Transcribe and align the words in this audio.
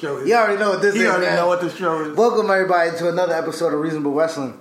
You 0.00 0.08
know 0.08 0.14
what 0.14 0.22
the 0.22 0.22
show 0.22 0.22
is. 0.22 0.28
You 0.28 0.34
already 0.36 0.58
know 0.58 0.70
what 0.70 0.82
this 0.82 0.94
You 0.94 1.02
is. 1.02 1.08
already 1.08 1.26
man. 1.26 1.36
know 1.36 1.46
what 1.48 1.60
the 1.60 1.70
show 1.70 2.00
is. 2.02 2.16
Welcome 2.16 2.50
everybody 2.50 2.96
to 2.98 3.08
another 3.08 3.34
episode 3.34 3.72
of 3.74 3.80
Reasonable 3.80 4.12
Wrestling. 4.12 4.56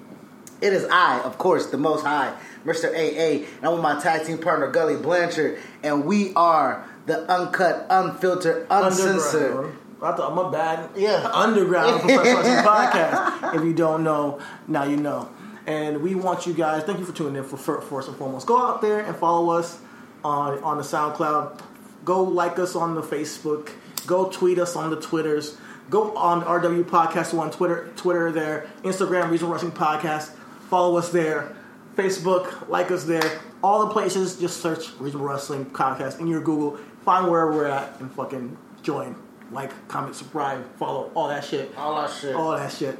It 0.61 0.73
is 0.73 0.85
I, 0.91 1.19
of 1.21 1.37
course, 1.37 1.67
the 1.67 1.77
most 1.77 2.03
high, 2.03 2.33
Mr. 2.65 2.89
AA, 2.91 3.45
and 3.57 3.65
I'm 3.65 3.73
with 3.73 3.81
my 3.81 3.99
tag 3.99 4.25
team 4.25 4.39
partner 4.39 4.71
Gully 4.71 4.95
Blanchard, 4.97 5.59
and 5.83 6.05
we 6.05 6.33
are 6.33 6.83
the 7.05 7.29
uncut, 7.31 7.85
unfiltered, 7.89 8.65
uncensored. 8.69 9.75
I 10.01 10.11
thought 10.13 10.31
I'm 10.31 10.37
a 10.39 10.51
bad 10.51 10.89
Yeah. 10.95 11.29
underground 11.33 12.01
professional 12.03 12.63
podcast. 12.63 13.55
If 13.55 13.63
you 13.63 13.73
don't 13.73 14.03
know, 14.03 14.39
now 14.67 14.83
you 14.85 14.97
know. 14.97 15.29
And 15.67 16.01
we 16.01 16.15
want 16.15 16.47
you 16.47 16.53
guys. 16.53 16.83
Thank 16.83 16.99
you 16.99 17.05
for 17.05 17.13
tuning 17.13 17.35
in. 17.35 17.43
For, 17.43 17.57
for 17.57 17.81
first 17.81 18.07
and 18.07 18.17
foremost, 18.17 18.47
go 18.47 18.57
out 18.59 18.81
there 18.81 18.99
and 19.01 19.15
follow 19.15 19.51
us 19.51 19.79
on 20.23 20.63
on 20.63 20.77
the 20.77 20.83
SoundCloud. 20.83 21.59
Go 22.05 22.23
like 22.23 22.57
us 22.57 22.75
on 22.75 22.95
the 22.95 23.01
Facebook. 23.01 23.69
Go 24.05 24.29
tweet 24.29 24.59
us 24.59 24.75
on 24.75 24.89
the 24.89 24.99
Twitters. 24.99 25.57
Go 25.89 26.15
on 26.15 26.43
RW 26.43 26.83
Podcast 26.83 27.37
on 27.37 27.51
Twitter. 27.51 27.91
Twitter 27.95 28.31
there. 28.31 28.69
Instagram 28.83 29.31
Regional 29.31 29.51
Wrestling 29.51 29.71
Podcast. 29.71 30.31
Follow 30.69 30.97
us 30.97 31.09
there. 31.09 31.55
Facebook, 31.95 32.69
like 32.69 32.91
us 32.91 33.05
there. 33.05 33.39
All 33.63 33.85
the 33.85 33.91
places, 33.91 34.37
just 34.37 34.61
search 34.61 34.91
Regional 34.99 35.25
Wrestling 35.25 35.65
Podcast 35.65 36.19
in 36.19 36.27
your 36.27 36.41
Google. 36.41 36.77
Find 37.03 37.29
where 37.31 37.47
we're 37.47 37.65
at 37.65 37.99
and 37.99 38.11
fucking 38.11 38.55
join. 38.83 39.15
Like, 39.51 39.87
comment, 39.87 40.15
subscribe, 40.15 40.63
follow, 40.77 41.09
all 41.15 41.29
that 41.29 41.43
shit. 41.43 41.75
All 41.77 41.95
that 42.01 42.11
shit. 42.11 42.35
All 42.35 42.51
that 42.51 42.71
shit. 42.71 42.99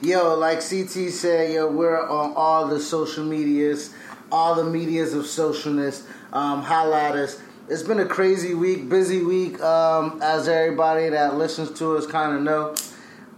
Yo, 0.00 0.36
like 0.36 0.60
CT 0.60 1.10
said, 1.10 1.52
yo, 1.52 1.70
we're 1.70 2.00
on 2.00 2.32
all 2.36 2.68
the 2.68 2.78
social 2.80 3.24
medias, 3.24 3.92
all 4.30 4.54
the 4.54 4.64
medias 4.64 5.14
of 5.14 5.24
socialness. 5.24 6.04
Um, 6.32 6.62
at 6.62 7.16
us. 7.16 7.40
It's 7.70 7.82
been 7.82 8.00
a 8.00 8.06
crazy 8.06 8.54
week, 8.54 8.88
busy 8.88 9.22
week, 9.22 9.60
um, 9.62 10.20
as 10.22 10.48
everybody 10.48 11.10
that 11.10 11.36
listens 11.36 11.78
to 11.78 11.96
us 11.96 12.06
kind 12.06 12.34
of 12.36 12.42
know. 12.42 12.74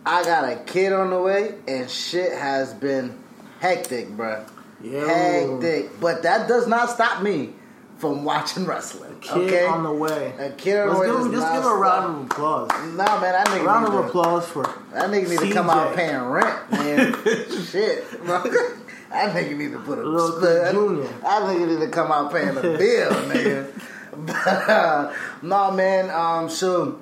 I 0.07 0.23
got 0.23 0.45
a 0.45 0.57
kid 0.57 0.93
on 0.93 1.11
the 1.11 1.21
way, 1.21 1.55
and 1.67 1.91
shit 1.91 2.33
has 2.33 2.73
been 2.73 3.19
hectic, 3.59 4.09
bruh. 4.11 4.49
Yo. 4.83 5.07
Hectic. 5.07 6.01
But 6.01 6.23
that 6.23 6.47
does 6.49 6.67
not 6.69 6.91
stop 6.91 7.23
me 7.23 7.55
from 7.99 8.25
watching 8.25 8.67
wrestling. 8.67 9.19
Kid 9.21 9.37
okay? 9.53 9.67
on 9.67 9.83
the 9.83 9.93
way. 9.93 10.33
A 10.39 10.51
kid 10.53 10.79
on 10.79 10.89
the 10.89 10.95
Let's 10.95 11.01
way 11.01 11.07
give, 11.09 11.27
him- 11.27 11.33
just 11.33 11.53
give 11.53 11.65
a 11.67 11.75
round 11.75 12.17
of 12.17 12.31
applause. 12.31 12.69
Nah, 12.95 13.21
man, 13.21 13.33
that 13.33 13.47
nigga 13.49 13.67
round 13.67 13.87
of 13.87 13.93
to- 13.93 13.99
applause 14.09 14.47
for 14.47 14.63
that 14.93 15.11
nigga 15.11 15.29
need 15.29 15.41
to 15.41 15.53
come 15.53 15.69
out 15.69 15.95
paying 15.97 16.21
rent, 16.23 16.71
man. 16.71 17.15
Shit, 17.67 18.25
bro. 18.25 18.45
That 19.11 19.35
nigga 19.35 19.57
need 19.59 19.73
to 19.73 19.81
put 19.81 19.99
a 19.99 20.05
Little 20.05 20.39
that, 20.39 20.71
Junior. 20.73 21.03
that 21.03 21.43
nigga 21.43 21.67
need 21.67 21.81
to 21.85 21.89
come 21.91 22.13
out 22.13 22.31
paying 22.31 22.57
a 22.57 22.63
bill, 22.63 23.11
nigga. 23.29 23.67
But 24.17 25.13
no, 25.43 25.71
man. 25.71 26.11
Um, 26.11 26.49
so 26.49 26.99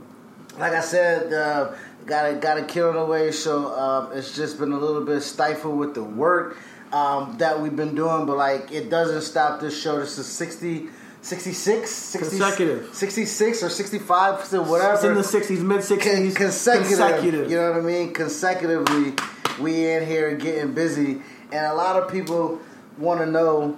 like 0.58 0.72
I 0.72 0.80
said, 0.80 1.32
uh, 1.32 1.72
got 2.06 2.30
a 2.30 2.34
got 2.34 2.58
a 2.58 2.64
kid 2.64 2.82
on 2.82 2.94
the 2.94 3.04
way. 3.04 3.30
So 3.32 3.74
um, 3.78 4.10
it's 4.12 4.34
just 4.34 4.58
been 4.58 4.72
a 4.72 4.78
little 4.78 5.04
bit 5.04 5.20
stifled 5.22 5.78
with 5.78 5.94
the 5.94 6.02
work 6.04 6.56
um, 6.92 7.36
that 7.38 7.60
we've 7.60 7.76
been 7.76 7.94
doing, 7.94 8.26
but 8.26 8.36
like 8.36 8.72
it 8.72 8.90
doesn't 8.90 9.22
stop 9.22 9.60
this 9.60 9.80
show. 9.80 9.98
This 10.00 10.18
is 10.18 10.26
60, 10.26 10.88
66, 11.22 11.90
60, 11.90 12.38
Consecutive. 12.38 12.94
66 12.94 13.62
or 13.62 13.68
65, 13.68 14.44
so 14.44 14.62
whatever. 14.62 14.94
It's 14.94 15.04
in 15.04 15.14
the 15.14 15.20
60s, 15.20 15.62
mid 15.62 15.80
60s. 15.80 16.34
Con- 16.34 16.34
consecutive, 16.34 17.50
You 17.50 17.56
know 17.56 17.72
what 17.72 17.80
I 17.80 17.84
mean? 17.84 18.12
Consecutively, 18.12 19.14
we 19.60 19.90
in 19.90 20.06
here 20.06 20.34
getting 20.36 20.74
busy, 20.74 21.22
and 21.52 21.66
a 21.66 21.74
lot 21.74 21.96
of 21.96 22.10
people 22.10 22.60
want 22.96 23.20
to 23.20 23.26
know 23.26 23.76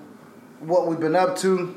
what 0.61 0.87
we've 0.87 1.01
been 1.01 1.17
up 1.17 1.37
to. 1.39 1.75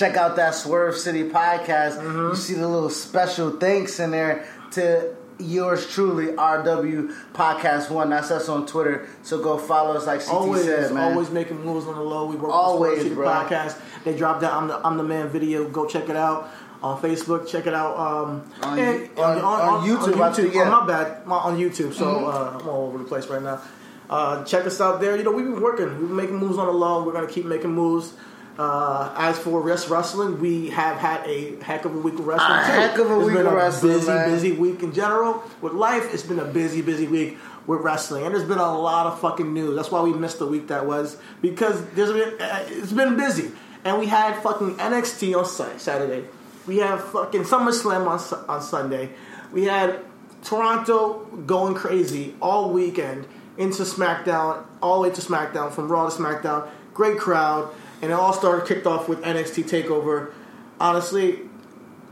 Check 0.00 0.16
out 0.16 0.36
that 0.36 0.54
Swerve 0.54 0.96
City 0.96 1.24
podcast. 1.24 1.98
Mm-hmm. 1.98 2.28
You 2.30 2.34
see 2.34 2.54
the 2.54 2.66
little 2.66 2.88
special 2.88 3.50
thanks 3.50 4.00
in 4.00 4.12
there 4.12 4.48
to 4.70 5.14
yours 5.38 5.86
truly, 5.92 6.28
RW 6.28 7.14
Podcast 7.34 7.90
One. 7.90 8.08
That's 8.08 8.30
us 8.30 8.48
on 8.48 8.66
Twitter. 8.66 9.06
So 9.22 9.42
go 9.42 9.58
follow 9.58 9.94
us, 9.94 10.06
like 10.06 10.20
CT 10.20 10.32
Always, 10.32 10.64
said, 10.64 10.94
man. 10.94 11.12
always 11.12 11.28
making 11.28 11.62
moves 11.62 11.84
on 11.84 11.96
the 11.96 12.00
low. 12.00 12.24
We 12.24 12.36
work 12.36 12.50
Always, 12.50 13.04
with 13.04 13.14
the 13.14 13.20
podcast. 13.22 13.78
They 14.04 14.16
dropped 14.16 14.40
that 14.40 14.54
I'm 14.54 14.68
the 14.68 14.78
I'm 14.86 14.96
the 14.96 15.02
man 15.02 15.28
video. 15.28 15.68
Go 15.68 15.84
check 15.86 16.08
it 16.08 16.16
out 16.16 16.48
on 16.82 16.98
Facebook. 17.02 17.46
Check 17.46 17.66
it 17.66 17.74
out 17.74 17.98
um, 17.98 18.50
On 18.62 18.78
and- 18.78 19.02
you- 19.02 19.22
on- 19.22 19.38
on 19.38 19.86
YouTube, 19.86 20.18
I 20.18 20.32
think, 20.32 20.54
yeah. 20.54 20.62
Oh, 20.62 20.80
my 20.80 20.86
bad, 20.86 21.26
My- 21.26 21.36
on 21.36 21.58
YouTube. 21.58 21.92
So 21.92 22.24
uh, 22.24 22.56
I'm 22.58 22.66
all 22.66 22.86
over 22.86 22.96
the 22.96 23.04
place 23.04 23.26
right 23.26 23.42
now. 23.42 23.60
Uh, 24.08 24.44
check 24.44 24.64
us 24.64 24.80
out 24.80 25.02
there. 25.02 25.14
You 25.18 25.24
know 25.24 25.30
we've 25.30 25.44
been 25.44 25.60
working. 25.60 25.88
We've 25.98 26.08
been 26.08 26.16
making 26.16 26.36
moves 26.38 26.56
on 26.56 26.64
the 26.68 26.72
low. 26.72 27.04
We're 27.04 27.12
gonna 27.12 27.26
keep 27.26 27.44
making 27.44 27.74
moves. 27.74 28.14
Uh, 28.60 29.10
as 29.16 29.38
for 29.38 29.62
rest 29.62 29.88
wrestling, 29.88 30.38
we 30.38 30.68
have 30.68 30.98
had 30.98 31.26
a 31.26 31.56
heck 31.62 31.86
of 31.86 31.94
a 31.94 31.98
week 31.98 32.12
of 32.18 32.26
wrestling. 32.26 32.58
A 32.58 32.66
too. 32.66 32.72
heck 32.72 32.98
of 32.98 33.10
a 33.10 33.16
It's 33.16 33.26
week 33.26 33.36
been 33.38 33.46
of 33.46 33.52
a 33.54 33.56
wrestling, 33.56 33.92
Busy, 33.94 34.06
man. 34.08 34.28
busy 34.30 34.52
week 34.52 34.82
in 34.82 34.92
general 34.92 35.42
with 35.62 35.72
life. 35.72 36.12
It's 36.12 36.24
been 36.24 36.38
a 36.38 36.44
busy, 36.44 36.82
busy 36.82 37.06
week 37.06 37.38
with 37.66 37.80
wrestling, 37.80 38.26
and 38.26 38.34
there's 38.34 38.46
been 38.46 38.58
a 38.58 38.78
lot 38.78 39.06
of 39.06 39.18
fucking 39.18 39.54
news. 39.54 39.76
That's 39.76 39.90
why 39.90 40.02
we 40.02 40.12
missed 40.12 40.40
the 40.40 40.46
week 40.46 40.68
that 40.68 40.84
was 40.84 41.16
because 41.40 41.82
there's 41.94 42.12
been 42.12 42.38
uh, 42.38 42.64
it's 42.68 42.92
been 42.92 43.16
busy, 43.16 43.50
and 43.84 43.98
we 43.98 44.06
had 44.08 44.36
fucking 44.42 44.74
NXT 44.76 45.34
on 45.38 45.78
Saturday. 45.78 46.26
We 46.66 46.78
have 46.78 47.02
fucking 47.12 47.44
SummerSlam 47.44 48.06
on 48.06 48.44
on 48.46 48.60
Sunday. 48.60 49.08
We 49.52 49.64
had 49.64 50.00
Toronto 50.44 51.20
going 51.46 51.72
crazy 51.74 52.34
all 52.42 52.70
weekend 52.74 53.26
into 53.56 53.84
SmackDown, 53.84 54.64
all 54.82 55.00
the 55.02 55.08
way 55.08 55.14
to 55.14 55.20
SmackDown, 55.22 55.72
from 55.72 55.88
Raw 55.88 56.10
to 56.10 56.14
SmackDown. 56.14 56.68
Great 56.92 57.18
crowd, 57.18 57.72
and 58.02 58.10
it 58.10 58.14
all 58.14 58.32
started 58.32 58.66
kicked 58.66 58.86
off 58.86 59.08
with 59.08 59.20
NXT 59.22 59.64
Takeover. 59.64 60.32
Honestly, 60.78 61.40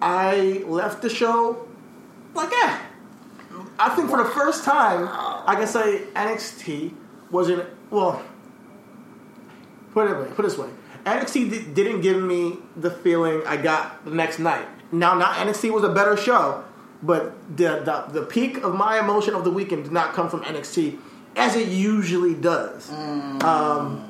I 0.01 0.63
left 0.67 1.03
the 1.03 1.09
show 1.09 1.67
like, 2.35 2.53
eh. 2.53 2.79
I 3.79 3.89
think 3.91 4.11
for 4.11 4.19
the 4.19 4.29
first 4.29 4.65
time, 4.65 5.09
I 5.47 5.55
can 5.57 5.67
say 5.67 6.03
NXT 6.15 6.95
wasn't 7.31 7.65
well. 7.91 8.23
Put 9.93 10.11
it. 10.11 10.35
Put 10.37 10.45
it 10.45 10.49
this 10.49 10.59
way, 10.59 10.69
NXT 11.05 11.51
di- 11.51 11.75
didn't 11.75 12.03
give 12.03 12.23
me 12.23 12.59
the 12.77 12.91
feeling 12.91 13.43
I 13.47 13.57
got 13.57 14.05
the 14.05 14.11
next 14.11 14.39
night. 14.39 14.67
Now, 14.93 15.15
not 15.15 15.37
NXT 15.37 15.73
was 15.73 15.83
a 15.85 15.89
better 15.89 16.17
show, 16.17 16.65
but 17.03 17.35
the, 17.57 17.81
the 17.85 18.21
the 18.21 18.27
peak 18.27 18.59
of 18.59 18.75
my 18.75 18.99
emotion 19.01 19.35
of 19.35 19.45
the 19.45 19.51
weekend 19.51 19.85
did 19.85 19.93
not 19.93 20.13
come 20.13 20.29
from 20.29 20.43
NXT 20.45 20.99
as 21.37 21.57
it 21.57 21.69
usually 21.69 22.35
does. 22.35 22.91
Um, 22.93 24.08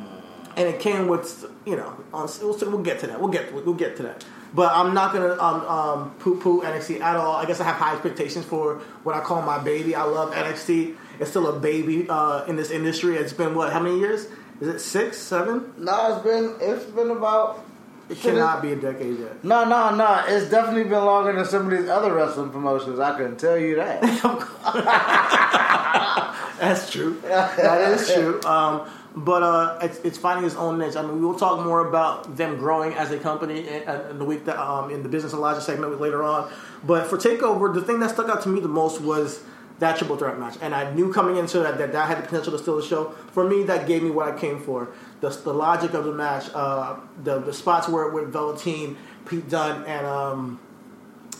and 0.58 0.68
it 0.68 0.80
came 0.80 1.06
with 1.06 1.46
you 1.64 1.76
know 1.76 1.96
we'll, 2.12 2.58
we'll 2.70 2.82
get 2.82 2.98
to 3.00 3.06
that. 3.06 3.20
We'll 3.20 3.30
get 3.30 3.54
we'll 3.54 3.74
get 3.74 3.96
to 3.98 4.02
that. 4.02 4.24
But 4.52 4.72
I'm 4.74 4.94
not 4.94 5.12
gonna 5.12 5.34
um, 5.40 5.60
um, 5.66 6.10
poo 6.18 6.40
poo 6.40 6.62
NXT 6.62 7.00
at 7.00 7.16
all. 7.16 7.36
I 7.36 7.44
guess 7.46 7.60
I 7.60 7.64
have 7.64 7.76
high 7.76 7.92
expectations 7.92 8.44
for 8.44 8.76
what 9.04 9.14
I 9.14 9.20
call 9.20 9.40
my 9.42 9.58
baby. 9.58 9.94
I 9.94 10.02
love 10.02 10.32
NXT. 10.32 10.96
It's 11.20 11.30
still 11.30 11.46
a 11.48 11.58
baby 11.58 12.08
uh, 12.08 12.44
in 12.46 12.56
this 12.56 12.70
industry. 12.70 13.16
It's 13.16 13.32
been 13.32 13.54
what? 13.54 13.72
How 13.72 13.80
many 13.80 13.98
years? 13.98 14.26
Is 14.60 14.68
it 14.68 14.80
six, 14.80 15.18
seven? 15.18 15.72
No, 15.78 16.14
it's 16.14 16.24
been 16.24 16.56
it's 16.60 16.84
been 16.86 17.10
about 17.10 17.64
It 18.08 18.18
cannot 18.20 18.62
be 18.62 18.72
a 18.72 18.76
decade 18.76 19.18
yet. 19.18 19.44
No, 19.44 19.64
no, 19.64 19.94
no. 19.94 20.24
It's 20.26 20.50
definitely 20.50 20.84
been 20.84 21.04
longer 21.04 21.34
than 21.34 21.44
some 21.44 21.70
of 21.70 21.78
these 21.78 21.90
other 21.90 22.14
wrestling 22.14 22.50
promotions. 22.50 22.98
I 22.98 23.16
can 23.16 23.36
tell 23.36 23.58
you 23.58 23.76
that. 23.76 24.00
That's 26.60 26.90
true. 26.90 27.20
that 27.22 27.92
is 27.92 28.12
true. 28.12 28.40
Um, 28.42 28.88
but 29.14 29.42
uh, 29.42 29.78
it's, 29.82 29.98
it's 30.00 30.18
finding 30.18 30.46
its 30.46 30.54
own 30.54 30.78
niche. 30.78 30.96
I 30.96 31.02
mean, 31.02 31.16
we 31.16 31.26
will 31.26 31.38
talk 31.38 31.64
more 31.64 31.86
about 31.86 32.36
them 32.36 32.56
growing 32.56 32.94
as 32.94 33.10
a 33.10 33.18
company 33.18 33.66
in, 33.66 33.82
in 34.10 34.18
the 34.18 34.24
week 34.24 34.44
that 34.46 34.58
um, 34.58 34.90
in 34.90 35.02
the 35.02 35.08
business 35.08 35.32
and 35.32 35.42
logic 35.42 35.62
segment 35.62 36.00
later 36.00 36.22
on. 36.22 36.50
But 36.84 37.08
for 37.08 37.18
Takeover, 37.18 37.72
the 37.74 37.82
thing 37.82 38.00
that 38.00 38.10
stuck 38.10 38.28
out 38.28 38.42
to 38.42 38.48
me 38.48 38.60
the 38.60 38.68
most 38.68 39.00
was 39.00 39.42
that 39.78 39.96
triple 39.96 40.16
threat 40.16 40.38
match, 40.38 40.56
and 40.60 40.74
I 40.74 40.92
knew 40.92 41.12
coming 41.12 41.36
into 41.36 41.60
that 41.60 41.78
that 41.78 41.92
that 41.92 42.08
had 42.08 42.18
the 42.18 42.22
potential 42.22 42.52
to 42.52 42.58
steal 42.58 42.76
the 42.76 42.82
show. 42.82 43.10
For 43.32 43.48
me, 43.48 43.62
that 43.64 43.86
gave 43.86 44.02
me 44.02 44.10
what 44.10 44.28
I 44.28 44.38
came 44.38 44.60
for. 44.60 44.88
The, 45.20 45.30
the 45.30 45.52
logic 45.52 45.94
of 45.94 46.04
the 46.04 46.12
match, 46.12 46.48
uh, 46.54 46.96
the 47.24 47.40
the 47.40 47.52
spots 47.52 47.88
where 47.88 48.08
with 48.10 48.32
Velveteen, 48.32 48.96
Pete 49.26 49.48
Dunne, 49.48 49.84
and 49.84 50.06
um, 50.06 50.60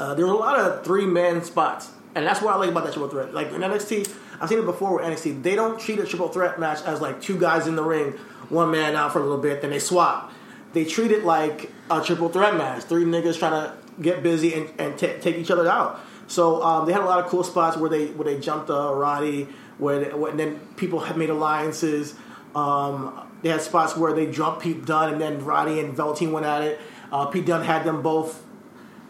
uh, 0.00 0.14
there 0.14 0.26
were 0.26 0.32
a 0.32 0.36
lot 0.36 0.58
of 0.58 0.84
three 0.84 1.06
man 1.06 1.44
spots, 1.44 1.90
and 2.14 2.26
that's 2.26 2.42
what 2.42 2.54
I 2.54 2.56
like 2.58 2.70
about 2.70 2.84
that 2.84 2.92
triple 2.92 3.08
threat. 3.08 3.32
Like 3.32 3.52
in 3.52 3.60
NXT, 3.60 4.12
I've 4.40 4.48
seen 4.48 4.58
it 4.58 4.64
before 4.64 4.96
with 4.96 5.04
NXT. 5.04 5.42
They 5.42 5.54
don't 5.54 5.78
treat 5.78 5.98
a 5.98 6.06
triple 6.06 6.28
threat 6.28 6.58
match 6.58 6.82
as 6.82 7.00
like 7.00 7.20
two 7.20 7.38
guys 7.38 7.66
in 7.66 7.76
the 7.76 7.84
ring, 7.84 8.12
one 8.48 8.70
man 8.70 8.96
out 8.96 9.12
for 9.12 9.20
a 9.20 9.22
little 9.22 9.38
bit, 9.38 9.62
then 9.62 9.70
they 9.70 9.78
swap. 9.78 10.32
They 10.72 10.84
treat 10.84 11.10
it 11.10 11.24
like 11.24 11.72
a 11.90 12.02
triple 12.02 12.28
threat 12.28 12.56
match. 12.56 12.84
Three 12.84 13.04
niggas 13.04 13.38
trying 13.38 13.52
to 13.52 13.74
get 14.00 14.22
busy 14.22 14.54
and, 14.54 14.70
and 14.78 14.98
t- 14.98 15.14
take 15.20 15.36
each 15.36 15.50
other 15.50 15.68
out. 15.68 16.00
So 16.26 16.62
um, 16.62 16.86
they 16.86 16.92
had 16.92 17.02
a 17.02 17.06
lot 17.06 17.24
of 17.24 17.30
cool 17.30 17.42
spots 17.42 17.76
where 17.76 17.88
they 17.88 18.06
where 18.08 18.24
they 18.24 18.38
jumped 18.38 18.70
uh, 18.70 18.92
Roddy, 18.94 19.48
where, 19.78 20.04
they, 20.04 20.14
where 20.14 20.30
and 20.30 20.38
then 20.38 20.60
people 20.76 21.00
had 21.00 21.16
made 21.16 21.30
alliances. 21.30 22.14
Um, 22.54 23.27
they 23.42 23.48
had 23.50 23.60
spots 23.62 23.96
where 23.96 24.12
they 24.12 24.30
jumped 24.30 24.62
Pete 24.62 24.84
Dunne 24.84 25.12
and 25.12 25.20
then 25.20 25.44
Roddy 25.44 25.80
and 25.80 25.94
Velveteen 25.94 26.32
went 26.32 26.46
at 26.46 26.62
it. 26.62 26.80
Uh, 27.12 27.26
Pete 27.26 27.46
Dunne 27.46 27.64
had 27.64 27.84
them 27.84 28.02
both. 28.02 28.44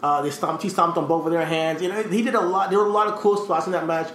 Uh, 0.01 0.21
they 0.21 0.29
stomped. 0.29 0.63
He 0.63 0.69
stomped 0.69 0.97
on 0.97 1.07
both 1.07 1.25
of 1.25 1.31
their 1.31 1.45
hands. 1.45 1.81
You 1.81 1.89
know, 1.89 2.01
he 2.03 2.21
did 2.21 2.35
a 2.35 2.41
lot. 2.41 2.69
There 2.69 2.79
were 2.79 2.85
a 2.85 2.91
lot 2.91 3.07
of 3.07 3.19
cool 3.19 3.37
spots 3.37 3.65
in 3.65 3.73
that 3.73 3.85
match, 3.85 4.09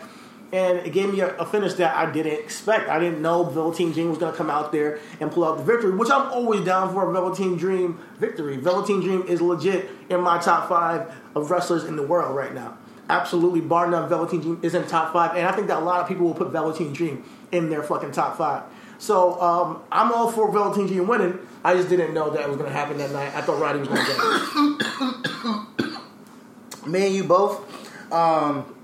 and 0.53 0.79
it 0.79 0.91
gave 0.95 1.13
me 1.13 1.21
a, 1.21 1.37
a 1.37 1.45
finish 1.45 1.75
that 1.75 1.95
I 1.95 2.11
didn't 2.11 2.41
expect. 2.41 2.89
I 2.89 2.99
didn't 2.99 3.21
know 3.21 3.45
Velveteen 3.45 3.93
Dream 3.93 4.09
was 4.09 4.17
going 4.17 4.33
to 4.33 4.39
come 4.39 4.49
out 4.49 4.73
there 4.73 4.99
and 5.21 5.31
pull 5.31 5.45
out 5.45 5.59
the 5.59 5.65
victory, 5.65 5.91
which 5.95 6.11
I'm 6.11 6.33
always 6.33 6.65
down 6.65 6.93
for 6.95 7.11
a 7.11 7.13
Velveteen 7.13 7.57
Dream 7.57 7.99
victory. 8.19 8.57
Velveteen 8.57 9.01
Dream 9.01 9.23
is 9.29 9.43
legit 9.43 9.91
in 10.09 10.21
my 10.21 10.39
top 10.39 10.69
five 10.69 11.13
of 11.35 11.51
wrestlers 11.51 11.85
in 11.85 11.97
the 11.97 12.03
world 12.03 12.35
right 12.35 12.55
now. 12.55 12.79
Absolutely, 13.11 13.61
bar 13.61 13.91
none, 13.91 14.09
Velveteen 14.09 14.41
Dream 14.41 14.61
is 14.63 14.75
in 14.75 14.87
top 14.87 15.13
five, 15.13 15.37
and 15.37 15.47
I 15.47 15.53
think 15.53 15.67
that 15.67 15.79
a 15.79 15.85
lot 15.85 16.01
of 16.01 16.09
people 16.09 16.25
will 16.25 16.35
put 16.35 16.51
Velveteen 16.51 16.95
Dream 16.95 17.23
in 17.53 17.69
their 17.69 17.83
fucking 17.83 18.13
top 18.13 18.39
five. 18.39 18.63
So 18.99 19.41
um, 19.41 19.83
I'm 19.91 20.13
all 20.13 20.31
for 20.31 20.51
Velveteen 20.51 20.87
Dream 20.87 21.07
winning. 21.07 21.39
I 21.65 21.75
just 21.75 21.89
didn't 21.89 22.15
know 22.15 22.31
that 22.31 22.49
was 22.49 22.57
going 22.57 22.69
to 22.71 22.77
happen 22.77 22.99
that 22.99 23.11
night. 23.11 23.35
I 23.35 23.41
thought 23.41 23.61
Roddy 23.61 23.81
was 23.81 23.89
going 23.89 24.05
to 24.05 25.67
get 25.79 25.87
it. 25.89 26.89
me 26.89 27.07
and 27.07 27.15
you 27.15 27.25
both. 27.25 28.13
Um, 28.13 28.75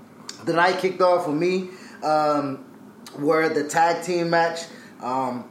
the 0.45 0.53
night 0.53 0.79
kicked 0.79 1.01
off 1.01 1.27
with 1.27 1.37
me. 1.37 1.69
Um, 2.03 2.65
were 3.19 3.49
the 3.49 3.67
tag 3.67 4.03
team 4.03 4.29
match. 4.29 4.61
Um, 5.01 5.47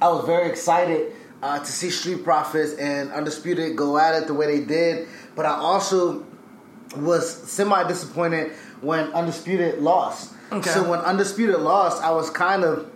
I 0.00 0.08
was 0.08 0.24
very 0.24 0.48
excited 0.48 1.12
uh, 1.42 1.58
to 1.58 1.66
see 1.66 1.90
Street 1.90 2.24
Profits 2.24 2.74
and 2.74 3.10
Undisputed 3.12 3.76
go 3.76 3.98
at 3.98 4.20
it 4.20 4.26
the 4.26 4.34
way 4.34 4.58
they 4.58 4.64
did, 4.64 5.08
but 5.34 5.46
I 5.46 5.50
also 5.50 6.24
was 6.96 7.28
semi 7.50 7.86
disappointed 7.88 8.52
when 8.80 9.12
Undisputed 9.12 9.80
lost. 9.80 10.34
Okay. 10.50 10.68
So 10.70 10.88
when 10.88 11.00
Undisputed 11.00 11.60
lost, 11.60 12.02
I 12.02 12.10
was 12.10 12.30
kind 12.30 12.64
of 12.64 12.90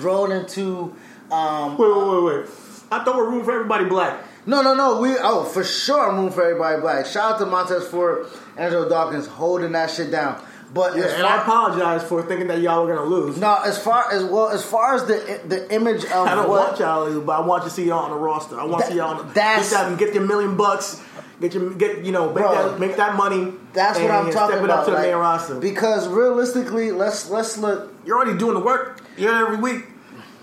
thrown 0.00 0.32
into. 0.32 0.94
Um, 1.30 1.78
Wait, 1.78 1.88
wait, 1.88 2.22
wait, 2.22 2.22
wait. 2.40 2.46
I 2.90 3.04
thought 3.04 3.14
we 3.14 3.22
were 3.22 3.30
room 3.30 3.44
for 3.44 3.52
everybody 3.52 3.84
black. 3.84 4.24
no, 4.46 4.62
no, 4.62 4.74
no. 4.74 5.00
We 5.00 5.14
oh 5.18 5.44
for 5.44 5.62
sure 5.62 6.12
room 6.12 6.32
for 6.32 6.42
everybody 6.42 6.80
black. 6.80 7.06
Shout 7.06 7.34
out 7.34 7.38
to 7.38 7.46
Montez 7.46 7.86
Ford, 7.86 8.26
Angelo 8.56 8.88
Dawkins 8.88 9.26
holding 9.28 9.72
that 9.72 9.90
shit 9.90 10.10
down. 10.10 10.42
But 10.74 10.96
Yeah, 10.96 11.04
and 11.04 11.22
far, 11.22 11.38
I 11.38 11.42
apologize 11.42 12.02
for 12.08 12.22
thinking 12.26 12.46
that 12.48 12.60
y'all 12.60 12.84
were 12.84 12.94
going 12.94 13.08
to 13.08 13.14
lose. 13.14 13.36
no, 13.38 13.56
as 13.64 13.76
far 13.78 14.10
as 14.12 14.24
well 14.24 14.48
as 14.48 14.64
far 14.64 14.94
as 14.96 15.04
the 15.04 15.40
the 15.46 15.72
image 15.72 16.04
of 16.04 16.12
I 16.12 16.34
don't 16.34 16.48
what 16.48 16.68
want 16.68 16.80
y'all 16.80 17.04
to 17.06 17.10
lose, 17.12 17.24
but 17.24 17.32
I 17.32 17.46
want 17.46 17.62
to 17.64 17.70
see 17.70 17.84
y'all 17.86 18.04
on 18.04 18.10
the 18.10 18.16
roster. 18.16 18.58
I 18.58 18.64
want 18.64 18.84
to 18.84 18.90
see 18.90 18.96
y'all 18.96 19.10
on 19.18 19.26
the, 19.28 19.32
That's- 19.34 19.70
get, 19.70 19.88
that, 19.88 19.98
get 19.98 20.14
your 20.14 20.24
million 20.26 20.56
bucks. 20.56 21.00
Get 21.40 21.54
your 21.54 21.70
get 21.74 22.04
you 22.04 22.12
know 22.12 22.26
make 22.26 22.34
Bro, 22.36 22.52
that 22.70 22.80
make 22.80 22.96
that 22.96 23.14
money. 23.16 23.52
that's 23.72 23.98
what 23.98 24.10
I'm 24.10 24.30
talking 24.30 24.56
step 24.56 24.58
it 24.62 24.64
about. 24.64 24.78
up 24.80 24.84
to 24.86 24.90
the 24.90 24.96
like, 24.98 25.06
main 25.06 25.14
roster. 25.16 25.54
Because 25.54 26.06
realistically, 26.06 26.92
let's 26.92 27.30
let's 27.30 27.56
look. 27.56 27.94
You're 28.04 28.16
already 28.16 28.36
doing 28.38 28.54
the 28.54 28.60
work. 28.60 29.00
You're 29.16 29.34
every 29.34 29.56
week. 29.56 29.86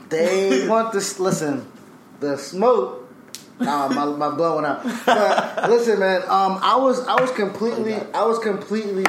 They 0.09 0.67
want 0.67 0.93
this. 0.93 1.19
Listen, 1.19 1.69
the 2.19 2.37
smoke. 2.37 3.03
Nah, 3.59 3.87
my 3.89 4.05
my 4.05 4.35
blood 4.35 4.55
went 4.55 4.67
out. 4.67 5.05
But 5.05 5.69
listen, 5.69 5.99
man. 5.99 6.21
Um, 6.23 6.59
I 6.61 6.75
was 6.77 7.05
I 7.07 7.19
was 7.19 7.31
completely 7.31 7.95
I 8.13 8.23
was 8.25 8.39
completely 8.39 9.05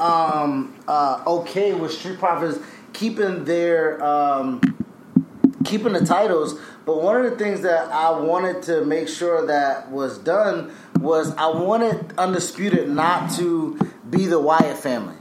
um 0.00 0.74
uh 0.86 1.22
okay 1.26 1.72
with 1.72 1.92
Street 1.92 2.18
Profits 2.18 2.58
keeping 2.92 3.44
their 3.44 4.02
um 4.04 4.60
keeping 5.64 5.92
the 5.92 6.04
titles. 6.04 6.58
But 6.84 7.02
one 7.02 7.24
of 7.24 7.30
the 7.30 7.36
things 7.36 7.62
that 7.62 7.90
I 7.90 8.10
wanted 8.10 8.62
to 8.64 8.84
make 8.84 9.08
sure 9.08 9.46
that 9.46 9.90
was 9.90 10.18
done 10.18 10.72
was 11.00 11.34
I 11.36 11.48
wanted 11.48 12.16
Undisputed 12.16 12.88
not 12.88 13.32
to 13.36 13.78
be 14.08 14.26
the 14.26 14.38
Wyatt 14.38 14.76
family. 14.76 15.16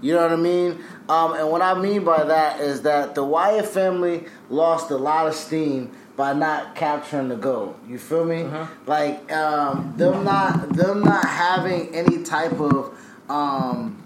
You 0.00 0.14
know 0.14 0.22
what 0.22 0.32
I 0.32 0.36
mean? 0.36 0.78
Um, 1.08 1.34
and 1.34 1.50
what 1.50 1.62
I 1.62 1.74
mean 1.80 2.04
by 2.04 2.24
that 2.24 2.60
is 2.60 2.82
that 2.82 3.14
the 3.14 3.24
Wyatt 3.24 3.66
family 3.66 4.24
lost 4.50 4.90
a 4.90 4.96
lot 4.96 5.26
of 5.26 5.34
steam 5.34 5.90
by 6.16 6.32
not 6.32 6.74
capturing 6.74 7.28
the 7.28 7.36
gold. 7.36 7.78
You 7.88 7.98
feel 7.98 8.24
me? 8.24 8.42
Like 8.86 9.30
um, 9.32 9.94
them 9.96 10.24
not 10.24 10.72
them 10.72 11.02
not 11.02 11.24
having 11.26 11.94
any 11.94 12.22
type 12.22 12.58
of 12.60 12.96
um, 13.28 14.02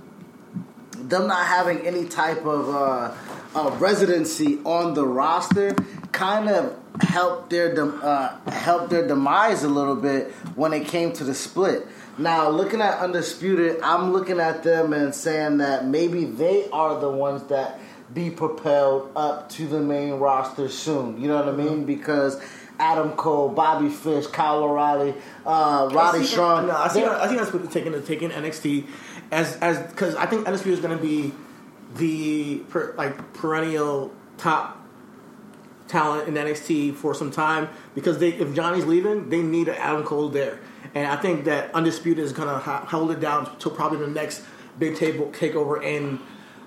them 0.96 1.26
not 1.26 1.46
having 1.46 1.78
any 1.87 2.06
type 2.06 2.44
of 2.44 2.69
uh, 2.69 3.14
uh, 3.54 3.70
residency 3.78 4.58
on 4.64 4.94
the 4.94 5.04
roster 5.06 5.75
kind 6.12 6.48
of 6.48 6.76
helped 7.00 7.50
their 7.50 7.75
dem- 7.75 8.00
uh, 8.02 8.38
helped 8.50 8.90
their 8.90 9.06
demise 9.06 9.62
a 9.64 9.69
little 9.69 9.96
bit 9.96 10.31
when 10.54 10.72
it 10.72 10.87
came 10.87 11.12
to 11.14 11.25
the 11.25 11.34
split. 11.34 11.87
Now, 12.20 12.50
looking 12.50 12.82
at 12.82 12.99
Undisputed, 12.99 13.81
I'm 13.82 14.12
looking 14.12 14.40
at 14.40 14.62
them 14.62 14.93
and 14.93 15.14
saying 15.14 15.58
that 15.58 15.87
maybe 15.87 16.26
they 16.26 16.69
are 16.70 17.00
the 17.00 17.11
ones 17.11 17.44
that 17.44 17.81
be 18.12 18.28
propelled 18.28 19.11
up 19.17 19.49
to 19.50 19.67
the 19.67 19.81
main 19.81 20.14
roster 20.14 20.69
soon. 20.69 21.20
You 21.20 21.28
know 21.28 21.37
what 21.37 21.49
I 21.49 21.52
mean? 21.52 21.84
Because 21.84 22.40
Adam 22.78 23.12
Cole, 23.12 23.49
Bobby 23.49 23.88
Fish, 23.88 24.26
Kyle 24.26 24.64
O'Reilly, 24.64 25.14
uh, 25.46 25.88
Roddy 25.93 26.25
Strong. 26.25 26.67
No, 26.67 26.76
I 26.76 26.88
think 26.88 27.06
I 27.06 27.26
think 27.26 27.40
that's 27.40 27.52
what 27.52 27.70
taking 27.70 28.02
taking 28.02 28.31
NXT 28.31 28.87
as 29.31 29.56
as 29.56 29.78
because 29.90 30.14
I 30.16 30.26
think 30.26 30.47
NXT 30.47 30.66
is 30.66 30.80
going 30.80 30.97
to 30.97 31.02
be 31.02 31.33
the 31.97 32.59
per, 32.71 32.94
like 32.97 33.33
perennial 33.33 34.12
top 34.38 34.78
talent 35.88 36.28
in 36.28 36.35
NXT 36.35 36.94
for 36.94 37.14
some 37.14 37.30
time 37.30 37.68
because 37.94 38.18
they 38.18 38.30
if 38.30 38.54
Johnny's 38.54 38.87
leaving, 38.87 39.28
they 39.28 39.42
need 39.42 39.68
an 39.68 39.76
Adam 39.76 40.04
Cole 40.04 40.28
there, 40.28 40.59
and 40.94 41.06
I 41.06 41.16
think 41.16 41.44
that 41.44 41.75
Undisputed 41.75 42.25
is 42.25 42.32
going 42.32 42.49
to 42.49 42.59
ha- 42.59 42.85
hold 42.87 43.11
it 43.11 43.20
down 43.20 43.56
to 43.59 43.70
probably 43.70 43.99
the 43.99 44.09
next 44.09 44.42
big 44.78 44.97
table 44.97 45.30
takeover 45.32 45.82
in 45.82 46.18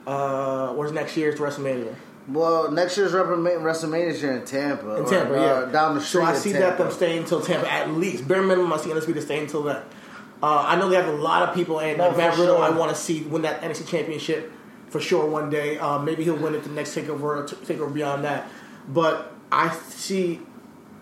uh, 0.07 0.73
where's 0.73 0.91
next 0.91 1.17
year's 1.17 1.39
WrestleMania. 1.39 1.95
Well, 2.27 2.71
next 2.71 2.97
year's 2.97 3.11
WrestleMania 3.11 4.07
is 4.07 4.21
here 4.21 4.31
in 4.31 4.45
Tampa. 4.45 4.95
In 4.95 5.03
or, 5.03 5.09
Tampa, 5.09 5.33
uh, 5.33 5.65
yeah. 5.65 5.71
down 5.71 5.95
the 5.95 6.01
street. 6.01 6.21
So 6.21 6.25
I 6.25 6.33
see 6.35 6.53
Tampa. 6.53 6.67
that 6.67 6.77
them 6.77 6.91
staying 6.91 7.19
until 7.19 7.41
Tampa 7.41 7.71
at 7.71 7.91
least. 7.91 8.27
Bare 8.27 8.41
minimum, 8.41 8.71
I 8.71 8.77
see 8.77 8.89
NXT 8.89 9.13
to 9.13 9.21
stay 9.21 9.39
until 9.39 9.63
then. 9.63 9.81
Uh, 10.41 10.65
I 10.67 10.75
know 10.77 10.89
they 10.89 10.95
have 10.95 11.07
a 11.07 11.17
lot 11.17 11.47
of 11.47 11.55
people, 11.55 11.79
and 11.79 11.97
No, 11.97 12.09
like 12.09 12.17
Matt 12.17 12.37
Riddle, 12.37 12.57
sure. 12.57 12.65
I 12.65 12.69
want 12.69 12.91
to 12.91 12.95
see 12.95 13.23
win 13.23 13.41
that 13.43 13.61
NXT 13.61 13.87
championship 13.87 14.51
for 14.89 14.99
sure 14.99 15.25
one 15.25 15.49
day. 15.49 15.77
Uh, 15.77 15.99
maybe 15.99 16.23
he'll 16.23 16.35
win 16.37 16.55
it 16.55 16.63
the 16.63 16.69
next 16.69 16.95
takeover, 16.95 17.47
takeover 17.65 17.93
beyond 17.93 18.23
that. 18.23 18.49
But 18.87 19.33
I 19.51 19.73
see 19.73 20.41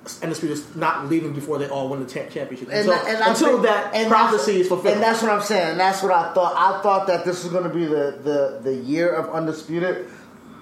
NXT 0.05 0.43
is 0.45 0.75
not 0.75 1.09
leaving 1.09 1.31
before 1.33 1.59
they 1.59 1.67
all 1.69 1.87
win 1.89 1.99
the 2.03 2.11
cha- 2.11 2.27
championship. 2.27 2.69
And, 2.69 2.89
Until, 2.89 2.93
and 3.07 3.17
until 3.29 3.49
think- 3.49 3.61
that 3.63 3.93
and 3.93 4.09
prophecy 4.09 4.61
is 4.61 4.67
fulfilled. 4.67 4.95
And 4.95 5.03
that's 5.03 5.21
what 5.21 5.31
I'm 5.31 5.41
saying. 5.43 5.71
And 5.71 5.79
that's 5.79 6.01
what 6.01 6.11
I 6.11 6.33
thought. 6.33 6.55
I 6.55 6.81
thought 6.81 7.07
that 7.07 7.23
this 7.23 7.43
was 7.43 7.51
going 7.53 7.65
to 7.65 7.73
be 7.73 7.85
the, 7.85 8.19
the, 8.23 8.59
the 8.63 8.73
year 8.75 9.13
of 9.13 9.29
Undisputed, 9.29 10.07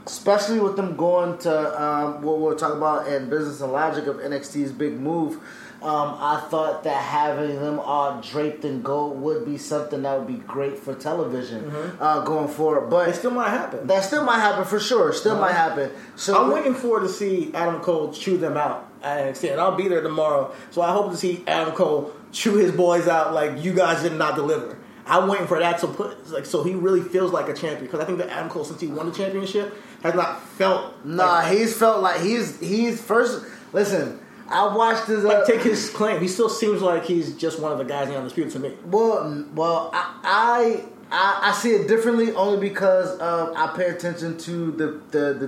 especially 0.05 0.60
with 0.60 0.75
them 0.75 0.98
going 0.98 1.38
to 1.39 1.81
um, 1.84 2.22
what 2.22 2.39
we'll 2.39 2.55
talk 2.58 2.74
about 2.74 3.08
in 3.08 3.29
Business 3.29 3.62
and 3.62 3.72
Logic 3.72 4.05
of 4.08 4.17
NXT's 4.17 4.74
big 4.74 5.00
move. 5.00 5.36
Um, 5.81 6.17
I 6.19 6.46
thought 6.50 6.84
that 6.84 7.01
having 7.01 7.55
them 7.62 7.79
all 7.79 8.19
draped 8.19 8.65
in 8.65 8.81
gold 8.81 9.22
would 9.22 9.46
be 9.46 9.58
something 9.58 10.01
that 10.01 10.17
would 10.19 10.27
be 10.27 10.43
great 10.46 10.77
for 10.77 10.93
television 10.93 11.72
uh, 12.01 12.19
going 12.25 12.50
forward. 12.50 12.89
But 12.89 13.08
it 13.08 13.15
still 13.15 13.31
might 13.31 13.51
happen. 13.51 13.88
that 13.88 14.03
still 14.03 14.25
might 14.25 14.39
happen 14.39 14.65
for 14.65 14.81
sure. 14.81 15.13
Still 15.13 15.39
might 15.39 15.53
happen. 15.53 15.91
So 16.17 16.38
I'm 16.43 16.51
waiting 16.51 16.74
forward 16.74 17.03
to 17.03 17.08
see 17.08 17.53
Adam 17.53 17.79
Cole 17.79 18.12
chew 18.12 18.38
them 18.38 18.58
out 18.58 18.88
at 19.03 19.25
NXT, 19.25 19.51
and 19.51 19.62
I'll 19.62 19.75
be 19.75 19.88
there 19.88 20.01
tomorrow. 20.01 20.53
So 20.72 20.82
I 20.82 20.91
hope 20.91 21.12
to 21.12 21.18
see 21.18 21.44
Adam 21.48 21.74
Cole 21.74 22.12
chew 22.32 22.56
his 22.56 22.72
boys 22.72 23.08
out 23.08 23.34
like 23.34 23.63
you 23.63 23.74
guys 23.74 24.01
did 24.03 24.13
not 24.13 24.36
deliver. 24.36 24.77
I'm 25.06 25.27
waiting 25.27 25.48
for 25.48 25.58
that 25.60 25.79
to 25.79 25.88
put 25.88 26.29
like 26.32 26.46
so 26.46 26.63
he 26.63 26.75
really 26.75 27.01
feels 27.01 27.32
like 27.32 27.50
a 27.50 27.53
champion 27.53 27.86
because 27.86 28.00
I 28.00 28.06
think 28.06 28.20
that 28.20 28.29
Adam 28.29 28.50
Cole 28.50 28.63
since 28.63 28.79
he 28.79 28.88
won 28.88 29.08
the 29.10 29.12
championship 29.15 29.74
has 30.03 30.13
not 30.13 30.44
felt 30.44 31.03
Nah, 31.03 31.24
like, 31.39 31.58
he's 31.58 31.75
felt 31.75 32.01
like 32.03 32.22
he's 32.22 32.60
he's 32.60 33.01
first. 33.01 33.44
Listen, 33.74 34.20
I 34.48 34.75
watched 34.75 35.08
his. 35.08 35.25
Uh, 35.25 35.29
Like, 35.29 35.46
take 35.46 35.62
his 35.62 35.89
claim. 35.89 36.22
He 36.22 36.27
still 36.27 36.50
seems 36.50 36.82
like 36.82 37.06
he's 37.06 37.36
just 37.36 37.60
one 37.60 37.72
of 37.72 37.77
the 37.79 37.86
guys 37.86 38.06
in 38.08 38.13
the 38.13 38.18
undisputed 38.18 38.53
to 38.53 38.60
me. 38.60 38.74
Well, 38.86 39.46
well, 39.56 39.89
I, 39.94 40.13
I 40.24 40.86
I 41.12 41.50
I 41.50 41.51
see 41.53 41.72
it 41.72 41.88
differently 41.88 42.32
only 42.34 42.60
because 42.70 43.20
uh, 43.20 43.51
I 43.56 43.75
pay 43.75 43.88
attention 43.89 44.38
to 44.39 44.72
the 44.74 45.01
the 45.10 45.48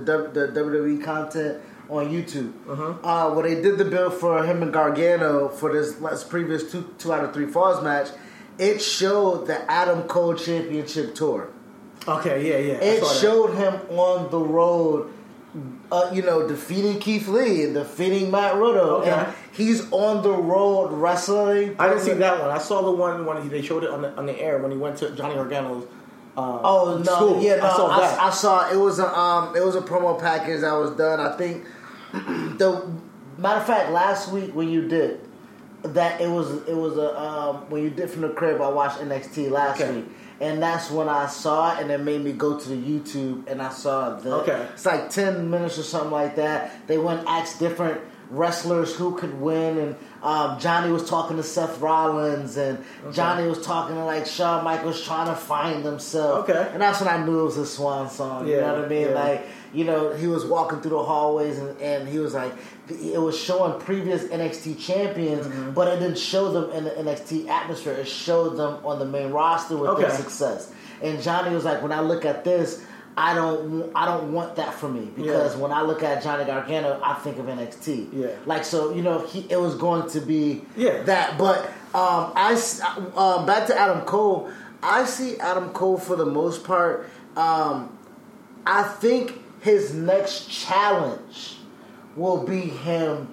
the 0.52 0.60
WWE 0.60 1.04
content 1.04 1.60
on 1.88 2.08
YouTube. 2.10 2.52
uh 3.04 3.34
when 3.34 3.44
they 3.44 3.60
did 3.60 3.78
the 3.78 3.84
bill 3.84 4.10
for 4.10 4.44
him 4.44 4.62
and 4.62 4.72
Gargano 4.72 5.48
for 5.48 5.72
this 5.72 6.00
last 6.00 6.30
previous 6.30 6.70
two 6.70 6.94
two 6.98 7.12
out 7.12 7.24
of 7.24 7.32
three 7.34 7.46
falls 7.46 7.82
match, 7.82 8.08
it 8.58 8.80
showed 8.80 9.46
the 9.46 9.70
Adam 9.70 10.02
Cole 10.04 10.34
Championship 10.34 11.14
tour. 11.14 11.48
Okay, 12.06 12.48
yeah, 12.48 12.72
yeah. 12.72 12.80
It 12.80 13.04
showed 13.20 13.54
him 13.54 13.74
on 13.90 14.30
the 14.30 14.38
road, 14.40 15.12
uh, 15.92 16.10
you 16.12 16.22
know, 16.22 16.48
defeating 16.48 16.98
Keith 16.98 17.28
Lee 17.28 17.64
and 17.64 17.74
defeating 17.74 18.30
Matt 18.30 18.54
Riddle. 18.56 19.02
Okay. 19.02 19.10
And 19.10 19.32
he's 19.52 19.90
on 19.92 20.22
the 20.22 20.32
road 20.32 20.88
wrestling. 20.92 21.76
I 21.78 21.88
didn't 21.88 22.02
see 22.02 22.14
that 22.14 22.40
one. 22.40 22.50
I 22.50 22.58
saw 22.58 22.82
the 22.82 22.90
one 22.90 23.24
when 23.24 23.42
he, 23.42 23.48
they 23.48 23.62
showed 23.62 23.84
it 23.84 23.90
on 23.90 24.02
the 24.02 24.12
on 24.16 24.26
the 24.26 24.40
air 24.40 24.58
when 24.58 24.72
he 24.72 24.76
went 24.76 24.96
to 24.98 25.10
Johnny 25.12 25.34
Gargano's. 25.34 25.86
Uh, 26.36 26.60
Oh 26.64 26.96
no! 27.04 27.14
school. 27.14 27.42
Yeah, 27.42 27.56
no. 27.56 27.66
I 27.66 27.76
saw 27.76 27.88
I. 27.88 28.26
I 28.26 28.30
saw 28.30 28.70
it 28.72 28.76
was 28.76 28.98
a 28.98 29.18
um, 29.18 29.54
it 29.56 29.64
was 29.64 29.76
a 29.76 29.80
promo 29.82 30.18
package 30.18 30.60
that 30.62 30.72
was 30.72 30.90
done. 30.92 31.20
I 31.20 31.36
think 31.36 31.64
the 32.12 32.90
matter 33.38 33.60
of 33.60 33.66
fact, 33.66 33.90
last 33.90 34.30
week 34.32 34.54
when 34.54 34.68
you 34.70 34.88
did 34.88 35.20
that, 35.82 36.20
it 36.20 36.28
was 36.28 36.50
it 36.68 36.76
was 36.76 36.96
a 36.96 37.20
um, 37.20 37.56
when 37.70 37.82
you 37.82 37.90
did 37.90 38.10
from 38.10 38.22
the 38.22 38.30
crib. 38.30 38.60
I 38.60 38.68
watched 38.68 38.98
NXT 38.98 39.50
last 39.50 39.80
Okay. 39.80 39.92
week, 39.94 40.04
and 40.40 40.62
that's 40.62 40.90
when 40.90 41.08
I 41.08 41.26
saw 41.26 41.74
it, 41.76 41.82
and 41.82 41.90
it 41.90 41.98
made 41.98 42.22
me 42.22 42.32
go 42.32 42.58
to 42.58 42.68
the 42.68 42.76
YouTube, 42.76 43.46
and 43.50 43.60
I 43.60 43.70
saw 43.70 44.14
the. 44.16 44.32
Okay. 44.36 44.68
It's 44.72 44.86
like 44.86 45.10
ten 45.10 45.50
minutes 45.50 45.78
or 45.78 45.82
something 45.82 46.12
like 46.12 46.36
that. 46.36 46.86
They 46.86 46.96
went 46.98 47.20
and 47.20 47.28
asked 47.28 47.58
different 47.58 48.00
wrestlers 48.30 48.94
who 48.94 49.16
could 49.18 49.38
win, 49.38 49.76
and 49.76 49.96
um, 50.22 50.58
Johnny 50.60 50.92
was 50.92 51.08
talking 51.08 51.36
to 51.36 51.42
Seth 51.42 51.80
Rollins, 51.80 52.56
and 52.56 52.84
Johnny 53.12 53.48
was 53.48 53.60
talking 53.64 53.96
to 53.96 54.04
like 54.04 54.26
Shawn 54.26 54.62
Michaels 54.64 55.02
trying 55.04 55.26
to 55.26 55.34
find 55.34 55.84
himself. 55.84 56.48
Okay. 56.48 56.68
And 56.72 56.80
that's 56.80 57.00
when 57.00 57.08
I 57.08 57.24
knew 57.24 57.40
it 57.40 57.44
was 57.44 57.58
a 57.58 57.66
swan 57.66 58.08
song. 58.08 58.46
Yeah, 58.46 58.54
you 58.54 58.60
know 58.60 58.74
what 58.76 58.84
I 58.84 58.88
mean? 58.88 59.08
yeah. 59.08 59.14
Like, 59.14 59.46
you 59.74 59.84
know, 59.84 60.12
he 60.14 60.26
was 60.26 60.44
walking 60.44 60.80
through 60.80 60.90
the 60.90 61.02
hallways 61.02 61.58
and, 61.58 61.80
and 61.80 62.06
he 62.08 62.18
was 62.18 62.34
like, 62.34 62.52
it 62.90 63.18
was 63.20 63.38
showing 63.38 63.80
previous 63.80 64.22
NXT 64.24 64.78
champions, 64.78 65.46
Mm-hmm. 65.46 65.70
but 65.72 65.88
it 65.88 65.98
didn't 65.98 66.18
show 66.18 66.52
them 66.52 66.70
in 66.72 66.84
the 66.84 66.90
NXT 66.90 67.48
atmosphere. 67.48 67.94
It 67.94 68.06
showed 68.06 68.56
them 68.58 68.84
on 68.84 68.98
the 68.98 69.06
main 69.06 69.30
roster 69.30 69.76
with 69.76 69.96
their 69.98 70.06
Okay. 70.08 70.16
success. 70.16 70.70
And 71.02 71.20
Johnny 71.22 71.54
was 71.54 71.64
like, 71.64 71.82
when 71.82 71.90
I 71.90 72.00
look 72.00 72.24
at 72.26 72.44
this, 72.44 72.84
I 73.16 73.34
don't, 73.34 73.92
I 73.94 74.06
don't 74.06 74.32
want 74.32 74.56
that 74.56 74.72
for 74.72 74.88
me 74.88 75.10
because 75.14 75.54
Yeah. 75.54 75.60
when 75.60 75.70
I 75.72 75.82
look 75.82 76.02
at 76.02 76.22
Johnny 76.22 76.44
Gargano, 76.44 76.98
I 77.04 77.14
think 77.14 77.38
of 77.38 77.46
NXT. 77.46 78.08
Yeah. 78.12 78.28
Like 78.46 78.64
so, 78.64 78.94
you 78.94 79.02
know, 79.02 79.18
he 79.26 79.40
it 79.50 79.60
was 79.60 79.74
going 79.74 80.08
to 80.10 80.20
be 80.20 80.64
Yeah. 80.76 81.02
that. 81.02 81.36
But 81.36 81.58
um, 81.94 82.32
I 82.34 82.52
s- 82.54 82.80
um, 83.16 83.44
back 83.44 83.66
to 83.66 83.78
Adam 83.78 84.00
Cole. 84.06 84.50
I 84.82 85.04
see 85.04 85.38
Adam 85.38 85.70
Cole 85.70 85.98
for 85.98 86.16
the 86.16 86.24
most 86.26 86.64
part. 86.64 87.08
Um, 87.36 87.96
I 88.66 88.82
think 88.82 89.40
his 89.60 89.92
next 89.94 90.48
challenge 90.48 91.56
will 92.16 92.44
be 92.44 92.60
him 92.60 93.28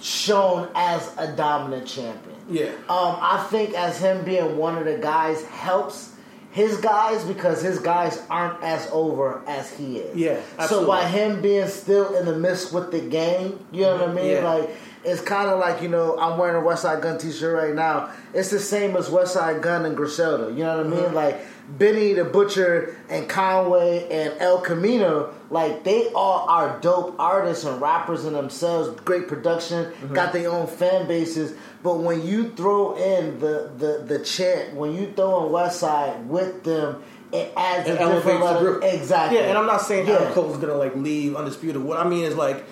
shown 0.00 0.68
as 0.74 1.10
a 1.18 1.28
dominant 1.36 1.86
champion. 1.86 2.36
Yeah. 2.48 2.66
Um, 2.88 3.16
I 3.20 3.46
think 3.50 3.74
as 3.74 3.98
him 4.00 4.24
being 4.24 4.56
one 4.56 4.76
of 4.76 4.84
the 4.84 4.98
guys 4.98 5.44
helps 5.46 6.10
his 6.52 6.76
guys 6.76 7.24
because 7.24 7.62
his 7.62 7.78
guys 7.78 8.22
aren't 8.28 8.62
as 8.62 8.88
over 8.92 9.42
as 9.46 9.72
he 9.74 9.98
is. 9.98 10.16
Yeah, 10.16 10.40
Absolutely. 10.58 10.84
So 10.84 10.86
by 10.86 11.08
him 11.08 11.40
being 11.40 11.66
still 11.68 12.14
in 12.14 12.26
the 12.26 12.36
midst 12.38 12.72
with 12.74 12.92
the 12.92 13.00
game, 13.00 13.64
you 13.72 13.82
know 13.82 13.92
what 13.92 14.02
I 14.02 14.06
mm-hmm. 14.06 14.16
mean? 14.16 14.26
Yeah. 14.26 14.48
Like 14.48 14.70
it's 15.04 15.20
kind 15.20 15.48
of 15.50 15.58
like 15.58 15.82
you 15.82 15.88
know 15.88 16.18
I'm 16.18 16.38
wearing 16.38 16.56
a 16.62 16.66
Westside 16.66 17.02
Gunn 17.02 17.18
T-shirt 17.18 17.54
right 17.56 17.74
now. 17.74 18.10
It's 18.34 18.50
the 18.50 18.60
same 18.60 18.96
as 18.96 19.08
Westside 19.08 19.60
Gunn 19.62 19.84
and 19.84 19.96
Griselda. 19.96 20.50
You 20.52 20.64
know 20.64 20.76
what 20.78 20.86
I 20.86 20.88
mean? 20.88 21.00
Mm-hmm. 21.00 21.14
Like 21.14 21.40
Benny 21.68 22.12
the 22.12 22.24
Butcher 22.24 22.96
and 23.08 23.28
Conway 23.28 24.08
and 24.10 24.34
El 24.40 24.60
Camino, 24.60 25.32
like 25.50 25.84
they 25.84 26.08
all 26.08 26.48
are 26.48 26.78
dope 26.80 27.16
artists 27.18 27.64
and 27.64 27.80
rappers 27.80 28.24
in 28.24 28.32
themselves. 28.32 28.88
Great 29.02 29.28
production, 29.28 29.86
Mm-hmm. 29.86 30.14
got 30.14 30.32
their 30.32 30.50
own 30.50 30.66
fan 30.66 31.06
bases. 31.06 31.54
But 31.82 31.98
when 31.98 32.24
you 32.26 32.50
throw 32.50 32.94
in 32.96 33.40
the 33.40 33.70
the 33.76 34.04
the 34.06 34.24
chant, 34.24 34.74
when 34.74 34.94
you 34.94 35.12
throw 35.16 35.46
in 35.46 35.52
West 35.52 35.80
Side 35.80 36.28
with 36.28 36.62
them, 36.64 37.02
it 37.32 37.52
adds 37.56 37.88
It 37.88 38.00
a 38.00 38.12
different 38.14 38.40
level. 38.40 38.80
Exactly. 38.82 39.38
Yeah, 39.38 39.44
and 39.46 39.58
I'm 39.58 39.66
not 39.66 39.80
saying 39.80 40.06
Yeah. 40.06 40.16
Adam 40.16 40.32
Cole's 40.32 40.58
gonna 40.58 40.74
like 40.74 40.94
leave 40.94 41.34
undisputed. 41.34 41.82
What 41.82 41.98
I 41.98 42.08
mean 42.08 42.24
is 42.24 42.34
like, 42.36 42.64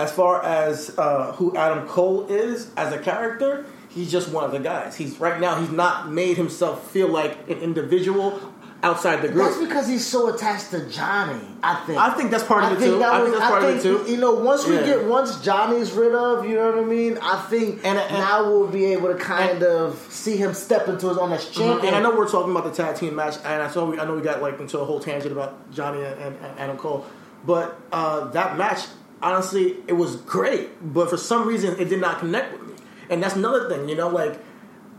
as 0.00 0.10
far 0.12 0.42
as 0.42 0.96
uh, 0.98 1.32
who 1.32 1.56
Adam 1.56 1.86
Cole 1.86 2.26
is 2.28 2.70
as 2.76 2.92
a 2.92 2.98
character, 2.98 3.66
he's 3.90 4.10
just 4.10 4.28
one 4.30 4.44
of 4.44 4.52
the 4.52 4.58
guys. 4.60 4.96
He's 4.96 5.20
right 5.20 5.40
now. 5.40 5.60
He's 5.60 5.70
not 5.70 6.10
made 6.10 6.36
himself 6.36 6.90
feel 6.90 7.08
like 7.08 7.48
an 7.50 7.58
individual 7.58 8.40
outside 8.82 9.20
the 9.20 9.28
group. 9.28 9.44
That's 9.44 9.58
because 9.60 9.86
he's 9.88 10.06
so 10.06 10.34
attached 10.34 10.70
to 10.70 10.88
Johnny. 10.88 11.38
I 11.62 11.74
think. 11.84 11.98
I 11.98 12.14
think 12.14 12.30
that's 12.30 12.44
part 12.44 12.64
of 12.64 12.80
it, 12.80 12.82
too. 12.82 12.98
that 12.98 13.12
I 13.12 13.20
think 13.20 13.34
that's 13.36 13.50
part 13.50 13.62
of 13.62 13.76
it, 13.76 13.82
too. 13.82 14.10
You 14.10 14.16
know, 14.16 14.32
once 14.36 14.66
we 14.66 14.76
Yeah. 14.76 14.86
get 14.86 15.04
once 15.04 15.38
Johnny's 15.42 15.92
rid 15.92 16.14
of, 16.14 16.46
you 16.48 16.54
know 16.54 16.70
what 16.70 16.78
I 16.78 16.84
mean. 16.86 17.18
I 17.20 17.36
think 17.50 17.80
And- 17.84 17.98
and- 17.98 18.12
now 18.14 18.44
we'll 18.44 18.68
be 18.68 18.86
able 18.94 19.08
to 19.08 19.18
kind 19.18 19.62
of 19.62 19.98
see 20.08 20.38
him 20.38 20.54
step 20.54 20.88
into 20.88 21.10
his 21.10 21.18
own 21.18 21.30
as 21.32 21.44
champion. 21.50 21.88
And 21.92 21.96
I 21.96 22.00
know 22.00 22.16
we're 22.16 22.26
talking 22.26 22.52
about 22.52 22.64
the 22.64 22.70
tag 22.82 22.96
team 22.96 23.14
match, 23.16 23.36
and 23.44 23.62
I 23.62 23.68
saw 23.68 23.84
we, 23.84 24.00
I 24.00 24.06
know 24.06 24.14
we 24.14 24.22
got 24.22 24.40
like 24.40 24.58
into 24.58 24.78
a 24.80 24.84
whole 24.86 24.98
tangent 25.00 25.30
about 25.32 25.70
Johnny 25.70 26.02
and, 26.02 26.18
and, 26.18 26.36
and 26.42 26.58
Adam 26.58 26.78
Cole, 26.78 27.04
but 27.44 27.78
uh, 27.92 28.28
that 28.30 28.56
match, 28.56 28.86
honestly, 29.22 29.76
it 29.86 29.94
was 29.94 30.16
great, 30.16 30.92
but 30.94 31.10
for 31.10 31.16
some 31.16 31.46
reason 31.46 31.78
it 31.80 31.88
did 31.88 32.00
not 32.00 32.18
connect 32.20 32.52
with 32.52 32.68
me, 32.68 32.74
and 33.08 33.22
that's 33.22 33.36
another 33.36 33.68
thing, 33.68 33.88
you 33.88 33.94
know, 33.96 34.08
like 34.08 34.38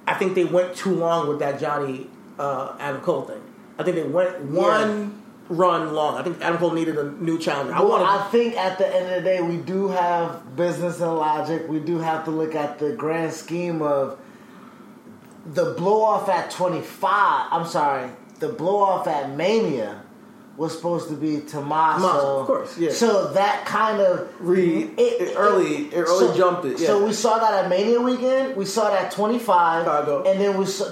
I 0.07 0.13
think 0.15 0.35
they 0.35 0.45
went 0.45 0.75
too 0.75 0.93
long 0.95 1.27
with 1.27 1.39
that 1.39 1.59
Johnny 1.59 2.07
uh, 2.39 2.75
Adam 2.79 3.01
Cole 3.01 3.23
thing. 3.23 3.41
I 3.77 3.83
think 3.83 3.95
they 3.95 4.03
went 4.03 4.39
one 4.41 5.21
run 5.49 5.93
long. 5.93 6.15
I 6.17 6.23
think 6.23 6.39
Adam 6.41 6.57
Cole 6.59 6.71
needed 6.71 6.97
a 6.97 7.11
new 7.11 7.37
challenge. 7.37 7.71
I 7.71 7.79
Well, 7.81 7.89
want 7.89 8.03
I 8.03 8.27
think 8.29 8.55
at 8.55 8.77
the 8.77 8.87
end 8.87 9.09
of 9.13 9.15
the 9.15 9.29
day, 9.29 9.41
we 9.41 9.57
do 9.57 9.89
have 9.89 10.55
business 10.55 11.01
and 11.01 11.13
logic. 11.15 11.67
We 11.67 11.79
do 11.79 11.97
have 11.99 12.23
to 12.25 12.31
look 12.31 12.55
at 12.55 12.79
the 12.79 12.93
grand 12.93 13.33
scheme 13.33 13.81
of 13.81 14.17
the 15.45 15.73
blow 15.73 16.01
off 16.03 16.29
at 16.29 16.51
25. 16.51 17.47
I'm 17.51 17.65
sorry, 17.65 18.09
the 18.39 18.49
blow 18.49 18.79
off 18.81 19.07
at 19.07 19.31
Mania 19.35 20.00
was 20.57 20.75
supposed 20.75 21.07
to 21.09 21.15
be 21.15 21.39
Tommaso. 21.41 22.01
Tommaso, 22.07 22.39
of 22.41 22.47
course, 22.47 22.77
yeah. 22.77 22.91
So 22.91 23.31
that 23.33 23.65
kind 23.65 23.99
of 24.01 24.29
Re- 24.39 24.91
it 24.97 25.33
early- 25.37 25.85
it 25.85 25.97
early 26.07 26.37
jumped 26.37 26.65
it, 26.65 26.79
yeah. 26.79 26.87
So 26.87 27.05
we 27.05 27.13
saw 27.13 27.39
that 27.39 27.53
at 27.63 27.69
Mania 27.69 28.01
weekend. 28.01 28.55
We 28.55 28.65
saw 28.65 28.89
that 28.91 29.11
25, 29.11 29.87
and 30.25 30.39
then 30.41 30.57
we 30.57 30.65
saw 30.65 30.85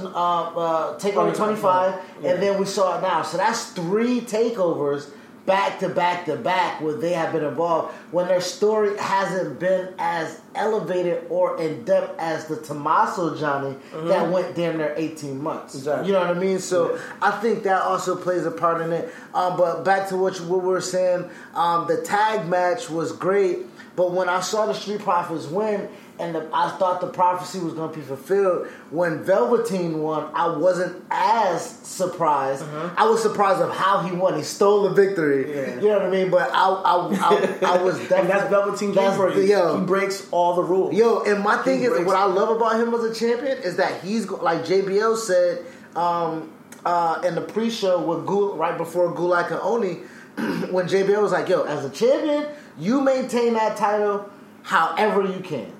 uh, 0.55 0.59
uh, 0.59 0.97
take 0.97 1.15
over 1.15 1.33
25, 1.33 1.93
Yeah. 2.21 2.31
and 2.31 2.41
then 2.43 2.59
we 2.59 2.65
saw 2.65 2.97
it 2.97 3.01
now. 3.01 3.21
So 3.23 3.37
that's 3.37 3.65
three 3.71 4.21
takeovers 4.21 5.09
back 5.49 5.79
to 5.79 5.89
back 5.89 6.25
to 6.25 6.35
back 6.35 6.79
where 6.79 6.93
they 6.93 7.11
have 7.11 7.33
been 7.33 7.43
involved 7.43 7.91
when 8.11 8.27
their 8.27 8.39
story 8.39 8.95
hasn't 8.97 9.59
been 9.59 9.91
as 9.97 10.39
elevated 10.53 11.25
or 11.27 11.59
in 11.59 11.83
depth 11.85 12.15
as 12.19 12.45
the 12.45 12.55
Tommaso 12.55 13.35
Johnny 13.35 13.75
that 13.93 14.31
went 14.31 14.55
damn 14.55 14.77
near 14.77 14.93
18 14.95 15.41
months. 15.41 15.71
Mm-hmm. 15.71 15.79
Exactly. 15.79 16.07
You 16.07 16.13
know 16.13 16.19
what 16.19 16.37
I 16.37 16.39
mean? 16.39 16.59
So 16.59 16.99
I 17.19 17.31
think 17.31 17.63
that 17.63 17.81
also 17.81 18.15
plays 18.15 18.45
a 18.45 18.51
part 18.51 18.81
in 18.81 18.93
it. 18.93 19.11
Um, 19.33 19.57
but 19.57 19.83
back 19.83 20.07
to 20.09 20.17
what, 20.17 20.39
you, 20.39 20.45
what 20.45 20.61
we 20.61 20.67
were 20.69 20.81
saying, 20.81 21.27
um, 21.55 21.87
the 21.87 21.99
tag 22.03 22.47
match 22.47 22.87
was 22.87 23.11
great. 23.11 23.65
But 23.95 24.11
when 24.11 24.29
I 24.29 24.41
saw 24.41 24.67
the 24.67 24.73
Street 24.73 25.01
Profits 25.01 25.47
win, 25.47 25.89
and 26.19 26.35
the, 26.35 26.49
I 26.53 26.69
thought 26.77 26.99
the 26.99 27.07
prophecy 27.07 27.59
was 27.59 27.73
going 27.73 27.91
to 27.91 27.95
be 27.97 28.03
fulfilled, 28.03 28.67
when 28.91 29.23
Velveteen 29.23 30.01
won, 30.01 30.29
I 30.33 30.47
wasn't 30.55 31.01
as 31.09 31.65
surprised. 31.65 32.63
I 32.97 33.05
was 33.07 33.21
surprised 33.21 33.61
of 33.61 33.71
how 33.73 34.01
he 34.01 34.11
won. 34.15 34.35
He 34.35 34.43
stole 34.43 34.83
the 34.83 34.89
victory. 34.89 35.45
Uh-huh. 35.45 35.61
Yeah. 35.61 35.75
You 35.75 35.87
know 35.87 35.97
what 35.99 36.01
I 36.07 36.09
mean? 36.09 36.29
But 36.29 36.51
I, 36.53 36.69
I, 36.69 37.59
I, 37.63 37.77
I 37.79 37.81
was 37.81 37.97
definitely 37.99 38.17
and 38.19 38.29
that's 38.29 38.49
Velveteen 38.49 38.93
that's 38.93 39.35
you. 39.37 39.43
yo. 39.43 39.79
He 39.79 39.85
breaks 39.85 40.27
all 40.31 40.55
the 40.55 40.63
rules. 40.63 40.93
Yo, 40.93 41.21
and 41.23 41.43
my 41.43 41.57
thing 41.63 41.79
He 41.79 41.85
is, 41.85 42.05
what 42.05 42.15
I 42.15 42.25
love 42.25 42.55
about 42.55 42.79
him 42.79 42.93
as 42.93 43.03
a 43.03 43.13
champion 43.13 43.57
is 43.59 43.77
that 43.77 44.03
he's 44.03 44.29
like 44.29 44.65
JBL 44.65 45.17
said 45.17 45.65
um, 45.95 46.51
uh, 46.85 47.21
in 47.25 47.35
the 47.35 47.41
pre-show 47.41 48.01
with 48.01 48.25
Gul- 48.25 48.55
right 48.57 48.77
before 48.77 49.13
Gulak 49.15 49.51
and 49.51 49.59
Oney, 49.61 49.93
when 50.71 50.87
JBL 50.87 51.21
was 51.21 51.31
like, 51.31 51.47
"Yo, 51.49 51.63
as 51.63 51.85
a 51.85 51.89
champion, 51.89 52.45
you 52.77 53.01
maintain 53.01 53.53
that 53.53 53.77
title 53.77 54.29
however 54.63 55.23
you 55.23 55.39
can." 55.39 55.71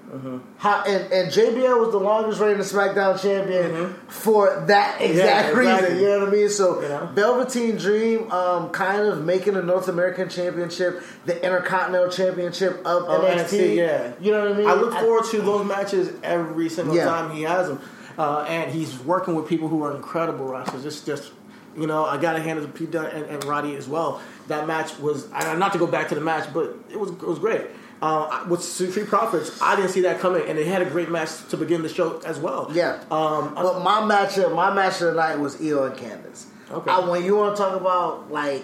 How 0.57 0.83
and, 0.85 1.11
and 1.13 1.31
JBL 1.31 1.79
was 1.79 1.91
the 1.91 1.99
longest 1.99 2.39
reigning 2.41 2.59
SmackDown 2.63 3.21
champion 3.21 3.93
for 4.07 4.65
that 4.67 4.99
exact 5.01 5.49
exactly. 5.49 5.65
reason. 5.65 5.97
You 5.99 6.09
know 6.09 6.19
what 6.19 6.27
I 6.29 6.31
mean? 6.31 6.49
So 6.49 6.81
You 6.81 6.87
know? 6.89 7.09
Velveteen 7.13 7.77
Dream, 7.77 8.31
um, 8.31 8.69
kind 8.71 9.01
of 9.03 9.23
making 9.23 9.53
the 9.53 9.61
North 9.63 9.87
American 9.87 10.27
Championship 10.29 11.03
the 11.25 11.35
Intercontinental 11.43 12.09
Championship 12.09 12.79
of 12.85 13.03
Of 13.03 13.21
NXT. 13.23 13.59
NXT, 13.59 13.75
yeah. 13.75 14.13
You 14.19 14.31
know 14.31 14.39
what 14.45 14.53
I 14.53 14.57
mean? 14.57 14.67
I 14.67 14.73
look 14.73 14.93
forward 14.93 15.25
to 15.31 15.41
those 15.41 15.65
matches 15.65 16.11
every 16.23 16.69
single 16.69 16.95
Yeah. 16.95 17.05
time 17.05 17.31
he 17.31 17.43
has 17.43 17.67
them, 17.67 17.79
uh, 18.17 18.45
and 18.47 18.71
he's 18.71 18.97
working 18.99 19.35
with 19.35 19.47
people 19.47 19.67
who 19.67 19.83
are 19.83 19.95
incredible 19.95 20.45
wrestlers. 20.45 20.85
It's 20.85 21.01
just, 21.01 21.31
you 21.77 21.85
know, 21.85 22.03
I 22.05 22.17
got 22.17 22.33
to 22.33 22.39
hand 22.41 22.57
it 22.57 22.63
to 22.63 22.67
Pete 22.67 22.91
Dunne 22.91 23.05
and, 23.07 23.25
and 23.25 23.43
Roddy 23.45 23.75
as 23.75 23.87
well. 23.87 24.21
That 24.47 24.65
match 24.65 24.97
was, 24.99 25.29
not 25.29 25.71
to 25.73 25.77
go 25.77 25.85
back 25.85 26.09
to 26.09 26.15
the 26.15 26.21
match, 26.21 26.51
but 26.53 26.75
it 26.89 26.99
was 26.99 27.11
it 27.11 27.21
was 27.27 27.37
great. 27.37 27.61
Uh, 28.01 28.45
with 28.47 28.63
Street 28.63 29.07
Profits, 29.07 29.61
I 29.61 29.75
didn't 29.75 29.91
see 29.91 30.01
that 30.01 30.21
coming, 30.21 30.47
and 30.47 30.57
they 30.57 30.63
had 30.63 30.81
a 30.81 30.89
great 30.89 31.09
match 31.09 31.45
to 31.49 31.57
begin 31.57 31.81
the 31.81 31.89
show 31.89 32.19
as 32.19 32.39
well. 32.39 32.71
Yeah. 32.73 33.03
Um, 33.11 33.53
But 33.55 33.83
my 33.83 34.05
match, 34.05 34.37
of, 34.37 34.53
my 34.53 34.73
match 34.73 35.01
of 35.01 35.07
the 35.07 35.13
night 35.15 35.37
was 35.37 35.61
Io 35.61 35.83
and 35.83 35.97
Candace. 35.97 36.47
Okay. 36.71 36.89
I, 36.89 36.99
when 37.09 37.25
you 37.25 37.35
want 37.35 37.57
to 37.57 37.61
talk 37.61 37.75
about 37.79 38.31
like 38.31 38.63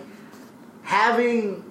having, 0.83 1.65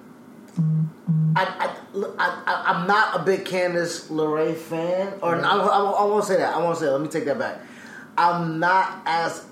I, 1.35 1.75
I, 1.87 2.63
I'm 2.67 2.87
not 2.87 3.19
a 3.19 3.23
big 3.23 3.45
Candace 3.45 4.09
LeRae 4.09 4.55
fan, 4.55 5.13
or 5.23 5.35
I, 5.35 5.39
I, 5.39 5.57
I 5.57 6.03
won't 6.05 6.25
say 6.25 6.37
that. 6.37 6.53
I 6.53 6.59
won't 6.59 6.77
say. 6.77 6.85
That. 6.85 6.91
Let 6.91 7.01
me 7.01 7.07
take 7.07 7.25
that 7.25 7.39
back. 7.39 7.61
I'm 8.17 8.59
not 8.59 9.01
as 9.05 9.43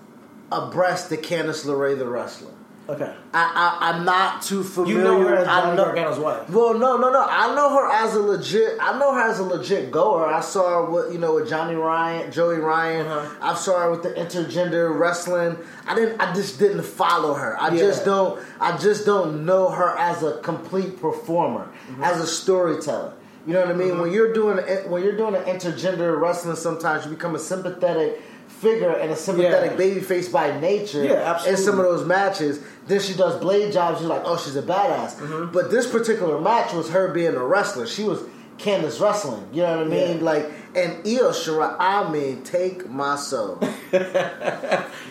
abreast 0.51 1.09
to 1.09 1.17
Candace 1.17 1.65
LeRae 1.65 1.97
the 1.97 2.07
wrestler. 2.07 2.51
Okay. 2.89 3.13
I, 3.33 3.77
I, 3.81 3.89
I'm 3.89 4.05
not 4.05 4.41
too 4.41 4.63
familiar. 4.63 4.97
You 4.97 5.03
know 5.03 5.19
her 5.21 5.35
as 5.37 5.45
Johnny 5.47 5.75
know- 5.77 5.83
Gargano's 5.85 6.19
wife. 6.19 6.49
Well, 6.49 6.73
no, 6.73 6.97
no, 6.97 7.11
no. 7.11 7.25
I 7.27 7.53
know 7.55 7.69
her 7.75 7.89
as 7.91 8.15
a 8.15 8.19
legit. 8.19 8.77
I 8.81 8.97
know 8.99 9.13
her 9.13 9.21
as 9.21 9.39
a 9.39 9.43
legit 9.43 9.91
goer. 9.91 10.25
I 10.27 10.41
saw 10.41 10.69
her 10.85 10.91
with 10.91 11.13
you 11.13 11.19
know 11.19 11.35
with 11.35 11.49
Johnny 11.49 11.75
Ryan, 11.75 12.31
Joey 12.31 12.57
Ryan. 12.57 13.07
Uh-huh. 13.07 13.35
I 13.41 13.55
saw 13.55 13.79
her 13.81 13.91
with 13.91 14.03
the 14.03 14.09
intergender 14.09 14.97
wrestling. 14.97 15.57
I 15.87 15.95
didn't. 15.95 16.19
I 16.21 16.33
just 16.33 16.59
didn't 16.59 16.83
follow 16.83 17.33
her. 17.33 17.59
I 17.59 17.69
Yeah. 17.71 17.77
just 17.79 18.05
don't. 18.05 18.39
I 18.59 18.77
just 18.77 19.05
don't 19.05 19.45
know 19.45 19.69
her 19.69 19.97
as 19.97 20.21
a 20.23 20.37
complete 20.41 20.99
performer, 21.01 21.69
Mm-hmm. 21.91 22.03
as 22.03 22.19
a 22.21 22.27
storyteller. 22.27 23.13
You 23.45 23.51
know 23.53 23.59
what 23.59 23.69
I 23.71 23.73
mean? 23.73 23.99
When 23.99 24.11
you're 24.13 24.31
doing 24.33 24.57
when 24.89 25.03
you're 25.03 25.17
doing 25.17 25.35
an 25.35 25.43
intergender 25.43 26.17
wrestling, 26.19 26.55
sometimes 26.55 27.03
you 27.05 27.11
become 27.11 27.35
a 27.35 27.39
sympathetic 27.39 28.21
figure 28.63 28.89
and 28.91 29.11
a 29.11 29.15
sympathetic 29.15 29.71
Yeah. 29.71 29.77
baby 29.77 29.99
face 29.99 30.29
by 30.29 30.57
nature. 30.59 31.03
Yeah, 31.03 31.45
In 31.45 31.57
some 31.57 31.77
of 31.79 31.85
those 31.85 32.05
matches, 32.05 32.59
then 32.87 32.99
she 32.99 33.13
does 33.13 33.39
blade 33.39 33.71
jobs. 33.73 33.99
You're 34.01 34.09
like, 34.09 34.23
oh, 34.25 34.37
she's 34.37 34.55
a 34.55 34.61
badass. 34.63 35.15
Mm-hmm. 35.17 35.51
But 35.51 35.69
this 35.69 35.85
particular 35.89 36.39
match 36.41 36.73
was 36.73 36.89
her 36.89 37.09
being 37.13 37.35
a 37.35 37.45
wrestler. 37.45 37.85
She 37.85 38.03
was 38.03 38.19
Candace 38.57 38.99
wrestling. 38.99 39.45
You 39.51 39.63
know 39.63 39.77
what 39.79 39.87
I 39.87 39.89
mean? 39.89 40.17
Yeah. 40.19 40.23
Like, 40.23 40.45
and 40.75 40.91
Io 41.05 41.29
Shirai, 41.31 41.75
I 41.79 42.09
mean, 42.11 42.43
take 42.43 42.89
my 42.89 43.15
soul, 43.15 43.59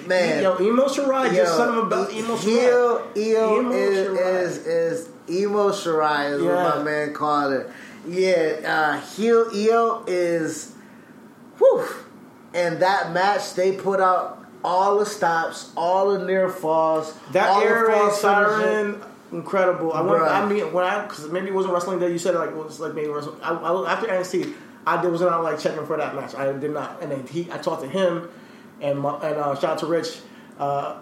man. 0.07 0.43
Yo, 0.43 0.61
Emo 0.61 0.87
Shirai, 0.87 1.29
Yo, 1.29 1.35
just 1.35 1.57
son 1.57 1.69
of 1.77 1.85
a 1.85 1.89
bell, 1.89 2.09
Emo 2.11 2.37
Shirai. 2.37 2.63
Io, 2.63 3.11
Io 3.17 3.61
Emo 3.61 3.71
is, 3.73 4.09
Shirai. 4.09 4.43
is 4.43 4.67
is 4.67 5.09
emo 5.31 5.71
Shirai 5.71 6.33
is 6.35 6.43
Yeah. 6.43 6.65
what 6.65 6.79
my 6.79 6.83
man 6.83 7.13
called 7.15 7.53
it. 7.53 7.71
Yeah, 8.09 8.69
uh, 8.69 9.01
heel 9.15 9.49
Io 9.55 10.05
is, 10.07 10.73
whew. 11.59 11.85
And 12.55 12.81
that 12.83 13.13
match, 13.13 13.55
they 13.55 13.73
put 13.73 14.01
out 14.01 14.45
all 14.65 14.99
the 14.99 15.07
stops, 15.07 15.73
all 15.77 16.13
the 16.13 16.25
near 16.25 16.49
falls, 16.49 17.15
That 17.33 17.63
air 17.63 17.81
the 17.81 17.89
raid 17.89 17.99
false 17.99 18.21
finishes. 18.21 18.21
siren, 18.21 19.03
incredible. 19.33 19.93
I 19.93 20.01
went, 20.03 20.23
I 20.23 20.47
mean, 20.49 20.73
when 20.73 20.85
I 20.85 21.03
because 21.03 21.29
maybe 21.31 21.49
it 21.49 21.55
wasn't 21.55 21.75
wrestling 21.75 21.99
day. 21.99 22.11
You 22.13 22.19
said 22.19 22.35
like 22.35 22.51
it 22.51 22.57
was 22.57 22.79
like 22.79 22.95
maybe 22.95 23.09
wrestling. 23.09 23.41
I, 23.43 23.55
I, 23.55 23.93
after 23.93 24.07
NXT, 24.07 24.55
I 24.87 25.01
did, 25.03 25.11
was 25.11 25.21
not 25.21 25.43
like 25.43 25.59
checking 25.59 25.85
for 25.87 25.97
that 25.97 26.15
match. 26.15 26.35
I 26.35 26.53
did 26.53 26.71
not, 26.71 27.03
and 27.03 27.11
then 27.11 27.27
he, 27.27 27.51
I 27.51 27.59
talked 27.59 27.83
to 27.83 27.89
him, 27.89 28.29
and 28.81 28.99
my, 29.01 29.15
and 29.17 29.37
uh, 29.37 29.55
shout 29.55 29.65
out 29.73 29.79
to 29.79 29.87
Rich. 29.87 30.19
Uh, 30.59 30.99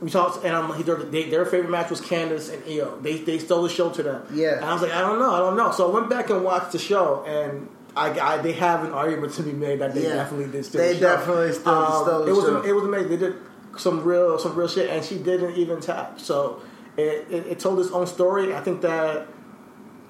we 0.00 0.10
talked, 0.10 0.44
and 0.44 0.54
um, 0.54 0.74
he, 0.76 0.82
they, 0.82 1.28
their 1.30 1.44
favorite 1.44 1.70
match 1.70 1.90
was 1.90 2.00
Candace 2.00 2.48
and 2.48 2.62
Io. 2.66 2.98
They 3.00 3.18
they 3.18 3.38
stole 3.38 3.62
the 3.62 3.68
show 3.68 3.90
to 3.90 4.02
them. 4.02 4.26
Yeah. 4.34 4.56
and 4.56 4.64
I 4.64 4.72
was 4.72 4.82
like, 4.82 4.92
I 4.92 5.00
don't 5.00 5.18
know, 5.18 5.30
I 5.32 5.38
don't 5.38 5.56
know. 5.56 5.70
So 5.72 5.90
I 5.90 5.94
went 5.94 6.08
back 6.10 6.30
and 6.30 6.42
watched 6.42 6.72
the 6.72 6.78
show, 6.78 7.22
and 7.26 7.68
I, 7.96 8.18
I 8.20 8.36
they 8.38 8.52
have 8.52 8.84
an 8.84 8.92
argument 8.92 9.32
to 9.34 9.42
be 9.42 9.52
made 9.52 9.80
that 9.80 9.94
they 9.94 10.04
Yeah. 10.04 10.14
definitely 10.14 10.50
did 10.52 10.64
steal 10.64 10.80
They 10.80 10.94
the 10.94 11.00
definitely 11.00 11.52
stole- 11.52 11.74
Um, 11.74 12.04
stole 12.04 12.24
the 12.24 12.30
it 12.30 12.34
was 12.36 12.44
show. 12.44 12.62
it 12.62 12.72
was 12.74 12.84
amazing. 12.84 13.08
They 13.08 13.16
did 13.16 13.34
some 13.76 14.02
real 14.04 14.38
some 14.38 14.54
real 14.54 14.68
shit, 14.68 14.88
and 14.90 15.04
she 15.04 15.18
didn't 15.18 15.56
even 15.56 15.80
tap. 15.80 16.20
So 16.20 16.60
it, 16.96 17.26
it, 17.30 17.46
it 17.48 17.58
told 17.58 17.80
its 17.80 17.90
own 17.90 18.06
story. 18.06 18.54
I 18.54 18.60
think 18.60 18.80
that 18.82 19.26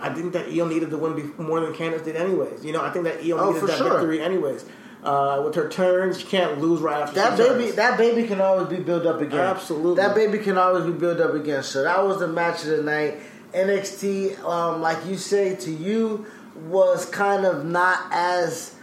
I 0.01 0.09
think 0.15 0.33
that 0.33 0.47
Io 0.49 0.67
needed 0.67 0.91
the 0.91 0.97
win 0.99 1.15
be- 1.15 1.43
more 1.43 1.61
than 1.61 1.75
Candace 1.75 2.03
did, 2.03 2.17
anyways. 2.17 2.65
You 2.65 2.73
know, 2.73 2.83
I 2.83 2.91
think 2.91 3.05
that 3.05 3.23
Io 3.25 3.39
Oh, 3.39 3.53
needed 3.53 3.69
that 3.69 3.79
sure. 3.79 3.91
victory, 3.91 4.21
anyways. 4.21 4.65
Uh, 5.03 5.41
with 5.45 5.55
her 5.55 5.67
turns, 5.69 6.19
she 6.21 6.27
can't 6.27 6.59
lose 6.61 6.81
right 6.81 7.01
after 7.03 7.15
That 7.15 7.39
baby, 7.39 7.65
turns. 7.65 7.77
that 7.77 7.97
baby 7.97 8.27
can 8.29 8.41
always 8.43 8.69
be 8.69 8.77
built 8.77 9.07
up 9.07 9.21
again. 9.23 9.41
Absolutely. 9.41 9.97
that 10.03 10.15
baby 10.15 10.39
can 10.39 10.59
always 10.59 10.85
be 10.85 10.93
built 10.93 11.21
up 11.21 11.33
again. 11.35 11.63
So 11.63 11.83
that 11.85 12.05
was 12.07 12.19
the 12.19 12.28
match 12.28 12.65
of 12.65 12.69
the 12.76 12.83
night. 12.83 13.19
NXT, 13.54 14.39
um, 14.45 14.81
like 14.83 14.99
you 15.07 15.17
say, 15.17 15.54
to 15.57 15.71
you 15.71 16.26
was 16.69 17.07
kind 17.07 17.45
of 17.45 17.65
not 17.65 18.07
as 18.11 18.75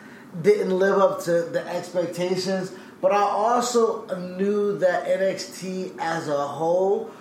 didn't 0.41 0.77
live 0.77 0.97
up 0.97 1.21
to 1.23 1.43
the 1.43 1.65
expectations. 1.67 2.71
But 3.01 3.11
I 3.11 3.21
also 3.21 4.05
knew 4.37 4.77
that 4.79 5.05
NXT 5.05 5.97
as 5.99 6.27
a 6.27 6.47
whole 6.47 7.11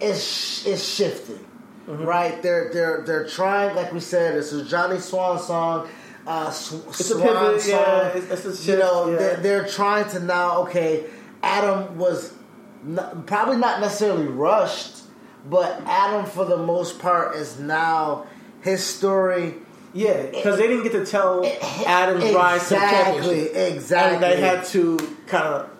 is 0.00 0.64
is 0.66 0.86
shifting. 0.86 1.44
Mm-hmm. 1.88 2.04
Right? 2.04 2.42
They're 2.42 2.70
they're 2.72 3.02
they're 3.06 3.26
trying, 3.28 3.74
like 3.76 3.92
we 3.92 4.00
said, 4.00 4.34
this 4.34 4.52
is 4.52 4.68
Johnny 4.70 4.98
Swan 4.98 5.38
song. 5.38 5.88
Uh, 6.26 6.50
sw- 6.50 6.86
It's 6.88 7.00
a 7.10 7.14
Swan 7.14 7.22
pivot, 7.46 7.60
song. 7.62 7.70
yeah, 7.70 8.08
it's- 8.16 8.44
it's 8.46 8.68
a 8.68 8.72
you 8.72 8.78
know, 8.78 9.10
yeah. 9.10 9.16
they're, 9.16 9.36
they're 9.38 9.66
trying 9.66 10.08
to 10.10 10.20
now. 10.20 10.62
Okay, 10.62 11.04
Adam 11.42 11.98
was 11.98 12.32
not, 12.84 13.26
probably 13.26 13.56
not 13.56 13.80
necessarily 13.80 14.26
rushed, 14.26 14.98
but 15.48 15.80
Adam, 15.86 16.24
for 16.26 16.44
the 16.44 16.56
most 16.56 17.00
part, 17.00 17.34
is 17.36 17.58
now 17.58 18.26
his 18.60 18.84
story. 18.84 19.54
Yeah, 19.94 20.26
because 20.26 20.58
they 20.58 20.66
didn't 20.66 20.84
get 20.84 20.92
to 20.92 21.04
tell 21.06 21.44
Adam's 21.86 22.32
rise 22.32 22.68
to 22.68 22.74
Exactly, 22.74 23.22
championship. 23.46 23.56
exactly. 23.74 24.14
And 24.14 24.22
they 24.22 24.40
had 24.40 24.64
to 24.66 24.96
kind 25.26 25.44
of 25.44 25.70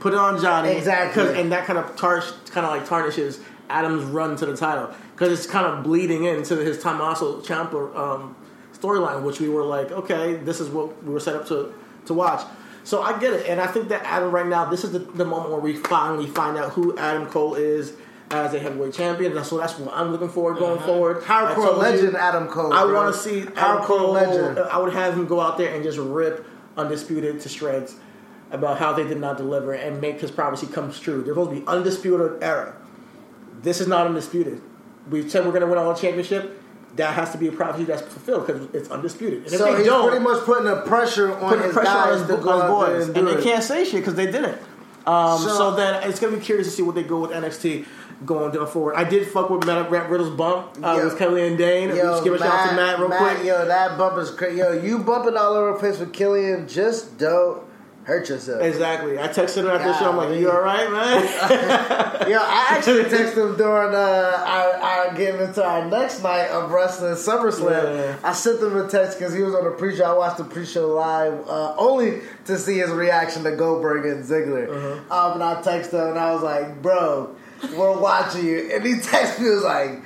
put 0.00 0.12
it 0.12 0.18
on 0.18 0.40
Johnny. 0.40 0.70
Exactly. 0.72 1.40
And 1.40 1.52
that 1.52 1.66
kind 1.66 1.78
of 1.78 1.96
tar- 1.96 2.22
kind 2.50 2.66
of 2.66 2.72
like 2.72 2.86
tarnishes 2.88 3.40
Adam's 3.70 4.04
run 4.04 4.36
to 4.36 4.46
the 4.46 4.56
title. 4.56 4.92
Because 5.12 5.38
it's 5.38 5.50
kind 5.50 5.66
of 5.66 5.84
bleeding 5.84 6.24
into 6.24 6.56
his 6.56 6.82
Tommaso 6.82 7.40
Ciampa 7.40 7.96
um, 7.96 8.36
storyline, 8.78 9.22
which 9.22 9.40
we 9.40 9.48
were 9.48 9.64
like, 9.64 9.90
okay, 9.92 10.34
this 10.34 10.60
is 10.60 10.68
what 10.68 11.02
we 11.04 11.12
were 11.12 11.20
set 11.20 11.36
up 11.36 11.46
to, 11.48 11.72
to 12.06 12.14
watch. 12.14 12.44
So 12.84 13.00
I 13.02 13.18
get 13.18 13.32
it. 13.32 13.46
And 13.46 13.60
I 13.60 13.68
think 13.68 13.88
that 13.90 14.02
Adam 14.04 14.32
right 14.32 14.46
now, 14.46 14.64
this 14.68 14.82
is 14.84 14.90
the, 14.92 14.98
the 14.98 15.24
moment 15.24 15.50
where 15.52 15.60
we 15.60 15.76
finally 15.76 16.26
find 16.26 16.58
out 16.58 16.72
who 16.72 16.98
Adam 16.98 17.26
Cole 17.26 17.54
is 17.54 17.92
as 18.32 18.54
a 18.54 18.58
heavyweight 18.58 18.94
champion. 18.94 19.36
And 19.36 19.46
so 19.46 19.58
that's 19.58 19.78
what 19.78 19.94
I'm 19.94 20.10
looking 20.10 20.28
forward 20.28 20.58
going 20.58 20.78
uh-huh. 20.78 20.86
forward. 20.86 21.24
I 21.28 21.52
Hardcore 21.52 21.54
told 21.54 21.76
you- 21.76 21.82
legend 21.82 22.16
Adam 22.16 22.48
Cole. 22.48 22.72
I 22.72 22.84
want 22.84 23.14
to 23.14 23.20
see 23.20 23.42
Adam 23.42 23.54
hardcore 23.56 23.86
Cole. 23.86 24.12
legend. 24.12 24.58
I 24.58 24.78
would 24.78 24.92
have 24.92 25.14
him 25.14 25.26
go 25.26 25.40
out 25.40 25.58
there 25.58 25.74
and 25.74 25.82
just 25.84 25.98
rip 25.98 26.46
Undisputed 26.74 27.38
to 27.40 27.48
shreds 27.50 27.96
about 28.50 28.78
how 28.78 28.94
they 28.94 29.04
did 29.04 29.20
not 29.20 29.36
deliver 29.36 29.74
and 29.74 30.00
make 30.00 30.20
his 30.20 30.30
prophecy 30.30 30.66
come 30.66 30.90
true. 30.90 31.22
They're 31.22 31.34
supposed 31.34 31.50
to 31.50 31.60
be 31.60 31.66
undisputed 31.66 32.42
era. 32.42 32.74
This 33.60 33.80
is 33.80 33.88
not 33.88 34.06
undisputed. 34.06 34.62
We 35.10 35.28
said 35.28 35.44
we're 35.44 35.50
going 35.52 35.62
to 35.62 35.66
win 35.66 35.76
all 35.78 35.92
the 35.92 36.00
championship. 36.00 36.60
That 36.96 37.14
has 37.14 37.32
to 37.32 37.38
be 37.38 37.48
a 37.48 37.52
prophecy 37.52 37.84
that's 37.84 38.02
fulfilled 38.02 38.46
because 38.46 38.68
it's 38.74 38.90
undisputed. 38.90 39.44
And 39.44 39.52
if 39.52 39.58
So 39.58 39.64
they 39.72 39.78
he's 39.78 39.86
don't, 39.86 40.08
pretty 40.08 40.24
much 40.24 40.44
putting 40.44 40.64
the 40.64 40.82
pressure 40.82 41.32
on 41.32 41.48
putting 41.50 41.64
his 41.64 41.72
pressure 41.72 41.86
guys 41.86 42.20
on 42.22 42.28
to 42.28 42.36
his, 42.36 42.44
go 42.44 42.50
on 42.50 42.60
his 42.60 42.70
boys, 42.70 43.08
and, 43.08 43.16
and 43.18 43.28
they 43.28 43.40
it. 43.40 43.44
can't 43.44 43.64
say 43.64 43.84
shit 43.84 43.94
because 43.94 44.14
they 44.14 44.26
didn't. 44.26 44.58
Um, 45.06 45.38
so, 45.40 45.48
So- 45.48 45.70
then 45.76 46.08
it's 46.08 46.20
gonna 46.20 46.36
be 46.36 46.42
curious 46.42 46.68
to 46.68 46.72
see 46.72 46.82
what 46.82 46.94
they 46.94 47.02
go 47.02 47.18
with 47.20 47.30
NXT 47.32 47.84
going 48.24 48.52
down 48.52 48.66
forward. 48.68 48.94
I 48.94 49.04
did 49.04 49.26
fuck 49.28 49.50
with 49.50 49.66
Matt, 49.66 49.90
Matt 49.90 50.08
Riddle's 50.08 50.30
bump 50.30 50.78
uh, 50.82 50.96
Yo. 50.96 51.04
with 51.06 51.18
Killian 51.18 51.56
Dain. 51.56 51.90
Just 51.90 52.22
give 52.24 52.34
a 52.34 52.38
shout 52.38 52.48
out 52.52 52.70
to 52.70 52.76
Matt 52.76 52.98
real 53.00 53.08
quick. 53.08 53.44
Yo, 53.44 53.64
that 53.66 53.98
bump 53.98 54.16
is 54.18 54.30
crazy. 54.30 54.58
Yo, 54.58 54.72
you 54.72 54.98
bumping 55.00 55.36
all 55.36 55.54
over 55.54 55.72
the 55.72 55.78
place 55.78 55.98
with 55.98 56.12
Killian, 56.12 56.68
just 56.68 57.18
don't 57.18 57.62
hurt 58.04 58.28
yourself. 58.28 58.62
Exactly. 58.62 59.18
I 59.18 59.28
texted 59.28 59.58
him 59.58 59.68
after 59.68 59.88
the 59.88 59.98
show. 59.98 60.10
I'm 60.10 60.16
like. 60.16 60.38
"You 60.38 60.50
all 60.50 60.60
right, 60.60 60.90
man?" 60.90 61.22
Yo, 62.30 62.38
I 62.38 62.66
actually 62.70 63.04
texted 63.04 63.50
him 63.50 63.56
during 63.56 63.94
uh, 63.94 64.44
our, 64.46 64.72
our 64.74 65.14
getting 65.14 65.40
into 65.40 65.64
our 65.64 65.84
next 65.88 66.22
night 66.22 66.48
of 66.48 66.70
wrestling 66.70 67.14
SummerSlam. 67.14 67.70
Yeah. 67.70 68.16
I 68.24 68.32
sent 68.32 68.60
him 68.60 68.76
a 68.76 68.88
text 68.88 69.18
because 69.18 69.34
he 69.34 69.42
was 69.42 69.54
on 69.54 69.64
the 69.64 69.70
pre-show. 69.70 70.04
I 70.04 70.16
watched 70.16 70.38
the 70.38 70.44
pre-show 70.44 70.88
live 70.88 71.48
uh, 71.48 71.74
only 71.76 72.22
to 72.46 72.58
see 72.58 72.78
his 72.78 72.90
reaction 72.90 73.44
to 73.44 73.54
Goldberg 73.56 74.06
and 74.06 74.24
Ziggler. 74.24 74.68
Uh-huh. 74.68 75.26
Um, 75.26 75.34
and 75.34 75.42
I 75.42 75.62
texted 75.62 75.94
him 76.02 76.08
and 76.10 76.18
I 76.18 76.32
was 76.32 76.42
like, 76.42 76.82
"Bro, 76.82 77.36
we're 77.76 77.98
watching 77.98 78.44
you." 78.46 78.70
And 78.72 78.84
he 78.84 78.94
texted 79.00 79.38
me, 79.40 79.44
he 79.46 79.50
was 79.50 79.64
like, 79.64 80.02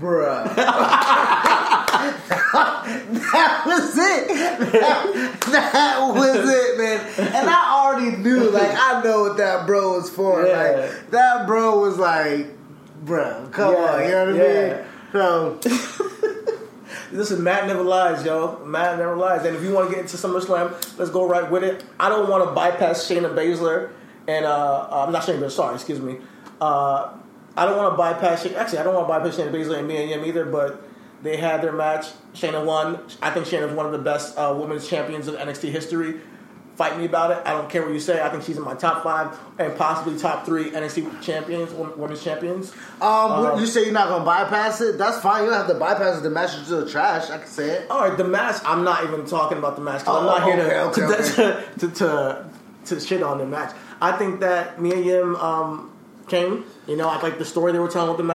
"Bruh." 0.00 1.82
that 2.28 3.62
was 3.66 3.98
it. 3.98 4.28
That, 4.72 5.40
that 5.52 6.14
was 6.14 6.48
it, 6.48 6.78
man. 6.78 7.34
And 7.34 7.50
I 7.50 7.82
already 7.84 8.16
knew, 8.16 8.50
like, 8.50 8.70
I 8.72 9.02
know 9.02 9.22
what 9.22 9.36
that 9.38 9.66
bro 9.66 9.94
was 9.94 10.10
for. 10.10 10.46
Yeah. 10.46 10.58
Like, 10.58 11.10
that 11.10 11.46
bro 11.46 11.80
was 11.80 11.98
like, 11.98 12.48
bro, 13.04 13.48
come 13.52 13.74
Yeah, 13.74 13.80
on, 13.80 14.02
you 14.04 14.10
know 14.10 14.26
what 14.26 14.34
I 14.34 14.44
yeah. 14.44 14.76
mean? 14.76 14.84
So, 15.12 15.60
Listen, 17.12 17.42
Matt 17.42 17.66
never 17.66 17.82
lies, 17.82 18.24
yo. 18.24 18.64
Matt 18.64 18.98
never 18.98 19.16
lies. 19.16 19.44
And 19.44 19.56
if 19.56 19.62
you 19.62 19.72
want 19.72 19.88
to 19.88 19.94
get 19.94 20.02
into 20.04 20.16
SummerSlam, 20.16 20.98
let's 20.98 21.10
go 21.10 21.26
right 21.26 21.48
with 21.50 21.62
it. 21.62 21.84
I 22.00 22.08
don't 22.08 22.28
want 22.28 22.44
to 22.44 22.50
bypass 22.52 23.08
Shayna 23.08 23.32
Baszler 23.34 23.90
and 24.28 24.44
uh, 24.44 24.88
uh, 24.90 25.04
I'm 25.06 25.12
not 25.12 25.22
Shayna 25.22 25.38
Baszler. 25.38 25.50
Sorry, 25.50 25.74
excuse 25.74 26.00
me. 26.00 26.18
Uh, 26.60 27.12
I 27.56 27.64
don't 27.64 27.76
want 27.76 27.92
to 27.92 27.96
bypass. 27.96 28.44
Actually, 28.46 28.78
I 28.78 28.82
don't 28.82 28.94
want 28.94 29.06
to 29.06 29.12
bypass 29.12 29.36
Shayna 29.38 29.52
Baszler 29.52 29.78
and 29.78 29.88
Mia 29.88 30.04
Yim 30.04 30.24
either. 30.24 30.44
But 30.44 30.82
they 31.26 31.36
had 31.36 31.62
their 31.62 31.72
match. 31.72 32.06
Shayna 32.34 32.64
won. 32.64 33.00
I 33.20 33.30
think 33.30 33.46
Shayna's 33.46 33.72
one 33.72 33.86
of 33.86 33.92
the 33.92 33.98
best 33.98 34.36
uh, 34.36 34.54
women's 34.58 34.88
champions 34.88 35.28
of 35.28 35.34
NXT 35.36 35.70
history. 35.70 36.20
fight 36.76 36.98
me 36.98 37.06
about 37.06 37.30
it. 37.30 37.38
I 37.46 37.52
don't 37.52 37.70
care 37.70 37.82
what 37.82 37.92
you 37.92 38.00
say. 38.00 38.22
I 38.22 38.28
think 38.28 38.44
she's 38.44 38.56
in 38.58 38.62
my 38.62 38.74
top 38.74 39.02
five 39.02 39.38
and 39.58 39.76
possibly 39.76 40.18
top 40.18 40.44
three 40.44 40.70
NXT 40.70 41.22
champions, 41.22 41.72
women's 41.72 42.22
champions. 42.22 42.72
Um, 43.00 43.32
um, 43.32 43.60
you 43.60 43.66
say 43.66 43.84
you're 43.84 43.92
not 43.92 44.08
gonna 44.08 44.24
bypass 44.24 44.80
it? 44.80 44.98
That's 44.98 45.18
fine. 45.20 45.44
You 45.44 45.50
don't 45.50 45.58
have 45.58 45.68
to 45.68 45.74
bypass 45.74 46.18
it. 46.18 46.22
The 46.22 46.30
match 46.30 46.54
is 46.54 46.68
the 46.68 46.88
trash. 46.88 47.30
I 47.30 47.38
can 47.38 47.46
say 47.46 47.70
it. 47.70 47.90
All 47.90 48.08
right, 48.08 48.16
the 48.16 48.24
match. 48.24 48.60
I'm 48.64 48.84
not 48.84 49.04
even 49.04 49.24
talking 49.26 49.58
about 49.58 49.76
the 49.76 49.82
match 49.82 50.00
because 50.00 50.16
oh, 50.16 50.20
I'm 50.20 50.26
not 50.26 50.44
here 50.44 50.56
to, 50.56 50.80
okay, 50.82 51.00
to, 51.34 51.52
okay. 51.52 51.64
to, 51.78 51.90
to, 51.90 52.50
to, 52.94 53.00
shit 53.00 53.22
on 53.22 53.38
the 53.38 53.46
match. 53.46 53.74
I 54.00 54.12
think 54.12 54.40
that 54.40 54.80
Mia 54.80 54.96
Yim 54.96 55.34
um, 55.36 55.92
came. 56.28 56.64
You 56.86 56.96
know, 56.96 57.08
I 57.08 57.20
like 57.22 57.38
the 57.38 57.44
story 57.44 57.72
they 57.72 57.78
were 57.78 57.88
telling 57.88 58.10
with 58.10 58.18
the 58.18 58.24
match. 58.24 58.35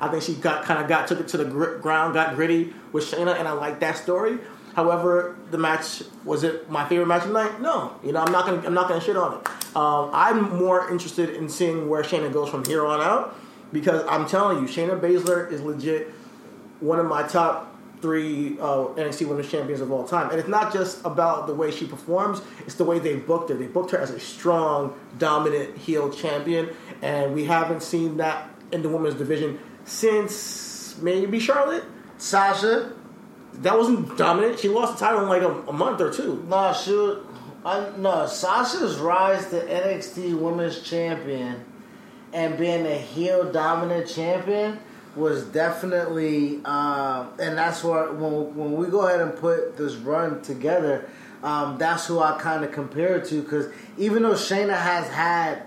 I 0.00 0.08
think 0.08 0.22
she 0.22 0.34
got 0.34 0.64
kind 0.64 0.82
of 0.82 0.88
got 0.88 1.08
took 1.08 1.20
it 1.20 1.28
to 1.28 1.36
the 1.36 1.44
gr- 1.44 1.76
ground, 1.76 2.14
got 2.14 2.34
gritty 2.34 2.72
with 2.92 3.04
Shayna, 3.04 3.38
and 3.38 3.48
I 3.48 3.52
like 3.52 3.80
that 3.80 3.96
story. 3.96 4.38
However, 4.74 5.36
the 5.50 5.56
match 5.56 6.02
was 6.24 6.44
it 6.44 6.70
my 6.70 6.86
favorite 6.86 7.06
match 7.06 7.22
of 7.22 7.28
the 7.28 7.34
night? 7.34 7.60
No, 7.62 7.98
you 8.04 8.12
know 8.12 8.20
I'm 8.20 8.30
not 8.30 8.44
gonna 8.44 8.62
I'm 8.66 8.74
not 8.74 8.88
gonna 8.88 9.00
shit 9.00 9.16
on 9.16 9.40
it. 9.40 9.48
Um, 9.74 10.10
I'm 10.12 10.58
more 10.58 10.90
interested 10.90 11.30
in 11.30 11.48
seeing 11.48 11.88
where 11.88 12.02
Shayna 12.02 12.32
goes 12.32 12.50
from 12.50 12.64
here 12.64 12.84
on 12.86 13.00
out 13.00 13.34
because 13.72 14.04
I'm 14.06 14.26
telling 14.26 14.58
you, 14.58 14.68
Shayna 14.68 15.00
Baszler 15.00 15.50
is 15.50 15.62
legit 15.62 16.08
one 16.80 16.98
of 16.98 17.06
my 17.06 17.22
top 17.22 17.74
three 18.02 18.58
uh, 18.60 18.88
NXT 18.94 19.26
Women's 19.26 19.50
Champions 19.50 19.80
of 19.80 19.90
all 19.90 20.06
time. 20.06 20.30
And 20.30 20.38
it's 20.38 20.48
not 20.48 20.72
just 20.72 21.04
about 21.06 21.46
the 21.46 21.54
way 21.54 21.70
she 21.70 21.86
performs; 21.86 22.42
it's 22.66 22.74
the 22.74 22.84
way 22.84 22.98
they 22.98 23.16
booked 23.16 23.48
her. 23.48 23.56
They 23.56 23.66
booked 23.66 23.92
her 23.92 23.98
as 23.98 24.10
a 24.10 24.20
strong, 24.20 24.94
dominant 25.18 25.76
heel 25.78 26.10
champion, 26.10 26.68
and 27.00 27.34
we 27.34 27.46
haven't 27.46 27.82
seen 27.82 28.18
that 28.18 28.50
in 28.72 28.82
the 28.82 28.88
women's 28.88 29.14
division 29.14 29.58
since 29.86 30.98
maybe 31.00 31.40
Charlotte. 31.40 31.84
Sasha. 32.18 32.92
That 33.54 33.78
wasn't 33.78 34.18
dominant. 34.18 34.58
She 34.58 34.68
lost 34.68 34.98
the 34.98 35.06
title 35.06 35.22
in 35.22 35.28
like 35.28 35.40
a, 35.40 35.50
a 35.68 35.72
month 35.72 36.00
or 36.02 36.12
two. 36.12 36.44
No, 36.48 36.74
she. 36.74 36.92
Was, 36.92 37.24
I, 37.64 37.90
no, 37.96 38.26
Sasha's 38.26 38.98
rise 38.98 39.48
to 39.50 39.60
NXT 39.60 40.38
Women's 40.38 40.82
Champion 40.82 41.64
and 42.32 42.58
being 42.58 42.86
a 42.86 42.94
heel 42.94 43.50
dominant 43.50 44.08
champion 44.08 44.78
was 45.16 45.44
definitely, 45.44 46.62
um, 46.64 47.30
and 47.40 47.56
that's 47.56 47.82
what 47.82 48.14
when 48.14 48.54
when 48.54 48.76
we 48.76 48.88
go 48.88 49.06
ahead 49.06 49.20
and 49.20 49.34
put 49.34 49.76
this 49.76 49.94
run 49.94 50.42
together, 50.42 51.08
um, 51.42 51.78
that's 51.78 52.06
who 52.06 52.20
I 52.20 52.38
kind 52.38 52.64
of 52.64 52.72
compare 52.72 53.16
it 53.16 53.24
to 53.28 53.42
because 53.42 53.72
even 53.96 54.22
though 54.22 54.34
Shayna 54.34 54.76
has 54.76 55.08
had 55.08 55.62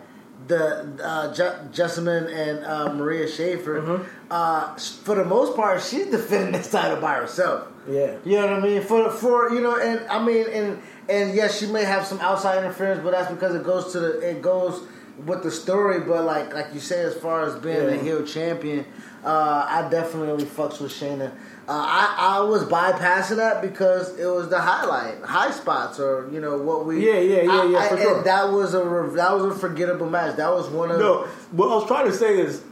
the 0.49 0.97
uh, 1.01 1.33
Je- 1.33 1.81
Jessamyn 1.81 2.27
and 2.31 2.65
uh, 2.65 2.93
Marina 2.93 3.25
Shafir, 3.25 3.81
mm-hmm. 3.81 4.03
uh, 4.29 4.75
for 4.75 5.15
the 5.15 5.23
most 5.23 5.55
part, 5.55 5.81
she's 5.81 6.07
defending 6.07 6.51
this 6.51 6.69
title 6.69 6.99
by 6.99 7.13
herself. 7.13 7.67
Yeah, 7.87 8.17
you 8.25 8.35
know 8.35 8.47
what 8.47 8.53
I 8.53 8.59
mean. 8.59 8.81
For 8.81 9.09
for 9.11 9.53
you 9.53 9.61
know, 9.61 9.79
and 9.79 10.05
I 10.09 10.23
mean, 10.23 10.45
and 10.51 10.81
and 11.07 11.33
yes, 11.33 11.57
she 11.57 11.67
may 11.67 11.85
have 11.85 12.05
some 12.05 12.19
outside 12.19 12.57
interference, 12.57 13.01
but 13.03 13.11
that's 13.11 13.31
because 13.31 13.55
it 13.55 13.63
goes 13.63 13.93
to 13.93 13.99
the 13.99 14.19
it 14.19 14.41
goes 14.41 14.85
with 15.25 15.43
the 15.43 15.51
story. 15.51 16.01
But 16.01 16.25
like 16.25 16.53
like 16.53 16.73
you 16.73 16.79
said, 16.79 17.05
as 17.05 17.15
far 17.15 17.43
as 17.43 17.55
being 17.55 17.77
yeah. 17.77 17.91
a 17.91 17.97
heel 17.97 18.25
champion, 18.25 18.85
uh, 19.23 19.65
I 19.69 19.87
definitely 19.89 20.45
fucks 20.45 20.81
with 20.81 20.91
Shayna. 20.91 21.31
Uh, 21.69 21.85
I, 21.85 22.15
I 22.17 22.39
was 22.39 22.63
bypassing 22.63 23.35
that 23.35 23.61
because 23.61 24.17
it 24.17 24.25
was 24.25 24.49
the 24.49 24.59
highlight, 24.59 25.21
high 25.21 25.51
spots, 25.51 25.99
or 25.99 26.27
you 26.33 26.41
know 26.41 26.57
what 26.57 26.87
we. 26.87 27.05
Yeah, 27.05 27.19
yeah, 27.19 27.43
yeah, 27.43 27.69
yeah. 27.69 27.77
I, 27.77 27.89
for 27.89 27.97
sure. 27.97 28.23
That 28.23 28.51
was 28.51 28.73
a 28.73 28.79
that 29.15 29.37
was 29.37 29.55
a 29.55 29.59
forgettable 29.59 30.09
match. 30.09 30.37
That 30.37 30.49
was 30.51 30.67
one 30.67 30.89
of. 30.89 30.99
No, 30.99 31.25
what 31.51 31.67
I 31.67 31.75
was 31.75 31.85
trying 31.85 32.07
to 32.07 32.11
say 32.11 32.39
is, 32.39 32.63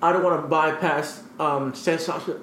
I 0.00 0.10
don't 0.10 0.24
want 0.24 0.40
to 0.40 0.48
bypass 0.48 1.22
um, 1.38 1.74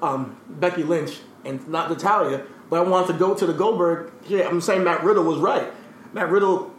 um, 0.03 0.37
Becky 0.49 0.83
Lynch 0.83 1.19
and 1.45 1.67
not 1.67 1.89
Natalya, 1.89 2.45
but 2.69 2.85
I 2.85 2.87
wanted 2.87 3.13
to 3.13 3.17
go 3.17 3.33
to 3.33 3.47
the 3.47 3.53
Goldberg. 3.53 4.11
Yeah, 4.27 4.47
I'm 4.47 4.61
saying 4.61 4.83
Matt 4.83 5.03
Riddle 5.03 5.23
was 5.23 5.39
right. 5.39 5.73
Matt 6.13 6.29
Riddle. 6.29 6.71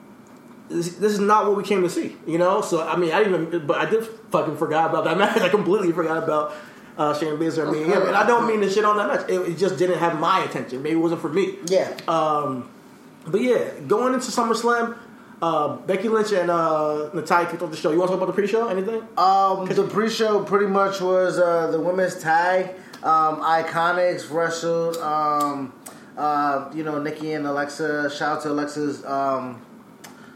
This, 0.68 0.94
this 0.94 1.12
is 1.12 1.18
not 1.18 1.46
what 1.46 1.56
we 1.56 1.64
came 1.64 1.82
to 1.82 1.90
see, 1.90 2.16
you 2.24 2.38
know. 2.38 2.60
So 2.60 2.86
I 2.86 2.94
mean, 2.94 3.12
I 3.12 3.22
even, 3.22 3.66
but 3.66 3.78
I 3.78 3.90
did 3.90 4.06
fucking 4.30 4.58
forgot 4.58 4.90
about 4.90 5.02
that 5.02 5.18
match. 5.18 5.38
I 5.38 5.48
completely 5.48 5.90
forgot 5.90 6.22
about 6.22 6.54
uh, 6.96 7.14
Shayna 7.14 7.38
Baszler 7.38 7.64
and 7.64 7.72
Mia 7.72 7.87
Yim. 7.88 8.07
And 8.07 8.16
I 8.16 8.26
don't 8.26 8.46
mean 8.46 8.61
to 8.61 8.70
shit 8.70 8.85
on 8.85 8.96
that 8.96 9.09
match. 9.09 9.28
It, 9.28 9.52
it, 9.52 9.59
just 9.59 9.78
didn't 9.78 9.98
have 9.98 10.18
my 10.18 10.44
attention. 10.44 10.83
Maybe 10.83 10.96
it 10.96 11.00
wasn't 11.00 11.20
for 11.20 11.28
me. 11.28 11.57
Yeah. 11.66 11.96
Um, 12.07 12.70
but 13.26 13.40
yeah, 13.40 13.80
going 13.87 14.14
into 14.14 14.26
SummerSlam, 14.26 14.96
uh, 15.42 15.76
Becky 15.76 16.09
Lynch 16.09 16.33
and 16.33 16.50
uh, 16.50 17.11
Natalya 17.12 17.50
kicked 17.50 17.62
off 17.62 17.70
the 17.70 17.76
show. 17.76 17.90
You 17.90 17.98
want 17.98 18.11
to 18.11 18.16
talk 18.16 18.22
about 18.22 18.35
the 18.35 18.40
pre-show? 18.40 18.68
Anything? 18.68 19.07
Um, 19.16 19.66
the 19.66 19.88
pre-show 19.90 20.44
pretty 20.44 20.66
much 20.66 21.00
was 21.00 21.38
uh, 21.38 21.70
the 21.70 21.80
women's 21.80 22.20
tag. 22.20 22.74
Um, 23.02 23.42
Iconics 23.42 24.30
wrestled. 24.30 24.96
Um, 24.98 25.72
uh, 26.16 26.70
you 26.74 26.85
know, 26.85 27.02
Nikki 27.02 27.33
and 27.33 27.46
Alexa. 27.46 28.11
Shout 28.11 28.38
out 28.38 28.42
to 28.42 28.50
Alexa's. 28.50 29.04
Um, 29.04 29.61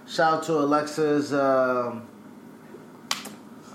shout 0.07 0.35
out 0.35 0.42
to 0.44 0.53
Alexa's. 0.59 1.33
Um, 1.33 2.07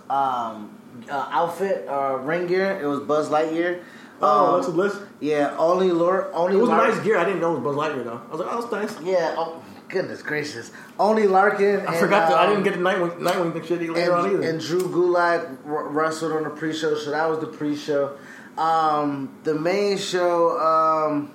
um, 0.09 0.77
uh, 1.09 1.27
outfit 1.31 1.85
or 1.87 2.19
uh, 2.19 2.23
ring 2.23 2.47
gear. 2.47 2.79
It 2.81 2.85
was 2.85 3.01
Buzz 3.01 3.29
Lightyear. 3.29 3.81
Oh, 4.21 4.45
um, 4.45 4.53
Alexa 4.53 4.71
Bliss. 4.71 4.97
Yeah, 5.19 5.55
only 5.57 5.91
Lord. 5.91 6.27
Only 6.33 6.57
it 6.57 6.59
was 6.59 6.69
Larkin. 6.69 6.95
nice 6.95 7.03
gear. 7.03 7.17
I 7.17 7.25
didn't 7.25 7.41
know 7.41 7.55
it 7.55 7.59
was 7.59 7.75
Buzz 7.75 7.75
Lightyear 7.75 8.03
though. 8.03 8.21
I 8.27 8.31
was 8.31 8.39
like, 8.39 8.49
oh, 8.51 8.61
that's 8.61 8.93
nice. 8.95 9.05
Yeah. 9.05 9.35
Oh, 9.37 9.63
goodness 9.89 10.21
gracious. 10.21 10.71
Oney 10.99 11.23
Lorcan. 11.23 11.87
I 11.87 11.91
and, 11.91 11.99
forgot. 11.99 12.31
Um, 12.31 12.39
I 12.39 12.47
didn't 12.47 12.63
get 12.63 12.73
the 12.73 12.79
Nightwing, 12.79 13.19
Nightwing 13.19 13.65
shit 13.65 13.79
later 13.79 13.93
and, 13.93 14.11
on 14.11 14.31
either. 14.31 14.49
And 14.49 14.59
Drew 14.59 14.81
Gulak 14.81 15.57
wrestled 15.63 16.33
on 16.33 16.43
the 16.43 16.49
pre-show, 16.49 16.95
so 16.95 17.11
that 17.11 17.29
was 17.29 17.39
the 17.39 17.47
pre-show. 17.47 18.17
Um, 18.57 19.37
the 19.43 19.55
main 19.55 19.97
show. 19.97 20.59
Um, 20.59 21.33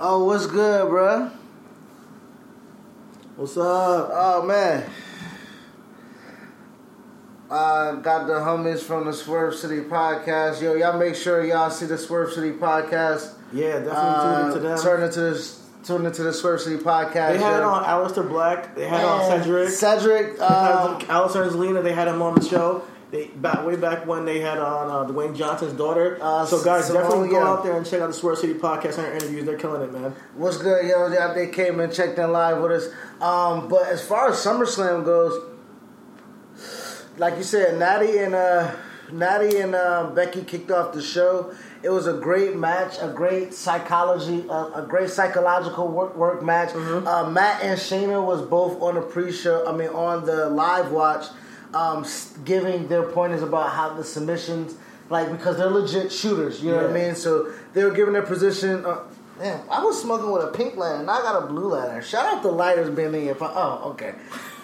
oh, 0.00 0.24
what's 0.24 0.46
good, 0.46 0.88
bro? 0.88 1.30
What's 3.36 3.56
up? 3.58 4.08
Oh 4.12 4.44
man. 4.46 4.88
Uh, 7.48 7.92
got 7.96 8.26
the 8.26 8.34
homies 8.34 8.80
from 8.80 9.06
the 9.06 9.12
Swerve 9.12 9.54
City 9.54 9.80
podcast. 9.80 10.60
Yo, 10.60 10.74
y'all 10.74 10.98
make 10.98 11.14
sure 11.14 11.44
y'all 11.44 11.70
see 11.70 11.86
the 11.86 11.96
Swerve 11.96 12.32
City 12.32 12.50
podcast. 12.50 13.34
Yeah, 13.52 13.74
definitely 13.74 13.92
uh, 13.94 14.38
tune 14.38 14.46
into 14.48 14.60
them. 14.68 14.78
Turn 14.78 15.02
into 15.04 15.20
the 15.20 15.56
tune 15.84 16.06
into 16.06 16.22
the 16.24 16.32
Swerve 16.32 16.60
City 16.60 16.82
podcast. 16.82 17.34
They 17.34 17.38
had 17.38 17.62
on 17.62 17.84
Aleister 17.84 18.28
Black. 18.28 18.74
They 18.74 18.88
had 18.88 19.04
on 19.04 19.30
Cedric. 19.30 19.68
Cedric. 19.68 20.40
Um, 20.40 21.00
Aleister 21.02 21.46
and 21.46 21.52
Zelina. 21.52 21.84
They 21.84 21.92
had 21.92 22.08
him 22.08 22.20
on 22.20 22.34
the 22.34 22.44
show. 22.44 22.82
They 23.12 23.26
back 23.28 23.64
way 23.64 23.76
back 23.76 24.04
when 24.04 24.24
they 24.24 24.40
had 24.40 24.58
on 24.58 24.90
uh, 24.90 25.12
Dwayne 25.12 25.36
Johnson's 25.36 25.74
daughter. 25.74 26.18
Uh, 26.20 26.44
so 26.44 26.64
guys, 26.64 26.86
Simone, 26.86 27.02
definitely 27.04 27.28
go 27.28 27.44
yeah. 27.44 27.48
out 27.48 27.62
there 27.62 27.76
and 27.76 27.86
check 27.86 28.00
out 28.00 28.08
the 28.08 28.12
Swerve 28.12 28.38
City 28.38 28.54
podcast 28.54 28.96
and 28.96 29.04
their 29.04 29.14
interviews. 29.14 29.44
They're 29.44 29.56
killing 29.56 29.82
it, 29.82 29.92
man. 29.92 30.12
What's 30.34 30.56
good, 30.56 30.84
yo? 30.84 31.08
They 31.32 31.46
came 31.46 31.78
and 31.78 31.92
checked 31.92 32.18
in 32.18 32.32
live 32.32 32.60
with 32.60 32.72
us. 32.72 32.86
Um, 33.22 33.68
but 33.68 33.86
as 33.86 34.04
far 34.04 34.30
as 34.30 34.36
SummerSlam 34.38 35.04
goes 35.04 35.55
like 37.18 37.36
you 37.36 37.42
said, 37.42 37.78
Natty 37.78 38.18
and 38.18 38.34
uh, 38.34 38.74
Natty 39.12 39.58
and 39.58 39.74
uh, 39.74 40.10
Becky 40.14 40.42
kicked 40.42 40.70
off 40.70 40.92
the 40.92 41.02
show. 41.02 41.54
It 41.82 41.90
was 41.90 42.06
a 42.06 42.14
great 42.14 42.56
match, 42.56 42.96
a 43.00 43.08
great 43.08 43.54
psychology, 43.54 44.44
uh, 44.48 44.70
a 44.74 44.86
great 44.88 45.10
psychological 45.10 45.88
work, 45.88 46.16
work 46.16 46.42
match. 46.42 46.70
Mm-hmm. 46.70 47.06
Uh, 47.06 47.30
Matt 47.30 47.62
and 47.62 47.78
Shayna 47.78 48.24
was 48.24 48.42
both 48.42 48.80
on 48.82 48.96
the 48.96 49.02
pre-show. 49.02 49.66
I 49.66 49.76
mean, 49.76 49.90
on 49.90 50.24
the 50.24 50.48
live 50.48 50.90
watch, 50.90 51.26
um, 51.74 52.04
giving 52.44 52.88
their 52.88 53.04
pointers 53.04 53.42
about 53.42 53.70
how 53.70 53.94
the 53.94 54.04
submissions, 54.04 54.74
like 55.10 55.30
because 55.30 55.58
they're 55.58 55.70
legit 55.70 56.10
shooters. 56.10 56.62
You 56.62 56.70
know 56.70 56.80
yeah. 56.80 56.88
what 56.88 56.90
I 56.90 57.04
mean? 57.04 57.14
So 57.14 57.52
they 57.74 57.84
were 57.84 57.92
giving 57.92 58.14
their 58.14 58.22
position. 58.22 58.84
Uh, 58.84 59.02
Damn, 59.38 59.68
I 59.68 59.84
was 59.84 60.00
smoking 60.00 60.32
with 60.32 60.44
a 60.44 60.48
pink 60.48 60.76
lantern. 60.76 61.02
and 61.02 61.10
I 61.10 61.20
got 61.20 61.42
a 61.42 61.46
blue 61.46 61.68
lantern. 61.68 62.02
Shout 62.02 62.24
out 62.24 62.42
to 62.42 62.48
lighters 62.48 62.88
being 62.88 63.14
in 63.14 63.26
your. 63.26 63.36
Oh, 63.40 63.90
okay. 63.90 64.14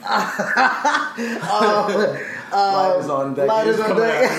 um, 0.09 2.17
Light 2.53 2.99
is 2.99 3.09
on 3.09 3.35
deck. 3.35 3.49
Light 3.49 3.67
is 3.67 3.81
on 3.81 3.97
deck. 3.97 4.35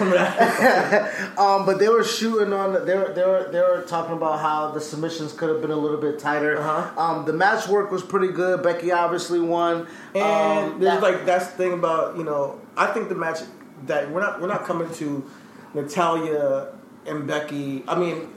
um, 1.38 1.64
but 1.66 1.78
they 1.78 1.88
were 1.88 2.04
shooting 2.04 2.52
on. 2.52 2.72
They 2.84 2.94
were 2.94 3.12
they 3.12 3.24
were 3.24 3.48
they 3.52 3.60
were 3.60 3.84
talking 3.86 4.16
about 4.16 4.40
how 4.40 4.70
the 4.70 4.80
submissions 4.80 5.32
could 5.32 5.48
have 5.48 5.60
been 5.60 5.70
a 5.70 5.76
little 5.76 6.00
bit 6.00 6.18
tighter. 6.18 6.58
Uh-huh. 6.58 7.00
Um, 7.00 7.24
the 7.24 7.32
match 7.32 7.68
work 7.68 7.90
was 7.90 8.02
pretty 8.02 8.32
good. 8.32 8.62
Becky 8.62 8.92
obviously 8.92 9.40
won. 9.40 9.86
And 10.14 10.72
um, 10.74 10.80
there's 10.80 11.00
that, 11.00 11.02
like 11.02 11.24
that's 11.26 11.46
the 11.46 11.56
thing 11.56 11.72
about 11.72 12.16
you 12.16 12.24
know 12.24 12.60
I 12.76 12.88
think 12.88 13.08
the 13.08 13.14
match 13.14 13.40
that 13.86 14.10
we're 14.10 14.20
not 14.20 14.40
we're 14.40 14.48
not 14.48 14.64
coming 14.64 14.92
to 14.94 15.28
Natalya 15.74 16.72
and 17.06 17.26
Becky. 17.26 17.84
I 17.86 17.98
mean 17.98 18.28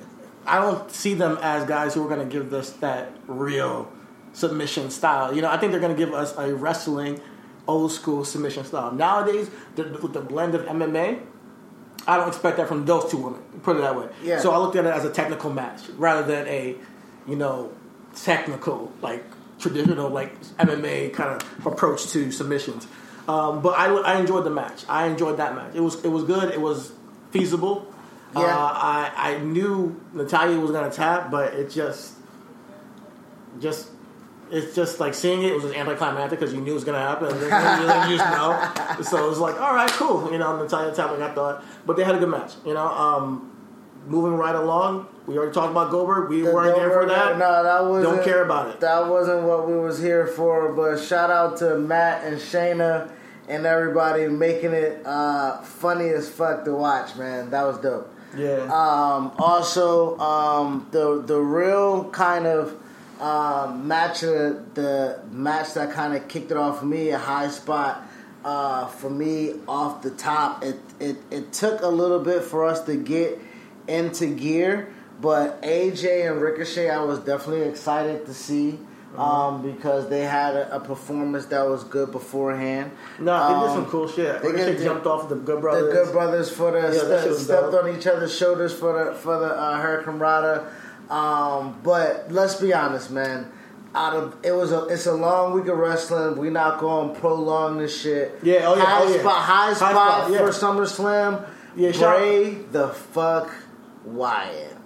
I 0.45 0.59
don't 0.59 0.89
see 0.91 1.13
them 1.13 1.37
as 1.41 1.65
guys 1.65 1.93
who 1.93 2.03
are 2.05 2.09
going 2.09 2.27
to 2.27 2.31
give 2.31 2.53
us 2.53 2.71
that 2.73 3.11
real 3.27 3.91
submission 4.33 4.89
style. 4.89 5.33
You 5.33 5.41
know, 5.41 5.49
I 5.49 5.57
think 5.57 5.71
they're 5.71 5.81
going 5.81 5.95
to 5.95 5.97
give 5.97 6.13
us 6.13 6.35
a 6.37 6.53
wrestling 6.55 7.21
old 7.69 7.91
school 7.91 8.25
submission 8.25 8.65
style. 8.65 8.91
Nowadays, 8.91 9.49
the, 9.75 9.83
with 10.01 10.13
the 10.13 10.21
blend 10.21 10.55
of 10.55 10.65
MMA, 10.65 11.21
I 12.07 12.17
don't 12.17 12.27
expect 12.27 12.57
that 12.57 12.67
from 12.67 12.85
those 12.85 13.09
two 13.11 13.17
women. 13.17 13.41
Put 13.61 13.77
it 13.77 13.81
that 13.81 13.95
way. 13.95 14.09
Yeah. 14.23 14.39
So 14.39 14.51
I 14.51 14.57
looked 14.57 14.75
at 14.75 14.85
it 14.85 14.93
as 14.93 15.05
a 15.05 15.11
technical 15.11 15.51
match 15.51 15.81
rather 15.97 16.23
than 16.25 16.47
a, 16.47 16.75
you 17.27 17.35
know, 17.35 17.71
technical 18.15 18.91
like 19.01 19.23
traditional 19.59 20.09
like 20.09 20.39
MMA 20.57 21.13
kind 21.13 21.29
of 21.41 21.67
approach 21.67 22.07
to 22.07 22.31
submissions. 22.31 22.87
Um, 23.27 23.61
but 23.61 23.77
I, 23.77 23.93
I 23.93 24.19
enjoyed 24.19 24.43
the 24.43 24.49
match. 24.49 24.85
I 24.89 25.05
enjoyed 25.05 25.37
that 25.37 25.53
match. 25.53 25.75
It 25.75 25.81
was 25.81 26.03
it 26.03 26.07
was 26.07 26.23
good. 26.23 26.51
It 26.51 26.59
was 26.59 26.91
feasible. 27.31 27.93
Yeah. 28.33 28.41
Uh, 28.41 28.71
I 28.73 29.11
I 29.15 29.37
knew 29.39 29.99
Natalya 30.13 30.59
was 30.59 30.71
gonna 30.71 30.91
tap, 30.91 31.29
but 31.29 31.53
it 31.53 31.69
just 31.69 32.15
just 33.59 33.89
it's 34.51 34.75
just 34.75 34.99
like 34.99 35.13
seeing 35.13 35.43
it, 35.43 35.51
it 35.51 35.55
was 35.55 35.63
just 35.63 35.75
anticlimactic 35.75 36.39
because 36.39 36.53
you 36.53 36.61
knew 36.61 36.71
it 36.71 36.75
was 36.75 36.83
gonna 36.83 36.99
happen. 36.99 37.27
And 37.27 37.41
then, 37.41 37.49
then 37.87 38.09
you 38.09 38.17
just 38.17 38.29
know. 38.31 39.03
So 39.03 39.25
it 39.25 39.29
was 39.29 39.39
like, 39.39 39.59
all 39.61 39.73
right, 39.73 39.89
cool. 39.91 40.31
You 40.31 40.37
know, 40.37 40.61
Natalya 40.61 40.93
tapping. 40.93 41.21
I 41.21 41.33
thought, 41.33 41.63
but 41.85 41.95
they 41.95 42.03
had 42.03 42.15
a 42.15 42.19
good 42.19 42.29
match. 42.29 42.53
You 42.65 42.73
know, 42.73 42.87
um, 42.87 43.51
moving 44.07 44.37
right 44.37 44.55
along. 44.55 45.07
We 45.27 45.37
already 45.37 45.53
talked 45.53 45.71
about 45.71 45.91
Goldberg. 45.91 46.29
We 46.29 46.41
The 46.41 46.53
weren't 46.53 46.75
there 46.75 46.89
for 46.89 47.05
that. 47.05 47.37
No, 47.37 47.63
that 47.63 47.85
was 47.85 48.03
Don't 48.03 48.23
care 48.23 48.43
about 48.43 48.69
it. 48.69 48.79
That 48.79 49.07
wasn't 49.07 49.43
what 49.43 49.67
we 49.67 49.75
was 49.75 50.01
here 50.01 50.25
for. 50.25 50.73
But 50.73 50.97
shout 50.97 51.29
out 51.29 51.57
to 51.57 51.77
Matt 51.77 52.23
and 52.25 52.37
Shayna 52.37 53.11
and 53.47 53.65
everybody 53.65 54.27
making 54.27 54.73
it 54.73 55.05
uh, 55.05 55.61
funny 55.61 56.09
as 56.09 56.29
fuck 56.29 56.65
to 56.65 56.73
watch. 56.73 57.15
Man, 57.15 57.49
that 57.51 57.63
was 57.63 57.77
dope. 57.79 58.13
Yeah. 58.37 58.63
Um, 58.63 59.31
also, 59.39 60.17
um, 60.19 60.87
the 60.91 61.21
the 61.21 61.39
real 61.39 62.09
kind 62.11 62.45
of 62.45 62.75
um, 63.19 63.87
match 63.87 64.23
of 64.23 64.73
the 64.75 65.19
match 65.31 65.73
that 65.73 65.91
kind 65.91 66.15
of 66.15 66.27
kicked 66.27 66.51
it 66.51 66.57
off 66.57 66.79
for 66.79 66.85
me, 66.85 67.09
a 67.09 67.17
high 67.17 67.49
spot 67.49 68.03
uh, 68.45 68.87
for 68.87 69.09
me 69.09 69.55
off 69.67 70.01
the 70.01 70.11
top. 70.11 70.63
It, 70.63 70.77
it 70.99 71.17
it 71.31 71.51
took 71.53 71.81
a 71.81 71.87
little 71.87 72.19
bit 72.19 72.43
for 72.43 72.65
us 72.65 72.81
to 72.83 72.95
get 72.95 73.39
into 73.87 74.27
gear, 74.27 74.93
but 75.21 75.61
AJ 75.61 76.31
and 76.31 76.41
Ricochet, 76.41 76.89
I 76.89 77.01
was 77.03 77.19
definitely 77.19 77.67
excited 77.67 78.25
to 78.25 78.33
see. 78.33 78.79
Um, 79.17 79.63
because 79.63 80.07
they 80.07 80.21
had 80.21 80.55
a, 80.55 80.75
a 80.75 80.79
performance 80.79 81.47
that 81.47 81.67
was 81.67 81.83
good 81.83 82.11
beforehand. 82.11 82.91
no, 83.17 83.33
they 83.47 83.53
did 83.55 83.69
Um, 83.71 83.75
some 83.83 83.85
cool 83.87 84.07
shit. 84.07 84.39
they 84.43 84.49
Ricochet 84.49 84.73
did- 84.75 84.83
jumped 84.83 85.07
off 85.07 85.27
the 85.29 85.35
Good 85.35 85.61
Brothers. 85.61 85.87
the. 85.87 86.03
Good 86.03 86.11
Brothers 86.13 86.51
for 86.51 86.69
the 86.71 86.95
Yeah, 86.95 87.33
ste- 87.33 87.39
stepped 87.43 87.71
dope. 87.71 87.85
on 87.85 87.97
each 87.97 88.05
other's 88.05 88.37
shoulders 88.37 88.71
for 88.71 88.93
the 89.05 89.15
for 89.15 89.39
the 89.39 89.47
uh, 89.47 89.81
Hurricanrana. 89.83 90.67
Um, 91.09 91.79
but 91.83 92.31
let's 92.31 92.55
be 92.55 92.73
honest, 92.73 93.11
man. 93.11 93.51
Out 93.95 94.13
of 94.13 94.37
it 94.43 94.51
was 94.51 94.71
a 94.71 94.85
it's 94.85 95.07
a 95.07 95.13
long 95.13 95.53
week 95.53 95.65
of 95.67 95.77
wrestling. 95.79 96.37
We 96.37 96.51
not 96.51 96.79
going 96.79 97.13
to 97.15 97.19
prolong 97.19 97.79
this 97.79 97.99
shit. 97.99 98.37
Yeah, 98.43 98.65
oh 98.67 98.75
yeah, 98.75 98.85
high 98.85 99.01
oh 99.01 99.11
yeah. 99.13 99.19
spot, 99.19 99.41
high 99.43 99.65
High 99.67 99.73
spot, 99.73 99.93
spot, 99.93 100.31
yeah. 100.31 100.37
for 100.37 100.47
SummerSlam. 100.49 101.49
Yeah, 101.75 101.91
shout- 101.91 102.17
Bray 102.19 102.53
the 102.71 102.89
fuck 102.89 103.51
Wyatt, 104.05 104.77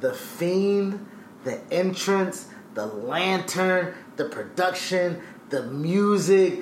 the 0.00 0.14
Fiend, 0.14 1.06
the 1.44 1.60
entrance, 1.70 2.48
the 2.72 2.86
lantern, 2.86 3.94
the 4.16 4.24
production, 4.24 5.20
the 5.50 5.64
music. 5.64 6.60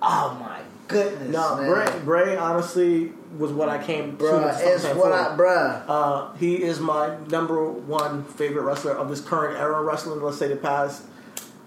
Oh 0.00 0.36
my 0.40 0.59
goodness, 0.90 1.28
no, 1.30 1.56
man. 1.56 1.70
Bray, 1.70 2.00
Bray 2.04 2.36
honestly 2.36 3.12
was 3.36 3.52
what 3.52 3.68
I 3.68 3.82
came 3.82 4.16
to. 4.16 4.24
Bruh, 4.24 4.58
the 4.58 4.74
it's 4.74 4.84
what. 4.96 5.12
I, 5.12 5.36
bruh. 5.36 5.84
Uh, 5.86 6.32
he 6.34 6.62
is 6.62 6.80
my 6.80 7.16
number 7.28 7.70
one 7.70 8.24
favorite 8.24 8.62
wrestler 8.62 8.92
of 8.92 9.08
this 9.08 9.20
current 9.20 9.58
era 9.58 9.80
of 9.80 9.86
wrestling. 9.86 10.20
Let's 10.20 10.38
say 10.38 10.48
the 10.48 10.56
past 10.56 11.02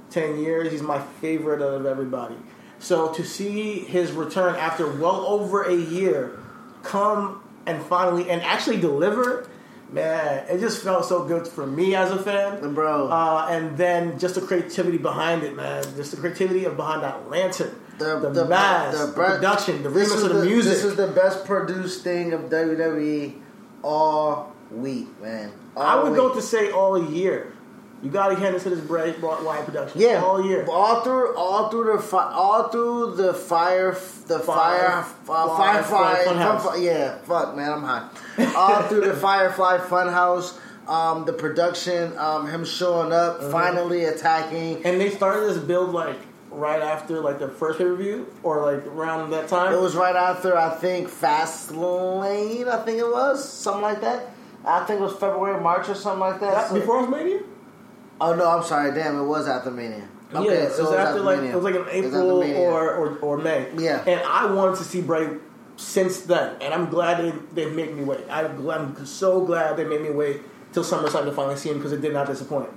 ten 0.10 0.40
years, 0.40 0.72
he's 0.72 0.82
my 0.82 1.00
favorite 1.22 1.62
of 1.62 1.86
everybody. 1.86 2.36
So 2.80 3.14
to 3.14 3.24
see 3.24 3.80
his 3.80 4.12
return 4.12 4.56
after 4.56 4.92
well 4.92 5.26
over 5.26 5.64
a 5.64 5.76
year, 5.76 6.38
come 6.84 7.42
and 7.66 7.82
finally 7.82 8.30
and 8.30 8.42
actually 8.42 8.78
deliver, 8.78 9.48
man, 9.90 10.46
it 10.50 10.60
just 10.60 10.84
felt 10.84 11.06
so 11.06 11.24
good 11.24 11.48
for 11.48 11.66
me 11.66 11.96
as 11.96 12.12
a 12.12 12.22
fan, 12.22 12.74
Bro. 12.74 13.08
Uh, 13.08 13.48
and 13.50 13.78
then 13.78 14.20
just 14.20 14.36
the 14.36 14.42
creativity 14.42 14.98
behind 14.98 15.44
it, 15.44 15.56
man, 15.56 15.84
just 15.96 16.12
the 16.12 16.18
creativity 16.18 16.66
of 16.66 16.76
behind 16.76 17.04
that 17.04 17.30
lantern, 17.30 17.74
the, 17.98 18.46
mask, 18.46 18.98
the, 19.08 19.12
bre- 19.14 19.24
production, 19.26 19.84
the 19.84 19.90
this 19.90 20.10
remix 20.12 20.16
is 20.18 20.24
of 20.24 20.34
the, 20.38 20.46
music. 20.46 20.74
This 20.74 20.84
is 20.84 20.96
the 20.96 21.08
best 21.08 21.46
produced 21.46 22.04
thing 22.04 22.34
of 22.34 22.42
WWE 22.50 23.34
all 23.84 24.54
week, 24.72 25.08
man. 25.22 25.52
All 25.76 25.84
I 25.84 26.04
would 26.04 26.12
week. 26.14 26.18
go 26.22 26.34
to 26.34 26.42
say 26.42 26.72
all 26.72 27.12
year. 27.12 27.54
You 28.02 28.10
got 28.10 28.28
to 28.30 28.36
hand 28.36 28.54
it 28.54 28.60
to 28.64 28.70
this 28.70 28.82
Bray 28.82 29.14
Wyatt 29.22 29.64
production. 29.66 30.02
yeah, 30.02 30.22
all 30.22 30.46
year. 30.46 30.66
all 30.70 31.02
through, 31.04 31.38
all 31.38 31.70
through 31.70 31.94
the, 31.96 32.00
fi- 32.02 32.34
all 32.34 32.68
through 32.68 33.16
the 33.16 33.34
fire, 33.34 33.92
the 34.28 34.40
Fire- 34.40 34.42
fire, 34.42 34.98
uh, 34.98 35.04
Fire- 35.04 35.84
firefly, 35.84 36.24
Fun 36.26 36.38
House. 36.38 36.64
Fun- 36.66 36.84
yeah, 36.84 37.18
fuck, 37.20 37.56
man, 37.56 37.72
I'm 37.72 37.82
high. 37.84 38.10
all 38.58 38.82
through 38.90 39.02
the 39.08 39.14
Firefly 39.14 39.78
Funhouse, 39.78 40.58
um, 40.90 41.24
the 41.24 41.32
production, 41.32 42.12
um, 42.18 42.50
him 42.50 42.66
showing 42.66 43.14
up, 43.14 43.40
Mm-hmm. 43.40 43.52
finally 43.54 44.04
attacking. 44.04 44.84
and 44.86 45.00
they 45.00 45.10
started 45.10 45.48
this 45.48 45.58
build 45.64 45.92
like 45.94 46.18
right 46.54 46.82
after 46.82 47.20
like 47.20 47.40
the 47.40 47.48
first 47.50 47.78
pay 47.78 47.86
per 47.86 47.96
view 47.96 48.32
or 48.44 48.62
like 48.72 48.86
around 48.88 49.32
that 49.32 49.48
time. 49.48 49.74
It 49.74 49.80
was 49.80 49.96
right 49.96 50.16
after 50.16 50.58
I 50.58 50.70
think 50.76 51.10
Fastlane, 51.10 52.68
I 52.68 52.84
think 52.84 53.00
it 53.00 53.08
was 53.10 53.48
something 53.48 53.82
like 53.82 54.02
that. 54.02 54.30
I 54.66 54.84
think 54.86 55.00
it 55.02 55.04
was 55.04 55.14
February, 55.14 55.62
March, 55.62 55.90
or 55.90 55.96
something 55.96 56.20
like 56.20 56.40
that. 56.40 56.54
That- 56.54 56.68
So- 56.70 56.76
before 56.76 57.08
Mania. 57.08 57.40
oh 58.22 58.36
no, 58.36 58.48
I'm 58.50 58.64
sorry. 58.64 58.94
Damn, 58.94 59.20
it 59.20 59.26
was 59.26 59.48
after 59.48 59.72
Mania. 59.72 60.08
Okay, 60.34 60.46
yeah, 60.48 60.54
it 60.64 60.72
so 60.74 60.86
was 60.86 60.94
after 60.94 61.22
like 61.22 61.38
Mania. 61.40 61.52
it 61.52 61.56
was 61.56 61.64
like 61.64 61.76
in 61.76 61.82
It 61.82 62.06
after 62.06 62.18
April 62.18 62.44
or, 62.58 62.96
or 62.96 63.18
or 63.20 63.38
May. 63.38 63.68
Yeah. 63.78 64.04
and 64.08 64.22
I 64.26 64.52
wanted 64.52 64.78
to 64.78 64.84
see 64.84 65.02
Bray 65.02 65.30
since 65.76 66.22
then, 66.22 66.56
and 66.62 66.74
I'm 66.74 66.90
glad 66.90 67.18
they 67.24 67.34
they 67.66 67.70
made 67.72 67.96
me 67.96 68.04
wait. 68.04 68.22
I'm, 68.30 68.56
glad, 68.56 68.82
I'm 68.82 69.06
so 69.06 69.42
glad 69.42 69.78
they 69.78 69.84
made 69.86 70.02
me 70.02 70.10
wait 70.12 70.42
till 70.72 70.84
SummerSlam 70.84 71.26
to 71.26 71.32
finally 71.32 71.56
see 71.56 71.70
him 71.70 71.78
because 71.78 71.92
it 71.94 72.02
did 72.02 72.14
not 72.14 72.26
disappoint. 72.28 72.70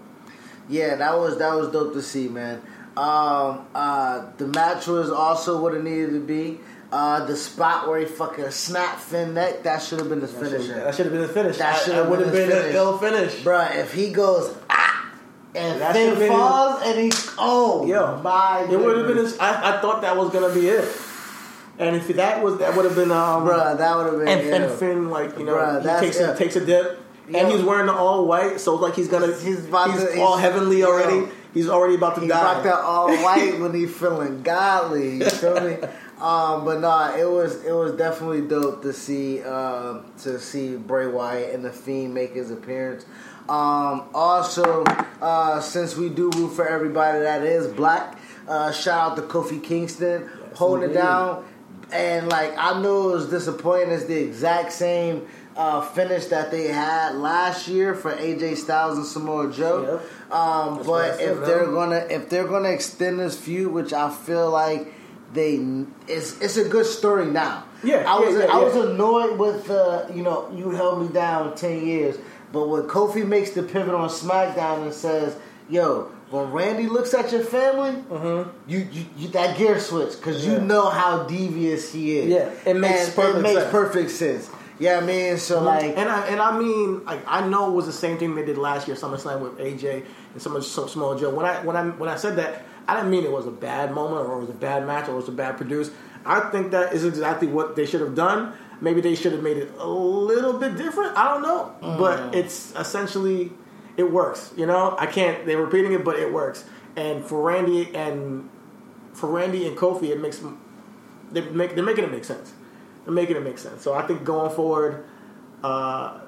Yeah, 0.68 0.96
that 0.96 1.16
was 1.18 1.38
that 1.38 1.54
was 1.54 1.68
dope 1.70 1.92
to 1.94 2.02
see, 2.02 2.28
man. 2.28 2.60
Um, 2.96 3.66
uh, 3.74 4.30
the 4.38 4.46
match 4.46 4.87
was 4.87 5.11
also 5.11 5.61
what 5.61 5.74
it 5.74 5.85
needed 5.85 6.11
to 6.12 6.20
be. 6.20 6.61
Uh, 6.92 7.26
the 7.26 7.37
spot 7.37 7.88
where 7.88 7.98
he 7.98 8.06
fucking 8.06 8.48
snap 8.50 8.98
Finn 8.98 9.35
neck, 9.35 9.64
that 9.64 9.82
should 9.82 9.98
have 9.98 10.09
been 10.09 10.20
the 10.20 10.28
finisher. 10.28 10.74
That 10.85 10.94
should 10.94 11.06
have 11.06 11.12
been 11.12 11.22
the 11.22 11.28
finish. 11.28 11.59
That 11.59 11.82
should 11.82 11.94
have 11.94 12.09
have 12.09 12.18
been 12.18 12.30
been 12.30 12.46
his 12.46 12.54
an 12.54 12.61
finish. 12.62 12.74
ill 12.74 12.98
finish. 12.98 13.35
Bruh, 13.42 13.76
if 13.76 13.92
he 13.92 14.12
goes 14.12 14.56
ah, 14.70 15.12
and 15.54 15.80
That 15.80 15.92
Finn 15.94 16.06
should've 16.11 16.18
been- 16.20 16.28
falls 16.32 16.82
and 16.85 16.98
he 17.00 17.11
oh 17.38 17.85
Yo, 17.87 18.20
my 18.22 18.66
it 18.70 18.78
would 18.78 18.96
have 18.98 19.06
been. 19.09 19.16
His, 19.16 19.37
I, 19.38 19.76
I 19.76 19.80
thought 19.80 20.02
that 20.02 20.16
was 20.16 20.30
gonna 20.32 20.54
be 20.54 20.68
it. 20.68 20.85
And 21.78 21.96
if 21.96 22.06
that 22.16 22.42
was, 22.42 22.59
that 22.61 22.74
would 22.76 22.85
have 22.87 22.94
been. 22.94 23.11
Um, 23.11 23.44
Bruh, 23.46 23.76
that 23.76 23.96
would 23.96 24.06
have 24.06 24.18
been 24.18 24.28
and, 24.28 24.64
and. 24.64 24.72
Finn, 24.78 25.11
like 25.11 25.37
you 25.38 25.44
know, 25.44 25.54
Bruh, 25.56 26.00
he 26.00 26.06
takes 26.06 26.20
a, 26.20 26.35
takes 26.37 26.56
a 26.56 26.64
dip, 26.64 26.98
Yo. 27.28 27.38
and 27.38 27.52
he's 27.52 27.62
wearing 27.64 27.87
the 27.87 27.92
all 27.92 28.26
white, 28.26 28.61
so 28.61 28.74
it's 28.74 28.82
like 28.82 28.94
he's 28.94 29.09
gonna. 29.09 29.26
He's 29.26 29.42
He's, 29.42 29.64
about 29.66 29.90
all 29.90 30.38
he's- 30.38 30.40
heavenly 30.40 30.78
yo. 30.78 31.28
He's 31.56 31.68
already 31.70 31.94
about 31.94 32.16
to 32.16 32.20
He 32.20 32.28
die. 32.28 32.42
rocked 32.42 32.64
that 32.64 32.74
all 32.80 33.08
white 33.24 33.58
when 33.58 33.72
he 33.74 33.86
feeling 33.86 34.42
godly. 34.42 35.16
You 35.18 35.30
feel 35.30 35.60
me? 35.60 35.76
Um, 36.20 36.64
but 36.64 36.80
nah, 36.80 37.14
it 37.16 37.28
was 37.28 37.64
it 37.64 37.72
was 37.72 37.92
definitely 37.92 38.42
dope 38.42 38.82
to 38.82 38.92
see 38.92 39.42
uh, 39.42 40.00
to 40.22 40.38
see 40.38 40.76
Bray 40.76 41.06
Wyatt 41.06 41.54
and 41.54 41.64
the 41.64 41.72
Fiend 41.72 42.14
make 42.14 42.34
his 42.34 42.50
appearance. 42.50 43.04
Um, 43.48 44.08
also, 44.14 44.84
uh, 45.20 45.60
since 45.60 45.96
we 45.96 46.08
do 46.08 46.30
root 46.36 46.50
for 46.50 46.66
everybody 46.66 47.20
that 47.20 47.42
is 47.42 47.68
black, 47.68 48.18
uh, 48.48 48.72
shout 48.72 49.12
out 49.12 49.16
to 49.16 49.22
Kofi 49.22 49.62
Kingston 49.62 50.28
holding 50.54 50.90
it 50.90 50.94
down. 50.94 51.44
And 51.92 52.28
like 52.28 52.52
I 52.58 52.80
know 52.82 53.10
it 53.10 53.12
was 53.14 53.30
disappointing. 53.30 53.90
It's 53.92 54.04
the 54.06 54.18
exact 54.20 54.72
same 54.72 55.26
uh, 55.56 55.80
finish 55.80 56.26
that 56.26 56.50
they 56.50 56.68
had 56.68 57.14
last 57.16 57.66
year 57.68 57.94
for 57.94 58.12
AJ 58.12 58.56
Styles 58.58 58.98
and 58.98 59.06
Samoa 59.06 59.50
Joe. 59.52 60.00
Um, 60.30 60.84
what 60.86 61.04
I 61.04 61.10
but 61.10 61.20
if 61.20 61.44
they're 61.46 61.66
gonna 61.66 62.06
if 62.10 62.28
they're 62.28 62.46
gonna 62.48 62.70
extend 62.70 63.18
this 63.20 63.38
feud, 63.38 63.72
which 63.72 63.92
I 63.92 64.10
feel 64.10 64.50
like 64.50 64.92
they 65.32 65.54
it's 66.08 66.40
it's 66.40 66.56
a 66.56 66.68
good 66.68 66.86
story 66.86 67.26
now. 67.26 67.64
Yeah, 67.82 68.04
I 68.06 68.18
was 68.18 68.34
yeah, 68.34 68.44
yeah, 68.46 68.52
I 68.52 68.58
was 68.64 68.74
annoyed 68.76 69.38
with 69.38 69.70
uh, 69.70 70.06
you 70.14 70.22
know 70.22 70.50
you 70.54 70.70
held 70.70 71.02
me 71.02 71.08
down 71.12 71.54
ten 71.56 71.86
years, 71.86 72.16
but 72.52 72.68
when 72.68 72.82
Kofi 72.82 73.26
makes 73.26 73.50
the 73.50 73.62
pivot 73.62 73.94
on 73.94 74.08
SmackDown 74.08 74.82
and 74.82 74.92
says, 74.94 75.36
"Yo." 75.68 76.12
When 76.28 76.50
Randy 76.50 76.88
looks 76.88 77.14
at 77.14 77.30
your 77.30 77.44
family, 77.44 78.02
you, 78.66 78.78
you, 78.90 79.04
you 79.16 79.28
that 79.28 79.56
gear 79.56 79.78
switch 79.78 80.16
because 80.16 80.44
you 80.44 80.54
Mm-hmm. 80.54 80.66
Know 80.66 80.90
how 80.90 81.22
devious 81.22 81.92
he 81.92 82.18
is. 82.18 82.26
Yeah, 82.30 82.50
it 82.68 82.74
makes 82.74 83.06
And 83.06 83.14
perfect 83.14 83.38
it 83.38 83.42
makes 83.42 83.60
sense. 83.60 83.70
perfect 83.70 84.10
sense. 84.10 84.50
Yeah, 84.78 84.98
I 84.98 85.00
mean, 85.00 85.38
so 85.38 85.62
like, 85.62 85.96
and 85.96 86.08
I 86.08 86.26
and 86.26 86.40
I 86.40 86.58
mean, 86.58 87.04
like 87.04 87.20
I 87.26 87.46
know 87.48 87.70
it 87.70 87.74
was 87.74 87.86
the 87.86 87.92
same 87.92 88.18
thing 88.18 88.34
they 88.34 88.44
did 88.44 88.58
last 88.58 88.86
year 88.86 88.96
SummerSlam 88.96 89.40
with 89.40 89.56
AJ 89.58 90.04
and 90.34 90.42
some 90.42 90.60
some 90.62 90.88
Samoa 90.88 91.18
Joe. 91.18 91.30
When 91.30 91.46
I 91.46 91.64
when 91.64 91.76
I 91.76 91.84
when 91.88 92.08
I 92.10 92.16
said 92.16 92.36
that, 92.36 92.64
I 92.86 92.94
didn't 92.96 93.10
mean 93.10 93.24
it 93.24 93.32
was 93.32 93.46
a 93.46 93.50
bad 93.50 93.92
moment 93.92 94.28
or 94.28 94.36
it 94.36 94.40
was 94.40 94.50
a 94.50 94.60
bad 94.68 94.86
match 94.86 95.08
or 95.08 95.12
it 95.12 95.16
was 95.16 95.28
a 95.28 95.32
bad 95.32 95.56
produce. 95.56 95.90
I 96.26 96.40
think 96.50 96.72
that 96.72 96.92
is 96.92 97.04
exactly 97.04 97.48
what 97.48 97.74
they 97.76 97.86
should 97.86 98.00
have 98.02 98.14
done. 98.14 98.52
Maybe 98.80 99.00
they 99.00 99.14
should 99.14 99.32
have 99.32 99.42
made 99.42 99.56
it 99.56 99.70
a 99.78 99.88
little 99.88 100.52
bit 100.58 100.76
different. 100.76 101.16
I 101.16 101.28
don't 101.32 101.42
know, 101.42 101.72
Mm. 101.82 101.98
but 101.98 102.34
it's 102.34 102.74
essentially 102.76 103.52
it 103.96 104.12
works. 104.12 104.52
You 104.56 104.66
know, 104.66 104.94
I 104.98 105.06
can't. 105.06 105.46
They're 105.46 105.56
repeating 105.62 105.92
it, 105.94 106.04
but 106.04 106.18
it 106.18 106.30
works. 106.32 106.64
and 106.96 107.24
for 107.24 107.40
Randy 107.42 107.94
and 107.94 108.48
for 109.14 109.28
Randy 109.30 109.66
and 109.66 109.76
Kofi, 109.76 110.10
it 110.10 110.20
makes 110.20 110.40
they 111.32 111.40
make 111.40 111.74
they're 111.74 111.84
making 111.84 112.04
it 112.04 112.10
make 112.12 112.24
sense. 112.24 112.52
They're 113.06 113.14
making 113.14 113.36
it 113.36 113.42
make 113.44 113.56
sense. 113.56 113.82
So 113.82 113.94
I 113.94 114.04
think 114.06 114.24
going 114.24 114.50
forward, 114.50 115.04
uh, 115.62 116.18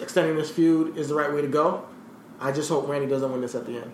extending 0.00 0.36
this 0.36 0.50
feud 0.50 0.96
is 0.96 1.08
the 1.08 1.14
right 1.14 1.32
way 1.32 1.40
to 1.40 1.48
go. 1.48 1.86
I 2.38 2.52
just 2.52 2.68
hope 2.68 2.88
Randy 2.88 3.08
doesn't 3.08 3.32
win 3.32 3.40
this 3.40 3.54
at 3.54 3.64
the 3.66 3.78
end. 3.78 3.92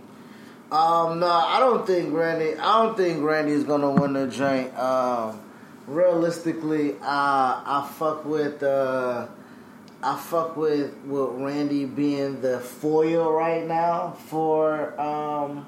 Um, 0.73 1.21
no, 1.21 1.29
I 1.29 1.61
don't 1.61 1.87
think 1.87 2.13
Randy. 2.13 2.57
I 2.59 2.83
don't 2.83 2.97
think 2.97 3.23
Randy's 3.23 3.63
gonna 3.63 3.93
win 3.93 4.13
the 4.15 4.27
joint. 4.27 4.77
Um, 4.77 5.41
realistically, 5.87 6.95
uh, 6.95 7.01
I 7.03 7.89
fuck 7.97 8.25
with. 8.25 8.63
Uh, 8.63 9.29
I 10.03 10.17
fuck 10.17 10.57
with 10.57 10.95
with 11.05 11.31
Randy 11.41 11.85
being 11.85 12.41
the 12.41 12.59
foil 12.59 13.33
right 13.33 13.65
now 13.65 14.17
for 14.27 15.01
um, 15.01 15.67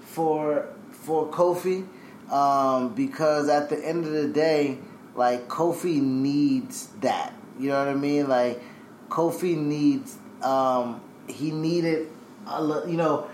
for 0.00 0.66
for 0.90 1.30
Kofi 1.30 1.86
um, 2.30 2.94
because 2.94 3.48
at 3.48 3.68
the 3.68 3.78
end 3.84 4.04
of 4.04 4.12
the 4.12 4.28
day, 4.28 4.78
like 5.14 5.48
Kofi 5.48 6.00
needs 6.00 6.86
that. 7.00 7.32
You 7.58 7.68
know 7.70 7.78
what 7.78 7.88
I 7.88 7.94
mean? 7.94 8.28
Like 8.28 8.62
Kofi 9.08 9.56
needs. 9.56 10.16
Um, 10.42 11.00
he 11.28 11.50
needed. 11.50 12.08
A, 12.46 12.62
you 12.86 12.96
know, 12.96 13.28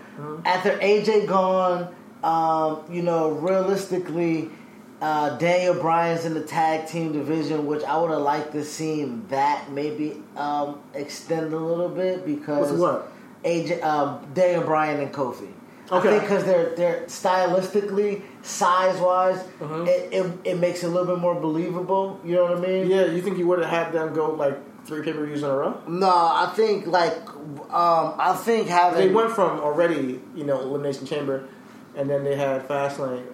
after 0.45 0.71
AJ 0.77 1.27
gone, 1.27 1.93
um, 2.23 2.83
you 2.91 3.01
know, 3.01 3.29
realistically, 3.31 4.49
uh, 5.01 5.37
Daniel 5.37 5.75
Bryan's 5.75 6.25
in 6.25 6.33
the 6.33 6.41
tag 6.41 6.87
team 6.87 7.13
division, 7.13 7.65
which 7.65 7.83
I 7.83 7.97
would 7.99 8.11
have 8.11 8.21
liked 8.21 8.51
to 8.53 8.63
see 8.65 9.05
that 9.29 9.71
maybe 9.71 10.21
um, 10.35 10.81
extend 10.93 11.53
a 11.53 11.57
little 11.57 11.89
bit 11.89 12.25
because 12.25 12.69
What's 12.71 12.81
what? 12.81 13.11
AJ, 13.43 13.81
um, 13.83 14.27
Daniel 14.33 14.63
Bryan 14.63 14.99
and 14.99 15.13
Kofi. 15.13 15.47
I 15.89 15.97
Okay. 15.99 16.09
think 16.09 16.23
because 16.23 16.43
they're 16.43 16.75
they're 16.75 17.01
stylistically, 17.05 18.21
size 18.47 18.99
wise, 19.01 19.43
Mhm. 19.61 19.87
it, 19.87 20.13
it 20.13 20.25
it 20.45 20.57
makes 20.59 20.83
it 20.83 20.87
a 20.87 20.89
little 20.89 21.07
bit 21.13 21.19
more 21.21 21.35
believable. 21.35 22.19
You 22.23 22.35
know 22.35 22.43
what 22.45 22.57
I 22.57 22.61
mean? 22.61 22.87
Yeah, 22.89 23.05
you 23.05 23.21
think 23.21 23.37
you 23.37 23.47
would 23.47 23.59
have 23.59 23.69
had 23.69 23.91
them 23.93 24.13
go 24.13 24.31
like 24.31 24.57
three 24.85 25.01
pay 25.03 25.11
per 25.13 25.25
views 25.25 25.43
in 25.43 25.49
a 25.49 25.55
row? 25.55 25.73
No, 25.87 26.07
I 26.09 26.51
think 26.55 26.87
like 26.87 27.17
um, 27.71 28.13
I 28.17 28.33
think 28.37 28.67
having 28.69 28.99
They 28.99 29.13
went 29.13 29.31
from 29.31 29.59
already, 29.59 30.21
you 30.35 30.45
know, 30.45 30.59
Elimination 30.61 31.05
Chamber, 31.05 31.43
and 31.95 32.09
then 32.09 32.23
they 32.23 32.35
had 32.35 32.67
Fastlane, 32.67 33.25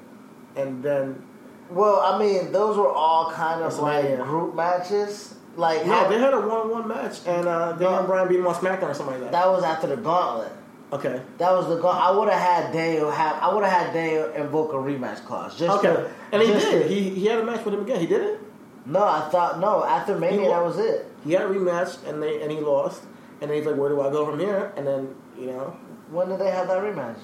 and 0.55 0.81
then 0.83 1.21
Well, 1.69 1.99
I 2.01 2.17
mean, 2.17 2.51
those 2.51 2.75
were 2.77 2.91
all 2.91 3.31
kind 3.31 3.61
of 3.63 3.77
like 3.79 4.17
group 4.23 4.55
matches. 4.55 5.35
Like 5.55 5.85
yeah, 5.85 6.03
how- 6.05 6.09
they 6.09 6.17
had 6.17 6.33
a 6.33 6.39
one 6.39 6.57
on 6.57 6.69
one 6.71 6.87
match, 6.87 7.19
and 7.27 7.47
uh, 7.47 7.73
Daniel 7.73 8.01
No. 8.01 8.07
Bryan 8.07 8.27
beat 8.27 8.39
him 8.39 8.47
on 8.47 8.55
SmackDown 8.55 8.89
or 8.89 8.93
something 8.95 9.13
like 9.21 9.23
that. 9.25 9.31
that 9.33 9.47
was 9.51 9.63
after 9.63 9.85
the 9.87 9.97
gauntlet. 9.97 10.51
Okay, 10.93 11.21
That 11.39 11.51
was 11.53 11.67
the 11.69 11.77
goal. 11.77 11.91
I 11.91 12.11
would 12.11 12.29
have 12.29 12.39
had 12.39 12.71
Daniel 12.73 13.09
have. 13.09 13.41
I 13.41 13.53
would 13.53 13.63
have 13.63 13.73
had 13.85 13.93
Daniel 13.93 14.31
invoke 14.33 14.73
a 14.73 14.75
rematch 14.75 15.25
clause. 15.25 15.57
Just 15.57 15.77
okay, 15.79 15.87
to- 15.93 16.09
and 16.31 16.41
he 16.41 16.47
did. 16.49 16.61
to- 16.83 16.87
He 16.87 17.09
he 17.09 17.25
had 17.25 17.39
a 17.39 17.43
match 17.43 17.65
with 17.65 17.73
him 17.73 17.81
again. 17.81 17.99
He 17.99 18.05
did 18.07 18.21
it. 18.21 18.39
no, 18.85 19.03
I 19.03 19.21
thought 19.31 19.59
no. 19.59 19.83
After 19.83 20.17
Mania, 20.17 20.49
that 20.49 20.63
was 20.63 20.77
it. 20.77 21.07
He 21.25 21.31
had 21.33 21.43
a 21.43 21.47
rematch, 21.49 21.97
and 22.07 22.21
they 22.21 22.41
and 22.43 22.51
he 22.51 22.59
lost, 22.59 23.01
and 23.41 23.49
then 23.49 23.57
he's 23.57 23.65
like, 23.65 23.75
"Where 23.75 23.89
do 23.89 24.01
I 24.01 24.11
go 24.11 24.25
from 24.25 24.39
here?" 24.39 24.71
And 24.77 24.85
then 24.85 25.15
you 25.39 25.47
know, 25.47 25.75
When 26.11 26.29
did 26.29 26.39
they 26.39 26.51
have 26.51 26.67
that 26.67 26.77
rematch? 26.83 27.17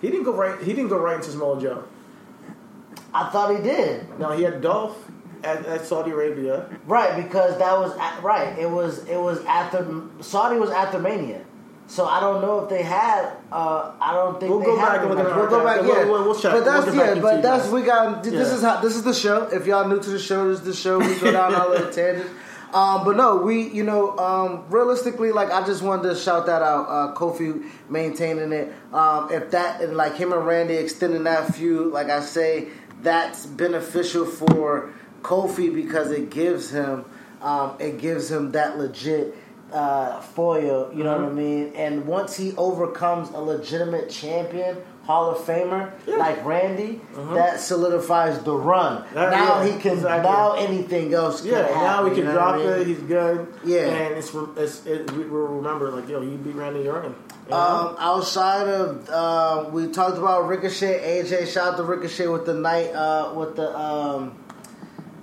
he 0.00 0.08
didn't 0.10 0.24
go 0.24 0.32
right. 0.34 0.58
He 0.62 0.72
didn't 0.72 0.88
go 0.88 0.98
right 0.98 1.16
into 1.16 1.30
Samoa 1.30 1.60
Joe. 1.60 1.84
I 3.12 3.28
thought 3.30 3.54
he 3.56 3.62
did. 3.62 4.18
No, 4.18 4.32
he 4.32 4.42
had 4.42 4.60
Dolph 4.60 4.96
at, 5.44 5.64
at 5.66 5.84
Saudi 5.86 6.10
Arabia. 6.10 6.66
Right, 6.86 7.22
because 7.22 7.58
that 7.58 7.78
was 7.78 7.96
at, 7.98 8.22
right. 8.22 8.58
It 8.58 8.70
was 8.70 9.04
it 9.06 9.18
was 9.20 9.44
after 9.44 10.02
Saudi 10.20 10.58
was 10.58 10.70
after 10.70 10.98
Mania. 10.98 11.43
So 11.86 12.06
I 12.06 12.18
don't 12.18 12.40
know 12.40 12.60
if 12.64 12.70
they 12.70 12.82
had. 12.82 13.30
Uh, 13.52 13.92
I 14.00 14.14
don't 14.14 14.40
think 14.40 14.50
We'll 14.50 14.60
they 14.60 14.66
go 14.66 14.76
had 14.78 14.92
back 14.92 15.00
and 15.02 15.10
look 15.10 15.18
at. 15.18 15.36
We'll 15.36 15.48
go 15.48 15.64
back. 15.64 15.80
Yeah, 15.82 15.86
We'll- 15.86 16.08
we'll- 16.12 16.24
we'll 16.24 16.34
check. 16.34 16.52
But 16.52 16.64
that's 16.64 16.94
yeah. 16.96 17.14
But 17.20 17.42
that's 17.42 17.64
guys. 17.64 17.72
we 17.72 17.82
got. 17.82 18.22
This 18.22 18.32
Yeah. 18.32 18.40
is 18.56 18.62
how. 18.62 18.80
This 18.80 18.96
is 18.96 19.02
the 19.02 19.12
show. 19.14 19.42
If 19.52 19.66
y'all 19.66 19.86
new 19.86 20.00
to 20.00 20.10
the 20.10 20.18
show, 20.18 20.48
this 20.48 20.60
is 20.60 20.64
the 20.64 20.72
show. 20.74 20.98
We 20.98 21.14
go 21.16 21.30
down 21.30 21.54
all 21.54 21.70
the 21.70 21.90
tangents. 21.92 22.30
Um, 22.72 23.04
but 23.04 23.16
no, 23.16 23.36
we 23.36 23.68
you 23.68 23.84
know 23.84 24.16
um, 24.18 24.64
realistically, 24.70 25.30
like 25.30 25.50
I 25.52 25.64
just 25.64 25.82
wanted 25.82 26.08
to 26.08 26.16
shout 26.16 26.46
that 26.46 26.62
out. 26.62 26.86
Uh, 26.88 27.14
Kofi 27.14 27.62
maintaining 27.88 28.52
it. 28.52 28.72
Um, 28.92 29.30
if 29.30 29.50
that 29.52 29.80
and 29.80 29.96
like 29.96 30.16
him 30.16 30.32
and 30.32 30.44
Randy 30.46 30.74
extending 30.74 31.24
that 31.24 31.54
feud, 31.54 31.92
like 31.92 32.08
I 32.10 32.20
say, 32.20 32.68
that's 33.02 33.46
beneficial 33.46 34.24
for 34.26 34.90
Kofi 35.22 35.72
because 35.72 36.10
it 36.10 36.30
gives 36.30 36.70
him 36.70 37.04
um, 37.42 37.76
it 37.78 37.98
gives 37.98 38.30
him 38.30 38.52
that 38.52 38.78
legit 38.78 39.36
uh, 39.74 40.20
foil. 40.20 40.90
You 40.94 41.04
know 41.04 41.12
what 41.12 41.20
I 41.20 41.24
Mm-hmm. 41.26 41.36
mean? 41.36 41.72
And 41.74 42.06
once 42.06 42.36
he 42.36 42.54
overcomes 42.56 43.30
a 43.30 43.38
legitimate 43.40 44.08
champion. 44.10 44.76
Hall 45.04 45.30
of 45.32 45.36
Famer 45.44 45.92
Yeah. 46.06 46.16
like 46.16 46.42
Randy, 46.46 46.98
that 47.34 47.60
solidifies 47.60 48.38
the 48.38 48.54
run. 48.56 49.02
Mm-hmm. 49.02 49.14
That- 49.16 49.30
now 49.32 49.62
yeah, 49.62 49.66
he 49.74 49.78
can. 49.78 49.92
exactly. 49.98 50.30
Now 50.30 50.52
anything 50.54 51.12
else. 51.12 51.42
Can 51.42 51.50
Yeah, 51.50 51.58
happen, 51.58 51.74
now 51.82 52.04
we 52.08 52.14
can 52.14 52.24
drop 52.24 52.56
what 52.56 52.66
I 52.66 52.70
mean? 52.70 52.80
it. 52.80 52.86
He's 52.86 52.98
good. 53.00 53.46
Yeah. 53.66 53.80
and 53.82 54.14
it's, 54.16 54.34
it's 54.56 54.86
it, 54.86 55.10
we 55.12 55.24
remember 55.24 55.90
like 55.90 56.08
yo, 56.08 56.22
you 56.22 56.38
beat 56.38 56.54
Randy 56.54 56.88
Orton. 56.88 57.14
You 57.44 57.50
know? 57.50 57.56
Um, 57.58 57.96
outside 57.98 58.66
of 58.68 59.06
uh, 59.10 59.68
we 59.72 59.88
talked 59.88 60.16
about 60.16 60.48
Ricochet, 60.48 61.22
AJ. 61.22 61.48
Shout 61.52 61.74
out 61.74 61.76
to 61.76 61.82
Ricochet 61.82 62.28
with 62.28 62.46
the 62.46 62.54
night 62.54 62.88
uh, 62.94 63.30
with 63.34 63.56
the 63.56 63.78
um, 63.78 64.34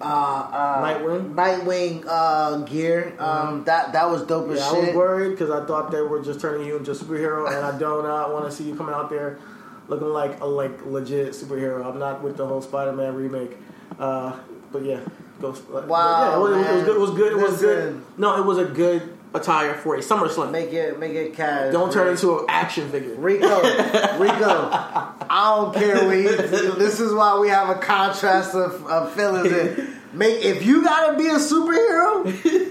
uh, 0.02 0.50
uh, 0.52 0.82
Nightwing? 0.82 1.34
Nightwing 1.36 2.06
uh, 2.08 2.58
gear. 2.60 3.16
Um, 3.20 3.64
that 3.66 3.94
that 3.94 4.10
was 4.10 4.24
dope 4.24 4.50
as 4.50 4.60
yeah, 4.60 4.70
I 4.70 4.80
was 4.80 4.96
worried 4.96 5.32
because 5.32 5.50
I 5.50 5.66
thought 5.66 5.92
they 5.92 6.02
were 6.02 6.24
just 6.24 6.40
turning 6.40 6.68
you 6.68 6.78
into 6.78 6.92
a 6.92 6.96
superhero, 6.96 7.48
and 7.48 7.66
I 7.66 7.78
do 7.78 7.86
not 8.04 8.34
want 8.34 8.46
to 8.46 8.52
see 8.52 8.64
you 8.64 8.76
coming 8.76 8.94
out 8.94 9.10
there 9.10 9.40
looking 9.88 10.08
like 10.08 10.40
a 10.40 10.46
like 10.46 10.86
legit 10.86 11.34
superhero. 11.34 11.86
I'm 11.86 12.00
not 12.00 12.24
with 12.24 12.38
the 12.38 12.46
whole 12.46 12.62
Spider-Man 12.62 13.16
remake. 13.16 13.58
Uh, 14.00 14.36
but 14.72 14.86
yeah, 14.86 15.02
Ghost. 15.42 15.68
Wow, 15.70 15.82
yeah, 15.82 16.36
it 16.36 16.40
was, 16.40 16.56
it 16.56 16.72
was 16.72 16.84
good. 16.84 16.96
It 16.96 17.00
was 17.00 17.12
good. 17.12 17.32
It 17.32 17.38
was 17.38 17.62
good. 17.62 18.04
No, 18.18 18.38
it 18.38 18.46
was 18.46 18.58
a 18.58 18.66
good 18.66 19.18
attire 19.34 19.74
for 19.74 19.96
a 19.96 20.00
SummerSlam. 20.00 20.52
Make 20.52 20.72
it 20.72 21.00
make 21.00 21.14
it 21.14 21.34
cash. 21.34 21.72
Don't 21.72 21.92
turn 21.92 22.10
into 22.10 22.40
an 22.40 22.46
action 22.48 22.90
figure. 22.90 23.16
Rico, 23.16 23.48
Rico, 24.20 25.11
I 25.42 25.56
don't 25.56 25.74
care 25.74 26.14
you. 26.16 26.38
This 26.76 27.00
is 27.00 27.12
why 27.14 27.40
we 27.40 27.50
have 27.50 27.70
a 27.70 27.80
contrast 27.80 28.54
of, 28.54 28.86
of 28.86 29.14
feelings. 29.14 29.52
In. 29.52 29.98
Make 30.14 30.44
if 30.44 30.66
you 30.66 30.84
gotta 30.84 31.18
be 31.18 31.28
a 31.28 31.36
superhero, 31.36 32.26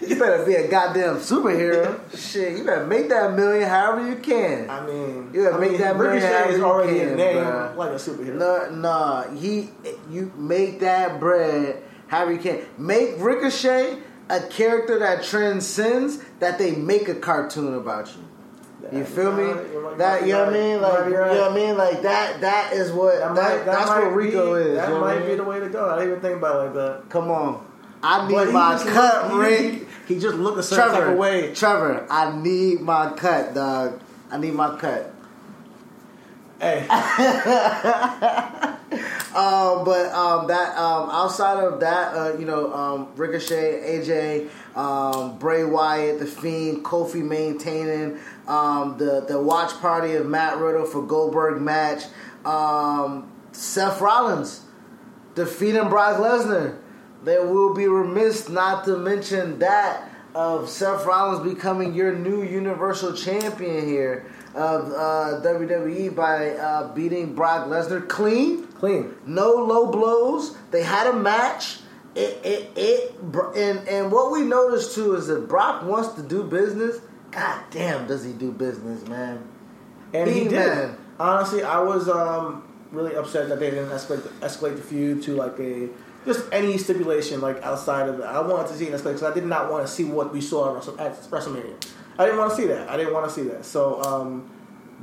you 0.06 0.18
better 0.18 0.44
be 0.44 0.54
a 0.56 0.68
goddamn 0.68 1.16
superhero. 1.16 1.98
Shit, 2.14 2.58
you 2.58 2.64
better 2.64 2.86
make 2.86 3.08
that 3.08 3.34
million 3.34 3.66
however 3.66 4.06
you 4.08 4.16
can. 4.16 4.68
I 4.68 4.84
mean, 4.86 5.30
You 5.32 5.44
gotta 5.44 5.56
I 5.56 5.58
make 5.58 5.70
mean, 5.72 5.80
that 5.80 5.96
million 5.96 6.22
Ricochet 6.22 6.54
is 6.54 6.60
already 6.60 6.98
can, 7.00 7.08
a 7.08 7.16
name 7.16 7.36
bruh. 7.36 7.76
like 7.76 7.90
a 7.92 7.94
superhero. 7.94 8.34
No, 8.34 8.70
no, 8.70 9.36
he 9.38 9.70
you 10.10 10.30
make 10.36 10.80
that 10.80 11.18
bread 11.18 11.82
however 12.08 12.32
you 12.34 12.38
can. 12.38 12.60
Make 12.76 13.14
Ricochet 13.18 13.98
a 14.28 14.40
character 14.48 14.98
that 14.98 15.24
transcends 15.24 16.18
that 16.40 16.58
they 16.58 16.72
make 16.72 17.08
a 17.08 17.14
cartoon 17.14 17.74
about 17.74 18.14
you. 18.14 18.22
You 18.92 19.04
feel 19.04 19.32
me? 19.32 19.44
That 19.98 20.26
you 20.26 20.32
know 20.32 20.44
what 20.46 20.48
I 20.48 20.52
mean? 20.52 20.80
Like 20.80 21.04
you 21.06 21.10
know 21.12 21.42
what 21.42 21.52
I 21.52 21.54
mean? 21.54 21.76
Like 21.76 22.02
that. 22.02 22.40
That 22.40 22.72
is 22.72 22.90
what 22.92 23.18
that, 23.18 23.34
might- 23.34 23.64
that's 23.64 23.88
might 23.88 24.04
what 24.04 24.14
Rico 24.14 24.54
be, 24.54 24.70
is. 24.70 24.76
That 24.76 25.00
might 25.00 25.26
be 25.26 25.34
the 25.34 25.44
way 25.44 25.60
to 25.60 25.68
go. 25.68 25.88
I 25.90 25.96
didn't 25.98 26.10
even 26.10 26.20
think 26.22 26.36
about 26.38 26.56
it 26.56 26.64
like 26.66 26.74
that. 26.74 27.08
Come 27.10 27.30
on, 27.30 27.64
I 28.02 28.26
need 28.26 28.34
But 28.34 28.52
my 28.52 28.76
cut, 28.82 29.32
Rick. 29.34 29.86
He, 30.06 30.14
he 30.14 30.20
just 30.20 30.36
looked 30.36 30.58
a 30.58 30.62
certain 30.62 30.86
type 30.86 30.94
Trevor, 30.96 31.12
of 31.12 31.18
way. 31.18 31.54
Trevor, 31.54 32.06
I 32.10 32.36
need 32.36 32.80
my 32.80 33.12
cut, 33.12 33.54
dog. 33.54 34.00
I 34.30 34.38
need 34.38 34.54
my 34.54 34.76
cut. 34.78 35.12
Hey, 36.60 36.86
Um, 39.32 39.84
but 39.84 40.06
um, 40.12 40.48
that 40.48 40.76
um, 40.76 41.08
outside 41.10 41.62
of 41.62 41.78
that, 41.80 42.14
uh, 42.16 42.36
you 42.36 42.44
know, 42.44 42.74
um, 42.74 43.08
Ricochet, 43.14 44.00
AJ, 44.00 44.76
um, 44.76 45.38
Bray 45.38 45.62
Wyatt, 45.62 46.18
The 46.18 46.26
Fiend, 46.26 46.84
Kofi 46.84 47.22
maintaining 47.22 48.18
um, 48.50 48.98
the 48.98 49.24
the 49.26 49.40
watch 49.40 49.72
party 49.80 50.14
of 50.14 50.26
Matt 50.26 50.58
Riddle 50.58 50.84
for 50.84 51.02
Goldberg 51.02 51.62
match, 51.62 52.02
um, 52.44 53.30
Seth 53.52 54.00
Rollins 54.00 54.62
defeating 55.34 55.88
Brock 55.88 56.18
Lesnar. 56.18 56.78
There 57.22 57.46
will 57.46 57.74
be 57.74 57.86
remiss 57.86 58.48
not 58.48 58.84
to 58.86 58.96
mention 58.96 59.60
that 59.60 60.10
of 60.34 60.68
Seth 60.68 61.04
Rollins 61.06 61.48
becoming 61.48 61.94
your 61.94 62.14
new 62.14 62.42
Universal 62.42 63.14
Champion 63.14 63.86
here 63.86 64.26
of 64.54 64.90
uh, 64.90 65.40
WWE 65.44 66.14
by 66.14 66.50
uh, 66.50 66.92
beating 66.92 67.34
Brock 67.34 67.68
Lesnar 67.68 68.08
clean 68.08 68.66
clean. 68.68 69.14
no 69.26 69.52
low 69.52 69.92
blows. 69.92 70.56
They 70.72 70.82
had 70.82 71.06
a 71.06 71.12
match. 71.12 71.78
It, 72.16 72.44
it, 72.44 72.70
it, 72.74 73.14
and, 73.56 73.86
and 73.88 74.10
what 74.10 74.32
we 74.32 74.42
noticed 74.42 74.96
too 74.96 75.14
is 75.14 75.28
that 75.28 75.46
Brock 75.46 75.84
wants 75.84 76.14
to 76.14 76.22
do 76.22 76.42
business. 76.42 76.98
God 77.30 77.62
damn, 77.70 78.06
does 78.06 78.24
he 78.24 78.32
do 78.32 78.50
business, 78.52 79.06
man? 79.06 79.46
And 80.12 80.28
he, 80.28 80.40
He, 80.40 80.44
did. 80.48 80.52
man. 80.52 80.96
Honestly, 81.18 81.62
I 81.62 81.80
was 81.80 82.08
um, 82.08 82.64
really 82.90 83.14
upset 83.14 83.48
that 83.48 83.60
they 83.60 83.70
didn't 83.70 83.90
escalate 83.90 84.22
the, 84.22 84.30
escalate 84.46 84.76
the 84.76 84.82
feud 84.82 85.22
to 85.24 85.34
like 85.36 85.58
a 85.58 85.88
just 86.26 86.46
any 86.52 86.76
stipulation 86.76 87.40
like 87.40 87.62
outside 87.62 88.08
of 88.08 88.18
that. 88.18 88.26
I 88.26 88.40
wanted 88.40 88.68
to 88.68 88.74
see 88.74 88.88
an 88.88 88.92
escalate 88.92 89.14
because 89.14 89.22
I 89.22 89.34
did 89.34 89.46
not 89.46 89.70
want 89.70 89.86
to 89.86 89.92
see 89.92 90.04
what 90.04 90.32
we 90.32 90.40
saw 90.40 90.76
at 90.76 90.82
WrestleMania. 91.30 91.82
I 92.18 92.24
didn't 92.26 92.38
want 92.38 92.50
to 92.50 92.56
see 92.56 92.66
that. 92.66 92.88
I 92.88 92.96
didn't 92.96 93.14
want 93.14 93.26
to 93.26 93.32
see 93.32 93.42
that. 93.44 93.64
So 93.64 94.02
um, 94.02 94.50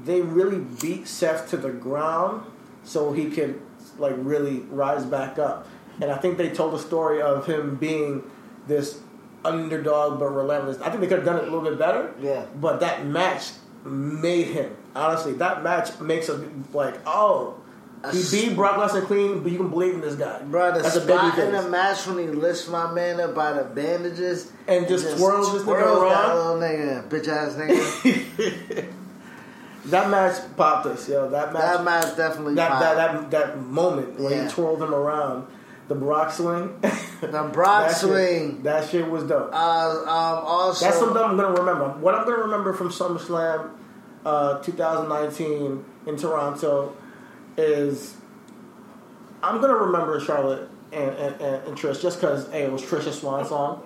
they 0.05 0.21
really 0.21 0.59
beat 0.59 1.07
Seth 1.07 1.49
to 1.49 1.57
the 1.57 1.71
ground 1.71 2.45
so 2.83 3.13
he 3.13 3.29
could 3.31 3.59
like 3.97 4.13
really 4.17 4.59
rise 4.69 5.05
back 5.05 5.39
up. 5.39 5.67
And 5.99 6.11
I 6.11 6.17
think 6.17 6.37
they 6.37 6.49
told 6.49 6.73
the 6.73 6.79
story 6.79 7.21
of 7.21 7.47
him 7.47 7.75
being 7.75 8.23
this 8.67 8.99
underdog 9.47 10.19
but 10.19 10.27
relentless. 10.27 10.79
I 10.81 10.89
think 10.89 11.01
they 11.01 11.07
could 11.07 11.17
have 11.19 11.25
done 11.25 11.37
it 11.37 11.41
a 11.43 11.51
little 11.51 11.61
bit 11.61 11.77
better. 11.79 12.13
Yeah. 12.21 12.45
But 12.59 12.79
that 12.81 13.05
match 13.05 13.51
made 13.85 14.47
him. 14.47 14.75
Honestly, 14.95 15.33
that 15.33 15.63
match 15.63 15.99
makes 15.99 16.29
us 16.29 16.41
like, 16.73 16.95
oh, 17.05 17.55
he 18.11 18.23
beat 18.31 18.55
Brock 18.55 18.77
Lesnar 18.77 19.05
clean, 19.05 19.41
but 19.41 19.51
you 19.51 19.57
can 19.57 19.69
believe 19.69 19.95
in 19.95 20.01
this 20.01 20.15
guy. 20.15 20.41
Bro, 20.43 20.73
the 20.73 20.81
That's 20.81 20.95
a 20.95 21.01
spot 21.01 21.35
baby 21.35 21.47
in 21.47 21.53
the 21.53 21.69
match 21.69 22.05
when 22.05 22.19
he 22.19 22.27
lifts 22.27 22.67
my 22.67 22.91
man 22.91 23.19
up 23.19 23.33
by 23.33 23.53
the 23.53 23.63
bandages 23.63 24.51
And 24.67 24.87
just 24.87 25.17
twirls 25.17 25.51
this 25.53 25.63
nigga 25.63 25.65
twirls 25.65 26.11
that 26.11 26.29
around. 26.29 26.59
little 26.59 26.77
nigga, 27.01 27.09
bitch 27.09 27.27
ass 27.27 27.53
nigga. 27.55 28.85
That 29.85 30.09
match 30.09 30.41
popped 30.57 30.85
us, 30.87 31.07
yo. 31.07 31.29
That 31.29 31.53
match. 31.53 31.61
that 31.61 31.83
match 31.83 32.17
definitely 32.17 32.55
that, 32.55 32.69
popped. 32.71 32.81
that, 32.81 32.95
that, 32.95 33.31
that 33.31 33.61
moment 33.61 34.19
when 34.19 34.31
Yeah. 34.33 34.43
he 34.43 34.49
twirled 34.49 34.81
him 34.81 34.93
around, 34.93 35.47
the 35.87 35.95
Brock 35.95 36.31
swing. 36.31 36.79
The 37.19 37.49
Brock 37.51 37.87
that 37.87 37.97
swing. 37.97 38.55
Shit, 38.55 38.63
that 38.63 38.89
shit 38.89 39.09
was 39.09 39.23
dope. 39.23 39.49
Uh, 39.51 39.55
um, 39.55 40.07
also, 40.07 40.85
That's 40.85 40.99
something 40.99 41.17
I'm 41.17 41.35
gonna 41.35 41.59
remember. 41.59 41.89
What 41.99 42.13
I'm 42.13 42.25
gonna 42.25 42.43
remember 42.43 42.73
from 42.73 42.89
SummerSlam 42.89 43.71
uh, 44.23 44.59
2019 44.59 45.83
in 46.05 46.15
Toronto 46.17 46.95
is 47.57 48.17
I'm 49.41 49.59
gonna 49.61 49.73
remember 49.73 50.19
Charlotte 50.19 50.69
and, 50.91 51.09
and, 51.09 51.41
and, 51.41 51.67
and 51.67 51.77
Trish 51.77 52.01
just 52.01 52.19
because 52.19 52.49
hey, 52.51 52.63
it 52.63 52.71
was 52.71 52.83
Trish's 52.83 53.19
swan 53.19 53.45
song, 53.45 53.81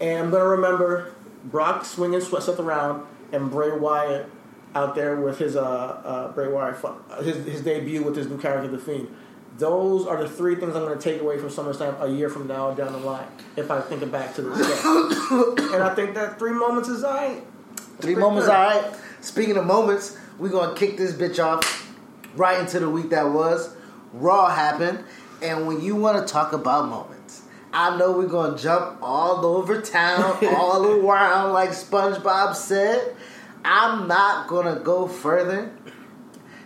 and 0.00 0.24
I'm 0.24 0.30
gonna 0.30 0.44
remember 0.44 1.12
Brock 1.44 1.84
swinging 1.84 2.20
Seth 2.20 2.58
around 2.58 3.06
and 3.32 3.50
Bray 3.50 3.76
Wyatt 3.76 4.30
out 4.74 4.94
there 4.94 5.20
with 5.20 5.38
his 5.38 5.56
uh, 5.56 5.60
uh, 5.60 6.32
Bray 6.32 6.48
Wyatt 6.48 6.76
his 7.22 7.44
his 7.44 7.60
debut 7.60 8.02
with 8.02 8.16
his 8.16 8.28
new 8.28 8.38
character 8.38 8.68
The 8.68 8.78
Fiend. 8.78 9.14
Those 9.58 10.06
are 10.06 10.22
the 10.22 10.28
three 10.28 10.56
things 10.56 10.74
I'm 10.74 10.84
going 10.84 10.98
to 10.98 11.02
take 11.02 11.20
away 11.20 11.38
from 11.38 11.48
SummerSlam 11.48 12.00
a 12.02 12.08
year 12.08 12.28
from 12.28 12.48
now 12.48 12.72
down 12.72 12.92
the 12.92 12.98
line 12.98 13.26
if 13.56 13.70
I 13.70 13.80
think 13.80 14.02
it 14.02 14.10
back 14.10 14.34
to 14.34 14.42
this 14.42 14.58
day. 14.58 15.74
and 15.74 15.82
I 15.82 15.94
think 15.94 16.14
that 16.14 16.38
three 16.38 16.52
moments 16.52 16.88
is 16.88 17.04
alright. 17.04 17.44
Three 18.00 18.16
moments, 18.16 18.48
all 18.48 18.54
right. 18.54 18.84
Speaking 19.20 19.56
of 19.56 19.64
moments, 19.64 20.18
we're 20.38 20.48
gonna 20.48 20.74
kick 20.74 20.96
this 20.96 21.12
bitch 21.12 21.42
off 21.42 21.94
right 22.36 22.58
into 22.58 22.80
the 22.80 22.90
week 22.90 23.10
that 23.10 23.30
was. 23.30 23.74
Raw 24.12 24.48
happened, 24.48 25.04
and 25.42 25.66
when 25.66 25.80
you 25.80 25.96
want 25.96 26.26
to 26.26 26.32
talk 26.32 26.52
about 26.52 26.88
moments, 26.88 27.42
I 27.72 27.96
know 27.96 28.12
we're 28.12 28.26
gonna 28.26 28.58
jump 28.58 28.98
all 29.02 29.44
over 29.46 29.80
town, 29.80 30.38
all 30.56 30.84
around, 30.84 31.52
like 31.52 31.70
SpongeBob 31.70 32.54
said. 32.54 33.16
I'm 33.64 34.06
not 34.06 34.46
gonna 34.46 34.80
go 34.80 35.08
further. 35.08 35.72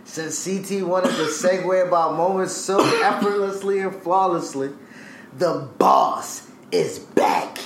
Since 0.09 0.43
CT 0.43 0.87
wanted 0.87 1.11
to 1.17 1.25
segue 1.25 1.87
about 1.87 2.17
moments 2.17 2.55
so 2.55 2.81
effortlessly 3.03 3.81
and 3.81 3.95
flawlessly, 3.95 4.71
the 5.37 5.69
boss 5.77 6.49
is 6.73 6.99
back, 6.99 7.59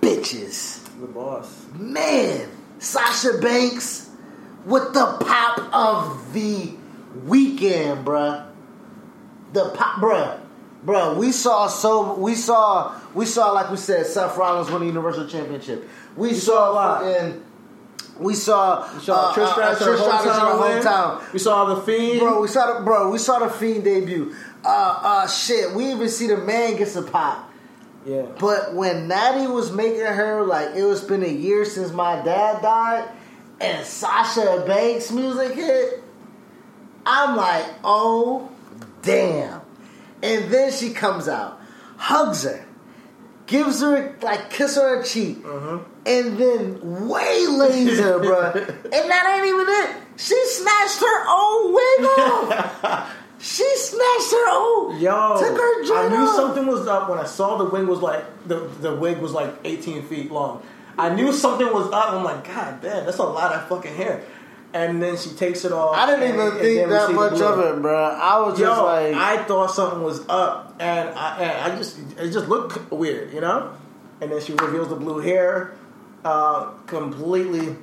bitches 0.00 0.80
The 1.00 1.08
boss. 1.08 1.66
man, 1.74 2.48
Sasha 2.78 3.36
Banks 3.38 4.10
with 4.64 4.94
the 4.94 5.16
pop 5.24 5.58
of 5.74 6.32
the 6.32 6.72
weekend, 7.24 8.06
bruh. 8.06 8.46
The 9.52 9.70
pop, 9.70 10.00
bruh, 10.00 10.38
bruh. 10.86 11.16
We 11.16 11.32
saw 11.32 11.66
so 11.66 12.14
we 12.14 12.36
saw 12.36 12.96
we 13.12 13.26
saw 13.26 13.50
like 13.50 13.72
we 13.72 13.76
said, 13.76 14.06
Seth 14.06 14.36
Rollins 14.36 14.70
win 14.70 14.82
the 14.82 14.86
Universal 14.86 15.26
Championship. 15.26 15.88
We, 16.14 16.32
saw 16.34 16.34
a 16.34 16.38
saw 16.38 16.70
lot. 16.70 17.02
We 18.18 18.34
saw, 18.34 18.92
We 18.94 19.00
saw 19.00 19.30
uh, 19.30 19.34
Trish 19.34 19.42
uh, 19.44 19.52
Stratus 19.52 19.82
uh, 19.82 19.84
in 19.84 19.90
her 19.90 19.96
Trish 19.96 20.04
Stratus 20.04 20.26
in 20.26 20.40
her 20.40 20.46
hometown 20.46 20.60
win. 20.60 20.82
hometown. 20.82 21.32
We 21.32 21.38
saw 21.38 21.74
the 21.74 21.80
Fiend. 21.82 22.20
Bro, 22.20 22.40
we 22.42 22.48
saw 22.48 22.78
the 22.78 22.84
bro. 22.84 23.10
We 23.10 23.18
saw 23.18 23.38
the 23.38 23.48
Fiend 23.50 23.84
debut. 23.84 24.34
Uh, 24.64 25.00
uh, 25.02 25.28
shit. 25.28 25.72
We 25.72 25.90
even 25.92 26.08
see 26.08 26.26
the 26.28 26.36
man 26.36 26.76
gets 26.76 26.94
a 26.96 27.02
pop. 27.02 27.50
yeah. 28.06 28.26
But 28.38 28.74
when 28.74 29.08
Natty 29.08 29.46
was 29.46 29.72
making 29.72 30.00
her 30.00 30.44
like 30.44 30.76
it 30.76 30.84
was 30.84 31.02
been 31.02 31.22
a 31.24 31.28
year 31.28 31.64
since 31.64 31.90
my 31.92 32.22
dad 32.22 32.62
died, 32.62 33.08
and 33.60 33.84
Sasha 33.86 34.64
Banks 34.66 35.10
music 35.10 35.54
hit, 35.54 36.02
I'm 37.06 37.36
like, 37.36 37.66
oh 37.82 38.50
damn. 39.02 39.60
And 40.22 40.52
then 40.52 40.70
she 40.70 40.90
comes 40.90 41.26
out, 41.28 41.60
hugs 41.96 42.44
her, 42.44 42.61
gives 43.52 43.82
her 43.82 44.16
like 44.22 44.50
kiss 44.50 44.76
her 44.76 45.02
cheek, 45.02 45.38
uh-huh. 45.44 45.78
and 46.06 46.38
then 46.38 46.80
waylays 47.08 48.00
her, 48.00 48.18
bro. 48.18 48.50
And 48.52 49.10
that 49.10 49.36
ain't 49.36 49.46
even 49.46 49.66
it. 49.68 49.96
She 50.16 50.38
snatched 50.46 51.00
her 51.00 51.24
own 51.28 51.74
wig 51.74 52.04
off. 52.18 53.14
she 53.38 53.76
snatched 53.76 54.32
her 54.32 54.48
own. 54.50 55.00
Yo, 55.00 55.38
took 55.38 55.56
her 55.56 55.94
I 55.94 56.08
knew 56.08 56.26
off. 56.26 56.36
something 56.36 56.66
was 56.66 56.86
up 56.86 57.10
when 57.10 57.18
I 57.18 57.24
saw 57.24 57.58
the 57.58 57.64
wig 57.64 57.86
was 57.86 58.00
like 58.00 58.24
the 58.48 58.60
the 58.80 58.96
wig 58.96 59.18
was 59.18 59.32
like 59.32 59.54
18 59.64 60.02
feet 60.04 60.32
long. 60.32 60.62
I 60.98 61.14
knew 61.14 61.32
something 61.32 61.66
was 61.72 61.86
up. 61.92 62.12
I'm 62.12 62.24
like, 62.24 62.46
God 62.46 62.80
damn, 62.80 63.04
that's 63.04 63.18
a 63.18 63.24
lot 63.24 63.52
of 63.54 63.68
fucking 63.68 63.94
hair. 63.94 64.24
And 64.74 65.02
then 65.02 65.16
she 65.18 65.30
takes 65.30 65.64
it 65.66 65.72
off. 65.72 65.94
I 65.96 66.06
didn't 66.06 66.22
and- 66.30 66.34
even 66.34 66.58
think 66.58 66.88
that 66.88 67.12
much 67.12 67.40
of 67.40 67.58
it, 67.58 67.82
bro. 67.82 67.94
I 68.04 68.40
was 68.40 68.58
Yo, 68.58 68.66
just 68.66 68.82
like, 68.82 69.14
I 69.14 69.42
thought 69.44 69.70
something 69.70 70.02
was 70.02 70.26
up, 70.28 70.74
and 70.80 71.10
I, 71.10 71.38
and 71.38 71.72
I 71.72 71.76
just 71.76 71.98
it 72.18 72.30
just 72.30 72.48
looked 72.48 72.90
weird, 72.90 73.32
you 73.34 73.40
know. 73.42 73.72
And 74.22 74.30
then 74.32 74.40
she 74.40 74.54
reveals 74.54 74.88
the 74.88 74.96
blue 74.96 75.18
hair, 75.18 75.74
uh, 76.24 76.70
completely 76.86 77.76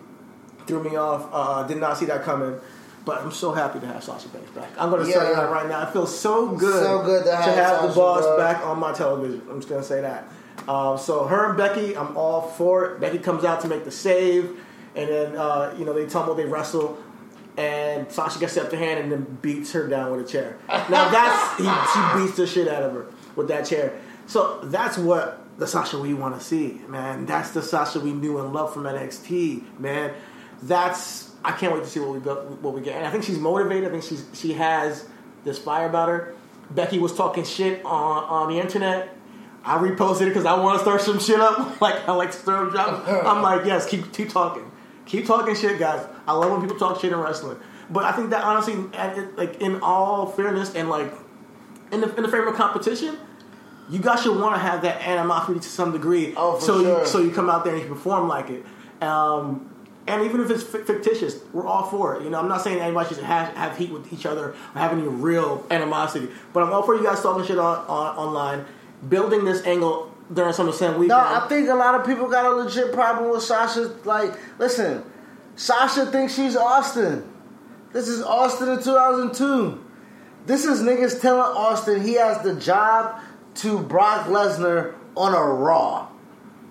threw 0.66 0.84
me 0.84 0.96
off. 0.96 1.30
Uh, 1.32 1.64
did 1.68 1.78
not 1.78 1.98
see 1.98 2.06
that 2.06 2.24
coming. 2.24 2.60
But 3.06 3.22
I'm 3.22 3.32
so 3.32 3.54
happy 3.54 3.80
to 3.80 3.88
have 3.88 4.04
Sasha 4.04 4.28
Banks 4.30 4.52
back. 4.52 4.70
I'm 4.78 4.90
going 4.92 5.06
to 5.06 5.12
tell 5.12 5.28
you 5.28 5.34
that 5.36 5.50
right 5.50 5.68
now. 5.68 5.88
It 5.88 5.94
feels 5.94 6.18
so 6.18 6.50
good, 6.50 6.84
So 6.84 7.02
good 7.04 7.24
to 7.26 7.36
have 7.36 7.82
the 7.88 7.96
boss 7.96 8.22
bro. 8.24 8.38
back 8.38 8.64
on 8.66 8.78
my 8.80 8.94
television. 8.94 9.42
I'm 9.50 9.58
just 9.58 9.70
going 9.70 9.82
to 9.82 9.88
say 9.88 10.02
that. 10.02 10.28
Um, 10.68 10.98
so 10.98 11.26
her 11.26 11.48
and 11.50 11.58
Becky, 11.58 11.96
I'm 11.98 12.16
all 12.18 12.42
for 12.42 12.86
it. 12.86 13.00
Becky 13.00 13.18
comes 13.18 13.44
out 13.46 13.62
to 13.62 13.68
make 13.68 13.84
the 13.86 13.92
save, 13.92 14.60
and 14.96 15.10
then 15.10 15.36
uh, 15.36 15.76
you 15.78 15.86
know 15.86 15.94
they 15.94 16.06
tumble, 16.06 16.36
they 16.36 16.46
wrestle, 16.46 16.98
and 17.58 18.12
Sasha 18.12 18.40
gets 18.40 18.56
the 18.56 18.64
upper 18.64 18.78
hand 18.78 19.00
and 19.00 19.12
then 19.12 19.38
beats 19.42 19.72
her 19.74 19.88
down 19.88 20.12
with 20.12 20.26
a 20.26 20.30
chair. 20.30 20.58
Now 20.68 21.10
that's 21.10 21.58
he, 21.58 21.64
she 21.64 22.20
beats 22.20 22.38
the 22.38 22.48
shit 22.48 22.68
out 22.68 22.84
of 22.84 22.94
her 22.94 23.08
with 23.36 23.48
that 23.50 23.66
chair. 23.66 24.00
So 24.28 24.60
that's 24.64 24.98
what 24.98 25.44
the 25.58 25.68
Sasha 25.68 26.00
we 26.00 26.14
want 26.14 26.40
to 26.40 26.46
see, 26.46 26.82
man. 26.88 27.26
That's 27.26 27.52
the 27.52 27.62
Sasha 27.62 28.00
we 28.00 28.14
knew 28.14 28.40
and 28.40 28.54
loved 28.54 28.74
from 28.74 28.84
NXT, 28.84 29.80
man. 29.80 30.14
That's 30.64 31.32
I 31.44 31.52
can't 31.52 31.74
wait 31.74 31.84
to 31.84 31.90
see 31.90 32.00
what 32.00 32.12
we 32.12 32.20
what 32.20 32.74
we 32.74 32.82
get. 32.82 32.96
And 32.96 33.06
I 33.06 33.12
think 33.12 33.24
she's 33.24 33.40
motivated. 33.40 33.88
I 33.88 33.92
think 33.92 34.04
she's 34.04 34.26
she 34.34 34.54
has 34.54 35.08
this 35.44 35.58
fire 35.58 35.88
about 35.88 36.10
her. 36.10 36.36
Becky 36.72 37.00
was 37.00 37.16
talking 37.16 37.44
shit 37.44 37.84
on 37.86 38.24
on 38.24 38.54
the 38.54 38.60
internet. 38.60 39.16
I 39.64 39.78
reposted 39.78 40.22
it 40.22 40.26
because 40.28 40.46
I 40.46 40.58
want 40.60 40.80
to 40.80 40.84
stir 40.84 41.00
some 41.00 41.20
shit 41.20 41.40
up. 41.40 41.82
like 41.82 42.08
I 42.08 42.14
like 42.14 42.32
to 42.32 42.38
stir 42.38 42.76
up. 42.78 43.08
I'm 43.26 43.42
like, 43.42 43.66
yes, 43.66 43.90
keep 43.90 44.12
keep 44.14 44.30
talking, 44.30 44.70
keep 45.10 45.26
talking 45.26 45.56
shit, 45.56 45.80
guys. 45.80 46.08
I 46.28 46.34
love 46.34 46.52
when 46.52 46.62
people 46.62 46.78
talk 46.78 47.02
shit 47.02 47.12
in 47.12 47.20
wrestling. 47.20 47.58
But 47.90 48.04
I 48.04 48.12
think 48.12 48.30
that 48.30 48.44
honestly, 48.44 48.76
like 49.36 49.62
in 49.62 49.82
all 49.82 50.28
fairness 50.28 50.76
and 50.76 50.90
like 50.90 51.12
in 51.92 52.02
the 52.02 52.16
in 52.16 52.24
the 52.24 52.30
frame 52.30 52.48
of 52.48 52.56
competition, 52.56 53.18
you 53.90 54.00
guys 54.00 54.22
should 54.22 54.40
want 54.40 54.56
to 54.56 54.60
have 54.60 54.84
that 54.84 55.02
animosity 55.02 55.60
to 55.60 55.68
some 55.68 55.92
degree. 55.92 56.34
Oh, 56.38 56.56
for 56.56 56.66
so 56.66 56.82
sure. 56.82 57.00
you 57.00 57.08
so 57.08 57.20
you 57.20 57.32
come 57.32 57.50
out 57.50 57.64
there 57.64 57.74
and 57.74 57.84
you 57.84 57.90
perform 57.90 58.28
like 58.28 58.50
it. 58.50 58.64
Um, 59.02 59.66
and 60.08 60.24
even 60.24 60.42
if 60.42 60.50
it's 60.50 60.64
fi- 60.64 60.84
fictitious, 60.84 61.40
we're 61.54 61.66
all 61.66 61.84
for 61.84 62.16
it. 62.16 62.24
You 62.24 62.30
know, 62.30 62.40
I'm 62.40 62.48
not 62.48 62.62
saying 62.62 62.80
anybody 62.80 63.14
should 63.14 63.24
have, 63.24 63.54
have 63.56 63.78
heat 63.78 63.92
with 63.92 64.12
each 64.12 64.26
other 64.26 64.50
or 64.50 64.56
have 64.74 64.92
any 64.92 65.04
real 65.04 65.66
animosity, 65.70 66.30
but 66.52 66.64
I'm 66.64 66.74
all 66.74 66.82
for 66.82 66.96
you 66.96 67.04
guys 67.04 67.22
talking 67.22 67.46
shit 67.46 67.60
on, 67.60 67.78
on 67.88 68.18
online, 68.18 68.66
building 69.08 69.46
this 69.46 69.64
angle 69.66 70.12
during 70.34 70.54
SummerSlam 70.54 70.94
weekend. 70.94 71.10
no, 71.10 71.18
I 71.18 71.46
think 71.50 71.70
a 71.70 71.74
lot 71.76 71.96
of 71.96 72.06
people 72.06 72.28
got 72.30 72.46
a 72.46 72.50
legit 72.52 72.94
problem 72.94 73.32
with 73.32 73.42
Sasha. 73.44 73.94
Like, 74.06 74.34
listen, 74.60 75.04
Sasha 75.56 76.06
thinks 76.06 76.36
she's 76.36 76.56
Austin. 76.56 77.32
This 77.94 78.08
is 78.08 78.22
Austin 78.22 78.70
in 78.70 78.78
2002. 78.84 79.84
This 80.46 80.66
is 80.66 80.82
niggas 80.82 81.20
telling 81.22 81.42
Austin 81.42 82.02
he 82.02 82.14
has 82.14 82.42
the 82.44 82.56
job 82.56 83.20
to 83.56 83.80
Brock 83.80 84.28
Lesnar 84.28 84.94
on 85.16 85.34
a 85.34 85.42
Raw, 85.44 86.08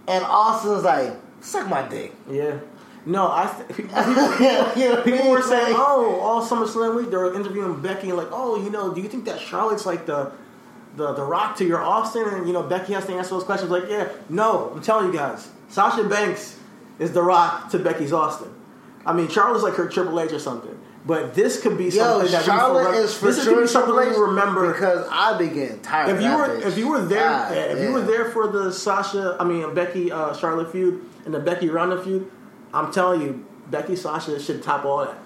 and 0.07 0.25
Austin's 0.25 0.85
like, 0.85 1.13
suck 1.41 1.69
my 1.69 1.87
dick. 1.89 2.13
yeah. 2.31 2.59
No, 3.07 3.27
I 3.29 3.47
th- 3.67 3.69
people, 3.79 3.95
people, 4.05 4.43
You 4.77 4.89
know 4.89 4.91
what 4.91 4.99
I 4.99 5.03
people 5.03 5.31
were 5.31 5.41
saying, 5.41 5.75
"Oh, 5.79 6.19
all 6.21 6.45
SummerSlam 6.47 6.95
week 6.95 7.11
they 7.11 7.17
were 7.17 7.33
interviewing 7.35 7.81
Becky 7.81 8.09
and 8.09 8.19
like, 8.19 8.29
oh, 8.33 8.63
you 8.63 8.69
know, 8.71 8.93
do 8.93 9.01
you 9.01 9.09
think 9.09 9.25
that 9.25 9.41
Charlotte's 9.41 9.87
like 9.87 10.05
the 10.05 10.31
the 10.99 11.15
the 11.15 11.25
Rock 11.25 11.57
to 11.57 11.65
your 11.65 11.83
Austin?" 11.83 12.29
And 12.29 12.47
you 12.47 12.53
know, 12.53 12.63
Becky 12.63 12.93
has 12.93 13.07
to 13.07 13.15
answer 13.15 13.31
those 13.31 13.45
questions. 13.45 13.71
Like, 13.71 13.85
yeah, 13.89 14.09
no, 14.29 14.73
I'm 14.75 14.83
telling 14.83 15.07
you 15.07 15.13
guys, 15.13 15.49
Sasha 15.69 16.05
Banks 16.05 16.59
is 16.99 17.13
the 17.13 17.23
Rock 17.23 17.71
to 17.71 17.79
Becky's 17.79 18.13
Austin. 18.13 18.53
I 19.07 19.15
mean, 19.15 19.29
Charlotte's 19.29 19.63
like 19.63 19.75
her 19.75 19.89
Triple 19.89 20.21
H 20.21 20.33
or 20.33 20.39
something. 20.39 20.79
But 21.07 21.35
this 21.35 21.63
could 21.63 21.79
be 21.79 21.85
Yo, 21.85 21.91
something 21.91 22.33
that 22.33 22.45
Charlotte 22.45 22.91
we 22.91 22.97
is 22.99 23.17
for 23.17 23.27
this 23.27 23.43
sure 23.43 23.63
be 23.63 23.67
something 23.67 23.95
Triple 23.95 24.13
H 24.13 24.19
remember 24.19 24.73
because 24.73 25.09
I 25.11 25.39
be 25.39 25.49
getting 25.49 25.81
tired. 25.81 26.15
if 26.15 26.23
you 26.23 26.37
were 26.37 26.49
bitch. 26.49 26.67
if 26.67 26.77
you 26.77 26.89
were 26.89 27.01
there 27.01 27.21
God 27.21 27.55
yeah, 27.55 27.63
if 27.63 27.83
you 27.83 27.93
were 27.93 28.03
there 28.03 28.31
for 28.31 28.49
the 28.49 28.71
Sasha 28.71 29.37
I 29.41 29.45
mean 29.45 29.73
Becky 29.75 30.13
uh, 30.13 30.35
Charlotte 30.35 30.71
feud 30.71 31.03
and 31.25 31.33
the 31.33 31.41
Becky 31.41 31.71
Ronda 31.71 32.03
feud, 32.03 32.31
I'm 32.75 32.93
telling 32.93 33.23
you 33.23 33.47
Becky 33.71 33.97
Sasha 33.97 34.39
should 34.39 34.63
top 34.63 34.85
all 34.85 34.99
that. 34.99 35.17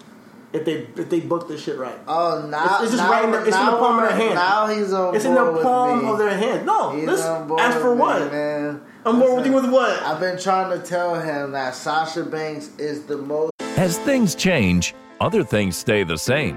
If 0.53 0.65
they 0.65 0.87
if 0.97 1.09
they 1.11 1.21
book 1.21 1.49
this 1.49 1.63
shit 1.63 1.79
right. 1.79 1.99
Oh, 2.07 2.47
now 2.49 2.65
It's, 2.77 2.83
it's 2.85 2.93
just 2.93 3.03
now, 3.05 3.11
right 3.11 3.25
in 3.25 3.31
the, 3.33 3.39
it's 3.39 3.47
in 3.47 3.53
the 3.65 3.71
now 3.73 3.79
palm 3.79 3.99
of 3.99 4.09
their 4.09 4.19
we're- 4.19 4.23
hand. 4.29 4.35
Now 4.35 4.67
he's 4.67 4.93
on 4.93 5.15
It's 5.17 5.25
in 5.25 5.35
board 5.35 5.57
the 5.59 5.63
palm 5.63 6.05
me. 6.05 6.11
of 6.11 6.19
their 6.19 6.37
hand. 6.37 6.67
No, 6.67 6.91
He's 6.91 7.07
this 7.07 7.25
on 7.25 7.49
board 7.49 7.61
ask 7.61 7.79
for 7.79 7.91
with 7.91 7.99
me, 7.99 8.01
what? 8.05 8.33
man. 8.33 8.81
I'm 9.05 9.19
bored 9.19 9.37
with 9.37 9.47
you 9.47 9.53
with 9.53 9.71
what? 9.71 10.01
I've 10.03 10.21
been 10.21 10.39
trying 10.39 10.79
to 10.79 10.85
tell 10.87 11.15
him 11.21 11.53
that 11.53 11.75
Sasha 11.75 12.23
Banks 12.25 12.71
is 12.79 13.05
the 13.07 13.17
most 13.17 13.51
As 13.77 13.99
things 13.99 14.35
change, 14.35 14.95
other 15.21 15.43
things 15.43 15.77
stay 15.77 16.05
the 16.05 16.17
same, 16.19 16.57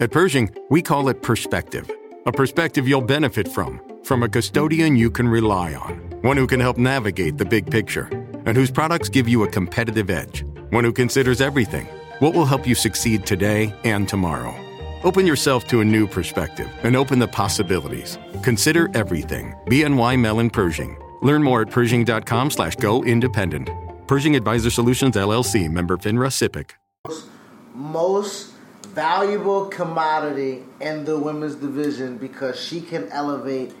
At 0.00 0.12
Pershing, 0.12 0.54
we 0.70 0.80
call 0.80 1.08
it 1.08 1.22
perspective. 1.22 1.90
A 2.24 2.30
perspective 2.30 2.86
you'll 2.86 3.00
benefit 3.00 3.48
from, 3.48 3.80
from 4.04 4.22
a 4.22 4.28
custodian 4.28 4.94
you 4.94 5.10
can 5.10 5.26
rely 5.26 5.74
on, 5.74 5.94
one 6.22 6.36
who 6.36 6.46
can 6.46 6.60
help 6.60 6.78
navigate 6.78 7.36
the 7.36 7.44
big 7.44 7.68
picture, 7.68 8.08
and 8.46 8.56
whose 8.56 8.70
products 8.70 9.08
give 9.08 9.28
you 9.28 9.42
a 9.42 9.48
competitive 9.48 10.08
edge, 10.08 10.44
one 10.70 10.84
who 10.84 10.92
considers 10.92 11.40
everything, 11.40 11.86
what 12.20 12.32
will 12.32 12.44
help 12.44 12.64
you 12.64 12.76
succeed 12.76 13.26
today 13.26 13.74
and 13.82 14.08
tomorrow. 14.08 14.54
Open 15.02 15.26
yourself 15.26 15.66
to 15.66 15.80
a 15.80 15.84
new 15.84 16.06
perspective 16.06 16.70
and 16.84 16.94
open 16.94 17.18
the 17.18 17.26
possibilities. 17.26 18.18
Consider 18.44 18.88
everything. 18.94 19.52
BNY 19.66 20.16
Mellon 20.20 20.48
Pershing. 20.50 20.96
Learn 21.22 21.42
more 21.42 21.62
at 21.62 21.70
Pershing.com 21.70 22.52
slash 22.52 22.76
go 22.76 23.02
independent. 23.02 23.68
Pershing 24.06 24.36
Advisor 24.36 24.70
Solutions 24.70 25.16
LLC, 25.16 25.68
member 25.68 25.96
FINRA 25.96 26.30
SIPC. 26.30 26.70
most 27.74 28.52
valuable 28.94 29.66
commodity 29.66 30.64
in 30.80 31.04
the 31.04 31.18
women's 31.18 31.54
division 31.56 32.16
because 32.18 32.58
she 32.58 32.80
can 32.80 33.08
elevate 33.10 33.72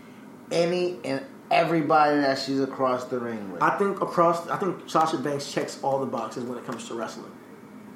any 0.50 0.98
and 1.04 1.24
everybody 1.50 2.20
that 2.20 2.38
she's 2.38 2.60
across 2.60 3.04
the 3.06 3.18
ring 3.18 3.52
with. 3.52 3.62
I 3.62 3.76
think 3.78 4.00
across, 4.00 4.46
I 4.48 4.56
think 4.56 4.88
Sasha 4.88 5.18
Banks 5.18 5.50
checks 5.50 5.78
all 5.82 5.98
the 6.00 6.06
boxes 6.06 6.44
when 6.44 6.58
it 6.58 6.66
comes 6.66 6.86
to 6.88 6.94
wrestling. 6.94 7.30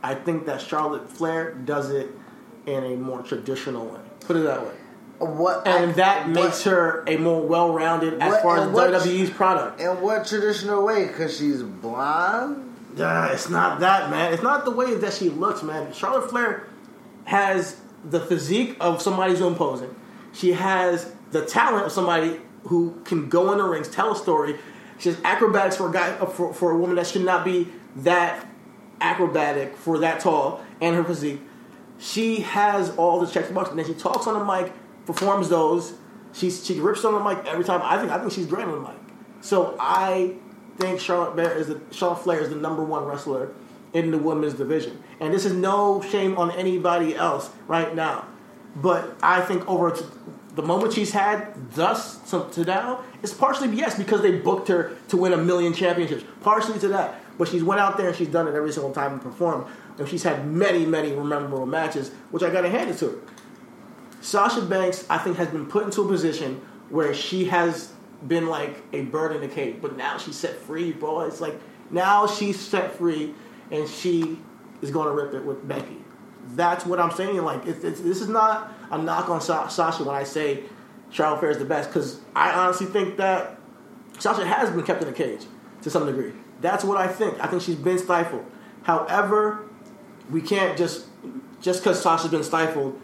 I 0.03 0.15
think 0.15 0.47
that 0.47 0.61
Charlotte 0.61 1.09
Flair 1.11 1.53
does 1.53 1.91
it 1.91 2.11
in 2.67 2.83
a 2.83 2.97
more 2.97 3.23
traditional 3.23 3.87
way. 3.87 4.01
Put 4.21 4.37
it 4.37 4.41
that 4.45 4.63
way. 4.63 4.73
what 5.19 5.65
And 5.69 5.91
I- 5.91 5.93
that 5.95 6.27
what- 6.27 6.35
makes 6.35 6.65
her 6.65 7.05
a 7.07 7.17
more 7.17 7.43
well-rounded 7.47 8.15
as 8.21 8.33
What- 8.33 8.43
far 8.43 8.57
as 8.57 8.69
what- 8.71 8.91
WWE's 8.91 9.31
product. 9.31 9.81
in 9.81 10.01
what 10.01 10.27
traditional 10.27 10.83
way? 10.83 11.07
Because 11.07 11.37
she's 11.37 11.63
blonde. 11.63 12.71
Yeah, 12.97 13.27
it's 13.29 13.49
not 13.49 13.79
that, 13.81 14.11
man. 14.11 14.33
It's 14.33 14.43
not 14.43 14.65
the 14.65 14.73
way 14.73 14.95
that 14.97 15.13
she 15.13 15.29
looks, 15.31 15.63
man. 15.63 15.93
Charlotte 15.93 16.29
Flair 16.29 16.67
has 17.25 17.81
the 18.05 18.21
physique 18.21 18.77
of 18.81 19.01
somebody 19.01 19.33
who's 19.33 19.41
imposing. 19.41 19.95
She 20.33 20.53
has 20.53 21.13
the 21.31 21.45
talent 21.45 21.87
of 21.87 21.93
somebody 21.93 22.41
who 22.65 23.01
can 23.05 23.29
go 23.29 23.53
in 23.53 23.59
the 23.59 23.65
rings, 23.65 23.89
tell 23.89 24.13
a 24.13 24.17
story. 24.17 24.57
She 24.99 25.09
has 25.11 25.19
acrobatics 25.25 25.77
for 25.77 25.89
a 25.89 25.93
guy 25.93 26.11
uh, 26.11 26.27
for, 26.27 26.53
for 26.53 26.71
a 26.71 26.79
woman 26.79 26.97
that 26.97 27.07
should 27.07 27.25
not 27.25 27.45
be 27.45 27.69
that 27.97 28.47
acrobatic 29.01 29.77
for 29.77 29.99
that 29.99 30.21
tall 30.21 30.65
and 30.81 30.95
her 30.95 31.05
physique. 31.05 31.41
She 31.99 32.41
has 32.41 32.91
all 32.97 33.21
the 33.21 33.27
checks 33.27 33.47
and 33.47 33.55
boxes, 33.55 33.73
and 33.73 33.79
then 33.79 33.87
she 33.87 33.95
talks 33.95 34.27
on 34.27 34.39
the 34.39 34.45
mic, 34.45 34.73
performs 35.07 35.49
those. 35.49 35.95
She's 36.33 36.65
she 36.65 36.81
rips 36.81 37.05
on 37.05 37.15
the 37.15 37.21
mic 37.21 37.47
every 37.47 37.65
time. 37.65 37.81
I 37.83 37.99
think 37.99 38.11
I 38.11 38.19
think 38.19 38.33
she's 38.33 38.47
great 38.47 38.65
on 38.65 38.83
the 38.83 38.89
mic. 38.89 38.99
So 39.41 39.77
I 39.79 40.37
think 40.79 41.01
Charlotte 41.01 41.35
Flair 41.35 41.57
is 41.57 41.67
the 41.67 41.81
Charlotte 41.91 42.23
Flair 42.23 42.41
is 42.41 42.49
the 42.49 42.57
number 42.57 42.83
one 42.83 43.05
wrestler 43.05 43.53
in 43.93 44.11
the 44.11 44.19
women's 44.19 44.55
division, 44.55 45.03
and 45.23 45.33
this 45.33 45.45
is 45.45 45.53
no 45.53 46.03
shame 46.03 46.37
on 46.37 46.51
anybody 46.51 47.15
else 47.15 47.49
right 47.69 47.95
now. 47.95 48.27
But 48.75 49.17
I 49.23 49.41
think 49.41 49.67
over 49.69 49.97
the 50.57 50.63
moment 50.63 50.95
she's 50.95 51.13
had 51.13 51.71
thus 51.73 52.19
to, 52.31 52.49
to 52.53 52.65
now, 52.65 53.05
it's 53.23 53.33
partially 53.33 53.69
yes 53.69 53.97
because 53.97 54.21
they 54.21 54.33
booked 54.33 54.67
her 54.67 54.97
to 55.09 55.17
win 55.17 55.33
a 55.33 55.37
million 55.37 55.73
championships. 55.73 56.25
Partially 56.41 56.79
to 56.81 56.89
that, 56.89 57.21
but 57.39 57.47
she's 57.47 57.63
went 57.63 57.81
out 57.81 57.97
there 57.97 58.09
and 58.09 58.17
she's 58.17 58.29
done 58.29 58.49
it 58.49 58.55
every 58.55 58.73
single 58.73 58.93
time 58.93 59.13
and 59.13 59.23
performed, 59.23 59.67
and 59.97 60.09
she's 60.09 60.25
had 60.25 60.45
many, 60.45 60.85
many 60.85 61.13
memorable 61.13 61.67
matches, 61.67 62.11
which 62.33 62.43
I 62.43 62.51
got 62.51 62.63
to 62.63 62.69
hand 62.69 62.91
it 62.91 62.99
to 62.99 63.11
her. 63.11 63.19
Sasha 64.21 64.63
Banks, 64.63 65.07
I 65.09 65.19
think, 65.19 65.37
has 65.37 65.49
been 65.49 65.67
put 65.67 65.85
into 65.85 66.03
a 66.03 66.09
position 66.09 66.61
where 66.91 67.15
she 67.15 67.45
has 67.45 67.93
been 68.27 68.49
like 68.49 68.83
a 68.93 69.03
bird 69.03 69.37
in 69.37 69.43
a 69.45 69.49
cage, 69.49 69.77
but 69.81 69.97
now 69.97 70.19
she's 70.19 70.37
set 70.37 70.57
free, 70.57 70.91
bro. 70.91 71.21
It's 71.21 71.41
like 71.41 71.61
now 71.91 72.27
she's 72.27 72.59
set 72.59 72.97
free, 72.97 73.35
and 73.71 73.89
she 73.89 74.39
is 74.83 74.91
going 74.91 75.09
to 75.09 75.15
rip 75.15 75.33
it 75.35 75.45
with 75.45 75.67
Becky. 75.67 75.99
That's 76.49 76.85
what 76.85 77.01
I'm 77.01 77.13
saying. 77.13 77.37
Like, 77.43 77.67
it's, 77.67 77.83
it's, 77.85 78.01
this 78.01 78.21
is 78.21 78.29
not 78.29 78.73
a 78.91 78.99
knock 78.99 79.29
on 79.31 79.41
Sa- 79.41 79.69
Sasha 79.69 80.05
when 80.05 80.15
I 80.15 80.25
say 80.25 80.65
Charlotte 81.11 81.41
Flair 81.41 81.51
is 81.53 81.59
the 81.59 81.65
best, 81.65 81.89
because 81.89 82.21
I 82.35 82.53
honestly 82.53 82.87
think 82.87 83.17
that 83.17 83.59
Sasha 84.19 84.45
has 84.45 84.71
been 84.71 84.83
kept 84.83 85.03
in 85.03 85.09
a 85.09 85.13
cage 85.13 85.47
to 85.83 85.91
some 85.91 86.07
degree. 86.07 86.33
That's 86.61 86.85
what 86.85 86.97
I 86.99 87.09
think. 87.09 87.41
I 87.41 87.47
think 87.47 87.63
she's 87.63 87.77
been 87.77 87.99
stifled. 87.99 88.45
However, 88.83 89.69
we 90.31 90.41
can't 90.41 90.77
just 90.77 91.07
just 91.61 91.83
because 91.83 92.03
Sasha's 92.03 92.31
been 92.31 92.43
stifled 92.43 93.01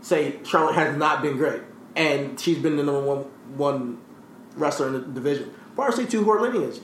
say 0.00 0.38
Charlotte 0.44 0.74
has 0.74 0.96
not 0.96 1.22
been 1.22 1.36
great, 1.36 1.62
and 1.94 2.38
she's 2.38 2.58
been 2.58 2.76
the 2.76 2.82
number 2.82 3.02
one 3.02 3.18
one 3.56 3.98
wrestler 4.54 4.88
in 4.88 4.92
the 4.94 5.00
division. 5.00 5.52
Partially 5.74 6.06
to 6.06 6.24
her 6.24 6.40
lineage, 6.40 6.78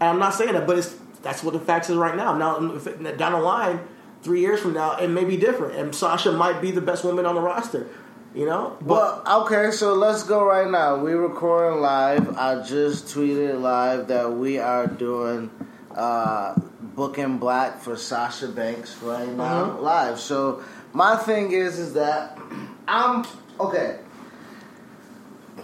and 0.00 0.10
I'm 0.10 0.18
not 0.18 0.34
saying 0.34 0.52
that, 0.52 0.66
but 0.66 0.78
it's 0.78 0.96
that's 1.22 1.42
what 1.42 1.52
the 1.54 1.60
facts 1.60 1.90
is 1.90 1.96
right 1.96 2.16
now. 2.16 2.36
Now, 2.36 2.74
if 2.74 2.84
down 3.16 3.32
the 3.32 3.38
line, 3.38 3.80
three 4.22 4.40
years 4.40 4.60
from 4.60 4.74
now, 4.74 4.96
it 4.96 5.08
may 5.08 5.24
be 5.24 5.36
different, 5.36 5.76
and 5.76 5.94
Sasha 5.94 6.32
might 6.32 6.60
be 6.60 6.70
the 6.70 6.80
best 6.80 7.04
woman 7.04 7.26
on 7.26 7.34
the 7.34 7.40
roster. 7.40 7.86
You 8.32 8.46
know, 8.46 8.76
but 8.80 9.24
Well, 9.26 9.42
okay, 9.42 9.72
so 9.72 9.94
let's 9.94 10.22
go 10.22 10.44
right 10.44 10.70
now. 10.70 10.96
We're 10.98 11.20
recording 11.20 11.80
live. 11.80 12.36
I 12.38 12.62
just 12.62 13.06
tweeted 13.06 13.60
live 13.60 14.06
that 14.06 14.32
we 14.32 14.56
are 14.60 14.86
doing 14.86 15.50
uh, 15.96 16.54
Book 16.94 17.18
and 17.18 17.40
Black 17.40 17.80
for 17.80 17.96
Sasha 17.96 18.46
Banks 18.46 18.96
right 19.02 19.28
now 19.28 19.70
Mhm. 19.70 19.82
live. 19.82 20.20
So 20.20 20.62
my 20.92 21.16
thing 21.16 21.50
is, 21.50 21.80
is 21.80 21.94
that 21.94 22.38
I'm 22.88 23.24
okay. 23.58 23.98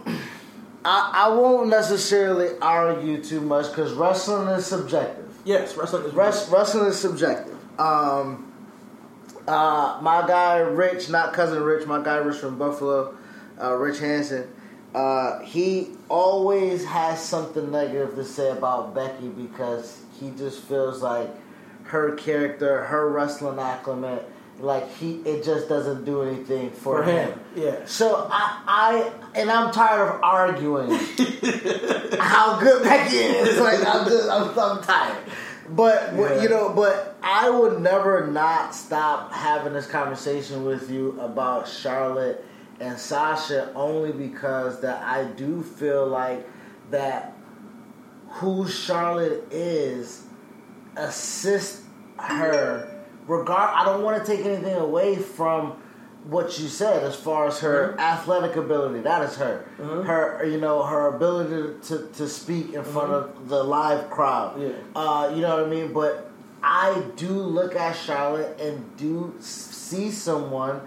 I, 0.85 1.11
I 1.15 1.29
won't 1.29 1.69
necessarily 1.69 2.49
argue 2.61 3.23
too 3.23 3.41
much 3.41 3.69
because 3.69 3.93
wrestling 3.93 4.49
is 4.49 4.67
subjective. 4.67 5.26
Yes, 5.47 5.77
wrestling 5.77 6.05
is 6.05 6.13
Rest, 6.13 6.51
wrestling 6.51 6.87
is 6.87 6.99
subjective. 6.99 7.57
Um, 7.81 8.53
uh, 9.49 9.99
my 10.03 10.27
guy 10.27 10.59
Rich, 10.59 11.09
not 11.09 11.33
cousin 11.33 11.63
Rich, 11.63 11.87
my 11.87 12.03
guy 12.03 12.17
Rich 12.17 12.39
from 12.39 12.59
Buffalo, 12.59 13.17
uh, 13.61 13.75
Rich 13.75 14.01
Hansen. 14.01 14.49
Uh, 14.95 15.41
he 15.41 15.91
always 16.09 16.85
has 16.85 17.23
something 17.23 17.71
negative 17.71 18.15
to 18.17 18.25
say 18.25 18.51
about 18.51 18.95
Becky 18.95 19.29
because 19.29 20.01
he 20.19 20.31
just 20.31 20.63
feels 20.63 21.03
like 21.03 21.29
her 21.85 22.15
character, 22.17 22.85
her 22.85 23.09
wrestling 23.09 23.59
acclimate, 23.59 24.29
like 24.59 24.91
he, 24.97 25.17
it 25.17 25.45
just 25.45 25.69
doesn't 25.69 26.05
do 26.05 26.23
anything 26.23 26.71
for, 26.71 27.03
for 27.03 27.05
him. 27.05 27.39
Yeah. 27.55 27.85
so 27.87 28.27
I, 28.31 28.63
I 28.67 29.13
and 29.39 29.51
I'm 29.51 29.73
tired 29.73 30.15
of 30.15 30.23
arguing 30.23 30.91
how 32.19 32.59
good 32.61 32.83
Becky 32.83 33.17
is. 33.17 33.59
Like 33.67 33.85
I'm 33.87 34.07
just, 34.09 34.29
I'm, 34.31 34.59
I'm 34.59 34.83
tired. 34.83 35.23
But 35.69 36.13
Yeah. 36.15 36.43
you 36.43 36.49
know, 36.49 36.73
but 36.75 37.17
I 37.23 37.51
would 37.51 37.81
never 37.81 38.27
not 38.29 38.75
stop 38.75 39.33
having 39.33 39.73
this 39.73 39.87
conversation 39.87 40.65
with 40.65 40.91
you 40.91 41.19
about 41.21 41.67
Charlotte 41.69 42.45
and 42.81 42.99
Sasha 42.99 43.73
only 43.75 44.13
because 44.13 44.81
that 44.83 45.03
I 45.03 45.25
do 45.25 45.63
feel 45.63 46.07
like 46.07 46.47
that 46.91 47.35
who 48.29 48.69
Charlotte 48.69 49.45
is 49.51 50.25
assists 50.97 51.83
her 52.19 52.96
regard 53.27 53.71
I 53.75 53.85
don't 53.85 54.03
want 54.03 54.25
to 54.25 54.37
take 54.37 54.45
anything 54.47 54.75
away 54.77 55.17
from 55.17 55.73
what 56.25 56.59
you 56.59 56.67
said 56.69 57.05
as 57.05 57.15
far 57.15 57.47
as 57.47 57.61
her 57.61 57.91
Mm-hmm. 57.91 58.01
athletic 58.01 58.57
ability 58.57 59.01
that 59.01 59.23
is 59.23 59.37
her 59.37 59.65
her 59.79 60.45
you 60.45 60.59
know 60.61 60.83
her 60.83 61.15
ability 61.15 61.79
to, 61.89 62.09
to 62.15 62.29
speak 62.29 62.73
in 62.73 62.83
front 62.83 63.13
of 63.13 63.49
the 63.49 63.63
live 63.63 64.11
crowd 64.11 64.57
Mm-hmm. 64.57 64.63
Yeah. 64.97 65.01
uh, 65.03 65.29
you 65.35 65.41
know 65.43 65.57
what 65.57 65.67
I 65.67 65.69
mean 65.69 65.93
but 65.93 66.31
I 66.63 67.03
do 67.17 67.29
look 67.31 67.77
at 67.77 67.93
Charlotte 67.95 68.59
and 68.61 68.97
do 68.97 69.35
see 69.41 70.11
someone 70.11 70.81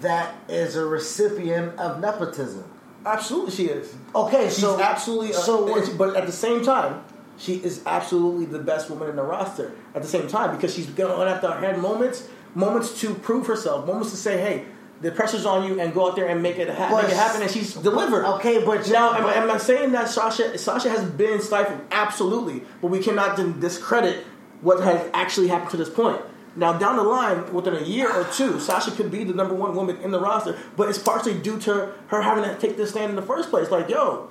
that 0.00 0.34
is 0.48 0.76
a 0.76 0.84
recipient 0.84 1.78
of 1.78 2.00
nepotism 2.00 2.64
Absolutely, 3.06 3.52
she 3.52 3.66
is. 3.66 3.94
okay 4.14 4.46
She's 4.46 4.58
so 4.58 4.80
absolutely. 4.80 5.32
Uh, 5.32 5.38
so 5.38 5.64
what- 5.64 5.96
but 5.96 6.16
at 6.16 6.26
the 6.26 6.32
same 6.32 6.62
time, 6.64 7.02
she 7.38 7.54
is 7.56 7.82
absolutely 7.86 8.46
the 8.46 8.58
best 8.58 8.88
woman 8.90 9.08
in 9.10 9.16
the 9.16 9.22
roster. 9.22 9.72
At 9.94 10.02
the 10.02 10.08
same 10.08 10.28
time, 10.28 10.54
because 10.56 10.74
she's 10.74 10.86
going 10.86 11.10
to 11.16 11.32
have 11.32 11.40
to 11.42 11.52
have 11.52 11.78
moments 11.78 12.28
moments 12.54 13.00
to 13.02 13.14
prove 13.14 13.46
herself, 13.46 13.86
moments 13.86 14.10
to 14.10 14.16
say, 14.16 14.38
"Hey, 14.38 14.64
the 15.02 15.10
pressure's 15.10 15.44
on 15.44 15.66
you," 15.68 15.78
and 15.78 15.92
go 15.92 16.08
out 16.08 16.16
there 16.16 16.26
and 16.26 16.42
make 16.42 16.56
it, 16.58 16.68
ha- 16.70 16.88
But- 16.90 17.02
make 17.04 17.12
it 17.12 17.16
happen. 17.16 17.42
And 17.42 17.50
she's 17.50 17.74
delivered. 17.74 18.24
Okay, 18.36 18.64
but 18.64 18.88
now, 18.90 19.12
am, 19.14 19.24
am 19.24 19.50
I 19.50 19.58
saying 19.58 19.92
that 19.92 20.08
Sasha 20.08 20.56
Sasha 20.56 20.88
has 20.88 21.04
been 21.04 21.40
stifled? 21.40 21.80
Absolutely, 21.90 22.62
but 22.80 22.88
we 22.88 23.00
cannot 23.00 23.36
then 23.36 23.60
discredit 23.60 24.24
what 24.62 24.82
has 24.82 25.00
actually 25.12 25.48
happened 25.48 25.70
to 25.72 25.76
this 25.76 25.90
point. 25.90 26.20
Now, 26.58 26.72
down 26.72 26.96
the 26.96 27.02
line, 27.02 27.52
within 27.52 27.74
a 27.76 27.82
year 27.82 28.10
or 28.10 28.24
two, 28.32 28.58
Sasha 28.58 28.90
could 28.90 29.10
be 29.10 29.22
the 29.24 29.34
number 29.34 29.54
one 29.54 29.76
woman 29.76 29.98
in 29.98 30.10
the 30.10 30.18
roster, 30.18 30.56
but 30.74 30.88
it's 30.88 30.96
partially 30.98 31.34
due 31.34 31.58
to 31.58 31.92
her 32.06 32.22
having 32.22 32.44
to 32.44 32.54
take 32.58 32.78
this 32.78 32.90
stand 32.92 33.10
in 33.10 33.16
the 33.16 33.20
first 33.20 33.50
place. 33.50 33.70
Like, 33.70 33.90
yo, 33.90 34.30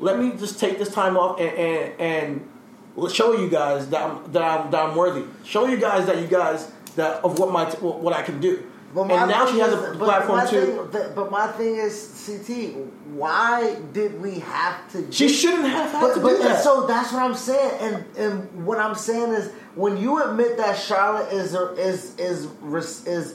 let 0.00 0.18
me 0.18 0.32
just 0.32 0.58
take 0.60 0.78
this 0.78 0.92
time 0.92 1.16
off 1.16 1.40
and 1.40 1.50
and, 1.50 2.00
and 2.00 3.12
show 3.12 3.32
you 3.32 3.48
guys 3.48 3.88
that 3.90 4.02
I'm, 4.02 4.32
that 4.32 4.42
I'm 4.42 4.70
that 4.70 4.84
I'm 4.86 4.96
worthy. 4.96 5.24
Show 5.44 5.66
you 5.66 5.76
guys 5.76 6.06
that 6.06 6.18
you 6.20 6.26
guys 6.26 6.70
that 6.96 7.24
of 7.24 7.38
what 7.38 7.52
my 7.52 7.66
what 7.80 8.12
I 8.12 8.22
can 8.22 8.40
do. 8.40 8.64
But 8.94 9.10
and 9.10 9.30
now 9.30 9.46
she 9.46 9.58
has 9.58 9.72
is- 9.72 9.78
a 9.96 9.98
but 9.98 10.24
platform 10.24 10.48
too. 10.48 10.88
thing- 10.90 11.12
but 11.14 11.30
my 11.30 11.46
thing 11.48 11.76
is, 11.76 12.24
CT, 12.26 12.74
why 13.12 13.76
did 13.92 14.20
we 14.20 14.38
have 14.38 14.90
to? 14.92 15.12
She 15.12 15.28
shouldn't 15.28 15.68
have 15.68 15.90
had 15.92 16.00
but, 16.00 16.14
to 16.14 16.20
but, 16.20 16.28
do 16.30 16.38
that. 16.38 16.64
So 16.64 16.86
that's 16.86 17.12
what 17.12 17.22
I'm 17.22 17.34
saying, 17.34 17.78
and 17.80 18.16
and 18.16 18.66
what 18.66 18.78
I'm 18.78 18.94
saying 18.94 19.32
is, 19.32 19.52
when 19.74 19.98
you 19.98 20.22
admit 20.22 20.56
that 20.56 20.78
Charlotte 20.78 21.30
is 21.32 21.54
is 21.54 22.16
is 22.18 22.46
is 22.58 23.06
is 23.06 23.34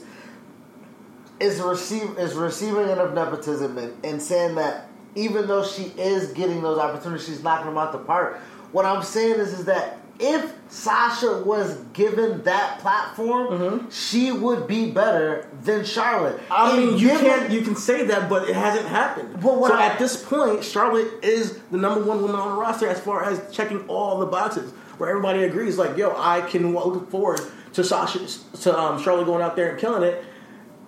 is 1.40 1.60
receive 1.60 2.18
is 2.18 2.34
receiving 2.34 2.88
enough 2.88 3.14
nepotism 3.14 3.78
and, 3.78 4.04
and 4.04 4.20
saying 4.20 4.56
that 4.56 4.88
even 5.14 5.46
though 5.46 5.64
she 5.64 5.84
is 5.98 6.32
getting 6.32 6.62
those 6.62 6.78
opportunities, 6.78 7.26
she's 7.26 7.42
knocking 7.42 7.66
them 7.66 7.78
out 7.78 7.92
the 7.92 7.98
park. 7.98 8.38
What 8.72 8.84
I'm 8.84 9.02
saying 9.02 9.38
is, 9.40 9.52
is 9.58 9.64
that 9.66 9.98
if 10.20 10.52
Sasha 10.68 11.42
was 11.44 11.76
given 11.92 12.42
that 12.44 12.78
platform, 12.80 13.88
she 13.90 14.30
would 14.32 14.66
be 14.68 14.90
better 14.90 15.48
than 15.62 15.84
Charlotte. 15.84 16.36
Mm-hmm. 16.38 16.52
I 16.52 16.70
And 16.76 16.84
mean, 16.90 16.98
you 16.98 17.08
given- 17.08 17.24
can't 17.24 17.50
you 17.52 17.62
can 17.62 17.74
say 17.76 18.04
that, 18.06 18.28
but 18.28 18.48
it 18.48 18.54
hasn't 18.54 18.86
happened. 18.86 19.34
But 19.42 19.56
what 19.58 19.70
so 19.72 19.76
I- 19.76 19.86
at 19.86 19.98
this 19.98 20.22
point, 20.22 20.62
Charlotte 20.64 21.08
is 21.22 21.58
the 21.70 21.78
number 21.78 22.00
one 22.04 22.20
woman 22.22 22.36
on 22.36 22.50
the 22.54 22.60
roster 22.60 22.88
as 22.88 23.00
far 23.00 23.24
as 23.24 23.40
checking 23.52 23.86
all 23.88 24.18
the 24.18 24.26
boxes, 24.26 24.72
where 24.98 25.10
everybody 25.10 25.42
agrees. 25.44 25.78
Like, 25.78 25.96
yo, 25.96 26.14
I 26.16 26.42
can 26.42 26.72
look 26.74 27.10
forward 27.10 27.40
to 27.72 27.82
Sasha 27.82 28.20
to 28.62 28.78
um, 28.78 29.02
Charlotte 29.02 29.26
going 29.26 29.42
out 29.42 29.56
there 29.56 29.70
and 29.70 29.78
killing 29.80 30.02
it. 30.04 30.24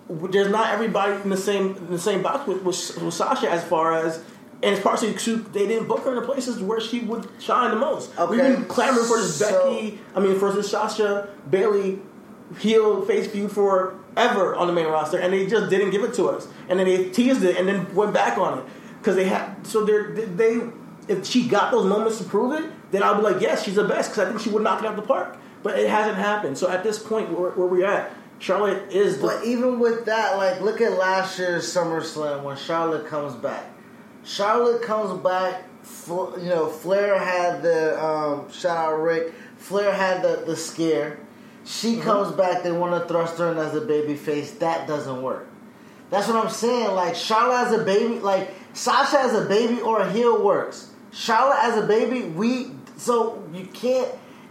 There's 0.09 0.49
not 0.49 0.73
everybody 0.73 1.21
in 1.21 1.29
the 1.29 1.37
same 1.37 1.75
in 1.75 1.87
the 1.91 1.99
same 1.99 2.21
box 2.23 2.47
with, 2.47 2.63
with, 2.63 3.01
with 3.01 3.13
Sasha 3.13 3.49
as 3.49 3.63
far 3.63 3.93
as. 3.93 4.23
And 4.63 4.73
it's 4.73 4.81
partially 4.81 5.13
too, 5.13 5.37
they 5.53 5.67
didn't 5.67 5.87
book 5.87 6.03
her 6.05 6.09
in 6.09 6.15
the 6.15 6.23
places 6.25 6.59
where 6.59 6.79
she 6.79 7.01
would 7.01 7.29
shine 7.39 7.69
the 7.69 7.75
most. 7.77 8.09
We've 8.27 8.39
been 8.39 8.65
clamoring 8.65 9.05
for 9.05 9.17
this 9.17 9.35
so- 9.37 9.71
Becky, 9.71 9.99
I 10.15 10.19
mean, 10.19 10.39
for 10.39 10.51
this 10.51 10.71
Sasha 10.71 11.29
Bayley 11.47 11.99
heel 12.57 13.05
face 13.05 13.27
feud 13.27 13.51
forever 13.51 14.55
on 14.55 14.65
the 14.67 14.73
main 14.73 14.87
roster, 14.87 15.19
and 15.19 15.31
they 15.31 15.45
just 15.45 15.69
didn't 15.69 15.91
give 15.91 16.03
it 16.03 16.13
to 16.15 16.27
us. 16.29 16.47
And 16.69 16.79
then 16.79 16.87
they 16.87 17.09
teased 17.09 17.43
it, 17.43 17.57
and 17.57 17.67
then 17.67 17.93
went 17.93 18.13
back 18.13 18.37
on 18.39 18.59
it 18.59 18.65
because 18.99 19.15
they 19.15 19.25
had. 19.25 19.67
So 19.67 19.83
they're 19.85 20.11
they. 20.13 20.61
If 21.07 21.25
she 21.25 21.47
got 21.47 21.71
those 21.71 21.85
moments 21.85 22.17
to 22.17 22.25
prove 22.25 22.59
it, 22.59 22.69
then 22.91 23.01
I'll 23.03 23.15
be 23.15 23.21
like, 23.21 23.41
yes, 23.41 23.63
she's 23.63 23.75
the 23.75 23.83
best 23.83 24.09
because 24.09 24.25
I 24.25 24.29
think 24.29 24.41
she 24.41 24.49
would 24.49 24.63
knock 24.63 24.81
it 24.81 24.85
out 24.85 24.95
of 24.97 25.01
the 25.01 25.07
park. 25.07 25.37
But 25.63 25.79
it 25.79 25.89
hasn't 25.89 26.17
happened. 26.17 26.57
So 26.57 26.69
at 26.69 26.83
this 26.83 26.99
point, 26.99 27.29
where, 27.31 27.51
where 27.51 27.67
we're 27.67 27.85
at, 27.85 28.11
Charlotte 28.39 28.91
is 28.91 29.17
the. 29.17 29.27
But 29.27 29.43
even 29.45 29.79
with 29.79 30.05
that, 30.05 30.37
like, 30.37 30.61
look 30.61 30.79
at 30.81 30.93
last 30.97 31.39
year's 31.39 31.65
SummerSlam 31.73 32.43
when 32.43 32.55
Charlotte 32.57 33.07
comes 33.07 33.33
back. 33.35 33.65
Charlotte 34.23 34.81
comes 34.81 35.19
back. 35.21 35.63
Fl- 35.83 36.37
You 36.39 36.49
know, 36.49 36.67
Flair 36.67 37.17
had 37.17 37.61
the 37.61 38.03
um, 38.03 38.51
shout 38.51 38.77
out 38.77 38.97
Rick. 39.01 39.33
Flair 39.57 39.91
had 39.91 40.21
the 40.21 40.43
the 40.45 40.55
scare. 40.55 41.19
She 41.65 41.93
Mm-hmm. 41.93 42.01
comes 42.01 42.31
back. 42.35 42.63
They 42.63 42.71
want 42.71 43.01
to 43.01 43.07
thrust 43.11 43.37
her 43.39 43.51
in 43.51 43.57
as 43.57 43.73
a 43.75 43.81
baby 43.81 44.15
face. 44.15 44.51
That 44.53 44.87
doesn't 44.87 45.21
work. 45.21 45.47
That's 46.09 46.27
what 46.27 46.37
I'm 46.37 46.51
saying. 46.51 46.91
Like 46.91 47.15
Charlotte 47.15 47.67
as 47.67 47.79
a 47.79 47.83
baby, 47.83 48.19
like 48.19 48.53
Sasha 48.73 49.19
as 49.19 49.33
a 49.33 49.45
baby 49.45 49.81
or 49.81 49.99
a 50.01 50.11
heel 50.11 50.41
works. 50.43 50.91
Charlotte 51.11 51.59
as 51.63 51.83
a 51.83 51.87
baby, 51.87 52.23
we 52.29 52.71
so 52.97 53.43
you 53.53 53.65
can't. 53.67 54.07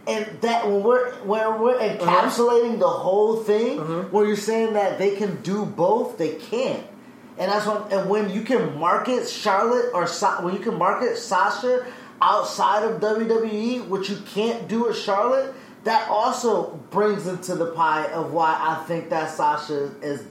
And 0.07 0.41
that 0.41 0.65
when 0.65 0.83
we're 0.83 1.13
when 1.23 1.59
we're 1.59 1.75
uh-huh. 1.75 1.97
encapsulating 1.97 2.79
the 2.79 2.87
whole 2.87 3.43
thing, 3.43 3.79
uh-huh. 3.79 4.03
where 4.03 4.25
you're 4.25 4.35
saying 4.37 4.73
that 4.73 4.97
they 4.97 5.15
can 5.15 5.41
do 5.41 5.65
both, 5.65 6.17
they 6.17 6.35
can't. 6.35 6.85
And 7.37 7.51
that's 7.51 7.65
what. 7.65 7.91
And 7.91 8.09
when 8.09 8.29
you 8.29 8.41
can 8.41 8.79
market 8.79 9.27
Charlotte 9.27 9.91
or 9.93 10.07
Sa- 10.07 10.41
when 10.41 10.53
you 10.53 10.59
can 10.59 10.77
market 10.77 11.17
Sasha 11.17 11.85
outside 12.21 12.83
of 12.83 13.01
WWE, 13.01 13.87
which 13.87 14.09
you 14.09 14.17
can't 14.25 14.67
do 14.67 14.85
with 14.85 14.97
Charlotte, 14.97 15.53
that 15.83 16.09
also 16.09 16.71
brings 16.89 17.27
into 17.27 17.55
the 17.55 17.67
pie 17.67 18.07
of 18.07 18.33
why 18.33 18.57
I 18.59 18.83
think 18.85 19.09
that 19.09 19.29
Sasha 19.29 19.91
is 20.01 20.25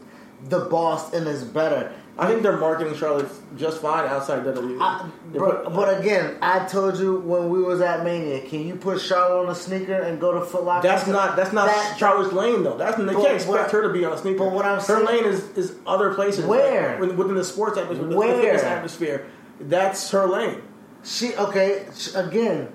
the 0.49 0.61
boss 0.61 1.13
and 1.13 1.27
is 1.27 1.45
better. 1.45 1.93
I 2.19 2.27
think 2.29 2.43
they're 2.43 2.57
marketing 2.57 2.95
Charlotte 2.95 3.29
just 3.59 3.83
fine 3.83 4.09
outside 4.09 4.43
WWE. 4.43 4.81
I, 4.81 5.11
They 5.33 5.39
but, 5.39 6.01
again, 6.01 6.37
I 6.41 6.61
told 6.65 6.99
you 6.99 7.17
when 7.17 7.51
we 7.51 7.63
was 7.63 7.83
at 7.83 8.05
Mania, 8.05 8.41
can 8.49 8.67
you 8.67 8.75
put 8.77 9.03
Charlotte 9.03 9.45
on 9.45 9.51
a 9.51 9.55
sneaker 9.55 9.93
and 10.01 10.19
go 10.19 10.33
to 10.33 10.41
Foot 10.41 10.65
Locker? 10.65 10.89
That's 10.89 11.07
not 11.07 11.37
that's 11.37 11.53
not 11.53 11.67
That- 11.67 11.97
Charlotte's 11.99 12.33
lane 12.33 12.63
though. 12.63 12.79
That's 12.79 12.97
they 12.97 13.05
can't 13.13 13.35
expect 13.35 13.49
what- 13.49 13.71
her 13.71 13.83
to 13.83 13.91
be 13.91 14.05
on 14.07 14.13
a 14.15 14.19
sneaker. 14.19 14.39
but 14.39 14.53
what 14.53 14.65
I'm 14.65 14.81
saying 14.81 15.01
her 15.01 15.07
saying- 15.07 15.25
lane 15.25 15.33
is, 15.33 15.51
is 15.57 15.75
other 15.87 16.15
places. 16.15 16.47
Where? 16.47 16.99
like, 16.99 17.17
within- 17.19 17.35
the 17.35 17.45
sports 17.45 17.77
atmosphere, 17.77 18.17
Where? 18.17 18.35
the 18.37 18.43
fitness 18.43 18.63
atmosphere. 18.63 19.27
That's 19.61 20.11
her 20.13 20.27
lane. 20.27 20.63
She 21.03 21.35
okay 21.37 21.85
again. 22.15 22.69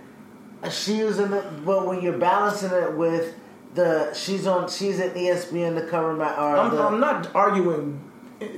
She 0.69 1.03
was 1.03 1.17
in 1.19 1.31
the 1.31 1.43
but 1.65 1.87
when 1.87 2.01
you're 2.01 2.17
balancing 2.19 2.71
it 2.71 2.95
with 2.95 3.33
the 3.73 4.13
she's 4.13 4.45
on 4.45 4.69
she's 4.69 4.99
at 4.99 5.15
ESPN 5.15 5.73
the 5.75 5.81
cover 5.87 6.11
or 6.11 6.23
I'm, 6.23 6.75
the, 6.75 6.83
I'm 6.83 6.99
not 6.99 7.33
arguing 7.33 7.99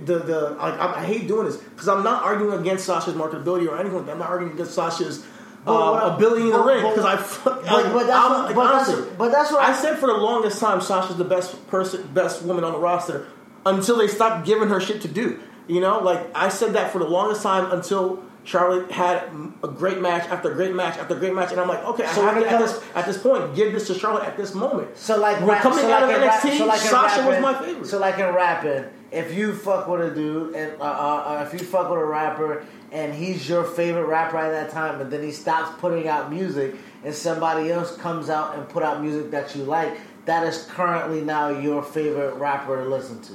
the 0.05 0.19
the 0.19 0.39
like, 0.51 0.79
I, 0.79 1.01
I 1.01 1.05
hate 1.05 1.27
doing 1.27 1.45
this 1.45 1.57
because 1.57 1.87
I'm 1.87 2.03
not 2.03 2.23
arguing 2.23 2.59
against 2.59 2.85
Sasha's 2.85 3.13
marketability 3.13 3.67
or 3.67 3.77
anything. 3.79 3.97
like 3.97 4.05
that. 4.07 4.13
I'm 4.13 4.19
not 4.19 4.29
arguing 4.29 4.53
against 4.53 4.73
Sasha's. 4.73 5.25
Uh, 5.65 5.93
I- 5.93 6.15
ability 6.15 6.41
in 6.41 6.47
the 6.51 6.57
but- 6.57 6.65
ring 6.65 6.83
because 6.89 7.05
I, 7.05 7.15
fuck- 7.15 7.63
but- 7.63 7.65
like, 7.65 7.93
but 7.93 8.07
that's 8.07 8.29
what- 8.29 8.45
like, 8.45 8.55
but 8.55 8.71
that's- 8.71 9.05
but 9.17 9.31
that's 9.31 9.51
what 9.51 9.61
I 9.63 9.69
I- 9.71 9.73
said 9.73 9.97
for 9.97 10.07
the 10.07 10.13
longest 10.17 10.59
time. 10.59 10.81
Sasha's 10.81 11.15
the 11.15 11.23
best 11.23 11.67
person, 11.67 12.09
best 12.13 12.41
woman 12.41 12.63
on 12.65 12.73
the 12.73 12.79
roster 12.79 13.27
until 13.65 13.97
they 13.97 14.07
stopped 14.09 14.45
giving 14.45 14.67
her 14.67 14.81
shit 14.81 15.01
to 15.03 15.07
do. 15.07 15.39
You 15.67 15.79
know, 15.79 15.99
like 15.99 16.19
I 16.35 16.49
said 16.49 16.73
that 16.73 16.91
for 16.91 16.99
the 16.99 17.07
longest 17.07 17.43
time 17.43 17.71
until 17.71 18.21
Charlotte 18.43 18.91
had 18.91 19.23
a 19.63 19.69
great 19.69 20.01
match 20.01 20.27
after 20.29 20.51
a 20.51 20.53
great 20.53 20.75
match 20.75 20.97
after 20.97 21.15
a 21.15 21.17
great 21.17 21.33
match, 21.33 21.51
and 21.53 21.61
I'm 21.61 21.69
like, 21.69 21.81
okay, 21.85 22.05
So 22.07 22.27
I 22.27 22.33
have 22.33 22.43
to 22.43 22.49
at 22.51 22.59
this 22.59 22.81
at 22.93 23.05
this 23.05 23.17
point 23.17 23.55
give 23.55 23.71
this 23.71 23.87
to 23.87 23.93
Charlotte 23.93 24.25
at 24.25 24.35
this 24.35 24.53
moment. 24.53 24.97
So 24.97 25.17
like 25.17 25.39
We're 25.39 25.53
rap, 25.53 25.61
coming 25.61 25.79
so 25.79 25.89
out 25.93 26.01
like 26.09 26.17
of 26.17 26.21
rap- 26.23 26.41
NXT, 26.41 26.57
so 26.57 26.65
like 26.65 26.81
Sasha 26.81 27.25
was 27.25 27.39
my 27.39 27.53
favorite. 27.53 27.85
So 27.87 27.99
like 27.99 28.19
in 28.19 28.35
rapping, 28.35 28.83
if 29.13 29.33
you 29.33 29.53
fuck 29.53 29.87
with 29.87 30.01
a 30.01 30.13
dude 30.13 30.55
and 30.55 30.79
uh, 30.81 30.83
uh, 30.83 30.87
uh, 30.87 31.45
if 31.45 31.53
you 31.53 31.65
fuck 31.65 31.89
with 31.89 31.99
a 31.99 32.05
rapper 32.05 32.65
and 32.91 33.13
he's 33.13 33.47
your 33.47 33.63
favorite 33.63 34.05
rapper 34.05 34.37
at 34.37 34.51
that 34.51 34.71
time, 34.71 34.99
and 35.01 35.11
then 35.11 35.23
he 35.23 35.31
stops 35.31 35.79
putting 35.79 36.07
out 36.07 36.31
music, 36.31 36.75
and 37.03 37.13
somebody 37.13 37.71
else 37.71 37.97
comes 37.97 38.29
out 38.29 38.55
and 38.55 38.69
put 38.69 38.83
out 38.83 39.01
music 39.01 39.31
that 39.31 39.55
you 39.55 39.63
like, 39.63 39.97
that 40.25 40.45
is 40.45 40.65
currently 40.65 41.21
now 41.21 41.49
your 41.49 41.81
favorite 41.81 42.35
rapper 42.35 42.83
to 42.83 42.89
listen 42.89 43.21
to. 43.21 43.33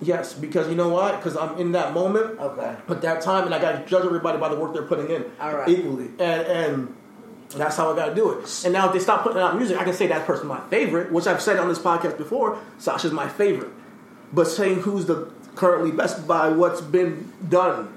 Yes, 0.00 0.34
because 0.34 0.68
you 0.68 0.74
know 0.74 0.88
what? 0.88 1.16
Because 1.16 1.36
I'm 1.36 1.56
in 1.56 1.72
that 1.72 1.94
moment. 1.94 2.38
Okay. 2.38 2.76
At 2.88 3.00
that 3.02 3.22
time, 3.22 3.46
and 3.46 3.54
I 3.54 3.60
got 3.60 3.72
to 3.72 3.86
judge 3.86 4.04
everybody 4.04 4.38
by 4.38 4.48
the 4.48 4.56
work 4.56 4.74
they're 4.74 4.82
putting 4.82 5.10
in 5.10 5.24
All 5.40 5.54
right. 5.54 5.68
equally, 5.68 6.08
and 6.18 6.46
and 6.46 6.96
that's 7.50 7.76
how 7.76 7.92
I 7.92 7.96
got 7.96 8.06
to 8.06 8.14
do 8.14 8.32
it. 8.32 8.64
And 8.64 8.72
now 8.72 8.88
if 8.88 8.92
they 8.92 8.98
stop 8.98 9.22
putting 9.22 9.38
out 9.38 9.56
music, 9.56 9.78
I 9.78 9.84
can 9.84 9.94
say 9.94 10.06
that 10.08 10.26
person's 10.26 10.48
my 10.48 10.60
favorite, 10.68 11.12
which 11.12 11.26
I've 11.26 11.40
said 11.40 11.58
on 11.58 11.68
this 11.68 11.78
podcast 11.78 12.18
before. 12.18 12.58
Sasha's 12.76 13.12
my 13.12 13.28
favorite, 13.28 13.70
but 14.32 14.46
saying 14.46 14.80
who's 14.80 15.06
the 15.06 15.28
currently 15.54 15.90
best 15.90 16.26
by 16.28 16.48
what's 16.48 16.80
been 16.80 17.32
done, 17.48 17.92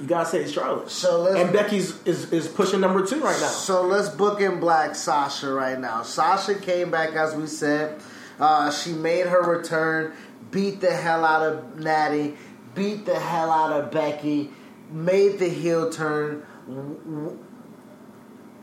you 0.00 0.06
gotta 0.06 0.28
say 0.28 0.42
it's 0.42 0.52
Charlotte. 0.52 0.90
So 0.90 1.22
let's- 1.22 1.36
and 1.38 1.52
Becky's 1.52 2.00
is 2.04 2.32
is 2.32 2.46
pushing 2.48 2.80
number 2.80 3.04
two 3.04 3.16
right 3.20 3.38
now. 3.40 3.46
So 3.48 3.82
let's 3.82 4.08
book 4.08 4.40
in 4.40 4.60
black 4.60 4.94
Sasha 4.94 5.50
right 5.52 5.78
now. 5.78 6.02
Sasha 6.02 6.54
came 6.54 6.90
back 6.90 7.14
as 7.14 7.34
we 7.34 7.46
said. 7.46 7.98
Uh, 8.38 8.70
she 8.70 8.92
made 8.92 9.26
her 9.26 9.40
return, 9.42 10.12
beat 10.50 10.80
the 10.82 10.90
hell 10.92 11.24
out 11.24 11.42
of 11.42 11.78
Natty, 11.80 12.36
beat 12.74 13.06
the 13.06 13.18
hell 13.18 13.50
out 13.50 13.72
of 13.72 13.90
Becky, 13.90 14.50
made 14.92 15.38
the 15.38 15.48
heel 15.48 15.88
turn. 15.90 16.42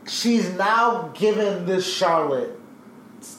She's 0.06 0.50
now 0.52 1.10
given 1.14 1.66
this 1.66 1.84
Charlotte 1.92 2.58
s- 3.20 3.36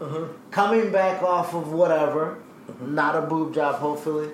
stuff. 0.00 0.28
Coming 0.50 0.90
back 0.90 1.22
off 1.22 1.54
of 1.54 1.72
whatever, 1.72 2.38
uh-huh. 2.68 2.86
not 2.86 3.16
a 3.16 3.22
boob 3.22 3.54
job, 3.54 3.76
hopefully, 3.76 4.30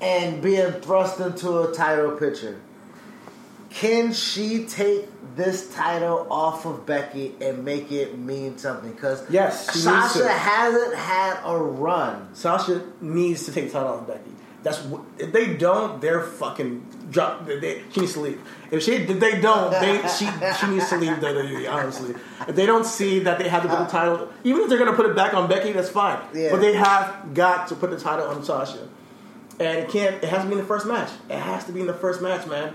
and 0.00 0.42
being 0.42 0.72
thrust 0.72 1.20
into 1.20 1.62
a 1.62 1.72
title 1.74 2.12
picture. 2.12 2.60
Can 3.70 4.12
she 4.12 4.64
take 4.64 5.06
this 5.36 5.72
title 5.74 6.26
off 6.30 6.64
of 6.64 6.86
Becky 6.86 7.34
and 7.40 7.64
make 7.64 7.92
it 7.92 8.18
mean 8.18 8.56
something? 8.56 8.90
Because 8.90 9.28
Yes, 9.30 9.82
Sasha 9.82 10.28
hasn't 10.28 10.94
had 10.94 11.38
a 11.44 11.56
run. 11.56 12.34
Sasha 12.34 12.82
needs 13.00 13.44
to 13.44 13.52
take 13.52 13.66
the 13.66 13.72
title 13.72 13.88
off 13.88 14.06
Becky. 14.06 14.30
That's 14.62 14.86
if 15.18 15.32
they 15.32 15.54
don't, 15.54 16.00
they're 16.00 16.22
fucking 16.22 16.84
drop. 17.10 17.46
They, 17.46 17.82
she 17.92 18.00
needs 18.00 18.12
to 18.14 18.20
leave. 18.20 18.40
If 18.70 18.82
she, 18.82 18.92
if 18.92 19.20
they 19.20 19.40
don't, 19.40 19.70
they 19.70 20.06
she 20.08 20.26
she 20.60 20.66
needs 20.66 20.88
to 20.90 20.96
leave 20.96 21.14
WWE. 21.16 21.70
Honestly, 21.70 22.14
if 22.46 22.54
they 22.54 22.66
don't 22.66 22.84
see 22.84 23.20
that 23.20 23.38
they 23.38 23.48
have 23.48 23.62
to 23.62 23.68
put 23.68 23.78
the 23.78 23.86
title, 23.86 24.28
even 24.44 24.62
if 24.62 24.68
they're 24.68 24.78
gonna 24.78 24.96
put 24.96 25.06
it 25.06 25.16
back 25.16 25.34
on 25.34 25.48
Becky, 25.48 25.72
that's 25.72 25.90
fine. 25.90 26.20
Yeah. 26.34 26.50
But 26.50 26.60
they 26.60 26.74
have 26.74 27.34
got 27.34 27.68
to 27.68 27.74
put 27.74 27.90
the 27.90 27.98
title 27.98 28.26
on 28.26 28.44
Sasha, 28.44 28.88
and 29.58 29.78
it 29.78 29.88
can't. 29.88 30.22
It 30.22 30.28
has 30.28 30.42
to 30.42 30.46
be 30.48 30.52
in 30.52 30.58
the 30.58 30.66
first 30.66 30.86
match. 30.86 31.10
It 31.28 31.38
has 31.38 31.64
to 31.64 31.72
be 31.72 31.80
in 31.80 31.86
the 31.86 31.94
first 31.94 32.20
match, 32.22 32.46
man. 32.46 32.74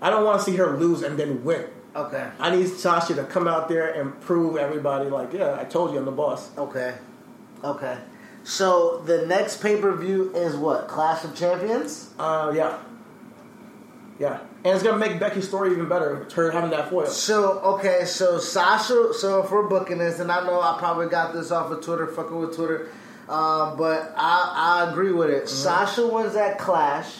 I 0.00 0.10
don't 0.10 0.24
want 0.24 0.38
to 0.38 0.44
see 0.44 0.56
her 0.56 0.76
lose 0.76 1.02
and 1.02 1.18
then 1.18 1.44
win. 1.44 1.66
Okay. 1.94 2.30
I 2.38 2.54
need 2.54 2.68
Sasha 2.68 3.14
to 3.14 3.24
come 3.24 3.48
out 3.48 3.68
there 3.68 3.90
and 3.90 4.18
prove 4.20 4.56
everybody, 4.56 5.10
like, 5.10 5.32
yeah, 5.32 5.58
I 5.58 5.64
told 5.64 5.92
you 5.92 5.98
I'm 5.98 6.04
the 6.04 6.12
boss. 6.12 6.56
Okay. 6.56 6.94
Okay. 7.64 7.98
So 8.44 9.02
the 9.04 9.26
next 9.26 9.60
pay 9.60 9.80
per 9.80 9.94
view 9.94 10.32
is 10.34 10.54
what? 10.56 10.88
Clash 10.88 11.24
of 11.24 11.34
Champions? 11.34 12.10
Uh, 12.18 12.52
yeah, 12.54 12.78
yeah, 14.18 14.40
and 14.64 14.74
it's 14.74 14.82
gonna 14.82 14.98
make 14.98 15.20
Becky's 15.20 15.46
story 15.46 15.70
even 15.72 15.88
better. 15.88 16.26
Her 16.34 16.50
having 16.50 16.70
that 16.70 16.90
foil. 16.90 17.06
So 17.06 17.60
okay, 17.60 18.04
so 18.04 18.38
Sasha. 18.38 19.14
So 19.14 19.42
if 19.44 19.50
we're 19.50 19.68
booking 19.68 19.98
this, 19.98 20.18
and 20.18 20.30
I 20.32 20.44
know 20.44 20.60
I 20.60 20.76
probably 20.78 21.08
got 21.08 21.32
this 21.32 21.50
off 21.50 21.70
of 21.70 21.84
Twitter, 21.84 22.06
fucking 22.08 22.36
with 22.36 22.56
Twitter, 22.56 22.88
um, 23.28 23.76
but 23.76 24.12
I, 24.16 24.84
I 24.86 24.90
agree 24.90 25.12
with 25.12 25.30
it. 25.30 25.48
Sasha 25.48 26.06
wins 26.06 26.34
that 26.34 26.58
Clash, 26.58 27.14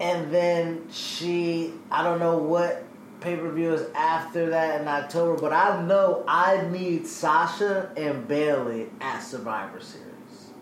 and 0.00 0.32
then 0.32 0.86
she. 0.92 1.72
I 1.90 2.04
don't 2.04 2.20
know 2.20 2.38
what 2.38 2.84
pay 3.20 3.34
per 3.36 3.50
view 3.50 3.72
is 3.72 3.88
after 3.94 4.50
that 4.50 4.80
in 4.80 4.86
October, 4.86 5.40
but 5.40 5.52
I 5.52 5.82
know 5.82 6.24
I 6.28 6.68
need 6.70 7.06
Sasha 7.06 7.90
and 7.96 8.28
Bayley 8.28 8.90
at 9.00 9.20
Survivor 9.20 9.80
Series. 9.80 10.06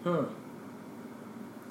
Hmm. 0.05 0.25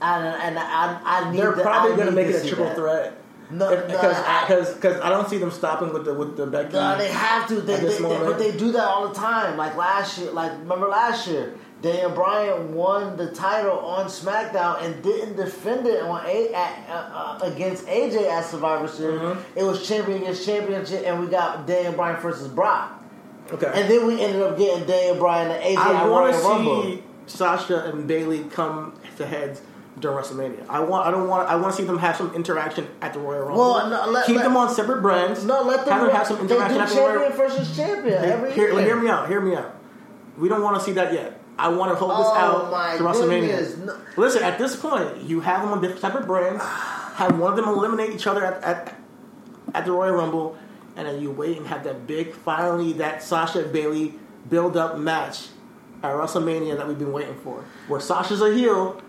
And, 0.02 0.26
and 0.26 0.60
I, 0.60 1.00
I 1.04 1.32
need. 1.32 1.40
They're 1.40 1.56
to- 1.56 1.62
probably 1.64 1.94
I 1.94 1.98
gonna 1.98 2.12
make 2.12 2.28
it 2.28 2.44
a 2.44 2.48
triple 2.48 2.66
that. 2.66 2.76
threat. 2.76 3.18
No, 3.54 3.70
because 3.88 4.18
I- 4.18 4.46
because 4.48 4.74
because 4.74 5.02
I 5.02 5.10
don't 5.10 5.30
see 5.30 5.38
them 5.38 5.52
stopping 5.52 5.94
with 5.94 6.06
the 6.06 6.14
with 6.14 6.36
the 6.38 6.46
Becky. 6.48 6.74
No, 6.74 6.98
they 6.98 7.10
have 7.12 7.48
to. 7.50 7.56
They, 7.62 7.78
they, 7.78 7.88
they- 7.98 8.00
but 8.02 8.38
they 8.40 8.52
do 8.58 8.72
that 8.72 8.84
all 8.84 9.08
the 9.08 9.14
time. 9.16 9.58
Like 9.58 9.76
last 9.76 10.18
year, 10.18 10.32
like 10.32 10.52
remember 10.60 10.88
last 10.88 11.28
year, 11.28 11.54
Daniel 11.82 12.12
Bryan 12.12 12.74
won 12.74 13.18
the 13.18 13.32
title 13.32 13.78
on 13.80 14.06
SmackDown 14.08 14.82
and 14.84 15.04
didn't 15.04 15.36
defend 15.36 15.86
it 15.86 16.02
on 16.02 16.26
a, 16.26 16.54
at, 16.54 16.90
uh, 16.90 16.94
uh, 16.94 17.40
against 17.44 17.86
AJ 17.88 18.30
at 18.30 18.46
Survivor 18.46 18.88
Series. 18.88 19.20
Mm-hmm. 19.20 19.60
It 19.60 19.64
was 19.64 19.86
champion 19.88 20.22
against 20.22 20.46
championship, 20.46 21.04
and 21.06 21.20
we 21.20 21.28
got 21.28 21.68
Daniel 21.68 21.94
Bryan 21.94 22.22
versus 22.22 22.48
Brock. 22.48 23.04
okay. 23.52 23.70
And 23.74 23.90
then 23.92 24.08
we 24.08 24.22
ended 24.22 24.42
up 24.42 24.58
getting 24.58 24.86
Daniel 24.88 25.18
Bryan 25.18 25.52
and 25.52 25.62
AJ 25.64 25.78
I 25.78 26.04
at 26.04 26.10
want 26.10 26.32
Royal 26.34 26.42
to 26.42 26.48
Rumble. 26.48 26.84
see 26.84 27.04
Sasha 27.28 27.86
and 27.86 28.08
Bayley 28.08 28.46
come 28.46 28.94
to 29.18 29.26
heads 29.26 29.62
during 30.00 30.18
WrestleMania. 30.18 30.66
I 30.70 30.80
want. 30.80 31.08
I 31.08 31.12
don't 31.12 31.28
want. 31.28 31.48
I 31.50 31.56
want 31.56 31.74
to 31.76 31.82
see 31.82 31.86
them 31.88 31.98
have 32.00 32.16
some 32.16 32.34
interaction 32.34 32.88
at 33.02 33.14
the 33.14 33.20
Royal 33.20 33.46
Rumble. 33.46 33.58
Well, 33.60 33.90
no, 33.90 34.12
let- 34.12 34.26
keep 34.26 34.38
let- 34.38 34.44
them 34.44 34.58
on 34.58 34.70
separate 34.74 35.02
brands. 35.02 35.44
No, 35.46 35.62
let 35.64 35.86
them 35.86 35.94
have 35.94 36.02
them 36.08 36.16
have 36.16 36.28
some 36.28 36.40
interaction 36.40 36.82
at 36.82 36.90
the 36.90 36.96
Royal. 36.96 37.20
champion 37.20 37.32
versus 37.38 37.76
champion 37.76 38.24
every 38.24 38.52
Hear, 38.54 38.72
year. 38.72 38.82
hear 38.82 38.96
me 39.02 39.10
out. 39.10 39.28
Hear 39.28 39.42
me 39.42 39.56
out. 39.56 39.76
We 40.38 40.50
don't 40.50 40.62
want 40.64 40.78
to 40.80 40.84
see 40.84 40.94
that 40.94 41.14
yet. 41.14 41.40
I 41.60 41.68
want 41.68 41.92
to 41.92 41.96
hold 41.96 42.12
this 42.12 42.28
Oh, 42.28 42.34
out 42.36 42.72
my 42.72 42.98
to 42.98 43.04
WrestleMania. 43.04 43.86
No- 43.86 43.96
Listen, 44.18 44.42
at 44.42 44.58
this 44.58 44.76
point, 44.76 45.22
you 45.22 45.40
have 45.42 45.62
them 45.62 45.72
on 45.72 45.82
different 45.82 46.02
separate 46.02 46.26
brands. 46.26 46.64
Have 46.64 47.38
one 47.38 47.52
of 47.52 47.56
them 47.56 47.68
eliminate 47.68 48.10
each 48.10 48.26
other 48.26 48.44
at, 48.44 48.64
at 48.64 48.96
at 49.76 49.86
the 49.86 49.92
Royal 49.92 50.14
Rumble, 50.16 50.58
and 50.96 51.08
then 51.08 51.22
you 51.22 51.30
wait 51.32 51.58
and 51.58 51.68
have 51.68 51.84
that 51.84 52.06
big, 52.08 52.34
finally, 52.34 52.94
that 52.94 53.22
Sasha 53.24 53.64
and 53.64 53.72
Bayley 53.74 54.16
build 54.50 54.76
up 54.76 54.98
match 54.98 55.48
at 56.04 56.12
WrestleMania 56.12 56.76
that 56.78 56.88
we've 56.88 57.00
been 57.00 57.14
waiting 57.14 57.36
for, 57.44 57.64
where 57.88 58.00
Sasha's 58.00 58.42
a 58.42 58.54
heel 58.54 59.00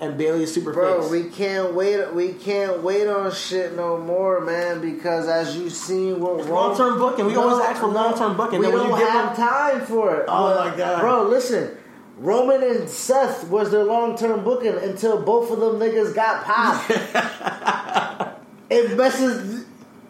and 0.00 0.18
Bayley 0.18 0.42
is 0.44 0.52
super 0.52 0.72
Bro, 0.72 1.02
face. 1.02 1.10
we 1.10 1.24
can't 1.30 1.74
wait. 1.74 2.12
We 2.12 2.32
can't 2.32 2.82
wait 2.82 3.06
on 3.06 3.30
shit 3.32 3.76
no 3.76 3.98
more, 3.98 4.40
man. 4.40 4.80
Because 4.80 5.28
as 5.28 5.56
you 5.56 5.70
seen, 5.70 6.18
we're 6.20 6.42
long-term 6.42 6.98
booking. 6.98 7.26
We 7.26 7.36
always 7.36 7.64
ask 7.64 7.80
for 7.80 7.86
long-term 7.86 8.36
booking. 8.36 8.60
We 8.60 8.66
don't 8.70 8.98
have 8.98 9.36
them- 9.36 9.46
time 9.46 9.86
for 9.86 10.16
it. 10.16 10.24
Oh, 10.28 10.54
But, 10.54 10.70
my 10.70 10.76
God. 10.76 11.00
bro! 11.00 11.22
Listen, 11.28 11.76
Roman 12.18 12.62
and 12.62 12.88
Seth 12.88 13.48
was 13.48 13.70
their 13.70 13.84
long-term 13.84 14.42
booking 14.44 14.74
until 14.76 15.20
both 15.22 15.50
of 15.52 15.60
them 15.60 15.78
niggas 15.78 16.14
got 16.14 16.44
popped. 16.44 16.90
it 18.70 18.96
messes. 18.96 19.61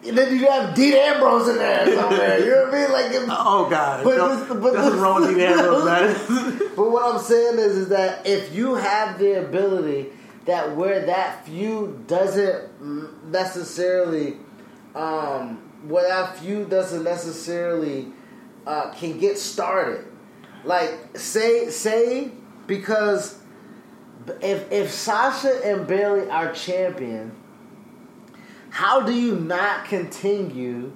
And 0.05 0.17
then 0.17 0.37
you 0.37 0.47
have 0.49 0.73
Dean 0.75 0.93
Ambrose 0.93 1.47
in 1.47 1.55
there 1.57 1.85
somewhere. 1.95 2.39
You 2.39 2.51
know 2.51 2.63
what 2.65 2.73
I 2.73 2.81
mean? 2.81 2.91
Like, 2.91 3.11
if, 3.13 3.23
Oh 3.29 3.69
God! 3.69 4.03
But 4.03 4.15
this- 4.37 4.47
but 4.49 4.73
nothing 4.73 4.91
this- 4.91 4.99
wrong 4.99 5.21
with 5.21 5.29
Dean 5.31 5.39
Ambrose, 5.41 5.85
man. 6.29 6.69
But 6.75 6.91
what 6.91 7.13
I'm 7.15 7.21
saying 7.21 7.59
is, 7.59 7.77
is 7.77 7.87
that 7.89 8.25
if 8.27 8.53
you 8.53 8.75
have 8.75 9.17
the 9.19 9.39
ability 9.45 10.09
that 10.45 10.75
where 10.75 11.05
that 11.05 11.45
feud 11.45 12.05
doesn't 12.07 13.31
necessarily, 13.31 14.37
um, 14.95 15.57
where 15.87 16.07
that 16.07 16.37
feud 16.37 16.69
doesn't 16.69 17.03
necessarily 17.03 18.07
uh, 18.67 18.91
can 18.91 19.19
get 19.19 19.37
started, 19.37 20.05
like 20.65 20.97
say 21.15 21.69
say 21.69 22.31
because 22.67 23.39
if 24.41 24.71
if 24.71 24.91
Sasha 24.91 25.61
and 25.65 25.87
Bayley 25.87 26.29
are 26.29 26.51
champion, 26.53 27.31
how 28.73 29.01
do 29.01 29.13
you 29.13 29.35
not 29.35 29.85
continue? 29.85 30.91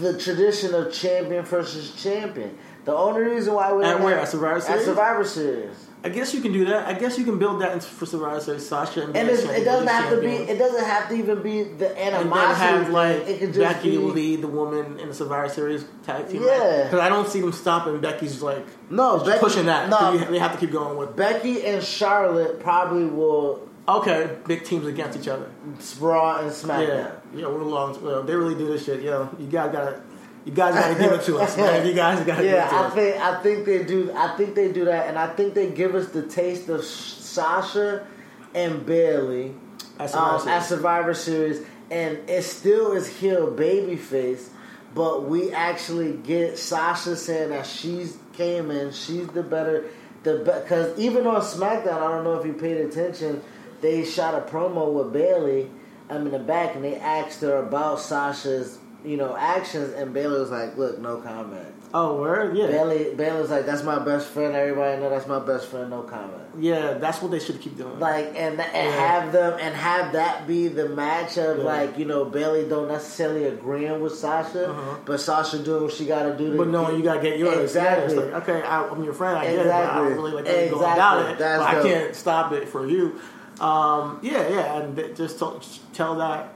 the 0.00 0.18
tradition 0.18 0.74
of 0.74 0.92
champion 0.92 1.44
versus 1.44 1.92
champion. 1.94 2.58
The 2.84 2.92
only 2.94 3.22
reason 3.22 3.54
why 3.54 3.72
we 3.72 3.84
At 3.84 3.92
don't 3.92 4.02
where? 4.02 4.18
At 4.18 4.28
Survivor 4.28 4.56
At 4.56 4.62
Series? 4.64 4.84
Survivor 4.84 5.24
Series. 5.24 5.86
I 6.04 6.08
guess 6.10 6.34
you 6.34 6.40
can 6.40 6.52
do 6.52 6.64
that. 6.66 6.86
I 6.88 6.94
guess 6.98 7.16
you 7.16 7.24
can 7.24 7.38
build 7.38 7.60
that 7.62 7.72
into 7.72 7.86
for 7.86 8.04
Survivor 8.04 8.40
Series. 8.40 8.68
Sasha 8.68 9.04
and 9.04 9.16
And 9.16 9.28
it 9.28 9.64
doesn't 9.64 9.86
have 9.88 10.10
to 10.10 10.20
be. 10.20 10.26
It 10.32 10.58
doesn't 10.58 10.84
have 10.84 11.08
to 11.08 11.14
even 11.14 11.42
be 11.42 11.62
the 11.62 11.96
and 11.96 12.14
animosity. 12.16 12.60
have 12.60 12.90
like 12.90 13.16
it 13.28 13.38
could 13.38 13.54
just 13.54 13.76
Becky 13.76 13.90
be. 13.92 13.98
lead 13.98 14.42
the 14.42 14.48
woman 14.48 14.98
in 14.98 15.08
the 15.08 15.14
Survivor 15.14 15.48
Series 15.48 15.84
tag 16.02 16.28
team. 16.28 16.42
Yeah. 16.42 16.82
because 16.84 17.00
I 17.00 17.08
don't 17.08 17.28
see 17.28 17.40
them 17.40 17.52
stopping. 17.52 18.00
Becky's 18.00 18.42
like 18.42 18.66
No, 18.90 19.24
Becky- 19.24 19.38
pushing 19.38 19.66
that. 19.66 19.88
no. 19.88 20.18
They 20.18 20.38
have 20.40 20.52
to 20.52 20.58
keep 20.58 20.72
going 20.72 20.98
with. 20.98 21.14
Becky 21.16 21.64
and 21.64 21.82
Charlotte 21.82 22.58
probably 22.60 23.04
will 23.06 23.67
Okay, 23.88 24.36
big 24.46 24.64
teams 24.64 24.86
against 24.86 25.18
each 25.18 25.28
other. 25.28 25.50
Raw 25.98 26.38
and 26.40 26.48
Yeah, 26.48 26.52
SmackDown. 26.52 27.12
yeah, 27.34 27.46
we're 27.46 27.62
long. 27.62 28.02
Well, 28.04 28.22
they 28.22 28.34
really 28.36 28.54
do 28.54 28.66
this 28.66 28.84
shit. 28.84 29.00
Yo, 29.02 29.30
you 29.38 29.46
guys 29.46 29.72
gotta, 29.72 30.02
you 30.44 30.52
guys 30.52 30.74
gotta 30.74 30.94
give 30.94 31.10
it 31.12 31.22
to 31.22 31.38
us, 31.38 31.56
man. 31.56 31.86
You 31.86 31.94
guys 31.94 32.24
gotta 32.26 32.42
it 32.46 32.52
Yeah, 32.52 32.68
I 32.70 32.84
us. 32.84 32.94
think 32.94 33.16
I 33.16 33.42
think 33.42 33.64
they 33.64 33.84
do. 33.84 34.12
I 34.14 34.36
think 34.36 34.54
they 34.54 34.70
do 34.70 34.84
that, 34.84 35.08
and 35.08 35.18
I 35.18 35.28
think 35.28 35.54
they 35.54 35.70
give 35.70 35.94
us 35.94 36.08
the 36.10 36.22
taste 36.22 36.68
of 36.68 36.84
Sasha 36.84 38.06
and 38.54 38.84
Bayley 38.84 39.54
At 39.98 40.10
Survivor 40.10 40.42
um, 40.42 40.48
at 40.48 40.60
Survivor 40.60 41.14
Series, 41.14 41.64
and 41.90 42.18
it 42.28 42.42
still 42.42 42.92
is 42.92 43.06
heel 43.08 43.50
babyface, 43.50 44.48
but 44.94 45.24
we 45.24 45.50
actually 45.52 46.12
get 46.12 46.58
Sasha 46.58 47.16
saying 47.16 47.50
that 47.50 47.66
she's 47.66 48.18
came 48.34 48.70
in, 48.70 48.92
she's 48.92 49.28
the 49.28 49.42
better, 49.42 49.86
the 50.24 50.38
because 50.44 50.98
even 50.98 51.26
on 51.26 51.40
SmackDown, 51.40 52.02
I 52.02 52.08
don't 52.08 52.24
know 52.24 52.34
if 52.38 52.44
you 52.46 52.52
paid 52.52 52.78
attention, 52.82 53.42
they 53.80 54.04
shot 54.04 54.34
a 54.34 54.40
promo 54.40 54.92
with 54.92 55.12
Bayley. 55.12 55.70
I'm 56.10 56.26
in 56.26 56.32
the 56.32 56.38
back, 56.38 56.74
and 56.74 56.82
they 56.84 56.96
asked 56.96 57.40
her 57.42 57.56
about 57.56 58.00
Sasha's, 58.00 58.78
you 59.04 59.16
know, 59.16 59.36
actions, 59.36 59.92
and 59.94 60.12
Bayley 60.14 60.40
was 60.40 60.50
like, 60.50 60.76
"Look, 60.76 60.98
no 60.98 61.18
comment." 61.18 61.74
Oh, 61.94 62.20
word, 62.20 62.54
yeah, 62.54 62.66
Bayley, 62.66 63.14
Bayley's 63.14 63.48
like, 63.48 63.64
"That's 63.64 63.82
my 63.82 63.98
best 63.98 64.26
friend. 64.28 64.54
Everybody 64.54 65.00
know 65.00 65.08
that's 65.08 65.26
my 65.26 65.38
best 65.38 65.68
friend. 65.68 65.88
No 65.90 66.02
comment." 66.02 66.42
yeah. 66.58 66.94
That's 66.94 67.22
what 67.22 67.30
they 67.30 67.38
should 67.38 67.60
keep 67.60 67.76
doing. 67.78 67.98
like 68.00 68.26
and 68.36 68.58
and 68.60 68.88
Yeah. 68.88 68.90
have 68.90 69.32
them 69.32 69.54
and 69.60 69.74
have 69.74 70.12
that 70.12 70.46
be 70.46 70.68
the 70.68 70.88
match 70.88 71.36
of 71.38 71.58
Yeah. 71.58 71.64
like 71.64 71.96
you 71.98 72.04
know 72.04 72.24
Bayley 72.24 72.66
don't 72.68 72.88
necessarily 72.88 73.44
agreeing 73.46 74.00
with 74.00 74.14
Sasha, 74.16 74.70
Uh-huh. 74.70 74.96
but 75.06 75.20
Sasha 75.20 75.58
doing 75.60 75.84
what 75.84 75.92
she 75.92 76.04
got 76.06 76.24
to 76.24 76.34
do. 76.36 76.56
But 76.58 76.68
no, 76.68 76.90
you 76.90 77.02
gotta 77.02 77.20
get 77.20 77.38
yours. 77.38 77.58
Exactly. 77.58 78.14
Yeah, 78.16 78.20
like, 78.22 78.48
okay, 78.48 78.62
I, 78.66 78.86
I'm 78.88 79.04
your 79.04 79.14
friend. 79.14 79.38
I 79.38 79.44
get 79.44 79.66
it. 79.66 79.72
I 79.72 79.96
don't 79.96 80.12
really 80.14 80.32
like 80.32 80.46
how 80.46 80.52
you 80.54 80.68
go 80.70 80.76
Exactly. 80.76 80.92
about 80.92 81.30
it. 81.30 81.38
That's 81.38 81.62
but 81.64 81.76
I 81.76 81.82
can't 81.82 82.14
stop 82.16 82.52
it 82.52 82.68
for 82.68 82.86
you. 82.86 83.14
Um, 83.60 84.20
yeah, 84.22 84.48
yeah, 84.48 84.78
and 84.80 84.96
just 85.16 85.38
tell, 85.38 85.60
tell 85.92 86.14
that 86.16 86.52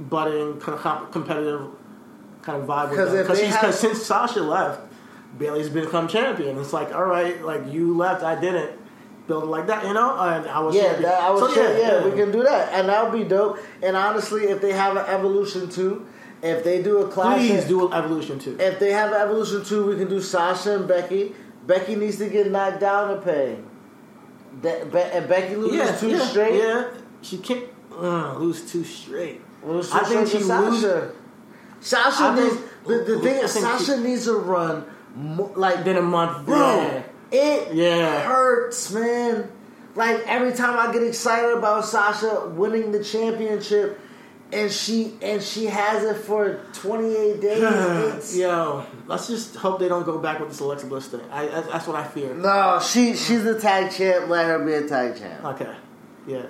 budding 0.00 0.58
kind 0.60 0.74
of 0.74 0.80
comp- 0.80 1.12
competitive 1.12 1.68
kind 2.42 2.62
of 2.62 2.68
vibe 2.68 2.90
with 2.90 2.98
'Cause 2.98 3.10
them. 3.12 3.20
if 3.20 3.28
they 3.28 3.34
she's, 3.44 3.54
have- 3.54 3.60
cause 3.60 3.78
since 3.78 4.02
Sasha 4.02 4.40
left, 4.42 4.80
Bayley's 5.38 5.68
become 5.68 6.08
champion. 6.08 6.58
It's 6.58 6.72
like, 6.72 6.94
all 6.94 7.04
right, 7.04 7.42
like 7.44 7.70
you 7.72 7.96
left, 7.96 8.22
I 8.22 8.38
didn't 8.40 8.72
build 9.26 9.44
it 9.44 9.46
like 9.46 9.66
that, 9.68 9.84
you 9.86 9.92
know. 9.94 10.18
And 10.18 10.46
I 10.48 10.58
was 10.60 10.74
Yeah, 10.74 10.94
that, 10.94 11.22
I 11.22 11.30
was 11.30 11.40
So, 11.40 11.52
sure, 11.54 11.78
yeah, 11.78 12.04
we 12.04 12.10
can 12.12 12.32
do 12.32 12.42
that, 12.42 12.72
and 12.72 12.88
that 12.88 13.04
would 13.10 13.18
be 13.18 13.26
dope. 13.28 13.58
And 13.82 13.96
honestly, 13.96 14.44
if 14.44 14.60
they 14.60 14.72
have 14.72 14.96
an 14.96 15.04
evolution 15.06 15.68
too, 15.68 16.06
if 16.42 16.64
they 16.64 16.82
do 16.82 16.98
a 16.98 17.08
classic, 17.08 17.48
Please 17.50 17.64
do 17.66 17.86
an 17.86 17.92
evolution 17.92 18.38
too. 18.38 18.56
if 18.58 18.78
they 18.80 18.90
have 18.92 19.12
an 19.12 19.20
evolution 19.20 19.64
too, 19.64 19.86
we 19.86 19.96
can 19.96 20.08
do 20.08 20.20
Sasha 20.20 20.74
and 20.76 20.88
Becky. 20.88 21.34
Becky 21.66 21.94
needs 21.94 22.16
to 22.18 22.28
get 22.28 22.50
knocked 22.50 22.80
down 22.80 23.14
to 23.14 23.22
pay. 23.22 23.58
Be- 24.60 24.84
Becky 25.28 25.56
loses 25.56 25.76
yeah, 25.78 25.96
two 25.96 26.08
yeah, 26.10 26.26
straight, 26.26 26.54
Yeah, 26.62 26.88
she 27.22 27.38
can't 27.38 27.64
uh, 27.96 28.36
lose 28.38 28.70
two 28.70 28.84
straight. 28.84 29.40
lose 29.64 29.90
two 29.90 29.96
I 29.96 30.04
think 30.04 30.26
straight 30.26 30.42
she 30.42 30.48
to 30.48 30.58
lose- 30.60 30.80
Sasha. 30.82 31.10
Sasha 31.80 32.22
I 32.24 32.34
needs 32.36 32.56
think- 32.56 32.66
the, 32.86 32.94
the 33.14 33.20
thing 33.20 33.36
is 33.36 33.52
think 33.54 33.66
she- 33.78 33.84
Sasha 33.84 34.00
needs 34.00 34.24
to 34.26 34.34
run 34.34 34.84
mo- 35.16 35.52
like 35.56 35.84
Then 35.84 35.96
a 35.96 36.02
month, 36.02 36.46
bro. 36.46 36.56
yeah. 36.56 37.02
It 37.32 37.74
Yeah. 37.74 38.20
hurts, 38.22 38.92
man. 38.92 39.50
Like 39.94 40.22
every 40.26 40.52
time 40.52 40.78
I 40.78 40.92
get 40.92 41.02
excited 41.02 41.56
about 41.56 41.84
Sasha 41.84 42.48
winning 42.54 42.92
the 42.92 43.02
championship, 43.02 43.98
and 44.52 44.70
she 44.70 45.14
and 45.22 45.42
she 45.42 45.66
has 45.66 46.04
it 46.04 46.22
for 46.22 46.60
28 46.74 47.40
days. 47.40 48.38
Yo, 48.38 48.84
let's 49.06 49.26
just 49.26 49.56
hope 49.56 49.78
they 49.80 49.88
don't 49.88 50.04
go 50.04 50.18
back 50.18 50.40
with 50.40 50.50
this 50.50 50.60
Alexa 50.60 50.86
Bliss 50.86 51.08
thing. 51.08 51.22
I, 51.30 51.46
that's, 51.46 51.68
that's 51.68 51.86
what 51.86 51.96
I 51.96 52.04
fear. 52.04 52.34
No, 52.34 52.78
she 52.80 53.14
she's 53.16 53.44
a 53.46 53.58
tag 53.58 53.92
champ. 53.92 54.28
Let 54.28 54.46
her 54.46 54.64
be 54.64 54.74
a 54.74 54.86
tag 54.86 55.18
champ. 55.18 55.44
Okay, 55.44 55.74
yeah. 56.26 56.46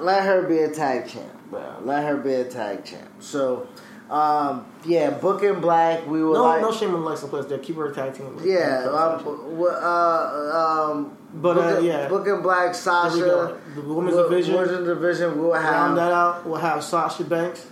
Let 0.00 0.24
her 0.24 0.42
be 0.42 0.58
a 0.58 0.70
tag 0.70 1.08
champ, 1.08 1.32
bro. 1.50 1.76
Let 1.82 2.04
her 2.04 2.16
be 2.16 2.34
a 2.34 2.44
tag 2.44 2.84
champ. 2.84 3.08
So, 3.20 3.68
um, 4.10 4.64
yeah, 4.84 5.10
Booking 5.10 5.60
Black. 5.60 6.06
We 6.06 6.22
will 6.22 6.34
No, 6.34 6.42
like. 6.44 6.60
no 6.62 6.70
shame 6.72 6.94
on 6.94 7.00
Alexa 7.02 7.26
Bliss. 7.26 7.46
They 7.46 7.58
keep 7.58 7.76
her 7.76 7.86
a 7.90 7.94
tag 7.94 8.14
team. 8.14 8.38
Yeah, 8.44 8.84
um, 8.88 9.26
uh, 9.60 10.90
um, 10.92 11.16
But, 11.34 11.58
uh, 11.58 11.70
Booking, 11.72 11.84
yeah. 11.86 12.08
Booking 12.08 12.42
Black, 12.42 12.60
There 12.60 12.68
we 12.70 12.74
Sasha. 12.74 13.58
The 13.74 13.82
women's 13.82 14.16
wo- 14.16 14.28
division. 14.28 14.54
women's 14.54 14.86
division 14.86 15.40
We'll 15.42 15.52
have 15.54 15.64
Round 15.72 15.96
that 15.98 16.12
out, 16.12 16.46
we'll 16.46 16.56
have 16.60 16.84
Sasha 16.84 17.24
Banks, 17.24 17.66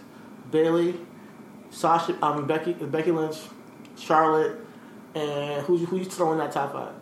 Bayley, 0.51 0.99
Sasha, 1.71 2.17
I 2.23 2.37
mean 2.37 2.47
Becky, 2.47 2.73
Becky 2.75 3.11
Lynch, 3.13 3.39
Charlotte, 3.97 4.57
and 5.15 5.63
who 5.63 5.77
who 5.79 5.97
you 5.99 6.05
throwing 6.05 6.39
that 6.39 6.53
top 6.53 6.73
five? 6.73 6.93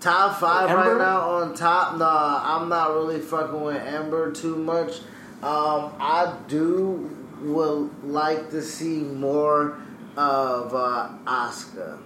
Top 0.00 0.38
five 0.38 0.68
right 0.70 0.98
now 0.98 1.20
on 1.20 1.54
top. 1.54 1.96
Nah, 1.96 2.40
I'm 2.44 2.68
not 2.68 2.92
really 2.92 3.20
fucking 3.20 3.60
with 3.60 3.76
Ember 3.82 4.32
too 4.32 4.56
much. 4.56 4.98
Um, 5.42 5.92
I 6.00 6.34
do 6.48 7.08
would 7.52 7.90
like 8.04 8.50
to 8.50 8.62
see 8.62 8.98
more 9.00 9.76
of 10.16 10.74
uh, 10.74 11.08
Asuka. 11.26 11.98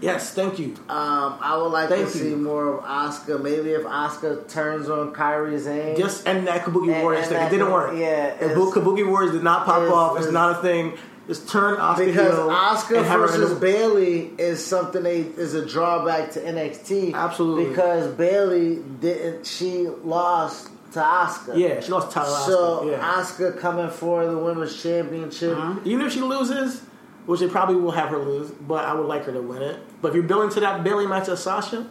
Yes, 0.00 0.34
thank 0.34 0.58
you. 0.58 0.74
Um, 0.88 1.38
I 1.40 1.56
would 1.56 1.68
like 1.68 1.88
Thank 1.88 2.10
to 2.10 2.18
you. 2.18 2.24
see 2.30 2.34
more 2.34 2.78
of 2.78 2.84
Asuka. 2.84 3.40
Maybe 3.40 3.70
if 3.70 3.82
Asuka 3.84 4.48
turns 4.48 4.88
on 4.90 5.12
Kairi 5.14 5.60
Sane. 5.60 5.96
Just 5.96 6.26
and 6.26 6.44
that 6.48 6.64
Kabuki 6.64 6.92
And- 6.92 7.02
Warriors 7.04 7.28
and 7.28 7.36
thing. 7.36 7.46
It 7.46 7.50
didn't 7.50 7.70
work. 7.70 7.92
yeah, 7.96 8.34
If 8.40 8.52
Kabuki 8.56 9.08
Warriors 9.08 9.30
did 9.32 9.44
not 9.44 9.64
pop 9.64 9.82
it's- 9.82 9.92
off. 9.94 10.16
It's 10.16 10.26
it's- 10.26 10.32
not 10.32 10.58
a 10.58 10.62
thing. 10.62 10.94
Just 11.28 11.48
turn 11.48 11.76
Asuka 11.76 12.06
because 12.06 12.34
Asuka 12.36 12.96
and 12.96 13.06
have 13.06 13.20
her 13.20 13.26
in 13.26 13.32
versus 13.32 13.58
Bayley 13.60 14.32
is 14.38 14.64
something 14.66 15.04
they 15.04 15.20
is 15.20 15.54
a 15.54 15.64
drawback 15.64 16.32
to 16.32 16.40
NXT. 16.40 17.14
Absolutely. 17.14 17.66
because 17.68 18.12
Bayley 18.14 18.82
didn't. 19.00 19.46
She 19.46 19.86
lost 20.02 20.68
to 20.92 21.00
Asuka. 21.00 21.56
Yeah, 21.56 21.80
she 21.80 21.90
lost 21.92 22.08
to 22.08 22.14
Tyler 22.14 22.38
So 22.46 22.80
Asuka. 22.84 22.90
Yeah. 22.90 23.14
Asuka 23.14 23.58
coming 23.58 23.90
for 23.90 24.26
the 24.26 24.36
women's 24.38 24.80
championship. 24.82 25.56
Uh-huh. 25.56 25.80
Even 25.84 26.06
if 26.06 26.12
she 26.12 26.20
loses, 26.20 26.82
which 27.26 27.40
they 27.40 27.48
probably 27.48 27.76
will 27.76 27.90
have 27.92 28.08
her 28.10 28.18
lose, 28.18 28.50
but 28.50 28.84
I 28.84 28.94
would 28.94 29.06
like 29.06 29.24
her 29.24 29.32
to 29.32 29.40
win 29.42 29.62
it. 29.62 29.78
But 30.00 30.08
if 30.08 30.14
you're 30.14 30.24
building 30.24 30.50
to 30.50 30.60
that 30.60 30.82
Bayley 30.84 31.06
match 31.06 31.28
of 31.28 31.38
Sasha, 31.38 31.88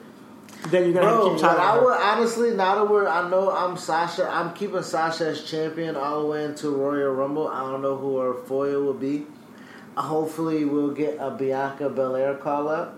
then 0.67 0.83
you're 0.83 0.93
gonna 0.93 1.07
Bro, 1.07 1.31
keep 1.31 1.41
Tyler. 1.41 1.59
I 1.59 1.79
would 1.79 1.93
honestly 1.99 2.51
now 2.53 2.75
that 2.75 2.91
we're 2.91 3.07
I 3.07 3.27
know 3.29 3.49
I'm 3.51 3.77
Sasha. 3.77 4.27
I'm 4.29 4.53
keeping 4.53 4.83
Sasha 4.83 5.27
as 5.29 5.43
champion 5.43 5.95
all 5.95 6.21
the 6.21 6.27
way 6.27 6.45
into 6.45 6.69
Royal 6.69 7.11
Rumble. 7.13 7.47
I 7.47 7.61
don't 7.61 7.81
know 7.81 7.95
who 7.97 8.17
her 8.17 8.33
foil 8.45 8.83
will 8.83 8.93
be. 8.93 9.25
Hopefully, 9.97 10.63
we'll 10.65 10.91
get 10.91 11.17
a 11.19 11.31
Bianca 11.31 11.89
Belair 11.89 12.35
call 12.35 12.69
up 12.69 12.97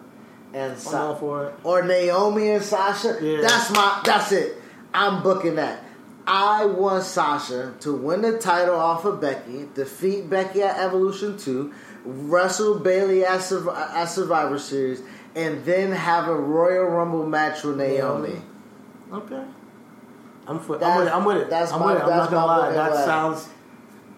and 0.54 0.78
Sa- 0.78 1.16
for 1.16 1.48
it. 1.48 1.54
or 1.64 1.82
Naomi 1.84 2.50
and 2.52 2.64
Sasha. 2.64 3.18
Yeah. 3.22 3.42
That's 3.42 3.72
my. 3.72 4.02
That's 4.06 4.32
it. 4.32 4.58
I'm 4.94 5.24
booking 5.24 5.56
that. 5.56 5.83
I 6.26 6.66
want 6.66 7.04
Sasha 7.04 7.74
to 7.82 7.94
win 7.94 8.22
the 8.22 8.38
title 8.38 8.76
off 8.76 9.04
of 9.06 9.20
Becky, 9.20 9.68
defeat 9.74 10.30
Becky 10.30 10.62
at 10.62 10.78
Evolution 10.78 11.38
Two, 11.38 11.74
wrestle 12.06 12.80
Bayley 12.80 13.26
at, 13.26 13.40
at 13.52 14.06
Survivor 14.06 14.58
Series, 14.58 15.02
and 15.36 15.66
then 15.66 15.92
have 15.92 16.28
a 16.28 16.36
Royal 16.36 16.86
Rumble 16.86 17.26
match 17.26 17.64
with 17.64 17.78
Naomi. 17.78 18.42
Okay. 19.12 19.44
I'm, 20.48 20.60
for, 20.60 20.84
I'm 20.84 20.98
with 20.98 21.08
it. 21.08 21.14
I'm 21.14 21.26
with 21.26 21.38
it. 21.38 21.50
that's 21.50 21.72
I'm 21.72 21.80
my- 21.80 21.94
with 21.94 22.02
it. 22.02 22.06
I'm 22.06 22.10
not 22.18 22.32
gonna 22.32 22.46
lie. 22.46 22.72
That 22.72 23.06
sounds. 23.06 23.50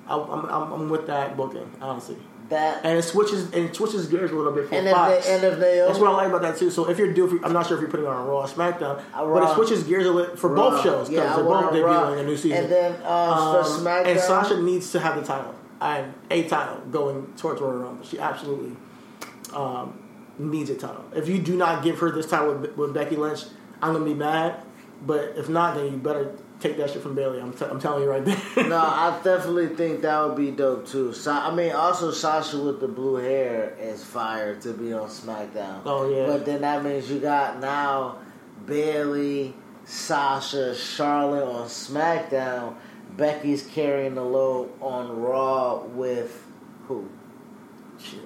I'm, 0.07 0.21
I'm, 0.21 0.73
I'm 0.73 0.89
with 0.89 1.07
that 1.07 1.35
booking, 1.35 1.71
honestly. 1.81 2.17
That 2.49 2.85
And 2.85 2.97
it 2.97 3.01
switches 3.03 3.45
and 3.53 3.69
it 3.69 3.75
switches 3.75 4.05
gears 4.07 4.31
a 4.31 4.35
little 4.35 4.51
bit 4.51 4.69
for 4.69 4.75
and 4.75 4.87
if, 4.87 4.93
Fox. 4.93 5.27
And 5.27 5.43
if 5.43 5.57
Naomi 5.59 5.87
That's 5.87 5.99
what 5.99 6.11
I 6.11 6.15
like 6.15 6.27
about 6.27 6.41
that 6.43 6.57
too. 6.57 6.69
So 6.69 6.89
if 6.89 6.97
you're 6.99 7.11
due, 7.11 7.39
I'm 7.43 7.53
not 7.53 7.65
sure 7.67 7.75
if 7.77 7.81
you're 7.81 7.89
putting 7.89 8.05
it 8.05 8.09
on 8.09 8.27
Raw 8.27 8.41
or 8.41 8.47
SmackDown, 8.47 9.01
Uh, 9.13 9.25
but 9.25 9.49
it 9.49 9.55
switches 9.55 9.83
gears 9.83 10.05
a 10.05 10.11
little 10.11 10.35
for 10.35 10.49
Raw. 10.49 10.69
both 10.69 10.83
shows 10.83 11.09
because 11.09 11.29
Yeah, 11.29 11.35
they're 11.35 11.43
both 11.43 11.73
debuting 11.73 12.19
a 12.19 12.23
new 12.23 12.37
season. 12.37 12.63
And 12.65 12.71
then 12.71 12.95
uh, 13.03 13.63
for 13.63 13.69
Um, 13.71 13.81
SmackDown, 13.81 14.05
and 14.07 14.19
Sasha 14.19 14.61
needs 14.61 14.91
to 14.91 14.99
have 14.99 15.15
the 15.15 15.23
title 15.23 15.55
and 15.81 16.13
a 16.29 16.43
title 16.47 16.81
going 16.91 17.33
towards 17.37 17.61
Royal 17.61 17.77
Rumble. 17.77 18.05
She 18.05 18.19
absolutely 18.19 18.75
um, 19.53 19.97
needs 20.37 20.69
a 20.69 20.75
title. 20.75 21.03
If 21.15 21.27
you 21.27 21.39
do 21.39 21.55
not 21.55 21.83
give 21.83 21.99
her 21.99 22.11
this 22.11 22.27
title 22.27 22.53
with, 22.55 22.77
with 22.77 22.93
Becky 22.93 23.15
Lynch, 23.15 23.45
I'm 23.81 23.93
gonna 23.93 24.05
be 24.05 24.13
mad. 24.13 24.61
But 25.05 25.33
if 25.35 25.49
not, 25.49 25.75
then 25.75 25.85
you 25.85 25.97
better 25.97 26.31
take 26.67 26.77
that 26.77 26.89
shit 26.89 27.01
from 27.01 27.15
Bayley. 27.15 27.39
I'm, 27.39 27.53
t- 27.53 27.65
I'm 27.65 27.79
telling 27.79 28.03
you 28.03 28.09
right 28.09 28.23
there. 28.55 28.67
no, 28.67 28.77
I 28.77 29.19
definitely 29.23 29.67
think 29.75 30.01
that 30.01 30.19
would 30.25 30.35
be 30.37 30.51
dope 30.51 30.87
too. 30.87 31.13
Sa- 31.13 31.47
I 31.49 31.53
mean, 31.55 31.71
also 31.71 32.11
Sasha 32.11 32.57
with 32.57 32.79
the 32.79 32.87
blue 32.87 33.15
hair 33.15 33.75
is 33.79 34.03
fire 34.03 34.55
to 34.61 34.73
be 34.73 34.93
on 34.93 35.07
SmackDown. 35.09 35.81
Oh, 35.85 36.09
yeah. 36.09 36.25
But 36.27 36.45
then 36.45 36.61
that 36.61 36.83
means 36.83 37.09
you 37.09 37.19
got 37.19 37.59
now 37.59 38.17
Bayley, 38.65 39.53
Sasha, 39.85 40.75
Charlotte 40.75 41.45
on 41.47 41.67
SmackDown. 41.67 42.75
Becky's 43.15 43.65
carrying 43.65 44.15
the 44.15 44.23
load 44.23 44.71
on 44.81 45.21
Raw 45.21 45.83
with 45.85 46.45
who? 46.87 47.07
Shit. 47.97 48.19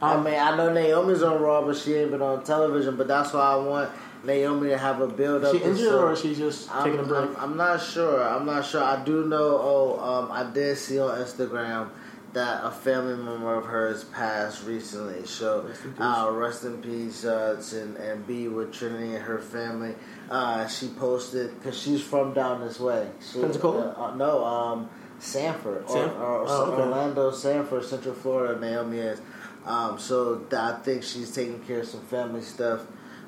I 0.00 0.14
Um, 0.14 0.24
mean, 0.24 0.34
I 0.34 0.56
know 0.56 0.72
Naomi's 0.72 1.22
on 1.22 1.40
Raw, 1.42 1.62
but 1.66 1.76
she 1.76 1.94
ain't 1.94 2.10
been 2.12 2.22
on 2.22 2.42
television. 2.44 2.96
But 2.96 3.08
that's 3.08 3.32
why 3.32 3.40
I 3.40 3.56
want 3.56 3.90
Naomi 4.24 4.68
to 4.70 4.78
have 4.78 5.00
a 5.00 5.06
build 5.08 5.44
up. 5.44 5.54
she 5.54 5.62
injured 5.62 5.92
or 5.92 6.12
is 6.12 6.20
she 6.20 6.34
just 6.34 6.70
I'm, 6.74 6.84
taking 6.84 7.00
a 7.00 7.02
break? 7.04 7.30
I'm, 7.30 7.36
I'm 7.36 7.56
not 7.56 7.82
sure. 7.82 8.22
I'm 8.22 8.46
not 8.46 8.64
sure. 8.64 8.82
I 8.82 9.02
do 9.04 9.26
know. 9.26 9.58
Oh, 9.60 10.00
um, 10.00 10.32
I 10.32 10.50
did 10.52 10.76
see 10.78 10.98
on 10.98 11.18
Instagram 11.18 11.90
that 12.32 12.64
a 12.64 12.70
family 12.70 13.16
member 13.16 13.54
of 13.54 13.64
hers 13.64 14.04
passed 14.04 14.66
recently. 14.66 15.24
So 15.26 15.62
Rest 15.62 15.84
in 15.84 15.92
peace. 15.92 16.00
uh, 16.00 16.30
rest 16.32 16.64
in 16.64 16.82
peace, 16.82 17.24
uh, 17.24 17.62
and, 17.72 17.96
and 17.96 18.26
be 18.26 18.48
with 18.48 18.72
Trinity 18.74 19.14
and 19.14 19.24
her 19.24 19.38
family. 19.38 19.94
Uh, 20.30 20.66
she 20.66 20.88
posted 20.88 21.58
because 21.58 21.80
she's 21.80 22.02
from 22.02 22.34
down 22.34 22.60
this 22.60 22.78
way. 22.78 23.08
She, 23.32 23.40
Pensacola? 23.40 23.94
uh, 23.96 24.02
uh, 24.02 24.14
no, 24.16 24.44
um, 24.44 24.90
Sanford, 25.18 25.84
or, 25.84 25.88
Sanford? 25.88 26.16
or, 26.20 26.44
Oh, 26.46 26.64
okay. 26.72 26.82
Orlando, 26.82 27.30
Sanford, 27.30 27.84
Central 27.84 28.14
Florida. 28.14 28.60
Naomi 28.60 28.98
is. 28.98 29.20
Um, 29.64 29.98
so 29.98 30.44
I 30.52 30.72
think 30.82 31.02
she's 31.02 31.34
taking 31.34 31.60
care 31.60 31.80
of 31.80 31.88
some 31.88 32.02
family 32.02 32.42
stuff. 32.42 32.82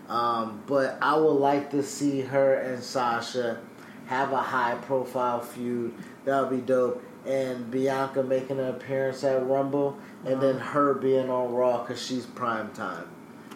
Um, 0.09 0.63
but 0.67 0.99
I 1.03 1.17
would 1.17 1.33
like 1.33 1.71
to 1.73 1.83
see 1.83 2.23
her 2.23 2.55
and 2.55 2.83
Sasha 2.83 3.61
have 4.07 4.33
a 4.33 4.39
high 4.39 4.75
profile 4.83 5.41
feud. 5.41 5.93
That 6.25 6.41
would 6.41 6.51
be 6.61 6.65
dope. 6.65 7.03
And 7.27 7.71
Bianca 7.71 8.23
making 8.23 8.59
an 8.59 8.69
appearance 8.69 9.23
at 9.25 9.47
Rumble, 9.47 9.99
and 10.25 10.41
then 10.41 10.57
her 10.59 10.95
being 10.95 11.29
on 11.29 11.53
Raw 11.53 11.83
because 11.83 12.01
she's 12.01 12.25
prime 12.25 12.71
time. 12.73 13.07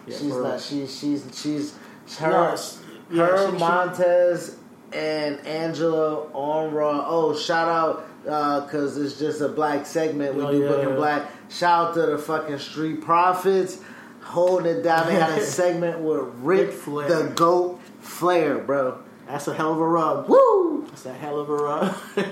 Yeah, 0.05 0.17
she's 0.17 0.35
not. 0.35 0.61
She's 0.61 0.95
she's 0.99 1.25
she's 1.33 1.75
her. 2.19 2.29
No, 2.29 2.55
yeah, 3.09 3.25
her 3.25 3.45
she- 3.47 3.51
she- 3.53 3.57
Montez 3.59 4.57
and 4.91 5.39
Angelo 5.47 6.29
on 6.33 6.71
Raw. 6.71 7.03
Oh, 7.07 7.35
shout 7.35 7.67
out 7.67 8.65
because 8.67 8.95
it's 8.97 9.17
just 9.17 9.41
a 9.41 9.47
black 9.49 9.87
segment. 9.87 10.35
We 10.35 10.43
Oh, 10.43 10.51
do 10.51 10.59
yeah. 10.89 10.95
Black. 10.95 11.23
Shout 11.49 11.87
out 11.89 11.93
to 11.95 12.05
the 12.05 12.17
fucking 12.19 12.59
Street 12.59 13.01
Profits 13.01 13.79
holding 14.33 14.65
it 14.65 14.81
down. 14.81 15.07
They 15.07 15.15
had 15.15 15.37
a 15.37 15.45
segment 15.45 15.99
with 15.99 16.21
Rick, 16.41 16.67
Ric 16.67 16.71
Flair. 16.71 17.07
the 17.07 17.29
Goat 17.29 17.79
Flair, 18.01 18.57
bro. 18.57 18.99
That's 19.27 19.47
a 19.47 19.53
hell 19.53 19.73
of 19.73 19.79
a 19.79 19.87
rub. 19.87 20.27
Woo! 20.27 20.85
That's 20.87 21.05
a 21.05 21.13
hell 21.13 21.39
of 21.39 21.49
a 21.49 21.55
rub. 21.55 21.95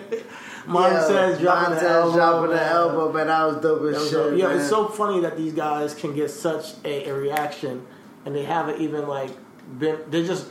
Montez 0.67 1.39
dropping 1.39 1.73
Montez 1.73 1.81
the 1.81 1.89
elbow. 1.89 2.15
dropping 2.15 2.51
the 2.51 2.63
elbow, 2.63 3.11
man. 3.13 3.27
That 3.27 3.43
was 3.45 3.57
dope 3.57 3.95
as 3.95 4.03
shit. 4.03 4.11
dope. 4.11 4.37
yeah, 4.37 4.47
man. 4.47 4.59
it's 4.59 4.69
so 4.69 4.87
funny 4.87 5.21
that 5.21 5.37
these 5.37 5.53
guys 5.53 5.93
can 5.93 6.13
get 6.13 6.29
such 6.29 6.73
a, 6.83 7.09
a 7.09 7.13
reaction, 7.13 7.85
and 8.25 8.35
they 8.35 8.43
haven't 8.43 8.81
even 8.81 9.07
like 9.07 9.31
been. 9.79 9.99
They 10.09 10.25
just 10.25 10.47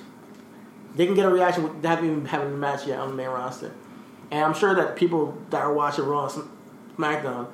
they 0.95 1.07
can 1.07 1.15
get 1.15 1.27
a 1.27 1.31
reaction 1.31 1.65
without 1.65 1.97
haven't 1.97 2.11
even 2.11 2.27
having 2.27 2.55
a 2.55 2.57
match 2.57 2.87
yet 2.87 2.99
on 2.99 3.09
the 3.11 3.15
main 3.15 3.29
roster. 3.29 3.73
And 4.31 4.45
I'm 4.45 4.55
sure 4.55 4.75
that 4.75 4.97
people 4.97 5.37
that 5.51 5.61
are 5.61 5.73
watching 5.73 6.05
Raw, 6.05 6.29
and 6.29 6.49
SmackDown, 6.97 7.49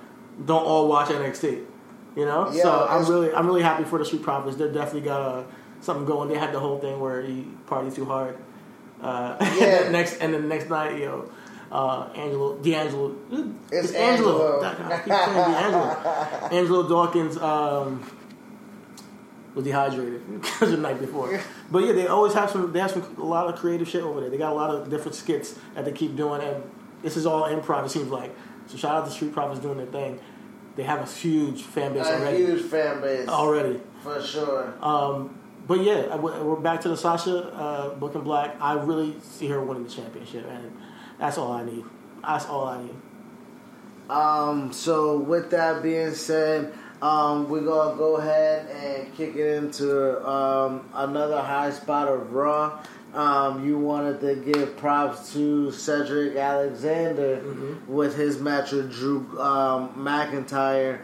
don't 0.45 0.65
all 0.65 0.89
watch 0.89 1.09
NXT. 1.09 1.65
You 2.17 2.25
know, 2.25 2.51
Yeah, 2.51 2.63
so 2.63 2.87
I'm 2.89 3.05
really 3.07 3.33
I'm 3.33 3.47
really 3.47 3.63
happy 3.63 3.85
for 3.85 3.99
the 3.99 4.05
Street 4.05 4.23
Profits. 4.23 4.57
They 4.57 4.67
definitely 4.73 5.03
got 5.03 5.21
uh, 5.21 5.43
something 5.81 6.07
going. 6.07 6.29
They 6.31 6.39
had 6.39 6.53
the 6.53 6.59
whole 6.61 6.79
thing 6.81 6.99
where 6.99 7.21
he 7.23 7.47
partied 7.69 7.95
too 7.95 8.07
hard. 8.07 8.37
Uh, 9.03 9.37
Yeah. 9.61 9.91
next 9.91 10.15
and 10.19 10.33
then 10.33 10.43
the 10.43 10.49
next 10.49 10.71
night, 10.71 10.99
you 10.99 11.05
know, 11.07 11.31
uh, 11.71 12.09
Angelo 12.15 12.57
D'Angelo. 12.57 13.15
It's 13.71 13.93
Angelo. 13.93 14.63
Angelo. 14.65 14.91
I 14.91 14.99
keep 14.99 15.13
saying 15.13 15.53
D'Angelo. 15.53 16.49
Angelo 16.59 16.89
Dawkins 16.89 17.37
um, 17.37 18.11
was 19.55 19.65
dehydrated 19.65 20.41
because 20.41 20.71
the 20.71 20.77
night 20.79 20.99
before. 20.99 21.39
But 21.71 21.85
yeah, 21.85 21.93
they 21.93 22.07
always 22.07 22.33
have 22.33 22.51
some. 22.51 22.73
They 22.73 22.81
have 22.81 22.93
some 22.93 23.05
a 23.19 23.25
lot 23.25 23.47
of 23.53 23.59
creative 23.61 23.89
shit 23.89 24.03
over 24.03 24.21
there. 24.21 24.31
They 24.31 24.39
got 24.39 24.53
a 24.53 24.57
lot 24.57 24.71
of 24.71 24.89
different 24.89 25.15
skits 25.15 25.59
that 25.75 25.85
they 25.85 25.93
keep 25.93 26.17
doing, 26.17 26.41
and 26.41 26.63
this 27.03 27.17
is 27.19 27.27
all 27.27 27.43
improv. 27.45 27.85
It 27.85 27.91
seems 27.91 28.09
like. 28.09 28.35
So 28.69 28.77
shout 28.79 28.95
out 28.97 29.05
to 29.05 29.11
Street 29.11 29.33
Profits 29.33 29.61
doing 29.61 29.77
their 29.77 29.87
thing. 29.87 30.19
They 30.77 30.83
have 30.83 31.01
a 31.01 31.11
huge 31.11 31.63
fan 31.63 31.95
base 31.95 32.07
a 32.07 32.15
already. 32.21 32.37
huge 32.37 32.63
fan 32.63 33.01
base 33.01 33.29
Already. 33.29 33.81
for 34.03 34.23
sure. 34.23 34.75
Um, 34.83 35.39
but 35.67 35.81
yeah, 35.83 36.15
we're 36.17 36.57
back 36.57 36.83
to 36.83 36.89
the 36.91 36.97
Sasha 36.97 37.39
uh, 37.53 37.95
Book 37.95 38.15
and 38.15 38.23
Black. 38.25 38.57
I 38.61 38.75
really 38.75 39.17
see 39.21 39.49
her 39.49 39.61
winning 39.61 39.85
the 39.85 39.91
championship, 39.91 40.47
and 40.49 40.77
that's 41.19 41.39
all 41.39 41.53
I 41.53 41.65
need. 41.65 41.85
That's 42.23 42.45
all 42.47 42.67
I 42.67 42.83
need. 42.83 42.95
Um, 44.09 44.73
so 44.73 45.19
with 45.19 45.51
that 45.51 45.83
being 45.83 46.15
said, 46.15 46.73
um, 47.03 47.49
we're 47.49 47.63
gonna 47.65 47.97
go 47.97 48.17
ahead 48.19 48.69
and 48.71 49.13
kick 49.17 49.35
it 49.35 49.57
into 49.57 50.25
um, 50.29 50.89
another 50.95 51.41
high 51.41 51.71
spot 51.71 52.07
of 52.09 52.33
Raw. 52.33 52.83
Um, 53.15 53.67
you 53.67 53.79
wanted 53.79 54.21
to 54.21 54.35
give 54.37 54.77
props 54.77 55.33
to 55.33 55.71
Cedric 55.73 56.37
Alexander 56.37 57.43
with 57.87 58.15
his 58.17 58.39
match 58.39 58.73
with 58.73 58.93
Drew 58.93 59.19
um, 59.41 59.91
McIntyre. 59.97 61.01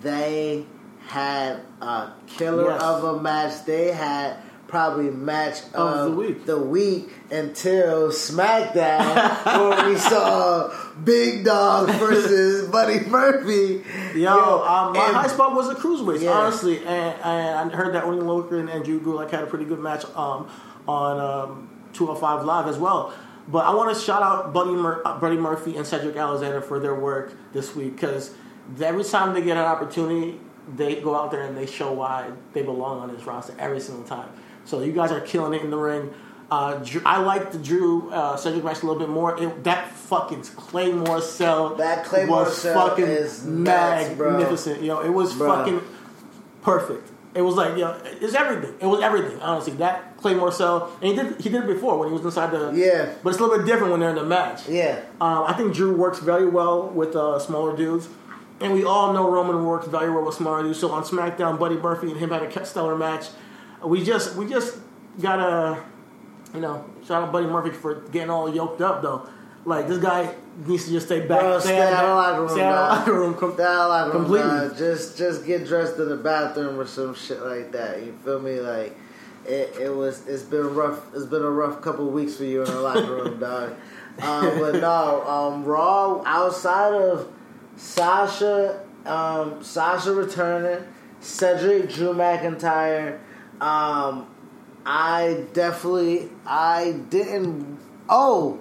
They 0.00 0.64
had 1.06 1.60
a 1.80 2.10
killer 2.26 2.70
Yes. 2.70 2.82
of 2.82 3.04
a 3.04 3.20
match. 3.22 3.64
They 3.64 3.92
had 3.92 4.38
probably 4.66 5.10
match 5.10 5.58
Of 5.74 6.10
the 6.12 6.16
week. 6.16 6.46
the 6.46 6.58
week 6.58 7.10
until 7.30 8.08
SmackDown, 8.10 9.44
where 9.76 9.90
we 9.90 9.96
saw 9.98 10.72
Big 11.04 11.44
Dog 11.44 11.90
versus 11.90 12.66
Buddy 12.72 13.00
Murphy. 13.06 13.84
Yo, 14.18 14.30
um, 14.64 14.94
my 14.94 15.04
and- 15.06 15.16
high 15.16 15.26
spot 15.28 15.54
was 15.54 15.68
the 15.68 15.74
cruiserweights, 15.74 16.22
Yeah. 16.22 16.30
honestly, 16.32 16.78
and, 16.78 16.88
and 17.22 17.72
I 17.72 17.76
heard 17.76 17.94
that 17.94 18.04
Oney 18.04 18.22
Lorcan 18.22 18.60
and, 18.60 18.68
and 18.70 18.84
Drew 18.84 18.98
Gulak 19.00 19.30
had 19.30 19.44
a 19.44 19.46
pretty 19.46 19.66
good 19.66 19.78
match 19.80 20.04
um, 20.16 20.48
on 20.88 21.18
um, 21.20 21.70
205 21.92 22.44
Live 22.44 22.66
as 22.66 22.78
well. 22.78 23.12
But 23.48 23.64
I 23.64 23.74
want 23.74 23.94
to 23.96 24.00
shout 24.00 24.22
out 24.22 24.52
Buddy, 24.52 24.70
Mur- 24.70 25.02
uh, 25.04 25.18
Buddy 25.18 25.36
Murphy 25.36 25.76
and 25.76 25.86
Cedric 25.86 26.16
Alexander 26.16 26.60
for 26.60 26.78
their 26.78 26.94
work 26.94 27.32
this 27.52 27.74
week 27.74 27.94
because 27.96 28.32
every 28.80 29.04
time 29.04 29.34
they 29.34 29.42
get 29.42 29.56
an 29.56 29.64
opportunity, 29.64 30.38
they 30.76 31.00
go 31.00 31.16
out 31.16 31.30
there 31.32 31.42
and 31.42 31.56
they 31.56 31.66
show 31.66 31.92
why 31.92 32.30
they 32.52 32.62
belong 32.62 33.00
on 33.00 33.12
this 33.14 33.24
roster 33.26 33.54
every 33.58 33.80
single 33.80 34.04
time. 34.04 34.28
So 34.64 34.80
you 34.80 34.92
guys 34.92 35.10
are 35.10 35.20
killing 35.20 35.54
it 35.54 35.62
in 35.64 35.70
the 35.70 35.76
ring. 35.76 36.14
Uh, 36.52 36.84
I 37.06 37.18
like 37.20 37.50
the 37.50 37.58
Drew 37.58 38.10
uh, 38.10 38.36
Cedric 38.36 38.62
match 38.62 38.82
a 38.82 38.86
little 38.86 39.00
bit 39.00 39.08
more. 39.08 39.42
It, 39.42 39.64
that 39.64 39.90
fucking 39.90 40.42
Claymore 40.42 41.20
cell 41.22 41.74
That 41.76 42.04
Claymore 42.04 42.44
was 42.44 42.58
cell 42.58 42.90
fucking 42.90 43.06
is 43.06 43.44
nuts, 43.44 44.10
bro. 44.14 44.32
magnificent. 44.32 44.82
Yo, 44.82 45.00
it 45.00 45.08
was 45.08 45.34
Bro. 45.34 45.48
fucking 45.56 45.80
perfect. 46.60 47.10
It 47.34 47.40
was 47.42 47.54
like, 47.56 47.78
yo, 47.78 47.98
it's 48.04 48.34
everything. 48.34 48.74
It 48.80 48.86
was 48.86 49.00
everything. 49.00 49.40
Honestly, 49.40 49.72
that 49.74 50.11
Claymore 50.22 50.52
cell, 50.52 50.90
and 51.02 51.10
he 51.10 51.16
did 51.16 51.40
he 51.40 51.48
did 51.50 51.64
it 51.64 51.66
before 51.66 51.98
when 51.98 52.08
he 52.08 52.14
was 52.14 52.24
inside 52.24 52.50
the 52.52 52.70
Yeah. 52.74 53.12
But 53.22 53.30
it's 53.30 53.38
a 53.38 53.42
little 53.42 53.58
bit 53.58 53.66
different 53.66 53.90
when 53.90 54.00
they're 54.00 54.10
in 54.10 54.16
the 54.16 54.24
match. 54.24 54.68
Yeah. 54.68 55.00
Um, 55.20 55.44
I 55.46 55.52
think 55.52 55.74
Drew 55.74 55.94
works 55.94 56.20
very 56.20 56.48
well 56.48 56.88
with 56.88 57.14
uh, 57.16 57.38
smaller 57.38 57.76
dudes, 57.76 58.08
and 58.60 58.72
we 58.72 58.84
all 58.84 59.12
know 59.12 59.28
Roman 59.30 59.64
works 59.66 59.86
very 59.88 60.10
well 60.10 60.24
with 60.24 60.36
smaller 60.36 60.62
dudes. 60.62 60.78
So 60.78 60.90
on 60.92 61.02
SmackDown, 61.02 61.58
Buddy 61.58 61.76
Murphy 61.76 62.10
and 62.10 62.18
him 62.18 62.30
had 62.30 62.42
a 62.42 62.64
stellar 62.64 62.96
match. 62.96 63.26
We 63.84 64.04
just 64.04 64.36
we 64.36 64.46
just 64.48 64.78
gotta, 65.20 65.82
you 66.54 66.60
know, 66.60 66.84
shout 67.06 67.24
out 67.24 67.32
Buddy 67.32 67.46
Murphy 67.46 67.70
for 67.70 67.96
getting 68.12 68.30
all 68.30 68.48
yoked 68.54 68.80
up 68.80 69.02
though. 69.02 69.28
Like 69.64 69.86
this 69.86 69.98
guy 69.98 70.34
needs 70.66 70.86
to 70.86 70.90
just 70.90 71.06
stay 71.06 71.20
back, 71.20 71.40
Bro, 71.40 71.60
stay 71.60 71.80
out 71.80 71.92
of 71.92 72.08
the 72.08 72.14
locker 72.14 72.40
room, 72.40 72.48
stay 72.50 72.62
out 72.64 72.72
of 72.72 73.06
the 73.06 73.12
locker 73.12 73.12
room. 73.20 73.34
Com- 73.34 73.54
Stay 73.54 73.62
out 73.62 73.68
of 73.68 73.82
the 73.82 73.88
locker 73.88 74.18
room, 74.18 74.24
completely. 74.24 74.78
Just 74.78 75.16
just 75.18 75.46
get 75.46 75.66
dressed 75.66 75.96
in 75.98 76.08
the 76.08 76.16
bathroom 76.16 76.78
or 76.80 76.86
some 76.86 77.14
shit 77.14 77.40
like 77.42 77.70
that. 77.72 78.02
You 78.04 78.12
feel 78.24 78.40
me? 78.40 78.58
Like 78.60 78.96
it, 79.46 79.74
it 79.80 79.94
was. 79.94 80.26
It's 80.26 80.42
been 80.42 80.74
rough. 80.74 81.00
It's 81.14 81.26
been 81.26 81.42
a 81.42 81.50
rough 81.50 81.80
couple 81.82 82.08
weeks 82.10 82.36
for 82.36 82.44
you 82.44 82.62
in 82.62 82.70
the 82.70 82.80
locker 82.80 83.14
room, 83.14 83.38
dog. 83.40 83.74
Um, 84.20 84.58
but 84.58 84.74
no, 84.74 85.26
um, 85.26 85.64
Raw 85.64 86.22
outside 86.26 86.92
of 86.92 87.32
Sasha, 87.76 88.84
um, 89.06 89.64
Sasha 89.64 90.12
returning, 90.12 90.86
Cedric, 91.20 91.88
Drew 91.90 92.12
McIntyre. 92.12 93.18
Um, 93.58 94.26
I 94.84 95.46
definitely, 95.54 96.28
I 96.44 97.00
didn't. 97.08 97.78
Oh, 98.06 98.60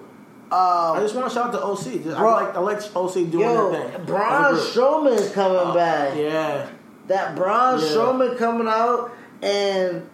I 0.51 0.99
just 1.01 1.15
want 1.15 1.27
to 1.27 1.33
shout 1.33 1.47
out 1.47 1.51
to 1.53 1.63
OC. 1.63 2.03
Just, 2.03 2.17
Bro. 2.17 2.29
I 2.29 2.43
like 2.45 2.55
I 2.55 2.59
like 2.59 2.95
OC 2.95 3.13
doing 3.13 3.39
yo, 3.39 3.71
their 3.71 3.89
thing. 3.89 4.05
Braun 4.05 4.55
As 4.55 4.59
a 4.59 4.73
group. 4.73 4.85
Strowman's 4.85 5.31
coming 5.33 5.73
back. 5.73 6.15
Yeah, 6.17 6.69
that 7.07 7.35
Braun 7.35 7.79
Yeah. 7.79 7.85
Strowman 7.87 8.37
coming 8.37 8.67
out 8.67 9.11
and 9.41 10.09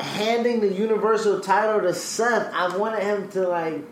handing 0.00 0.60
the 0.60 0.72
Universal 0.72 1.40
title 1.40 1.80
to 1.82 1.94
Seth, 1.94 2.52
I 2.52 2.76
wanted 2.76 3.02
him 3.02 3.28
to 3.30 3.46
like, 3.48 3.84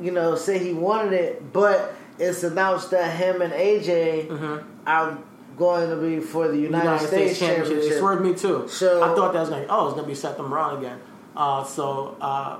you 0.00 0.10
know, 0.10 0.34
say 0.36 0.58
he 0.58 0.72
wanted 0.72 1.12
it, 1.12 1.52
but 1.52 1.94
it's 2.18 2.42
announced 2.42 2.90
that 2.92 3.16
him 3.16 3.42
and 3.42 3.52
AJ 3.52 4.64
are 4.86 5.18
going 5.56 5.90
to 5.90 5.96
be 5.96 6.20
for 6.20 6.48
the 6.48 6.56
United, 6.56 6.72
Mm-hmm. 6.86 6.86
United 6.86 7.06
States, 7.08 7.36
States 7.36 7.38
Championship. 7.38 7.68
Championship. 7.74 7.98
swerved 7.98 8.22
me 8.22 8.34
too. 8.34 8.68
So- 8.68 9.02
I 9.02 9.14
thought 9.14 9.32
that 9.32 9.40
was 9.40 9.48
going. 9.50 9.66
to 9.66 9.72
Oh, 9.74 9.86
it's 9.86 9.94
going 9.94 10.04
to 10.04 10.08
be 10.08 10.14
Seth 10.14 10.38
and 10.38 10.48
Braun 10.48 10.78
again. 10.78 11.00
Uh, 11.36 11.64
so, 11.64 12.16
uh, 12.20 12.58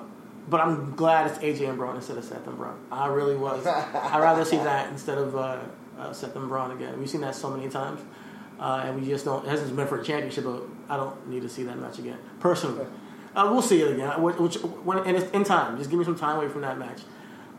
but 0.49 0.61
I'm 0.61 0.95
glad 0.97 1.31
it's 1.31 1.39
AJ 1.39 1.69
and 1.69 1.79
Braun 1.79 1.97
instead 1.97 2.17
of 2.17 2.25
Seth 2.25 2.47
and 2.47 2.57
Braun. 2.57 2.79
I 2.91 3.07
really 3.09 3.37
was. 3.37 3.67
I'd 3.67 4.19
rather 4.21 4.45
see 4.45 4.57
that 4.57 4.91
instead 4.91 5.19
of 5.19 5.37
uh, 5.37 5.59
uh, 5.99 6.13
Seth 6.13 6.35
and 6.37 6.49
Braun 6.49 6.71
again. 6.73 6.99
We've 6.99 7.09
seen 7.11 7.21
that 7.23 7.35
so 7.35 7.51
many 7.51 7.69
times, 7.69 8.01
uh, 8.59 8.83
and 8.85 9.01
we 9.01 9.07
just 9.07 9.25
don't. 9.25 9.45
It 9.47 9.49
hasn't 9.51 9.75
been 9.77 9.87
for 9.87 10.01
a 10.01 10.05
championship, 10.05 10.45
but 10.45 10.63
I 10.91 10.97
don't 10.97 11.29
need 11.29 11.43
to 11.43 11.49
see 11.49 11.63
that 11.63 11.79
match 11.79 11.99
again 11.99 12.19
personally. 12.41 12.87
Uh, 13.35 13.49
we'll 13.53 13.63
see 13.63 13.81
it 13.81 13.93
again, 13.93 14.21
which, 14.21 14.37
which 14.37 14.57
when 14.57 14.99
and 14.99 15.17
it's 15.17 15.31
in 15.31 15.45
time. 15.45 15.79
Just 15.79 15.89
give 15.89 15.99
me 15.99 16.05
some 16.05 16.19
time 16.19 16.37
away 16.37 16.49
from 16.49 16.63
that 16.63 16.79
match. 16.79 17.03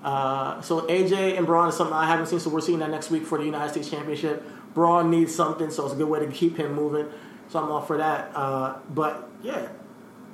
Uh, 0.04 0.62
so 0.62 0.82
AJ 0.82 1.38
and 1.38 1.46
Braun 1.46 1.70
is 1.70 1.76
something 1.76 1.96
I 1.96 2.08
haven't 2.08 2.26
seen, 2.28 2.40
so 2.40 2.50
we're 2.50 2.62
seeing 2.62 2.80
that 2.80 2.90
next 2.90 3.10
week 3.10 3.26
for 3.26 3.38
the 3.38 3.46
United 3.46 3.72
States 3.72 3.90
Championship. 3.90 4.44
Braun 4.74 5.10
needs 5.10 5.34
something, 5.34 5.70
so 5.70 5.86
it's 5.86 5.94
a 5.94 5.98
good 5.98 6.10
way 6.10 6.20
to 6.20 6.28
keep 6.28 6.58
him 6.58 6.74
moving. 6.74 7.08
So 7.50 7.60
I'm 7.60 7.72
all 7.72 7.82
for 7.82 7.98
that. 7.98 8.32
Uh, 8.36 8.78
but 8.90 9.30
yeah, 9.44 9.68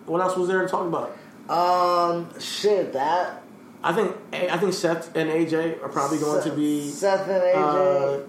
what 0.06 0.22
else 0.22 0.36
was 0.36 0.48
there 0.48 0.62
to 0.62 0.68
talk 0.68 0.88
about? 0.88 1.18
Um, 1.50 2.40
shit, 2.40 2.94
that 2.94 3.44
I 3.84 3.94
think 3.94 4.16
I 4.34 4.58
think 4.58 4.74
Seth 4.74 5.16
and 5.16 5.30
AJ 5.30 5.84
are 5.84 5.90
probably 5.90 6.18
going 6.20 6.44
to 6.44 6.52
be. 6.52 6.90
Seth 6.90 7.28
and 7.28 7.44
AJ. 7.44 8.28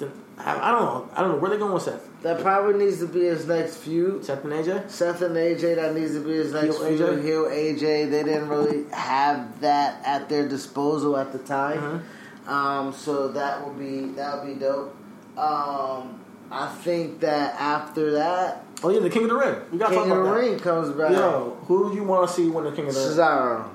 Uh, 0.00 0.06
I 0.38 0.68
I 0.68 0.70
don't 0.72 0.84
know. 0.84 1.10
I 1.14 1.20
don't 1.20 1.32
know 1.32 1.36
where 1.38 1.50
they're 1.50 1.58
going 1.58 1.72
with 1.72 1.82
Seth. 1.82 2.07
That 2.22 2.40
probably 2.40 2.84
needs 2.84 2.98
to 2.98 3.06
be 3.06 3.20
his 3.24 3.46
next 3.46 3.76
feud. 3.78 4.24
Seth 4.24 4.42
and 4.44 4.52
AJ. 4.52 4.90
Seth 4.90 5.22
and 5.22 5.36
AJ, 5.36 5.76
that 5.76 5.94
needs 5.94 6.12
to 6.14 6.20
be 6.24 6.32
his 6.32 6.52
next 6.52 6.76
Heel 6.78 6.86
feud. 6.86 7.00
AJ? 7.00 7.22
Heel 7.24 7.44
AJ. 7.44 8.10
They 8.10 8.22
didn't 8.24 8.48
really 8.48 8.84
have 8.90 9.60
that 9.60 10.02
at 10.04 10.28
their 10.28 10.48
disposal 10.48 11.16
at 11.16 11.32
the 11.32 11.38
time, 11.38 11.78
Mm-hmm. 11.78 12.50
um, 12.50 12.92
so 12.92 13.28
that 13.28 13.64
will 13.64 13.74
be 13.74 14.06
that 14.16 14.38
will 14.44 14.52
be 14.54 14.58
dope. 14.58 14.94
Um, 15.36 16.20
I 16.50 16.66
think 16.82 17.20
that 17.20 17.54
after 17.60 18.12
that, 18.12 18.64
Oh 18.82 18.90
yeah, 18.90 19.00
the 19.00 19.10
King 19.10 19.24
of 19.24 19.28
the 19.30 19.34
Ring. 19.36 19.56
We 19.72 19.78
got 19.78 19.88
to 19.88 19.94
King 19.96 20.10
of 20.10 20.16
the 20.18 20.22
that. 20.24 20.30
Ring 20.36 20.58
comes 20.58 20.90
back. 20.90 21.10
Yo, 21.12 21.56
who 21.66 21.90
do 21.90 21.96
you 21.96 22.04
want 22.04 22.28
to 22.28 22.34
see 22.34 22.48
win 22.48 22.64
the 22.64 22.72
King 22.72 22.88
of 22.88 22.94
the 22.94 23.00
Ring? 23.00 23.10
Cesaro. 23.10 23.68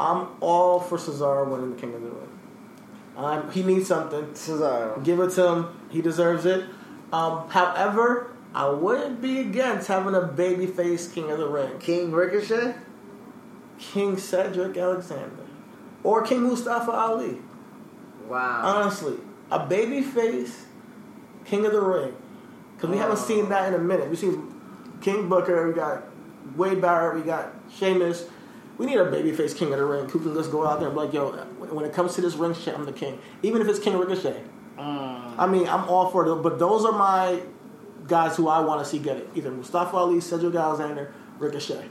I'm 0.00 0.28
all 0.40 0.78
for 0.80 0.98
Cesaro 0.98 1.48
winning 1.48 1.74
the 1.74 1.80
King 1.80 1.94
of 1.94 2.02
the 2.02 2.08
Ring. 2.08 2.28
Um, 3.16 3.50
he 3.50 3.62
needs 3.62 3.86
something. 3.88 4.24
Cesaro. 4.32 5.02
Give 5.04 5.20
it 5.20 5.30
to 5.32 5.46
him. 5.46 5.66
He 5.90 6.00
deserves 6.02 6.44
it. 6.46 6.64
Um, 7.12 7.48
however, 7.50 8.34
I 8.54 8.68
wouldn't 8.68 9.20
be 9.20 9.40
against 9.40 9.88
having 9.88 10.14
a 10.14 10.20
babyface 10.20 11.12
King 11.12 11.30
of 11.30 11.38
the 11.38 11.46
Ring. 11.46 11.78
King 11.78 12.10
Ricochet. 12.10 12.74
King 13.78 14.16
Cedric 14.16 14.76
Alexander. 14.76 15.44
Or 16.02 16.22
King 16.22 16.42
Mustafa 16.42 16.90
Ali. 16.90 17.38
Wow. 18.28 18.62
Honestly. 18.64 19.18
A 19.50 19.60
babyface 19.60 20.64
King 21.44 21.66
of 21.66 21.72
the 21.72 21.80
Ring. 21.80 22.14
Because 22.76 22.90
we 22.90 22.96
haven't 22.96 23.18
seen 23.18 23.48
that 23.50 23.68
in 23.68 23.74
a 23.74 23.78
minute. 23.78 24.08
We've 24.08 24.18
seen 24.18 24.54
King 25.00 25.28
Booker, 25.28 25.68
we 25.68 25.74
got 25.74 26.04
Wade 26.56 26.80
Barrett, 26.80 27.16
we 27.16 27.22
got 27.22 27.52
Sheamus. 27.74 28.26
We 28.78 28.86
need 28.86 28.96
a 28.96 29.04
babyface 29.04 29.56
King 29.56 29.72
of 29.72 29.78
the 29.78 29.84
Ring 29.84 30.08
who 30.08 30.18
can 30.18 30.34
just 30.34 30.50
go 30.50 30.66
out 30.66 30.80
there 30.80 30.88
and 30.88 30.96
be 30.96 31.04
like, 31.04 31.12
yo, 31.12 31.30
when 31.30 31.84
it 31.84 31.92
comes 31.92 32.14
to 32.14 32.20
this 32.20 32.34
ring 32.34 32.54
shit, 32.54 32.74
I'm 32.74 32.84
the 32.84 32.92
king. 32.92 33.18
Even 33.42 33.60
if 33.60 33.68
it's 33.68 33.78
King 33.78 33.98
Ricochet. 33.98 34.42
I 35.38 35.46
mean, 35.46 35.66
I'm 35.68 35.88
all 35.88 36.10
for 36.10 36.26
it, 36.26 36.34
but 36.42 36.58
those 36.58 36.84
are 36.84 36.92
my 36.92 37.40
guys 38.08 38.36
who 38.36 38.48
I 38.48 38.60
want 38.60 38.80
to 38.82 38.88
see 38.88 38.98
get 38.98 39.16
it. 39.16 39.28
Either 39.34 39.50
Mustafa 39.50 39.96
Ali, 39.96 40.20
Cedric 40.20 40.54
Alexander, 40.54 41.12
Ricochet. 41.38 41.84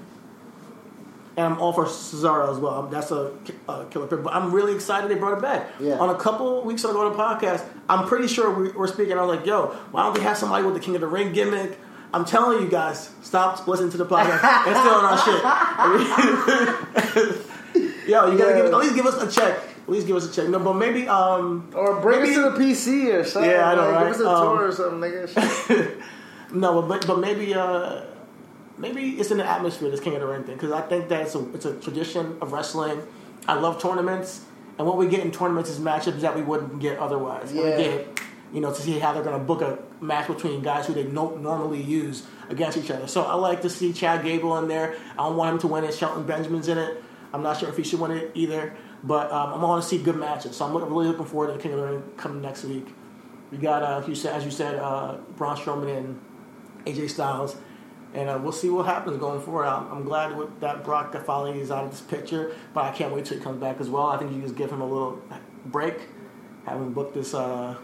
And 1.38 1.46
I'm 1.54 1.62
all 1.62 1.72
for 1.72 1.86
Cesaro 1.86 2.52
as 2.52 2.58
well. 2.58 2.84
That's 2.88 3.10
a, 3.12 3.32
a 3.70 3.86
killer 3.89 4.06
pick. 4.08 4.22
But 4.22 4.34
I'm 4.34 4.52
really 4.52 4.76
excited 4.76 5.10
they 5.10 5.16
brought 5.16 5.38
it 5.38 5.42
back. 5.42 5.70
Yeah. 5.80 5.94
On 5.98 6.10
a 6.10 6.16
couple 6.16 6.62
weeks 6.64 6.84
ago 6.84 7.06
on 7.06 7.12
the 7.14 7.18
podcast, 7.18 7.64
I'm 7.88 8.06
pretty 8.08 8.28
sure 8.28 8.52
we 8.54 8.70
were 8.72 8.88
speaking. 8.88 9.18
I 9.18 9.22
was 9.24 9.38
like, 9.38 9.46
yo, 9.46 9.68
why 9.92 10.04
don't 10.04 10.14
they 10.14 10.22
have 10.22 10.36
somebody 10.38 10.66
with 10.66 10.74
the 10.74 10.82
King 10.82 10.96
of 10.96 11.02
the 11.02 11.08
Ring 11.08 11.32
gimmick? 11.32 11.80
I'm 12.14 12.26
telling 12.26 12.62
you 12.62 12.68
guys, 12.70 13.12
stop 13.22 13.66
listening 13.66 13.92
to 13.92 13.98
the 13.98 14.06
podcast 14.06 14.44
and 14.68 14.76
stealing 14.76 15.06
our 15.06 15.18
shit. 15.18 15.42
yo, 18.10 18.30
you 18.30 18.38
gotta 18.38 18.52
Yeah. 18.52 18.56
give, 18.64 18.66
at 18.66 18.78
least 18.80 18.96
give 18.96 19.06
us 19.06 19.22
a 19.24 19.32
check. 19.32 19.58
At 19.84 19.90
least 19.90 20.08
give 20.08 20.16
us 20.16 20.30
a 20.30 20.34
check. 20.34 20.50
No, 20.50 20.60
but 20.60 20.74
maybe 20.74 21.08
um 21.08 21.70
Or 21.76 22.00
bring 22.02 22.22
maybe, 22.22 22.36
us 22.36 22.36
to 22.36 22.52
the 22.52 22.58
PC 22.64 23.14
or 23.14 23.24
something. 23.24 23.50
Yeah, 23.52 23.70
I 23.72 23.76
know, 23.76 23.82
like, 23.90 23.96
right? 23.96 24.04
Give 24.12 24.16
us 24.16 24.22
a 24.22 24.30
Um, 24.30 24.58
tour 24.58 24.68
or 24.68 24.72
something, 24.72 25.12
nigga. 25.12 26.02
No, 26.54 26.82
but 26.82 27.08
but 27.08 27.20
maybe 27.20 27.54
uh, 27.54 28.02
maybe 28.78 29.12
it's 29.12 29.32
in 29.32 29.38
the 29.38 29.46
atmosphere 29.46 29.90
this 29.90 30.02
King 30.02 30.16
of 30.16 30.22
the 30.22 30.28
Ring 30.28 30.44
thing 30.44 30.56
because 30.56 30.72
I 30.74 30.82
think 30.82 31.08
that 31.10 31.22
it's 31.22 31.36
a 31.36 31.54
it's 31.54 31.66
a 31.66 31.76
tradition 31.76 32.38
of 32.42 32.52
wrestling. 32.52 33.02
I 33.48 33.54
love 33.54 33.82
tournaments, 33.82 34.44
and 34.78 34.86
what 34.86 34.98
we 34.98 35.08
get 35.08 35.22
in 35.22 35.32
tournaments 35.32 35.70
is 35.70 35.80
matchups 35.80 36.20
that 36.22 36.36
we 36.36 36.42
wouldn't 36.42 36.80
get 36.80 37.00
otherwise. 37.00 37.54
Yeah. 37.54 37.64
we 37.64 37.70
get 37.84 38.20
you 38.54 38.60
know, 38.60 38.74
to 38.74 38.82
see 38.82 39.00
how 39.00 39.14
they're 39.14 39.24
going 39.24 39.40
to 39.40 39.46
book 39.46 39.62
a 39.62 39.80
match 40.04 40.28
between 40.28 40.62
guys 40.62 40.86
who 40.86 40.94
they 40.94 41.06
no- 41.06 41.38
normally 41.38 41.82
use 41.82 42.24
against 42.50 42.78
each 42.78 42.92
other. 42.92 43.08
So 43.08 43.24
I 43.24 43.36
like 43.36 43.62
to 43.62 43.70
see 43.70 43.94
Chad 43.94 44.26
Gable 44.26 44.58
in 44.58 44.68
there. 44.68 44.94
I 45.18 45.24
don't 45.24 45.38
want 45.38 45.54
him 45.54 45.60
to 45.60 45.68
win 45.68 45.86
it. 45.86 45.94
Shelton 45.94 46.26
Benjamin's 46.26 46.68
in 46.68 46.78
it. 46.78 47.02
I'm 47.34 47.44
not 47.44 47.58
sure 47.62 47.70
if 47.70 47.78
he 47.78 47.84
should 47.84 48.02
win 48.02 48.12
it 48.12 48.30
either, 48.34 48.74
but 49.04 49.32
um, 49.32 49.54
I'm 49.54 49.60
going 49.62 49.82
to 49.82 49.88
see 49.88 49.97
good 49.97 50.16
matches. 50.18 50.56
So 50.58 50.66
I'm 50.66 50.74
look- 50.74 50.88
really 50.89 51.08
looking 51.08 51.26
forward 51.26 51.47
to 51.47 51.54
the 51.54 51.60
King 51.60 51.74
of 51.74 51.80
the 51.80 51.86
Ring 51.88 52.04
coming 52.18 52.41
next 52.41 52.64
week. 52.64 52.88
We 53.52 53.58
got, 53.58 53.84
uh, 53.84 54.06
you 54.08 54.16
said, 54.16 54.34
as 54.36 54.45
you 54.45 54.52
said, 54.52 54.76
uh, 54.80 55.18
Braun 55.36 55.58
Strowman 55.58 55.97
and 55.97 56.20
AJ 56.86 57.10
Styles, 57.10 57.58
and 58.14 58.30
uh, 58.30 58.39
we'll 58.41 58.52
see 58.54 58.70
what 58.70 58.86
happens 58.86 59.18
going 59.18 59.41
forward. 59.41 59.66
I'm, 59.66 59.91
I'm 59.91 60.04
glad 60.06 60.36
that 60.62 60.84
Brock 60.86 61.14
finally 61.26 61.60
is 61.60 61.70
out 61.72 61.84
of 61.84 61.91
this 61.91 62.02
picture, 62.02 62.56
but 62.74 62.86
I 62.86 62.91
can't 62.91 63.14
wait 63.14 63.26
till 63.26 63.38
he 63.38 63.43
comes 63.43 63.60
back 63.60 63.82
as 63.82 63.89
well. 63.89 64.08
I 64.08 64.18
think 64.18 64.32
you 64.34 64.41
just 64.41 64.56
give 64.56 64.72
him 64.72 64.80
a 64.82 64.86
little 64.88 65.22
break, 65.66 65.95
have 66.66 66.78
him 66.78 66.93
book 66.93 67.14
this 67.14 67.34
uh, 67.34 67.76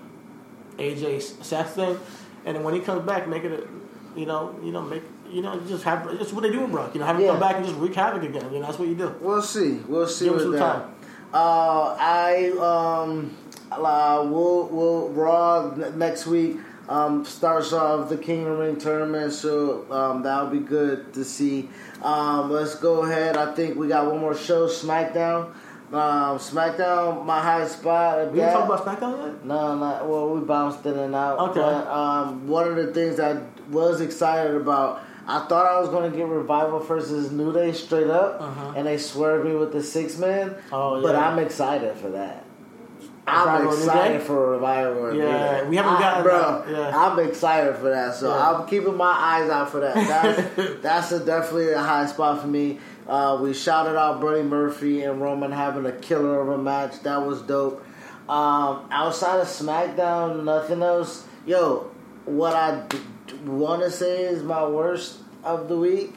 AJ 0.78 1.22
Seth 1.44 1.76
thing, 1.76 1.98
and 2.46 2.56
then 2.56 2.64
when 2.64 2.74
he 2.74 2.80
comes 2.80 3.06
back, 3.06 3.28
make 3.28 3.44
it, 3.44 3.52
a, 3.52 4.20
you 4.20 4.26
know, 4.26 4.56
you 4.64 4.72
know, 4.72 4.82
make. 4.82 5.04
You 5.30 5.42
know, 5.42 5.60
just 5.68 5.84
have 5.84 6.08
it's 6.22 6.32
what 6.32 6.44
they 6.44 6.52
do 6.52 6.62
with 6.62 6.72
Brock. 6.72 6.94
You 6.94 7.02
know, 7.02 7.06
have 7.06 7.18
him 7.18 7.24
Yeah. 7.24 7.32
come 7.32 7.42
back 7.42 7.58
and 7.58 7.66
just 7.66 7.78
wreak 7.78 7.94
havoc 7.94 8.24
again. 8.24 8.46
You 8.54 8.62
know, 8.62 8.68
that's 8.68 8.80
what 8.80 8.88
you 8.88 8.96
do. 8.96 9.14
We'll 9.20 9.42
see. 9.42 9.74
We'll 9.86 10.08
see 10.08 10.24
Give 10.24 10.36
him 10.36 10.40
some 10.40 10.52
that. 10.54 10.60
time. 10.60 10.96
Uh, 11.34 11.96
I 12.00 12.52
um, 12.60 13.36
uh, 13.72 14.26
we'll 14.30 14.68
we'll 14.68 15.10
Raw 15.10 15.76
next 15.96 16.26
week 16.26 16.58
um, 16.90 17.26
starts 17.26 17.74
off 17.74 18.10
the 18.10 18.18
King 18.18 18.46
of 18.48 18.60
Ring 18.60 18.78
tournament, 18.78 19.34
so 19.34 19.86
um, 19.92 20.24
that'll 20.24 20.50
be 20.50 20.60
good 20.60 21.14
to 21.14 21.24
see. 21.26 21.70
Um, 22.02 22.50
let's 22.52 22.76
go 22.76 23.04
ahead. 23.04 23.36
I 23.36 23.54
think 23.54 23.76
we 23.76 23.88
got 23.88 24.10
one 24.10 24.20
more 24.20 24.36
show, 24.36 24.68
SmackDown. 24.68 25.54
Um, 25.90 26.38
SmackDown, 26.38 27.26
my 27.26 27.42
high 27.42 27.66
spot. 27.68 28.32
We 28.32 28.40
didn't 28.40 28.54
talk 28.54 28.66
about 28.66 28.86
SmackDown 28.86 29.26
yet. 29.26 29.46
No, 29.46 29.78
not 29.78 30.08
well. 30.08 30.34
We 30.34 30.42
bounced 30.42 30.86
in 30.86 30.98
and 30.98 31.16
out. 31.16 31.40
Okay. 31.52 31.60
But, 31.60 31.88
um, 31.88 32.48
one 32.48 32.68
of 32.68 32.76
the 32.76 32.94
things 32.94 33.20
I 33.20 33.42
was 33.70 34.02
excited 34.02 34.56
about, 34.56 35.02
I 35.28 35.46
thought 35.48 35.66
I 35.66 35.80
was 35.80 35.90
going 35.90 36.10
to 36.10 36.18
get 36.18 36.26
Revival 36.28 36.80
versus 36.80 37.32
New 37.32 37.52
Day 37.52 37.74
straight 37.74 38.08
up, 38.10 38.42
and 38.78 38.88
they 38.88 38.98
swerved 38.98 39.46
me 39.46 39.56
with 39.56 39.74
the 39.74 39.84
six 39.84 40.18
man. 40.18 40.52
Uh-huh. 40.52 40.92
Oh, 40.94 41.02
But. 41.02 41.16
I'm 41.16 41.38
excited 41.40 41.96
for 41.98 42.10
that. 42.12 42.46
I'm 43.30 43.46
Revival 43.46 43.70
and 43.72 43.80
New 43.80 43.86
excited 43.88 44.22
for 44.22 44.52
Revival. 44.52 45.14
Yeah, 45.16 45.64
we 45.68 45.76
haven't 45.76 45.94
I- 45.96 46.00
gotten 46.00 46.24
bro. 46.24 46.66
yeah. 46.70 46.98
I'm 46.98 47.20
excited 47.20 47.76
for 47.76 47.90
that, 47.90 48.16
so 48.16 48.30
Yeah. 48.30 48.52
I'm 48.52 48.68
keeping 48.68 48.96
my 48.96 49.12
eyes 49.12 49.50
out 49.50 49.70
for 49.70 49.82
that. 49.82 49.96
That's 49.96 50.82
that's 50.82 51.12
a, 51.12 51.20
definitely 51.26 51.74
a 51.74 51.80
high 51.82 52.06
spot 52.06 52.40
for 52.42 52.48
me. 52.48 52.80
Uh, 53.06 53.38
we 53.42 53.54
shouted 53.54 53.98
out 53.98 54.22
Buddy 54.22 54.44
Murphy 54.44 55.04
and 55.04 55.22
Roman 55.22 55.52
having 55.52 55.86
a 55.86 55.92
killer 55.92 56.40
of 56.42 56.48
a 56.50 56.58
match. 56.58 57.02
That 57.04 57.26
was 57.26 57.42
dope. 57.42 57.84
Um, 58.30 58.88
outside 58.92 59.40
of 59.42 59.48
SmackDown, 59.48 60.44
nothing 60.46 60.82
else. 60.82 61.26
Yo, 61.46 61.92
what 62.26 62.54
I 62.54 62.86
want 63.46 63.82
to 63.82 63.92
say 63.92 64.24
is 64.24 64.44
my 64.44 64.66
worst 64.66 65.20
of 65.44 65.68
the 65.68 65.78
week. 65.78 66.14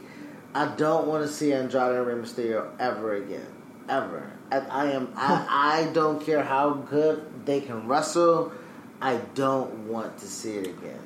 I 0.54 0.66
don't 0.76 1.06
want 1.06 1.26
to 1.26 1.32
see 1.32 1.52
Andrade 1.52 1.96
and 1.96 2.06
Rey 2.06 2.14
Mysterio 2.14 2.70
ever 2.78 3.14
again, 3.14 3.46
ever. 3.88 4.32
I, 4.50 4.58
I 4.58 4.86
am. 4.92 5.12
I, 5.14 5.86
I 5.88 5.92
don't 5.92 6.24
care 6.24 6.42
how 6.42 6.74
good 6.74 7.46
they 7.46 7.60
can 7.60 7.86
wrestle. 7.86 8.52
I 9.00 9.16
don't 9.34 9.86
want 9.86 10.18
to 10.18 10.26
see 10.26 10.56
it 10.56 10.66
again. 10.66 11.00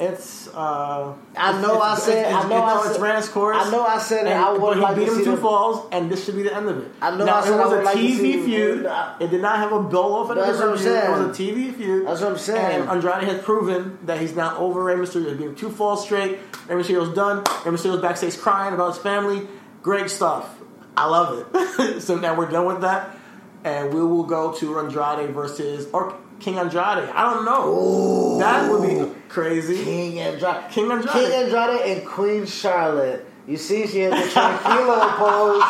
It's. 0.00 0.48
Uh, 0.48 1.14
I 1.36 1.60
know 1.60 1.78
I 1.78 1.94
said- 1.94 2.26
It's, 2.32 2.34
I 2.44 2.48
know 2.48 2.56
I 2.56 2.76
it's, 2.78 2.86
it's 2.86 2.94
said- 2.96 3.02
ran 3.02 3.18
its 3.18 3.28
course. 3.28 3.56
I 3.60 3.70
know 3.70 3.82
I 3.84 3.98
said 3.98 4.26
it. 4.26 4.30
And, 4.30 4.38
I 4.42 4.50
would 4.50 4.60
but 4.60 4.74
he 4.76 4.80
like 4.80 4.96
beat 4.96 5.04
to 5.04 5.12
him 5.12 5.18
see 5.18 5.24
two 5.24 5.36
falls, 5.36 5.86
and 5.92 6.10
this 6.10 6.24
should 6.24 6.36
be 6.36 6.42
the 6.42 6.56
end 6.56 6.68
of 6.70 6.78
it. 6.78 6.90
I 7.02 7.14
know 7.14 7.26
Now, 7.26 7.36
I 7.36 7.44
said 7.44 7.52
it 7.52 7.58
was 7.62 7.72
a 7.72 7.82
like 7.82 7.96
TV 7.98 8.44
feud. 8.44 8.82
Nah. 8.84 9.16
It 9.20 9.30
did 9.30 9.42
not 9.42 9.58
have 9.58 9.72
a 9.72 9.82
bill 9.82 10.14
off 10.14 10.30
of 10.30 10.36
That's 10.36 10.58
what 10.58 10.68
I'm 10.70 10.78
saying. 10.78 11.12
It 11.12 11.26
was 11.28 11.38
a 11.38 11.42
TV 11.42 11.74
feud. 11.74 12.06
That's 12.06 12.20
what 12.22 12.30
I'm 12.32 12.38
saying. 12.38 12.80
And 12.80 12.90
Andrade 12.90 13.24
has 13.24 13.42
proven 13.42 13.98
that 14.06 14.18
he's 14.20 14.34
not 14.34 14.56
over 14.56 14.82
Rey 14.82 14.94
Mysterio. 14.94 15.28
He's 15.28 15.36
being 15.36 15.54
two 15.54 15.70
falls 15.70 16.02
straight. 16.04 16.38
Rey 16.66 16.76
Mysterio's 16.82 17.14
done. 17.14 17.38
Rey 17.66 17.72
Mysterio's 17.72 18.00
backstage 18.00 18.38
crying 18.38 18.72
about 18.72 18.94
his 18.94 19.02
family. 19.02 19.46
Great 19.82 20.08
stuff. 20.08 20.56
I 20.96 21.06
love 21.06 21.46
it. 21.54 22.00
so 22.00 22.16
now 22.16 22.34
we're 22.36 22.50
done 22.50 22.64
with 22.66 22.80
that, 22.80 23.16
and 23.64 23.92
we 23.92 24.02
will 24.02 24.24
go 24.24 24.52
to 24.54 24.78
Andrade 24.78 25.30
versus 25.34 25.86
or 25.92 26.16
King 26.40 26.58
Andrade. 26.58 27.08
I 27.10 27.22
don't 27.34 27.44
know. 27.44 28.38
That 28.38 28.70
would 28.70 28.82
be 28.88 29.20
crazy. 29.28 29.84
King 29.84 30.18
Andrade, 30.20 30.70
King 30.70 30.90
Andrade. 30.90 31.12
King 31.12 31.32
Andrade, 31.32 31.80
and 31.98 32.06
Queen 32.06 32.46
Charlotte. 32.46 33.26
You 33.46 33.56
see, 33.56 33.86
she 33.86 34.00
had 34.00 34.12
the 34.12 34.28
tranquilo 34.30 35.08
pose. 35.16 35.62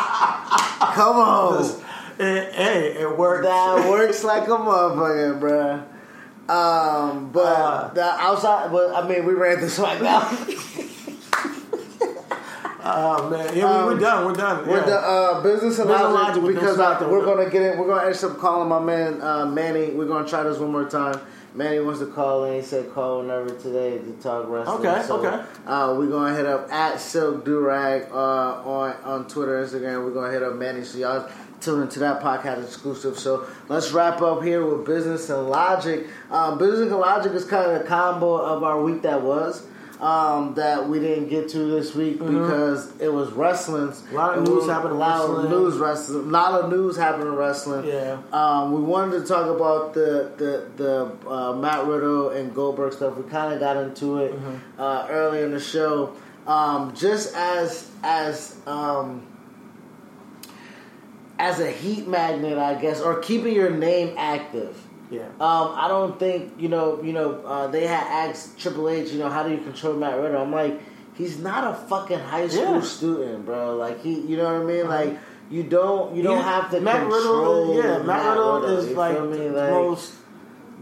Come 0.95 1.17
on, 1.17 1.63
It, 2.19 2.53
hey, 2.53 2.95
it 3.01 3.17
worked. 3.17 3.43
that 3.45 3.89
works 3.89 4.23
like 4.23 4.43
a 4.47 4.51
motherfucker, 4.51 5.39
bruh. 5.39 5.87
Um, 6.49 7.29
but 7.31 7.45
Uh. 7.45 7.93
the 7.93 8.03
outside, 8.03 8.71
but 8.71 8.93
I 8.93 9.07
mean, 9.07 9.25
we 9.25 9.33
ran 9.33 9.61
this 9.61 9.79
right 9.79 10.01
now. 10.09 10.19
Oh 12.83 13.29
man, 13.29 13.55
yeah, 13.55 13.85
we, 13.85 13.93
we're 13.93 13.99
done. 13.99 14.25
We're 14.25 14.33
done. 14.33 14.67
With 14.67 14.85
the 14.85 14.91
yeah. 14.91 14.97
uh, 14.97 15.41
business 15.43 15.77
and 15.79 15.89
logic, 15.89 16.41
Logic 16.41 16.55
because 16.55 16.79
I, 16.79 16.95
SmackDown. 16.95 17.11
we're 17.11 17.25
gonna 17.25 17.49
get 17.49 17.61
it. 17.61 17.77
We're 17.77 17.87
gonna 17.87 18.07
end 18.07 18.23
up 18.23 18.37
calling 18.39 18.69
my 18.69 18.79
man 18.79 19.21
uh, 19.21 19.45
Manny. 19.45 19.91
We're 19.91 20.07
gonna 20.07 20.27
try 20.27 20.43
this 20.43 20.57
one 20.57 20.71
more 20.71 20.89
time. 20.89 21.19
Manny 21.53 21.79
wants 21.79 21.99
to 21.99 22.07
call 22.07 22.45
and 22.45 22.55
he 22.55 22.61
said 22.61 22.91
call 22.93 23.19
whenever 23.19 23.49
today 23.49 23.97
to 23.97 24.11
talk 24.21 24.47
wrestling. 24.47 24.79
Okay, 24.79 25.03
so, 25.05 25.17
okay. 25.17 25.43
Uh, 25.65 25.95
we're 25.97 26.09
gonna 26.09 26.35
hit 26.35 26.45
up 26.45 26.71
at 26.71 26.99
Silk 26.99 27.45
Durag 27.45 28.09
uh, 28.11 28.67
on 28.67 28.95
on 29.03 29.27
Twitter, 29.27 29.63
Instagram. 29.63 30.03
We're 30.03 30.13
gonna 30.13 30.31
hit 30.31 30.41
up 30.41 30.55
Manny. 30.55 30.83
So 30.83 30.97
y'all 30.97 31.29
tune 31.59 31.83
into 31.83 31.99
that 31.99 32.21
podcast 32.21 32.63
exclusive. 32.63 33.19
So 33.19 33.45
let's 33.69 33.91
wrap 33.91 34.21
up 34.21 34.41
here 34.43 34.65
with 34.65 34.87
business 34.87 35.29
and 35.29 35.49
logic. 35.49 36.07
Um, 36.31 36.57
business 36.57 36.89
and 36.89 36.99
logic 36.99 37.33
is 37.33 37.45
kind 37.45 37.69
of 37.69 37.81
a 37.81 37.83
combo 37.83 38.37
of 38.37 38.63
our 38.63 38.81
week 38.81 39.03
that 39.03 39.21
was. 39.21 39.67
Um, 40.01 40.55
that 40.55 40.89
we 40.89 40.99
didn't 40.99 41.27
get 41.29 41.49
to 41.49 41.59
this 41.59 41.93
week 41.93 42.17
because 42.17 42.91
it 42.99 43.13
was 43.13 43.31
wrestling. 43.33 43.89
Mm-hmm. 43.89 44.15
A 44.15 44.17
lot 44.17 44.35
of 44.39 44.47
news 44.47 44.65
happened 44.67 44.93
A 44.93 44.97
lot 44.97 45.29
of 45.29 45.49
news 45.51 45.77
wrestling. 45.77 46.17
A 46.27 46.31
lot 46.31 46.59
of 46.59 46.71
news 46.71 46.97
happened 46.97 47.27
in 47.27 47.35
wrestling. 47.35 47.85
Yeah. 47.85 48.17
Um, 48.33 48.73
we 48.73 48.81
wanted 48.81 49.19
to 49.21 49.27
talk 49.27 49.45
about 49.47 49.93
the 49.93 50.31
the 50.37 50.65
the 50.83 51.29
uh, 51.29 51.53
Matt 51.53 51.85
Riddle 51.85 52.29
and 52.29 52.51
Goldberg 52.55 52.93
stuff. 52.93 53.15
We 53.15 53.29
kind 53.29 53.53
of 53.53 53.59
got 53.59 53.77
into 53.77 54.17
it 54.17 54.33
Mm-hmm. 54.33 54.81
uh, 54.81 55.05
earlier 55.11 55.45
in 55.45 55.51
the 55.51 55.59
show. 55.59 56.13
Um, 56.47 56.95
just 56.95 57.35
as 57.35 57.91
as 58.01 58.57
um, 58.65 59.27
as 61.37 61.59
a 61.59 61.69
heat 61.69 62.07
magnet, 62.07 62.57
I 62.57 62.73
guess, 62.73 63.01
or 63.01 63.19
keeping 63.19 63.53
your 63.53 63.69
name 63.69 64.15
active. 64.17 64.75
Yeah. 65.11 65.25
Um, 65.39 65.73
I 65.75 65.87
don't 65.87 66.17
think 66.17 66.53
you 66.57 66.69
know. 66.69 67.01
You 67.03 67.13
know, 67.13 67.41
uh, 67.45 67.67
they 67.67 67.85
had 67.85 68.07
asked 68.29 68.57
Triple 68.57 68.89
H. 68.89 69.11
You 69.11 69.19
know, 69.19 69.29
how 69.29 69.43
do 69.43 69.51
you 69.51 69.59
control 69.59 69.93
Matt 69.95 70.17
Riddle? 70.19 70.41
I'm 70.41 70.51
like, 70.51 70.79
he's 71.15 71.37
not 71.37 71.63
a 71.71 71.75
fucking 71.87 72.19
high 72.19 72.47
school 72.47 72.75
Yeah. 72.75 72.81
student, 72.81 73.45
bro. 73.45 73.75
Like 73.75 74.01
he, 74.01 74.19
you 74.21 74.37
know 74.37 74.45
what 74.45 74.61
I 74.61 74.63
mean? 74.63 74.87
Like 74.87 75.19
you 75.49 75.63
don't, 75.63 76.15
you 76.15 76.23
don't 76.23 76.41
have 76.43 76.71
to 76.71 76.79
Matt 76.81 77.01
control. 77.01 77.75
Riddle. 77.75 77.83
Yeah, 77.83 77.97
Matt, 78.03 78.25
Riddle 78.29 78.65
is 78.77 78.89
like 78.91 79.17
the 79.17 79.23
Like, 79.51 79.69
most 79.71 80.13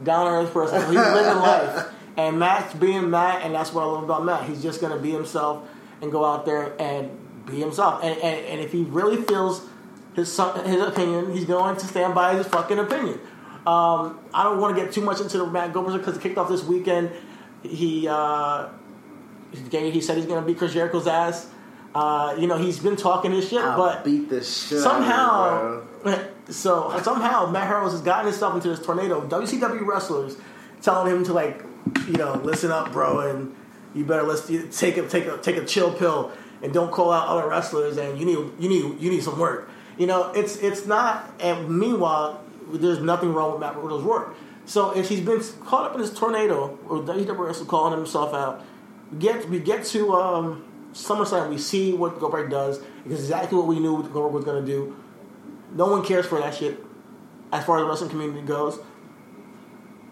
down 0.03 0.25
to 0.27 0.32
earth 0.47 0.53
person. 0.53 0.80
He's 0.86 0.95
living 0.95 1.36
life, 1.41 1.88
and 2.15 2.38
Matt's 2.39 2.73
being 2.75 3.09
Matt, 3.09 3.41
and 3.43 3.55
that's 3.55 3.73
what 3.73 3.82
I 3.82 3.86
love 3.88 4.03
about 4.03 4.23
Matt. 4.23 4.43
He's 4.47 4.61
just 4.61 4.80
gonna 4.80 4.99
be 4.99 5.11
himself 5.11 5.67
and 6.01 6.11
go 6.11 6.23
out 6.23 6.45
there 6.45 6.80
and 6.80 7.09
be 7.47 7.59
himself. 7.59 8.03
And 8.03 8.15
and, 8.19 8.45
and 8.45 8.61
if 8.61 8.71
he 8.71 8.84
really 8.84 9.21
feels 9.23 9.65
his 10.13 10.27
his 10.38 10.82
opinion, 10.82 11.34
he's 11.34 11.45
going 11.45 11.75
to 11.77 11.86
stand 11.88 12.13
by 12.13 12.36
his 12.36 12.45
fucking 12.47 12.77
opinion. 12.77 13.19
Um, 13.68 14.20
I 14.34 14.43
don't 14.43 14.60
want 14.60 14.76
to 14.76 14.84
get 14.84 14.93
too 14.93 15.01
much 15.01 15.20
into 15.20 15.38
the 15.38 15.45
Matt 15.45 15.74
Goldberg 15.74 15.99
because 15.99 16.18
it 16.18 16.22
kicked 16.22 16.38
off 16.38 16.49
this 16.49 16.64
weekend. 16.64 17.12
He 17.64 18.07
uh, 18.07 18.70
he 19.52 20.02
said 20.02 20.18
he's 20.18 20.26
going 20.26 20.41
to 20.41 20.45
beat 20.45 20.57
Chris 20.57 20.73
Jericho's 20.73 21.07
ass. 21.07 21.49
Uh, 21.94 22.36
you 22.38 22.48
know, 22.48 22.57
he's 22.57 22.80
been 22.80 22.95
talking 22.95 23.31
this 23.31 23.49
shit, 23.49 23.60
I'll 23.60 23.77
but 23.77 24.03
beat 24.03 24.30
the 24.30 24.44
shit 24.44 24.80
somehow, 24.80 25.81
so 26.49 26.99
somehow 27.02 27.49
Matt 27.49 27.69
Harrells 27.69 27.91
has 27.91 28.02
gotten 28.02 28.27
himself 28.27 28.53
into 28.53 28.69
this 28.69 28.80
tornado. 28.80 29.27
WCW 29.27 29.86
wrestlers 29.86 30.38
telling 30.81 31.11
him 31.11 31.23
to 31.26 31.34
like, 31.34 31.64
you 32.06 32.14
know, 32.14 32.40
listen 32.44 32.72
up, 32.72 32.91
bro, 32.91 33.27
and 33.30 33.56
you 33.95 34.06
better 34.06 34.23
let's 34.23 34.48
take 34.77 34.98
a 34.98 35.07
take 35.07 35.26
a 35.26 35.38
take 35.40 35.57
a 35.57 35.65
chill 35.65 35.91
pill 35.91 36.31
and 36.61 36.73
don't 36.73 36.91
call 36.91 37.11
out 37.11 37.27
other 37.27 37.49
wrestlers. 37.49 37.98
And 37.98 38.19
you 38.19 38.26
need 38.26 38.38
you 38.60 38.69
need 38.69 39.02
you 39.02 39.10
need 39.10 39.23
some 39.23 39.40
work. 39.40 39.69
You 39.98 40.07
know, 40.07 40.31
it's 40.31 40.57
it's 40.57 40.86
not. 40.86 41.34
And 41.40 41.80
meanwhile, 41.80 42.44
there's 42.71 42.99
nothing 42.99 43.33
wrong 43.33 43.51
with 43.51 43.61
Matt 43.61 43.75
Riddle's 43.75 44.03
work. 44.03 44.35
So 44.65 44.95
if 44.95 45.09
he's 45.09 45.21
been 45.21 45.41
caught 45.65 45.85
up 45.87 45.95
in 45.95 46.01
this 46.01 46.13
tornado, 46.13 46.77
or 46.87 47.01
wrestler 47.01 47.65
calling 47.65 47.97
himself 47.97 48.33
out, 48.33 48.63
we 49.11 49.17
get 49.17 49.49
we 49.49 49.59
get 49.59 49.83
to 49.85 50.13
um, 50.13 50.65
SummerSlam, 50.93 51.49
we 51.49 51.57
see 51.57 51.93
what 51.93 52.19
Goldberg 52.19 52.49
does. 52.51 52.79
It's 53.05 53.21
exactly 53.21 53.57
what 53.57 53.67
we 53.67 53.79
knew 53.79 54.03
Goldberg 54.03 54.33
was 54.33 54.45
going 54.45 54.63
to 54.63 54.71
do. 54.71 54.95
No 55.73 55.87
one 55.87 56.03
cares 56.03 56.25
for 56.25 56.39
that 56.39 56.55
shit 56.55 56.79
as 57.51 57.65
far 57.65 57.77
as 57.77 57.83
the 57.83 57.89
wrestling 57.89 58.09
community 58.09 58.45
goes. 58.45 58.79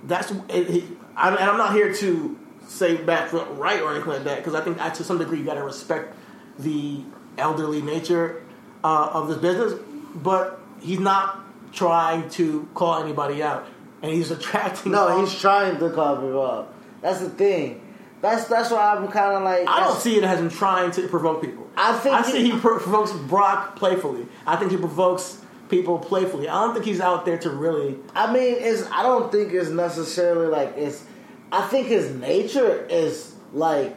That's 0.04 0.32
it, 0.50 0.84
I, 1.16 1.30
and 1.30 1.40
I'm 1.40 1.58
not 1.58 1.74
here 1.74 1.94
to 1.94 2.40
say 2.68 2.98
back 2.98 3.32
right 3.34 3.82
or 3.82 3.92
anything 3.92 4.10
like 4.10 4.24
that 4.26 4.38
because 4.38 4.54
I 4.54 4.62
think 4.62 4.80
I, 4.80 4.90
to 4.90 5.04
some 5.04 5.18
degree 5.18 5.40
you 5.40 5.46
got 5.46 5.56
to 5.56 5.64
respect 5.64 6.16
the 6.60 7.02
elderly 7.38 7.82
nature 7.82 8.44
uh, 8.84 9.10
of 9.14 9.28
this 9.28 9.38
business, 9.38 9.80
but 10.16 10.60
he's 10.82 11.00
not 11.00 11.47
trying 11.78 12.30
to 12.32 12.68
call 12.74 13.02
anybody 13.04 13.42
out. 13.44 13.68
and 14.02 14.12
he's 14.12 14.32
attracting. 14.32 14.92
No, 14.92 15.08
all- 15.08 15.20
he's 15.20 15.34
trying 15.40 15.78
to 15.80 15.90
call 15.90 16.16
people 16.18 16.42
up. 16.46 16.74
That's 17.02 17.20
the 17.20 17.30
thing. 17.30 17.82
That's 18.22 18.46
that's 18.46 18.72
why 18.72 18.96
I'm 18.96 19.08
kind 19.10 19.36
of 19.38 19.44
like. 19.44 19.68
I 19.68 19.80
don't 19.82 20.00
see 20.00 20.18
it 20.18 20.24
as 20.24 20.40
him 20.40 20.50
trying 20.50 20.92
to 20.92 21.08
provoke 21.08 21.42
people. 21.42 21.68
I 21.78 21.94
think 22.00 22.16
I 22.16 22.22
see 22.24 22.44
he- 22.46 22.52
he 22.52 22.60
pro- 22.60 22.80
provokes 22.80 23.12
Brock 23.14 23.76
playfully. 23.76 24.26
I 24.46 24.56
think 24.56 24.72
he 24.72 24.78
provokes 24.78 25.40
people 25.70 26.00
playfully. 26.00 26.50
I 26.50 26.64
don't 26.64 26.74
think 26.74 26.86
he's 26.86 27.00
out 27.02 27.26
there 27.26 27.38
to 27.38 27.50
really. 27.52 28.00
I 28.16 28.32
mean, 28.34 28.56
it's. 28.58 28.84
I 28.92 29.04
don't 29.04 29.32
think 29.32 29.54
it's 29.54 29.70
necessarily 29.70 30.48
like 30.48 30.74
it's. 30.78 31.04
I 31.52 31.62
think 31.68 31.88
his 31.88 32.10
nature 32.16 32.86
is 32.90 33.36
like 33.54 33.96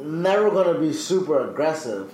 never 0.00 0.50
gonna 0.50 0.78
be 0.78 0.92
super 0.92 1.48
aggressive, 1.50 2.12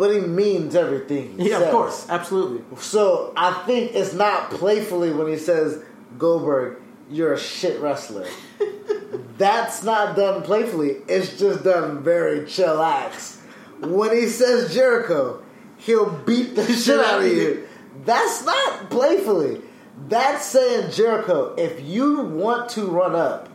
but 0.00 0.14
he 0.14 0.20
means 0.20 0.74
everything. 0.74 1.38
He 1.38 1.50
Yeah, 1.50 1.58
says. 1.58 1.66
of 1.66 1.72
course, 1.72 2.06
absolutely. 2.08 2.62
So 2.78 3.34
I 3.36 3.52
think 3.66 3.94
it's 3.94 4.14
not 4.14 4.50
playfully 4.50 5.12
when 5.12 5.28
he 5.28 5.36
says 5.36 5.82
Goldberg, 6.18 6.78
you're 7.10 7.34
a 7.34 7.38
shit 7.38 7.78
wrestler. 7.80 8.26
That's 9.38 9.82
not 9.82 10.16
done 10.16 10.42
playfully. 10.42 10.96
It's 11.06 11.38
just 11.38 11.64
done 11.64 12.02
very 12.02 12.40
chillax. 12.40 13.36
When 13.80 14.10
he 14.16 14.26
says 14.26 14.72
Jericho, 14.72 15.42
he'll 15.76 16.10
beat 16.10 16.56
the 16.56 16.64
shit 16.72 16.98
out 16.98 17.20
of 17.20 17.26
you. 17.26 17.68
That's 18.06 18.42
not 18.44 18.88
playfully. 18.90 19.60
That's 20.08 20.46
saying 20.46 20.92
Jericho, 20.92 21.54
if 21.58 21.82
you 21.84 22.20
want 22.22 22.70
to 22.70 22.86
run 22.86 23.14
up, 23.14 23.50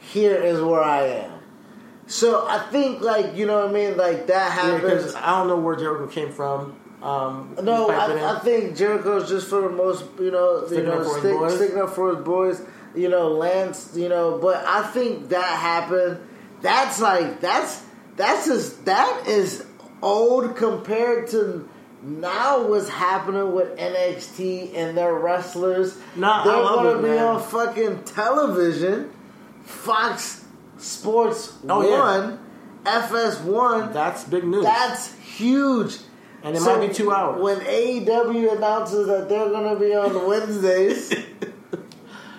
here 0.00 0.34
is 0.36 0.60
where 0.62 0.82
I 0.82 1.02
am. 1.08 1.37
So 2.08 2.46
I 2.48 2.58
think 2.70 3.00
like 3.02 3.36
you 3.36 3.46
know 3.46 3.60
what 3.60 3.68
I 3.68 3.72
mean, 3.72 3.96
like 3.96 4.26
that 4.28 4.48
Yeah, 4.56 4.72
happens. 4.72 4.82
because 4.82 5.14
I 5.14 5.38
don't 5.38 5.48
know 5.48 5.58
where 5.58 5.76
Jericho 5.76 6.06
came 6.06 6.32
from. 6.32 6.74
Um, 7.02 7.54
No, 7.62 7.88
he's 7.88 7.96
piping 7.98 8.16
in. 8.18 8.24
I, 8.24 8.36
I 8.36 8.38
think 8.40 8.76
Jericho's 8.76 9.28
just 9.28 9.48
for 9.48 9.60
the 9.60 9.68
most, 9.68 10.04
you 10.18 10.30
know, 10.32 10.66
Sticking 10.66 10.84
you 10.86 10.90
know, 10.90 11.00
up 11.02 11.18
stick, 11.20 11.36
boys? 11.38 11.54
sticking 11.56 11.78
up 11.78 11.90
for 11.90 12.16
his 12.16 12.24
boys. 12.24 12.60
You 12.96 13.08
know, 13.08 13.28
Lance. 13.28 13.92
You 13.94 14.08
know, 14.08 14.38
but 14.38 14.64
I 14.66 14.82
think 14.88 15.28
that 15.28 15.44
happened. 15.58 16.18
That's 16.62 16.98
like 17.00 17.40
that's 17.40 17.84
that's 18.16 18.46
just 18.46 18.86
that 18.86 19.24
is 19.28 19.64
old 20.02 20.56
compared 20.56 21.28
to 21.28 21.68
now 22.02 22.66
what's 22.66 22.88
happening 22.88 23.52
with 23.52 23.76
NXT 23.76 24.74
and 24.74 24.96
their 24.96 25.12
wrestlers. 25.14 25.96
Nah, 26.16 26.42
they're 26.44 26.54
gonna 26.54 26.98
it, 26.98 27.02
be 27.02 27.08
man. 27.10 27.18
on 27.24 27.42
fucking 27.42 28.04
television, 28.04 29.10
Fox 29.64 30.44
Sports 30.78 31.54
Oh, 31.68 31.82
yeah. 31.88 31.98
One, 32.24 32.38
FS1. 32.84 33.92
That's 33.92 34.24
big 34.24 34.44
news. 34.44 34.64
That's 34.64 35.14
huge. 35.16 35.98
And 36.42 36.56
it 36.56 36.62
might 36.62 36.86
be 36.86 36.94
two 36.94 37.10
hours. 37.12 37.42
When 37.42 37.58
AEW 37.60 38.56
announces 38.56 39.08
that 39.08 39.28
they're 39.28 39.48
going 39.48 39.74
to 39.74 39.80
be 39.80 39.94
on 39.94 40.26
Wednesdays, 40.28 41.12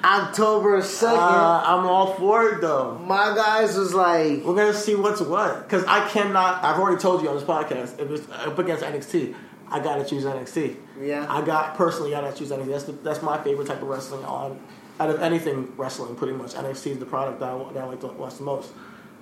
October 0.03 0.79
2nd, 0.81 1.13
uh, 1.17 1.63
I'm 1.65 1.85
all 1.85 2.13
for 2.13 2.47
it 2.49 2.61
though. 2.61 2.97
my 2.99 3.35
guys 3.35 3.77
was 3.77 3.93
like, 3.93 4.43
We're 4.45 4.55
gonna 4.55 4.73
see 4.73 4.95
what's 4.95 5.19
what 5.19 5.63
because 5.63 5.83
I 5.83 6.07
cannot. 6.07 6.63
I've 6.63 6.79
already 6.79 7.01
told 7.01 7.21
you 7.21 7.27
on 7.27 7.35
this 7.35 7.43
podcast. 7.43 7.99
If 7.99 8.09
it's 8.09 8.31
up 8.31 8.57
against 8.57 8.81
NXT, 8.85 9.35
I 9.69 9.81
gotta 9.81 10.05
choose 10.05 10.23
NXT. 10.23 10.77
Yeah. 11.01 11.25
I 11.29 11.41
got 11.41 11.75
personally 11.75 12.15
I 12.15 12.21
gotta 12.21 12.37
choose 12.37 12.49
NXT. 12.49 12.67
That's 12.67 12.83
the, 12.85 12.91
that's 12.93 13.21
my 13.21 13.43
favorite 13.43 13.67
type 13.67 13.81
of 13.81 13.89
wrestling 13.89 14.23
on 14.23 14.57
out 14.99 15.09
of 15.09 15.21
anything 15.21 15.71
wrestling. 15.77 16.15
Pretty 16.15 16.33
much 16.33 16.53
NXT 16.53 16.91
is 16.91 16.99
the 16.99 17.05
product 17.05 17.39
that 17.39 17.49
I, 17.49 17.73
that 17.73 17.83
I 17.83 17.87
like 17.87 18.01
to 18.01 18.07
watch 18.07 18.37
the 18.37 18.43
most. 18.43 18.71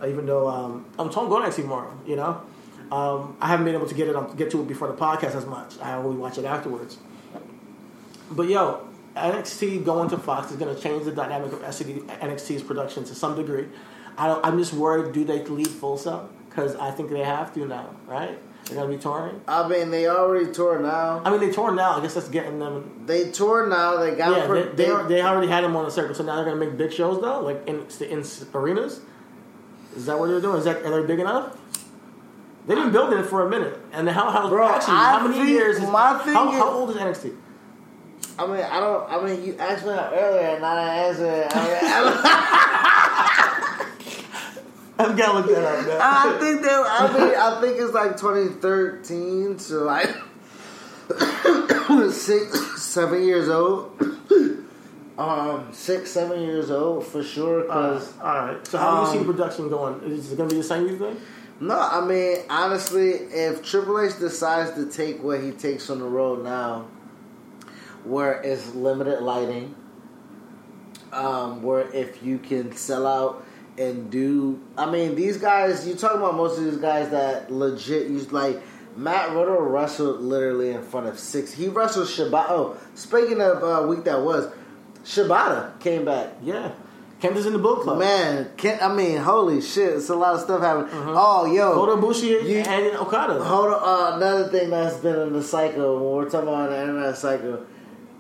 Uh, 0.02 0.08
even 0.08 0.26
though 0.26 0.48
um, 0.48 0.86
I'm 1.00 1.10
told 1.10 1.30
go 1.30 1.40
NXT 1.42 1.66
more, 1.66 1.92
you 2.06 2.16
know. 2.16 2.42
Um, 2.92 3.36
I 3.42 3.48
haven't 3.48 3.66
been 3.66 3.76
able 3.76 3.88
to 3.88 3.96
get 3.96 4.08
it 4.08 4.38
get 4.38 4.52
to 4.52 4.62
it 4.62 4.68
before 4.68 4.88
the 4.88 4.94
podcast 4.94 5.36
as 5.36 5.46
much. 5.46 5.80
I 5.80 5.96
only 5.96 6.18
watch 6.18 6.38
it 6.38 6.46
afterwards. 6.46 6.98
But 8.32 8.50
yo, 8.50 8.88
NXT 9.16 9.84
going 9.84 10.10
to 10.10 10.18
Fox 10.18 10.52
is 10.52 10.58
going 10.58 10.74
to 10.74 10.82
change 10.82 11.06
the 11.06 11.12
dynamic 11.12 11.52
of 11.52 11.62
NXT's 11.62 12.64
production 12.64 13.04
to 13.06 13.16
some 13.16 13.36
degree. 13.36 13.68
I 14.18 14.40
I'm 14.44 14.58
just 14.58 14.74
worried. 14.74 15.14
Do 15.14 15.24
they 15.24 15.44
leave 15.44 15.68
Full 15.68 15.98
Sail? 15.98 16.30
Because 16.50 16.76
I 16.76 16.92
think 16.92 17.10
they 17.10 17.24
have 17.24 17.54
to 17.56 17.66
now, 17.66 17.90
right? 18.08 18.40
They're 18.70 18.82
to 18.82 18.88
be 18.88 18.98
touring. 18.98 19.42
I 19.48 19.68
mean, 19.68 19.92
they 19.92 20.08
already 20.08 20.52
tour 20.52 20.80
now. 20.80 21.22
I 21.24 21.30
mean, 21.32 21.40
they 21.40 21.52
tour 21.52 21.74
now. 21.74 21.98
I 21.98 22.02
guess 22.02 22.16
that's 22.16 22.28
getting 22.28 22.60
them. 22.60 23.04
They 23.06 23.32
tour 23.32 23.68
now. 23.68 23.98
They 23.98 24.14
got. 24.16 24.36
Yeah, 24.38 24.48
per- 24.48 24.74
they, 24.74 24.86
they, 24.86 25.08
they 25.08 25.22
already 25.22 25.48
had 25.48 25.64
them 25.64 25.76
on 25.76 25.86
the 25.86 25.92
circuit, 25.92 26.18
so 26.18 26.24
now 26.24 26.36
they're 26.36 26.54
to 26.54 26.56
make 26.56 26.78
big 26.78 26.92
shows 26.92 27.22
though, 27.22 27.40
like 27.42 27.66
in, 27.68 27.86
in 28.10 28.24
arenas. 28.54 29.02
Is 29.96 30.06
that 30.06 30.20
what 30.20 30.28
they're 30.28 30.42
doing? 30.42 30.58
Is 30.58 30.66
that 30.66 30.84
are 30.86 31.02
they 31.02 31.08
big 31.08 31.20
enough? 31.20 31.58
They've 32.68 32.78
been 32.78 32.92
building 32.92 33.20
it 33.20 33.24
for 33.24 33.48
a 33.48 33.50
minute, 33.50 33.80
and 33.94 34.10
how 34.10 34.30
how 34.30 34.50
Bro, 34.50 34.68
actually 34.68 34.96
I 34.96 35.20
how 35.20 35.28
many 35.28 35.50
years? 35.50 35.78
Is, 35.78 35.90
my 35.90 36.18
thing 36.20 36.34
how, 36.34 36.52
is- 36.52 36.58
how 36.58 36.70
old 36.70 36.90
is 36.90 36.98
NXT? 36.98 37.36
I 38.40 38.46
mean, 38.46 38.58
I 38.58 38.80
don't. 38.80 39.10
I 39.10 39.26
mean, 39.26 39.44
you 39.44 39.56
asked 39.58 39.84
me 39.86 39.92
that 39.92 40.12
earlier, 40.14 40.56
and 40.56 40.64
I 40.66 41.10
didn't 41.16 41.26
answer 41.26 41.42
it. 41.42 41.56
I, 41.56 41.64
mean, 41.64 41.78
I, 41.84 43.44
I've 45.00 45.16
got 45.18 45.32
to 45.32 45.34
look 45.40 45.48
that 45.48 45.64
up. 45.64 45.86
man. 45.86 46.00
I 46.02 46.38
think 46.40 46.62
that. 46.64 46.86
I 46.88 47.14
mean, 47.14 47.36
I 47.38 47.62
think 47.62 47.80
it's 47.80 47.94
like 47.94 48.18
2013, 48.18 49.60
so 49.60 49.84
like 49.84 50.10
six, 52.14 52.82
seven 52.82 53.24
years 53.24 53.50
old. 53.50 53.92
Um, 55.18 55.70
six, 55.72 56.12
seven 56.12 56.42
years 56.42 56.70
old 56.70 57.06
for 57.08 57.24
sure. 57.24 57.64
Cause 57.64 58.14
All 58.20 58.36
right. 58.36 58.68
So 58.68 58.78
how 58.78 59.04
do 59.04 59.08
you 59.08 59.14
see 59.14 59.20
Um, 59.20 59.26
production 59.26 59.70
going? 59.70 60.02
Is 60.04 60.32
it 60.32 60.36
going 60.38 60.50
to 60.50 60.56
be 60.56 60.62
the 60.62 60.68
same 60.68 60.88
you 60.88 60.98
think? 60.98 61.20
No, 61.60 61.80
I 61.80 62.06
mean 62.06 62.38
honestly, 62.52 63.10
if 63.14 63.64
Triple 63.64 64.00
H 64.00 64.20
decides 64.20 64.74
to 64.76 64.86
take 64.86 65.24
what 65.24 65.42
he 65.42 65.52
takes 65.52 65.90
on 65.90 65.98
the 66.00 66.06
road 66.06 66.44
now, 66.44 66.86
where 68.04 68.34
it's 68.44 68.76
limited 68.76 69.22
lighting, 69.22 69.74
um, 71.12 71.64
where 71.64 71.90
if 71.96 72.22
you 72.22 72.38
can 72.38 72.76
sell 72.76 73.08
out 73.08 73.44
and 73.78 74.10
do, 74.10 74.60
I 74.78 74.90
mean 74.90 75.16
these 75.16 75.38
guys. 75.38 75.88
You 75.88 75.96
talking 75.96 76.18
about 76.18 76.36
most 76.36 76.58
of 76.58 76.66
these 76.66 76.78
guys 76.78 77.10
that 77.12 77.52
legit 77.52 78.08
use 78.08 78.32
like 78.32 78.62
Matt 78.96 79.30
Riddle 79.30 79.62
wrestled 79.62 80.22
literally 80.22 80.72
in 80.72 80.82
front 80.84 81.08
of 81.08 81.20
six. 81.20 81.54
He 81.54 81.68
wrestled 81.68 82.08
Shibata. 82.08 82.46
Oh, 82.50 82.78
speaking 82.96 83.40
of 83.42 83.64
uh, 83.64 83.88
week 83.88 84.04
that 84.06 84.22
was, 84.22 84.52
Shibata 85.04 85.80
came 85.80 86.06
back. 86.06 86.34
Yeah. 86.44 86.72
Candace 87.20 87.48
in 87.48 87.54
the 87.54 87.60
book 87.60 87.82
club. 87.82 87.98
Man, 87.98 88.52
can 88.58 88.78
I 88.80 88.94
mean, 88.94 89.18
holy 89.18 89.60
shit! 89.60 89.94
It's 89.96 90.10
a 90.10 90.16
lot 90.16 90.36
of 90.36 90.42
stuff 90.42 90.62
happening. 90.62 90.90
Oh, 90.94 91.52
yo, 91.52 91.74
Kota 91.74 92.00
Ibushi 92.00 92.48
You- 92.48 92.58
and 92.60 92.96
Okada. 92.98 93.44
Hold 93.44 93.74
on, 93.74 93.82
uh, 94.14 94.18
another 94.18 94.48
thing 94.50 94.70
that's 94.70 94.98
been 94.98 95.20
in 95.20 95.34
the 95.34 95.42
cycle 95.42 95.96
when 95.96 96.04
we're 96.26 96.30
talking 96.30 96.48
about 96.50 96.70
the 96.70 96.80
internet 96.80 97.18
cycle. 97.18 97.66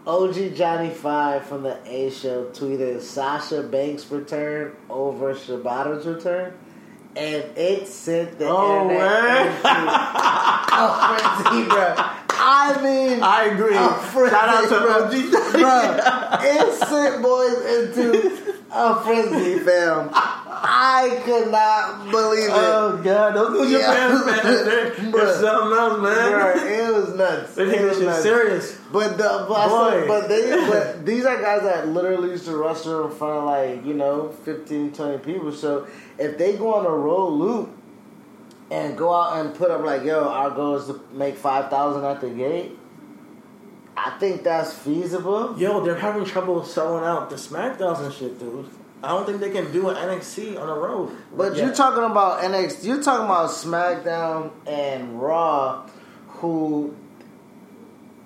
OG 0.07 0.55
Johnny 0.55 0.89
Five 0.89 1.45
from 1.45 1.63
the 1.63 1.77
A 1.85 2.09
Show 2.09 2.45
tweeted 2.45 3.01
Sasha 3.01 3.61
Banks' 3.63 4.09
return 4.09 4.73
over 4.89 5.33
Shibata's 5.35 6.05
return, 6.05 6.53
and 7.17 7.43
it 7.57 7.87
sent 7.89 8.39
the 8.39 8.47
Oh, 8.47 8.83
internet 8.89 9.47
into 9.47 9.67
a 9.67 11.43
frenzy, 11.43 11.69
bro. 11.69 11.93
I 12.39 12.81
mean, 12.81 13.19
I 13.21 13.43
agree. 13.51 13.75
a 13.75 13.89
frenzy, 13.89 14.35
Shout 14.35 14.49
out 14.49 14.63
to 14.69 14.79
bro. 14.79 15.03
OG. 15.03 15.11
bro. 15.51 16.39
It 16.41 16.73
sent 16.87 17.21
boys 17.21 17.57
into 17.75 18.55
a 18.71 18.95
frenzy, 19.03 19.59
fam. 19.59 20.09
I 20.63 21.21
could 21.23 21.51
not 21.51 22.09
believe 22.11 22.45
it. 22.45 22.51
Oh 22.53 22.99
God! 23.03 23.33
Don't 23.33 23.53
do 23.53 23.67
your 23.69 23.79
Yeah. 23.81 23.93
fans, 23.93 24.25
man. 24.25 25.11
They're, 25.11 25.33
something 25.33 25.77
else, 25.77 26.01
man. 26.01 26.31
Bro, 26.31 26.53
it 26.65 26.93
was 26.93 27.13
nuts. 27.15 27.55
They 27.55 27.69
think 27.69 27.81
this 27.81 27.99
shit 27.99 28.23
serious. 28.23 28.77
But 28.91 29.17
the, 29.17 29.45
but, 29.47 29.53
I 29.53 29.67
Boy. 29.67 29.89
still- 29.89 30.07
but 30.07 30.27
they 30.29 30.67
but 30.69 31.05
these 31.05 31.25
are 31.25 31.41
guys 31.41 31.61
that 31.63 31.87
literally 31.87 32.29
used 32.31 32.45
to 32.45 32.55
wrestle 32.57 33.09
in 33.09 33.15
front 33.17 33.37
of 33.39 33.43
like 33.45 33.85
you 33.85 33.93
know 33.93 34.29
15, 34.45 34.93
20 34.93 35.17
people. 35.19 35.51
So 35.51 35.87
if 36.17 36.37
they 36.37 36.55
go 36.57 36.73
on 36.75 36.85
a 36.85 36.89
road 36.89 37.29
loop 37.33 37.69
and 38.71 38.97
go 38.97 39.13
out 39.13 39.37
and 39.45 39.55
put 39.55 39.71
up 39.71 39.81
like 39.83 40.03
yo, 40.03 40.27
our 40.27 40.51
goal 40.51 40.75
is 40.75 40.87
to 40.87 40.99
make 41.13 41.35
five 41.37 41.69
thousand 41.69 42.05
at 42.05 42.21
the 42.21 42.29
gate. 42.29 42.77
I 43.95 44.11
think 44.19 44.43
that's 44.43 44.73
feasible. 44.73 45.57
Yo, 45.59 45.83
they're 45.83 45.95
having 45.97 46.23
trouble 46.23 46.63
selling 46.63 47.03
out 47.03 47.31
the 47.31 47.35
Smackdowns 47.35 47.99
and 48.05 48.13
shit, 48.13 48.39
dude. 48.39 48.69
I 49.03 49.09
don't 49.09 49.25
think 49.25 49.39
they 49.39 49.51
can 49.51 49.71
do 49.71 49.89
an 49.89 49.95
NXT 49.95 50.59
on 50.59 50.67
the 50.67 50.73
road. 50.73 51.11
But 51.35 51.55
Yeah. 51.55 51.65
you're 51.65 51.75
talking 51.75 52.03
about 52.03 52.43
NXT. 52.43 52.87
You're 52.87 53.03
talking 53.03 53.25
about 53.25 53.51
SmackDown 53.51 54.49
and 54.65 55.21
Raw, 55.21 55.81
who 56.39 56.95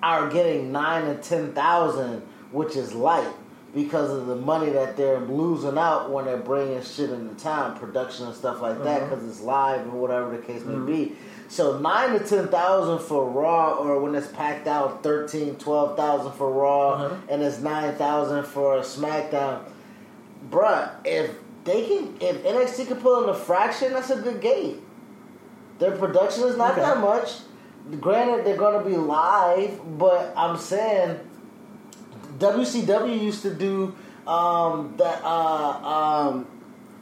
are 0.02 0.28
getting 0.28 0.72
nine 0.72 1.06
to 1.06 1.14
ten 1.16 1.52
thousand, 1.52 2.22
which 2.52 2.74
is 2.74 2.94
light 2.94 3.28
because 3.74 4.10
of 4.10 4.26
the 4.26 4.36
money 4.36 4.70
that 4.70 4.96
they're 4.96 5.20
losing 5.20 5.78
out 5.78 6.10
when 6.10 6.26
they're 6.26 6.36
bringing 6.36 6.82
shit 6.82 7.10
into 7.10 7.34
town, 7.42 7.78
production 7.78 8.26
and 8.26 8.34
stuff 8.34 8.60
like 8.60 8.82
that, 8.82 9.00
mm-hmm. 9.00 9.10
because 9.10 9.28
it's 9.28 9.40
live 9.40 9.80
and 9.80 9.92
whatever 9.92 10.30
the 10.36 10.42
case 10.42 10.62
may 10.64 10.74
mm-hmm. 10.74 10.86
be. 10.86 11.12
So 11.48 11.78
nine 11.78 12.18
to 12.18 12.20
ten 12.20 12.48
thousand 12.48 13.00
for 13.00 13.28
Raw, 13.28 13.74
or 13.74 14.00
when 14.00 14.14
it's 14.14 14.26
packed 14.28 14.66
out, 14.66 15.02
13, 15.02 15.56
12,000 15.56 16.32
for 16.32 16.50
Raw, 16.50 16.96
mm-hmm. 16.96 17.28
and 17.28 17.42
it's 17.42 17.58
nine 17.58 17.94
thousand 17.96 18.46
for 18.46 18.78
SmackDown 18.80 19.60
bruh, 20.52 20.90
if 21.04 21.30
they 21.64 21.86
can, 21.86 22.14
if 22.20 22.44
NXT 22.44 22.86
can 22.88 22.96
pull 22.98 23.24
in 23.24 23.30
a 23.30 23.34
fraction, 23.34 23.92
that's 23.92 24.10
a 24.10 24.16
good 24.16 24.40
gate. 24.40 24.76
Their 25.80 25.92
production 25.96 26.44
is 26.44 26.56
not 26.56 26.72
Okay. 26.72 26.82
that 26.82 27.00
much. 27.00 27.30
Granted, 28.00 28.44
they're 28.46 28.56
going 28.56 28.80
to 28.84 28.88
be 28.88 28.96
live, 28.96 29.80
but 29.98 30.32
I'm 30.36 30.56
saying 30.56 31.18
WCW 32.38 33.20
used 33.20 33.42
to 33.42 33.52
do 33.52 33.94
Um, 34.24 34.94
that 34.98 35.20
uh, 35.24 36.28
um, 36.28 36.46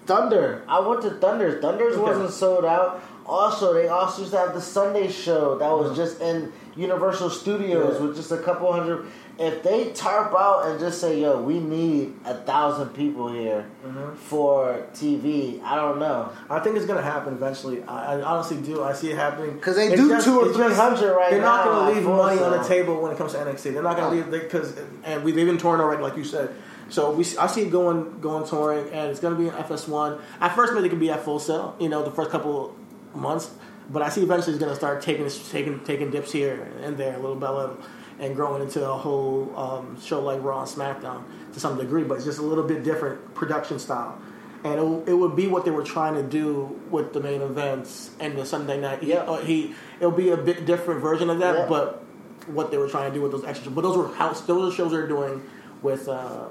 Thunder. 0.07 0.63
I 0.67 0.81
went 0.81 1.03
to 1.03 1.11
Thunder's. 1.11 1.61
Thunder's 1.61 1.95
Okay. 1.97 2.03
wasn't 2.03 2.31
sold 2.31 2.65
out. 2.65 3.03
Also, 3.27 3.75
they 3.75 3.89
also 3.89 4.23
used 4.23 4.33
to 4.33 4.39
have 4.39 4.55
the 4.55 4.61
Sunday 4.63 5.07
show 5.11 5.59
that 5.59 5.71
was 5.71 5.95
just 5.95 6.23
in 6.23 6.51
Universal 6.77 7.29
Studios 7.29 7.97
Yeah. 8.01 8.07
with 8.07 8.17
just 8.17 8.33
a 8.33 8.39
couple 8.39 8.73
hundred. 8.73 9.05
If 9.43 9.63
they 9.63 9.91
tarp 9.93 10.35
out 10.35 10.67
and 10.67 10.79
just 10.79 11.01
say, 11.01 11.19
"Yo, 11.19 11.41
we 11.41 11.59
need 11.61 12.13
a 12.27 12.35
thousand 12.35 12.91
people 12.91 13.33
here 13.33 13.65
Mm-hmm. 13.87 14.15
for 14.17 14.85
TV," 14.93 15.63
I 15.65 15.77
don't 15.77 15.99
know. 15.99 16.29
I 16.51 16.61
think 16.61 16.77
it's 16.77 16.85
gonna 16.85 17.01
happen 17.01 17.33
eventually. 17.35 17.83
I, 17.85 18.17
I 18.19 18.23
honestly 18.23 18.59
do. 18.59 18.83
I 18.83 18.93
see 18.93 19.11
it 19.11 19.17
happening 19.17 19.55
because 19.55 19.77
they 19.77 19.97
do 19.97 20.21
two 20.21 20.41
or 20.41 20.53
300 20.53 21.15
right 21.17 21.31
They're 21.31 21.41
not 21.41 21.65
gonna 21.65 21.91
leave 21.91 22.05
money 22.05 22.39
on 22.39 22.53
the 22.53 22.63
table 22.69 23.01
when 23.01 23.13
it 23.13 23.17
comes 23.19 23.33
to 23.33 23.39
NXT. 23.39 23.73
They're 23.73 23.83
not 23.83 23.97
gonna 23.97 24.15
leave 24.15 24.31
because 24.31 24.77
and 25.05 25.25
we 25.25 25.33
they've 25.33 25.47
been 25.47 25.57
touring 25.59 25.81
already, 25.81 26.03
like 26.03 26.17
you 26.19 26.25
said. 26.25 26.51
So 26.91 27.11
we 27.13 27.25
I 27.39 27.47
see 27.47 27.63
it 27.63 27.71
going 27.71 28.21
going 28.21 28.47
touring, 28.47 28.91
and 28.93 29.11
it's 29.11 29.21
gonna 29.21 29.37
be 29.37 29.47
in 29.47 29.55
FS1. 29.55 30.21
At 30.43 30.55
first, 30.55 30.75
maybe 30.75 30.89
it 30.89 30.91
could 30.91 31.01
be 31.01 31.11
at 31.11 31.25
Full 31.25 31.39
Sail. 31.39 31.77
You 31.81 31.89
know, 31.89 32.03
the 32.03 32.11
first 32.11 32.31
couple 32.31 32.77
months, 33.15 33.49
but 33.89 34.03
I 34.03 34.11
see 34.11 34.23
eventually 34.23 34.53
it's 34.55 34.63
gonna 34.63 34.77
start 34.77 35.01
taking 35.01 35.27
taking 35.51 35.81
taking 35.81 36.11
dips 36.11 36.31
here 36.31 36.69
and 36.83 36.99
there, 36.99 37.15
a 37.15 37.19
little 37.19 37.37
by 37.37 37.49
little, 37.49 37.79
and 38.21 38.37
growing 38.37 38.63
into 38.63 38.89
a 38.89 38.97
whole 38.97 39.53
um, 39.57 40.01
show 40.01 40.21
like 40.21 40.43
Raw 40.43 40.61
and 40.61 40.69
SmackDown 40.69 41.25
to 41.55 41.61
some 41.61 41.77
degree. 41.79 42.05
But 42.05 42.17
it's 42.17 42.25
just 42.27 42.39
a 42.39 42.43
little 42.43 42.65
bit 42.65 42.85
different 42.85 43.35
production 43.35 43.79
style. 43.79 44.19
And 44.63 44.75
it, 44.75 45.11
it 45.11 45.15
would 45.15 45.35
be 45.35 45.47
what 45.47 45.65
they 45.65 45.71
were 45.71 45.83
trying 45.83 46.15
to 46.15 46.23
do 46.23 46.79
with 46.91 47.15
the 47.15 47.21
main 47.21 47.41
events 47.41 48.11
and 48.21 48.37
the 48.37 48.45
Sunday 48.45 48.79
night. 48.79 49.03
Yeah. 49.03 49.21
uh, 49.21 49.39
he 49.39 49.75
it'll 49.99 50.11
be 50.13 50.31
a 50.31 50.37
bit 50.37 50.67
different 50.67 51.01
version 51.01 51.31
of 51.31 51.39
that, 51.39 51.57
Yeah. 51.57 51.67
but 51.67 52.05
what 52.47 52.71
they 52.71 52.77
were 52.77 52.89
trying 52.89 53.11
to 53.11 53.15
do 53.15 53.23
with 53.23 53.33
those 53.33 53.45
extra. 53.45 53.71
But 53.73 53.83
those 53.83 53.97
were 53.97 54.09
house 54.15 54.43
those 54.43 54.73
are 54.73 54.77
shows 54.77 54.93
they're 54.93 55.09
doing 55.09 55.43
with 55.81 56.09
uh, 56.09 56.49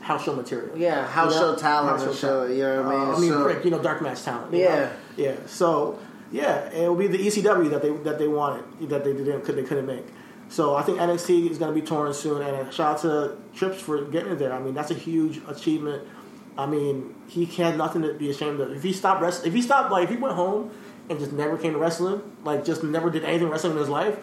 house 0.00 0.24
show 0.24 0.34
material. 0.34 0.76
Yeah, 0.76 1.06
house 1.06 1.34
You 1.34 1.40
know? 1.40 1.54
show 1.54 1.60
talent 1.60 1.98
House 2.00 2.08
and 2.08 2.16
show. 2.16 2.46
You 2.46 2.62
know 2.64 2.82
what 2.82 2.94
I 2.94 2.98
mean? 2.98 3.08
Uh, 3.08 3.16
I 3.16 3.20
mean, 3.20 3.30
So- 3.30 3.42
frick, 3.44 3.64
you 3.64 3.70
know, 3.70 3.78
dark 3.80 4.02
match 4.02 4.22
talent. 4.24 4.52
Yeah. 4.52 4.74
know? 4.74 4.90
yeah. 5.16 5.34
So 5.46 6.00
yeah, 6.32 6.68
it 6.72 6.88
will 6.88 6.96
be 6.96 7.06
the 7.06 7.18
ECW 7.18 7.70
that 7.70 7.82
they 7.82 7.90
that 7.98 8.18
they 8.18 8.26
wanted 8.26 8.64
that 8.88 9.04
they 9.04 9.12
didn't 9.12 9.42
could 9.44 9.54
they 9.54 9.62
couldn't 9.62 9.86
make. 9.86 10.04
So 10.48 10.76
I 10.76 10.82
think 10.82 10.98
NXT 10.98 11.50
is 11.50 11.58
going 11.58 11.74
to 11.74 11.80
be 11.80 11.86
touring 11.86 12.12
soon, 12.12 12.42
and 12.42 12.72
shout 12.72 12.96
out 12.96 13.02
to 13.02 13.36
Trips 13.54 13.80
for 13.80 14.04
getting 14.04 14.32
it 14.32 14.38
there. 14.38 14.52
I 14.52 14.60
mean, 14.60 14.74
that's 14.74 14.90
a 14.90 14.94
huge 14.94 15.40
achievement. 15.48 16.06
I 16.56 16.66
mean, 16.66 17.14
he 17.28 17.44
had 17.44 17.76
nothing 17.76 18.02
to 18.02 18.14
be 18.14 18.30
ashamed 18.30 18.60
of. 18.60 18.72
If 18.72 18.82
he 18.82 18.92
stopped 18.92 19.20
wrestling, 19.20 19.48
if 19.48 19.54
he 19.54 19.60
stopped, 19.62 19.90
like 19.90 20.04
if 20.04 20.10
he 20.10 20.16
went 20.16 20.34
home 20.34 20.70
and 21.10 21.18
just 21.18 21.32
never 21.32 21.58
came 21.58 21.72
to 21.72 21.78
wrestling, 21.78 22.22
like 22.44 22.64
just 22.64 22.82
never 22.82 23.10
did 23.10 23.24
anything 23.24 23.48
wrestling 23.48 23.72
in 23.72 23.78
his 23.78 23.88
life, 23.88 24.18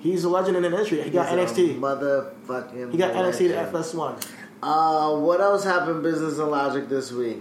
he's 0.00 0.24
a 0.24 0.28
legend 0.28 0.56
in 0.56 0.62
the 0.62 0.68
industry. 0.68 1.02
He 1.02 1.10
got 1.10 1.28
He's 1.28 1.50
NXT. 1.50 1.78
Motherfucking. 1.80 2.92
He 2.92 2.96
got 2.98 3.12
NXT 3.12 3.38
to 3.38 3.56
legend. 3.56 3.74
FS1. 3.74 4.26
Uh, 4.62 5.16
what 5.18 5.40
else 5.40 5.64
happened 5.64 6.02
business 6.02 6.38
and 6.38 6.50
logic 6.50 6.88
this 6.88 7.12
week? 7.12 7.38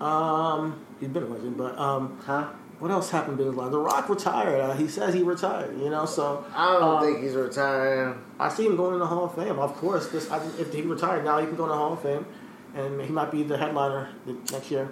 Um, 0.00 0.84
he's 0.98 1.08
been 1.08 1.22
a 1.22 1.26
legend, 1.26 1.56
but 1.56 1.78
um, 1.78 2.18
Huh? 2.24 2.48
What 2.78 2.90
else 2.90 3.10
happened 3.10 3.38
his 3.38 3.54
life? 3.54 3.70
The 3.70 3.78
Rock 3.78 4.08
retired. 4.08 4.60
Uh, 4.60 4.74
he 4.74 4.88
says 4.88 5.14
he 5.14 5.22
retired. 5.22 5.78
You 5.78 5.90
know, 5.90 6.06
so 6.06 6.44
I 6.54 6.72
don't 6.72 6.82
um, 6.82 7.02
think 7.02 7.22
he's 7.22 7.34
retiring. 7.34 8.18
I 8.38 8.48
see 8.48 8.66
him 8.66 8.76
going 8.76 8.94
in 8.94 9.00
the 9.00 9.06
Hall 9.06 9.24
of 9.24 9.34
Fame. 9.34 9.58
Of 9.58 9.74
course, 9.76 10.08
this 10.08 10.30
I, 10.30 10.44
if 10.58 10.72
he 10.72 10.82
retired 10.82 11.24
now, 11.24 11.38
he 11.38 11.46
can 11.46 11.56
go 11.56 11.64
in 11.64 11.70
the 11.70 11.76
Hall 11.76 11.92
of 11.92 12.02
Fame, 12.02 12.26
and 12.74 13.00
he 13.00 13.12
might 13.12 13.30
be 13.30 13.42
the 13.42 13.56
headliner 13.56 14.10
next 14.50 14.70
year. 14.70 14.90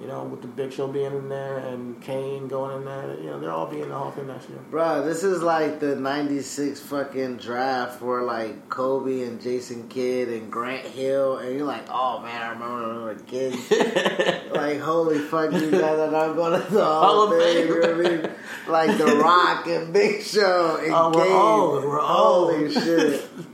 You 0.00 0.08
know, 0.08 0.24
with 0.24 0.42
the 0.42 0.48
Big 0.48 0.72
Show 0.72 0.88
being 0.88 1.06
in 1.14 1.28
there 1.28 1.58
and 1.58 2.00
Kane 2.02 2.48
going 2.48 2.78
in 2.78 2.84
there. 2.84 3.16
You 3.20 3.26
know, 3.30 3.38
they're 3.40 3.52
all 3.52 3.66
being 3.66 3.84
in 3.84 3.88
the 3.90 3.94
Hall 3.94 4.08
of 4.08 4.14
Fame 4.16 4.26
next 4.26 4.48
year. 4.48 4.58
Bro, 4.70 5.04
this 5.04 5.22
is 5.22 5.40
like 5.40 5.78
the 5.78 5.94
96 5.94 6.80
fucking 6.80 7.36
draft 7.36 8.02
where 8.02 8.22
like 8.22 8.68
Kobe 8.68 9.22
and 9.22 9.40
Jason 9.40 9.86
Kidd 9.88 10.28
and 10.28 10.50
Grant 10.50 10.84
Hill, 10.86 11.38
and 11.38 11.56
you're 11.56 11.64
like, 11.66 11.84
oh 11.90 12.20
man, 12.20 12.42
I 12.42 12.48
remember 12.48 12.88
when 12.88 12.96
we 12.96 13.02
were 13.04 13.14
kids. 13.14 13.70
like, 14.52 14.80
holy 14.80 15.20
fuck, 15.20 15.52
you 15.52 15.70
guys 15.70 15.98
are 15.98 16.10
not 16.10 16.34
going 16.34 16.60
to 16.60 16.72
the 16.72 16.84
Hall 16.84 17.32
of 17.32 17.40
Fame. 17.40 17.68
You 17.68 17.80
know 17.80 17.94
what 17.96 18.06
I 18.06 18.16
mean? 18.16 18.30
Like 18.68 18.98
The 18.98 19.06
Rock 19.16 19.66
and 19.68 19.92
Big 19.92 20.22
Show 20.22 20.76
and 20.82 20.92
Oh, 20.92 21.12
we're 21.14 21.32
old, 21.32 21.84
we're 21.84 22.00
Holy 22.00 22.64
old. 22.64 22.72
shit. 22.72 23.28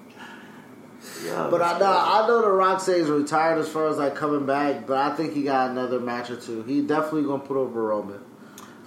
Yeah, 1.25 1.49
But 1.51 1.61
I 1.63 1.79
know, 1.79 1.87
I 1.87 2.27
know 2.27 2.43
The 2.43 2.51
Rock 2.51 2.81
says 2.81 3.09
retired 3.09 3.59
as 3.59 3.69
far 3.69 3.89
as 3.89 3.99
like 3.99 4.15
coming 4.15 4.47
back, 4.47 4.87
but 4.87 4.97
I 4.97 5.15
think 5.15 5.35
he 5.35 5.43
got 5.43 5.71
another 5.71 6.01
match 6.01 6.31
or 6.31 6.37
two. 6.37 6.63
He 6.63 6.81
definitely 6.83 7.25
gonna 7.25 7.43
put 7.43 7.57
over 7.57 7.83
Roman. 7.83 8.21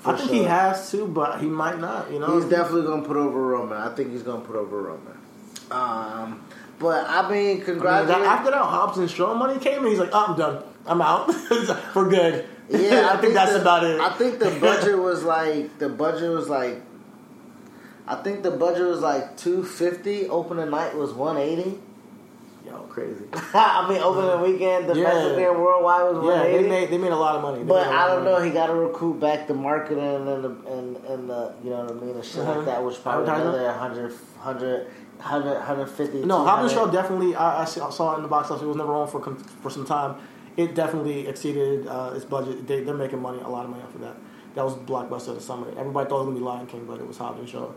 I 0.05 0.17
think 0.17 0.31
he 0.31 0.43
has 0.43 0.91
to, 0.91 1.07
but 1.07 1.39
he 1.39 1.47
might 1.47 1.79
not. 1.79 2.11
You 2.11 2.19
know, 2.19 2.35
He's 2.39 2.49
definitely 2.49 2.83
gonna 2.87 3.03
put 3.03 3.15
over 3.17 3.39
Roman. 3.39 3.77
I 3.77 3.93
think 3.95 4.11
he's 4.11 4.23
gonna 4.23 4.43
put 4.43 4.55
over 4.55 4.81
Roman. 4.81 5.17
Um, 5.71 6.43
but 6.79 7.05
I 7.07 7.21
mean, 7.29 7.31
I 7.31 7.55
mean, 7.55 7.61
congratulations. 7.61 8.27
after 8.27 8.51
that 8.51 8.57
Hobbs 8.63 8.97
and 8.97 9.09
Shaw 9.09 9.33
money 9.33 9.59
came 9.59 9.83
in, 9.85 9.91
he's 9.91 9.99
like, 9.99 10.09
oh, 10.11 10.25
I'm 10.29 10.37
done. 10.37 10.63
I'm 10.85 11.01
out. 11.01 11.27
We're 11.95 12.09
good. 12.09 12.45
yeah, 12.69 13.09
I, 13.13 13.21
think, 13.21 13.33
that's 13.33 13.53
the- 13.53 13.61
about 13.61 13.83
it. 13.85 13.99
I 14.01 14.09
think 14.17 14.39
the 14.39 14.51
budget 14.61 14.97
was 14.97 15.23
like 15.23 15.77
the 15.79 15.89
budget 15.89 16.29
was 16.31 16.49
like. 16.49 16.81
I 18.05 18.15
think 18.15 18.43
the 18.43 18.51
budget 18.51 18.85
was 18.85 18.99
like 18.99 19.37
two 19.37 19.63
fifty. 19.63 20.27
Opening 20.27 20.69
night 20.69 20.95
was 20.95 21.13
one 21.13 21.37
eighty. 21.37 21.79
Yo, 22.73 22.81
crazy. 22.83 23.25
I 23.53 23.87
mean, 23.87 24.01
opening 24.01 24.41
weekend 24.51 24.87
domestic 24.87 25.37
Yeah. 25.39 25.51
and 25.51 25.59
worldwide 25.61 26.15
was 26.15 26.25
Yeah, 26.25 26.43
they 26.61 26.67
made 26.67 26.89
they 26.89 26.97
made 26.97 27.11
a 27.11 27.15
lot 27.15 27.35
of 27.35 27.41
money. 27.41 27.59
They 27.59 27.65
But 27.65 27.85
made 27.87 27.93
a 27.93 27.95
lot 27.95 28.09
I 28.09 28.13
don't 28.15 28.23
know. 28.25 28.31
money. 28.33 28.47
He 28.47 28.53
got 28.53 28.67
to 28.67 28.73
recruit 28.73 29.19
back 29.19 29.47
the 29.47 29.53
marketing 29.53 30.03
and 30.03 30.27
the 30.43 30.49
and 30.71 30.97
and 30.97 31.29
the 31.29 31.53
you 31.63 31.69
know 31.69 31.83
what 31.83 31.91
I 31.91 31.93
mean 31.93 32.15
and 32.15 32.25
shit 32.25 32.39
Uh-huh. 32.41 32.55
like 32.57 32.65
that, 32.65 32.83
which 32.83 33.01
probably 33.03 33.25
another 33.25 33.63
100, 33.65 34.11
100, 34.11 34.87
100, 35.17 35.53
150. 35.53 36.25
No, 36.25 36.43
Hobbs 36.43 36.63
and 36.63 36.71
200. 36.71 36.73
Shaw 36.73 36.91
definitely. 37.01 37.35
I, 37.35 37.61
I 37.61 37.65
saw 37.65 38.13
it 38.13 38.17
in 38.17 38.23
the 38.23 38.27
box 38.29 38.49
office. 38.49 38.63
It 38.63 38.67
was 38.67 38.77
number 38.77 38.93
one 38.93 39.07
for 39.07 39.21
for 39.61 39.69
some 39.69 39.85
time. 39.85 40.15
It 40.57 40.75
definitely 40.75 41.27
exceeded 41.27 41.87
uh, 41.87 42.11
its 42.15 42.25
budget. 42.25 42.67
They, 42.67 42.81
they're 42.81 42.93
making 42.93 43.19
money, 43.19 43.39
a 43.41 43.47
lot 43.49 43.65
of 43.65 43.71
money 43.71 43.81
off 43.83 43.95
of 43.95 44.01
that. 44.01 44.15
That 44.53 44.63
was 44.63 44.75
blockbuster 44.75 45.29
of 45.29 45.35
the 45.35 45.41
summer. 45.41 45.67
Everybody 45.77 46.07
thought 46.07 46.21
it 46.21 46.25
was 46.25 46.27
gonna 46.27 46.37
be 46.39 46.43
Lion 46.45 46.67
King, 46.67 46.85
but 46.85 46.99
it 46.99 47.07
was 47.07 47.17
Hobbs 47.17 47.39
and 47.39 47.49
Shaw. 47.49 47.69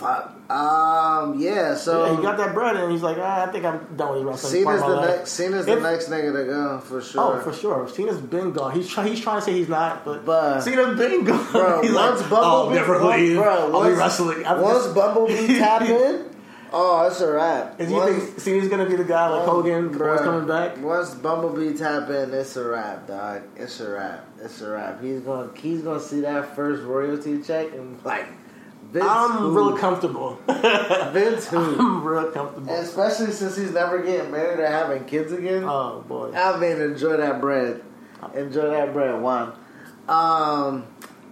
Fuck. 0.00 0.50
Um. 0.50 1.38
Yeah. 1.38 1.74
So 1.74 2.06
yeah, 2.06 2.16
he 2.16 2.22
got 2.22 2.38
that 2.38 2.54
bread, 2.54 2.74
and 2.76 2.90
he's 2.90 3.02
like, 3.02 3.18
ah, 3.20 3.46
I 3.46 3.52
think 3.52 3.66
I'm 3.66 3.86
done 3.96 4.14
with 4.14 4.24
wrestling. 4.24 4.64
Cena's 4.64 4.80
the 4.80 4.88
life." 4.88 5.08
next. 5.18 5.30
Cena's 5.32 5.66
the 5.66 5.76
next 5.78 6.08
nigga 6.08 6.32
to 6.32 6.44
go 6.46 6.78
for 6.80 7.02
sure. 7.02 7.36
Oh, 7.38 7.40
for 7.40 7.52
sure. 7.52 7.86
Cena's 7.88 8.18
been 8.18 8.50
gone. 8.52 8.72
He's 8.74 8.88
try, 8.88 9.06
he's 9.06 9.20
trying 9.20 9.40
to 9.40 9.44
say 9.44 9.52
he's 9.52 9.68
not, 9.68 10.04
but, 10.04 10.24
But- 10.24 10.62
Cena's 10.62 10.98
been 10.98 11.24
gone. 11.24 11.46
Bro, 11.52 11.82
he's 11.82 11.92
once 11.92 12.20
like, 12.22 12.30
Bumblebee, 12.30 12.78
oh, 12.78 12.80
never 12.80 13.04
leave. 13.04 13.36
bro, 13.36 13.48
I'll 13.66 13.72
once, 13.72 13.88
be 13.94 13.98
wrestling. 13.98 14.46
I'm 14.46 14.60
once 14.62 14.84
just- 14.84 14.94
Bumblebee 14.94 15.58
tap 15.58 15.82
in, 15.82 16.34
oh, 16.72 17.06
it's 17.06 17.20
a 17.20 17.32
wrap. 17.32 17.80
Is 17.80 17.90
you 17.90 18.02
think 18.04 18.40
Cena's 18.40 18.68
gonna 18.68 18.88
be 18.88 18.96
the 18.96 19.04
guy 19.04 19.28
like 19.28 19.44
Hogan? 19.44 20.00
Always 20.00 20.20
coming 20.20 20.48
back. 20.48 20.78
Once 20.78 21.14
Bumblebee 21.14 21.76
tap 21.76 22.08
in, 22.08 22.32
it's 22.32 22.56
a 22.56 22.64
wrap, 22.64 23.06
dog. 23.06 23.42
It's 23.56 23.78
a 23.80 23.90
wrap. 23.90 24.26
It's 24.42 24.60
a 24.62 24.70
wrap. 24.70 25.02
He's 25.02 25.20
gonna 25.20 25.50
he's 25.56 25.82
gonna 25.82 26.00
see 26.00 26.22
that 26.22 26.56
first 26.56 26.82
royalty 26.82 27.42
check 27.42 27.72
and 27.74 28.02
like 28.04 28.26
Vince 28.92 29.06
I'm 29.08 29.30
who? 29.30 29.56
real 29.56 29.76
comfortable. 29.76 30.38
Vince 31.12 31.46
who? 31.46 31.78
I'm 31.78 32.04
real 32.04 32.30
comfortable. 32.32 32.72
Especially 32.72 33.30
since 33.30 33.56
he's 33.56 33.72
never 33.72 34.02
getting 34.02 34.30
married 34.32 34.58
or 34.58 34.66
having 34.66 35.04
kids 35.04 35.32
again. 35.32 35.64
Oh 35.64 36.04
boy. 36.08 36.32
I 36.34 36.58
mean, 36.58 36.80
enjoy 36.80 37.16
that 37.16 37.40
bread. 37.40 37.82
Enjoy 38.34 38.68
that 38.70 38.92
bread, 38.92 39.20
one. 39.20 39.52
Um, 40.08 40.86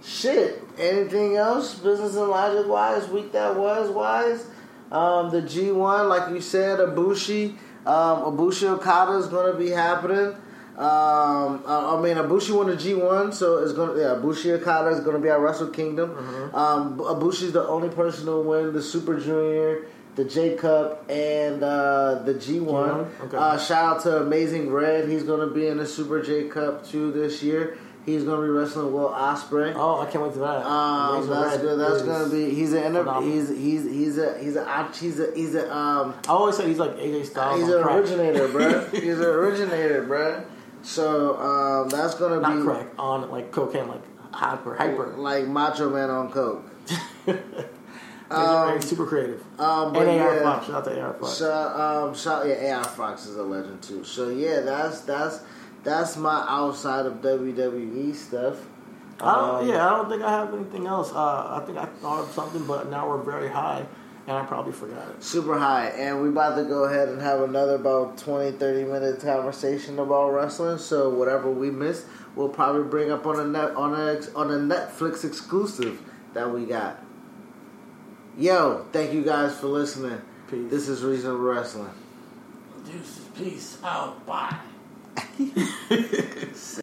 shit. 0.04 0.62
Anything 0.78 1.36
else, 1.36 1.74
business 1.74 2.14
and 2.14 2.28
logic 2.28 2.68
wise, 2.68 3.08
week 3.08 3.32
that 3.32 3.56
was 3.56 3.90
wise? 3.90 4.46
Um, 4.92 5.30
the 5.30 5.42
G1, 5.42 6.08
like 6.08 6.32
you 6.32 6.40
said, 6.40 6.78
Abushi, 6.78 7.56
um, 7.84 8.36
Ibushi 8.36 8.68
Okada 8.68 9.16
is 9.18 9.26
going 9.26 9.52
to 9.52 9.58
be 9.58 9.70
happening. 9.70 10.36
Um, 10.78 11.64
uh, 11.66 11.98
I 11.98 12.00
mean, 12.00 12.16
Ibushi 12.16 12.54
won 12.56 12.68
the 12.68 12.76
G1, 12.76 13.34
so 13.34 13.58
it's 13.58 13.72
going 13.72 13.96
to, 13.96 14.00
yeah, 14.00 14.14
Ibushi 14.14 14.60
Okada 14.60 14.90
is 14.90 15.00
going 15.00 15.16
to 15.16 15.22
be 15.22 15.28
at 15.28 15.40
Wrestle 15.40 15.70
Kingdom. 15.70 16.12
Um, 16.54 16.98
Ibushi's 16.98 17.52
the 17.52 17.66
only 17.66 17.88
person 17.88 18.26
to 18.26 18.40
win 18.40 18.72
the 18.72 18.80
Super 18.80 19.18
Junior, 19.18 19.86
the 20.14 20.24
J 20.24 20.56
Cup, 20.56 21.04
and 21.10 21.64
uh, 21.64 22.22
the 22.24 22.34
G1. 22.34 22.62
G1? 22.64 23.20
Okay. 23.22 23.36
Uh, 23.36 23.58
shout 23.58 23.96
out 23.96 24.02
to 24.04 24.18
Amazing 24.18 24.70
Red. 24.70 25.08
He's 25.08 25.24
going 25.24 25.40
to 25.40 25.52
be 25.52 25.66
in 25.66 25.78
the 25.78 25.86
Super 25.86 26.22
J 26.22 26.44
Cup 26.48 26.86
too 26.86 27.10
this 27.10 27.42
year. 27.42 27.76
He's 28.06 28.22
going 28.22 28.40
to 28.40 28.46
be 28.46 28.50
wrestling 28.50 28.92
Will 28.92 29.10
Ospreay. 29.10 29.74
Oh, 29.76 30.00
I 30.00 30.06
can't 30.08 30.22
wait 30.22 30.32
to 30.34 30.38
that. 30.38 30.64
Um, 30.64 31.28
that's 31.28 31.56
Red 31.56 31.60
good. 31.60 31.78
That's 31.78 32.02
gonna 32.02 32.28
be. 32.30 32.54
He's 32.54 32.72
an 32.72 32.84
inter- 32.84 33.20
he's 33.20 33.48
he's 33.50 33.84
he's 33.84 34.16
a 34.16 34.38
he's 34.38 34.56
a 34.56 34.88
he's 34.98 35.20
a 35.20 35.32
he's 35.34 35.54
a 35.54 35.76
um 35.76 36.14
I 36.26 36.30
always 36.30 36.56
say 36.56 36.66
he's 36.68 36.78
like 36.78 36.92
AJ 36.96 37.26
Styles. 37.26 37.60
he's 37.60 37.68
an 37.68 37.82
crack. 37.82 37.96
originator, 37.96 38.48
bro. 38.48 38.86
he's 38.92 39.18
an 39.18 39.26
originator, 39.26 40.04
bro. 40.04 40.42
So 40.88 41.36
um, 41.36 41.90
that's 41.90 42.14
gonna 42.14 42.40
Not 42.40 42.56
be 42.56 42.62
crack 42.62 42.86
on 42.98 43.30
like 43.30 43.52
cocaine, 43.52 43.88
like 43.88 44.00
hyper, 44.32 44.74
hyper. 44.74 45.08
like 45.18 45.46
Macho 45.46 45.90
Man 45.90 46.08
on 46.08 46.32
coke. 46.32 46.64
Red, 48.30 48.82
super 48.82 49.06
creative. 49.06 49.42
Um, 49.60 49.92
but 49.92 50.08
and 50.08 50.18
AR 50.18 50.36
yeah. 50.36 50.42
Fox. 50.42 50.66
Shout 50.66 50.76
out 50.76 50.84
to 50.84 51.00
AR 51.00 51.12
Fox. 51.14 51.32
So, 51.34 51.52
um, 51.52 52.14
shout, 52.14 52.46
yeah, 52.46 52.78
AR 52.78 52.84
Fox 52.84 53.26
is 53.26 53.36
a 53.36 53.42
legend 53.42 53.82
too. 53.82 54.02
So 54.02 54.30
yeah, 54.30 54.60
that's 54.60 55.02
that's 55.02 55.40
that's 55.84 56.16
my 56.16 56.42
outside 56.48 57.04
of 57.04 57.16
WWE 57.16 58.14
stuff. 58.14 58.56
I 59.20 59.34
don't, 59.34 59.54
Um, 59.62 59.68
yeah, 59.68 59.86
I 59.86 59.90
don't 59.90 60.08
think 60.08 60.22
I 60.22 60.30
have 60.30 60.54
anything 60.54 60.86
else. 60.86 61.12
Uh, 61.12 61.60
I 61.60 61.62
think 61.66 61.76
I 61.76 61.84
thought 61.84 62.20
of 62.20 62.30
something, 62.32 62.64
but 62.66 62.88
now 62.88 63.08
we're 63.08 63.22
very 63.22 63.48
high, 63.50 63.84
and 64.28 64.36
I 64.36 64.44
probably 64.44 64.72
forgot 64.72 65.08
it. 65.08 65.24
Super 65.24 65.58
high. 65.58 65.86
And 65.88 66.20
we 66.20 66.28
about 66.28 66.56
to 66.56 66.64
go 66.64 66.84
ahead 66.84 67.08
and 67.08 67.20
have 67.20 67.40
another 67.40 67.76
about 67.76 68.18
20, 68.18 68.58
30 68.58 68.84
minute 68.84 69.20
conversation 69.20 69.98
about 69.98 70.28
wrestling. 70.28 70.76
So 70.76 71.08
whatever 71.08 71.50
we 71.50 71.70
missed, 71.70 72.04
we'll 72.36 72.50
probably 72.50 72.82
bring 72.82 73.10
up 73.10 73.24
on 73.26 73.40
a 73.40 73.44
net 73.44 73.70
on 73.74 73.94
a 73.94 74.20
on 74.36 74.50
a 74.50 74.58
Netflix 74.58 75.24
exclusive 75.24 76.02
that 76.34 76.52
we 76.52 76.66
got. 76.66 77.02
Yo, 78.36 78.86
thank 78.92 79.14
you 79.14 79.24
guys 79.24 79.58
for 79.58 79.68
listening. 79.68 80.20
Peace. 80.50 80.70
This 80.70 80.88
is 80.88 81.02
Reasonable 81.02 81.40
Wrestling. 81.40 81.90
Deuces, 82.84 83.24
peace 83.34 83.78
out, 83.82 84.24
bye. 84.26 84.58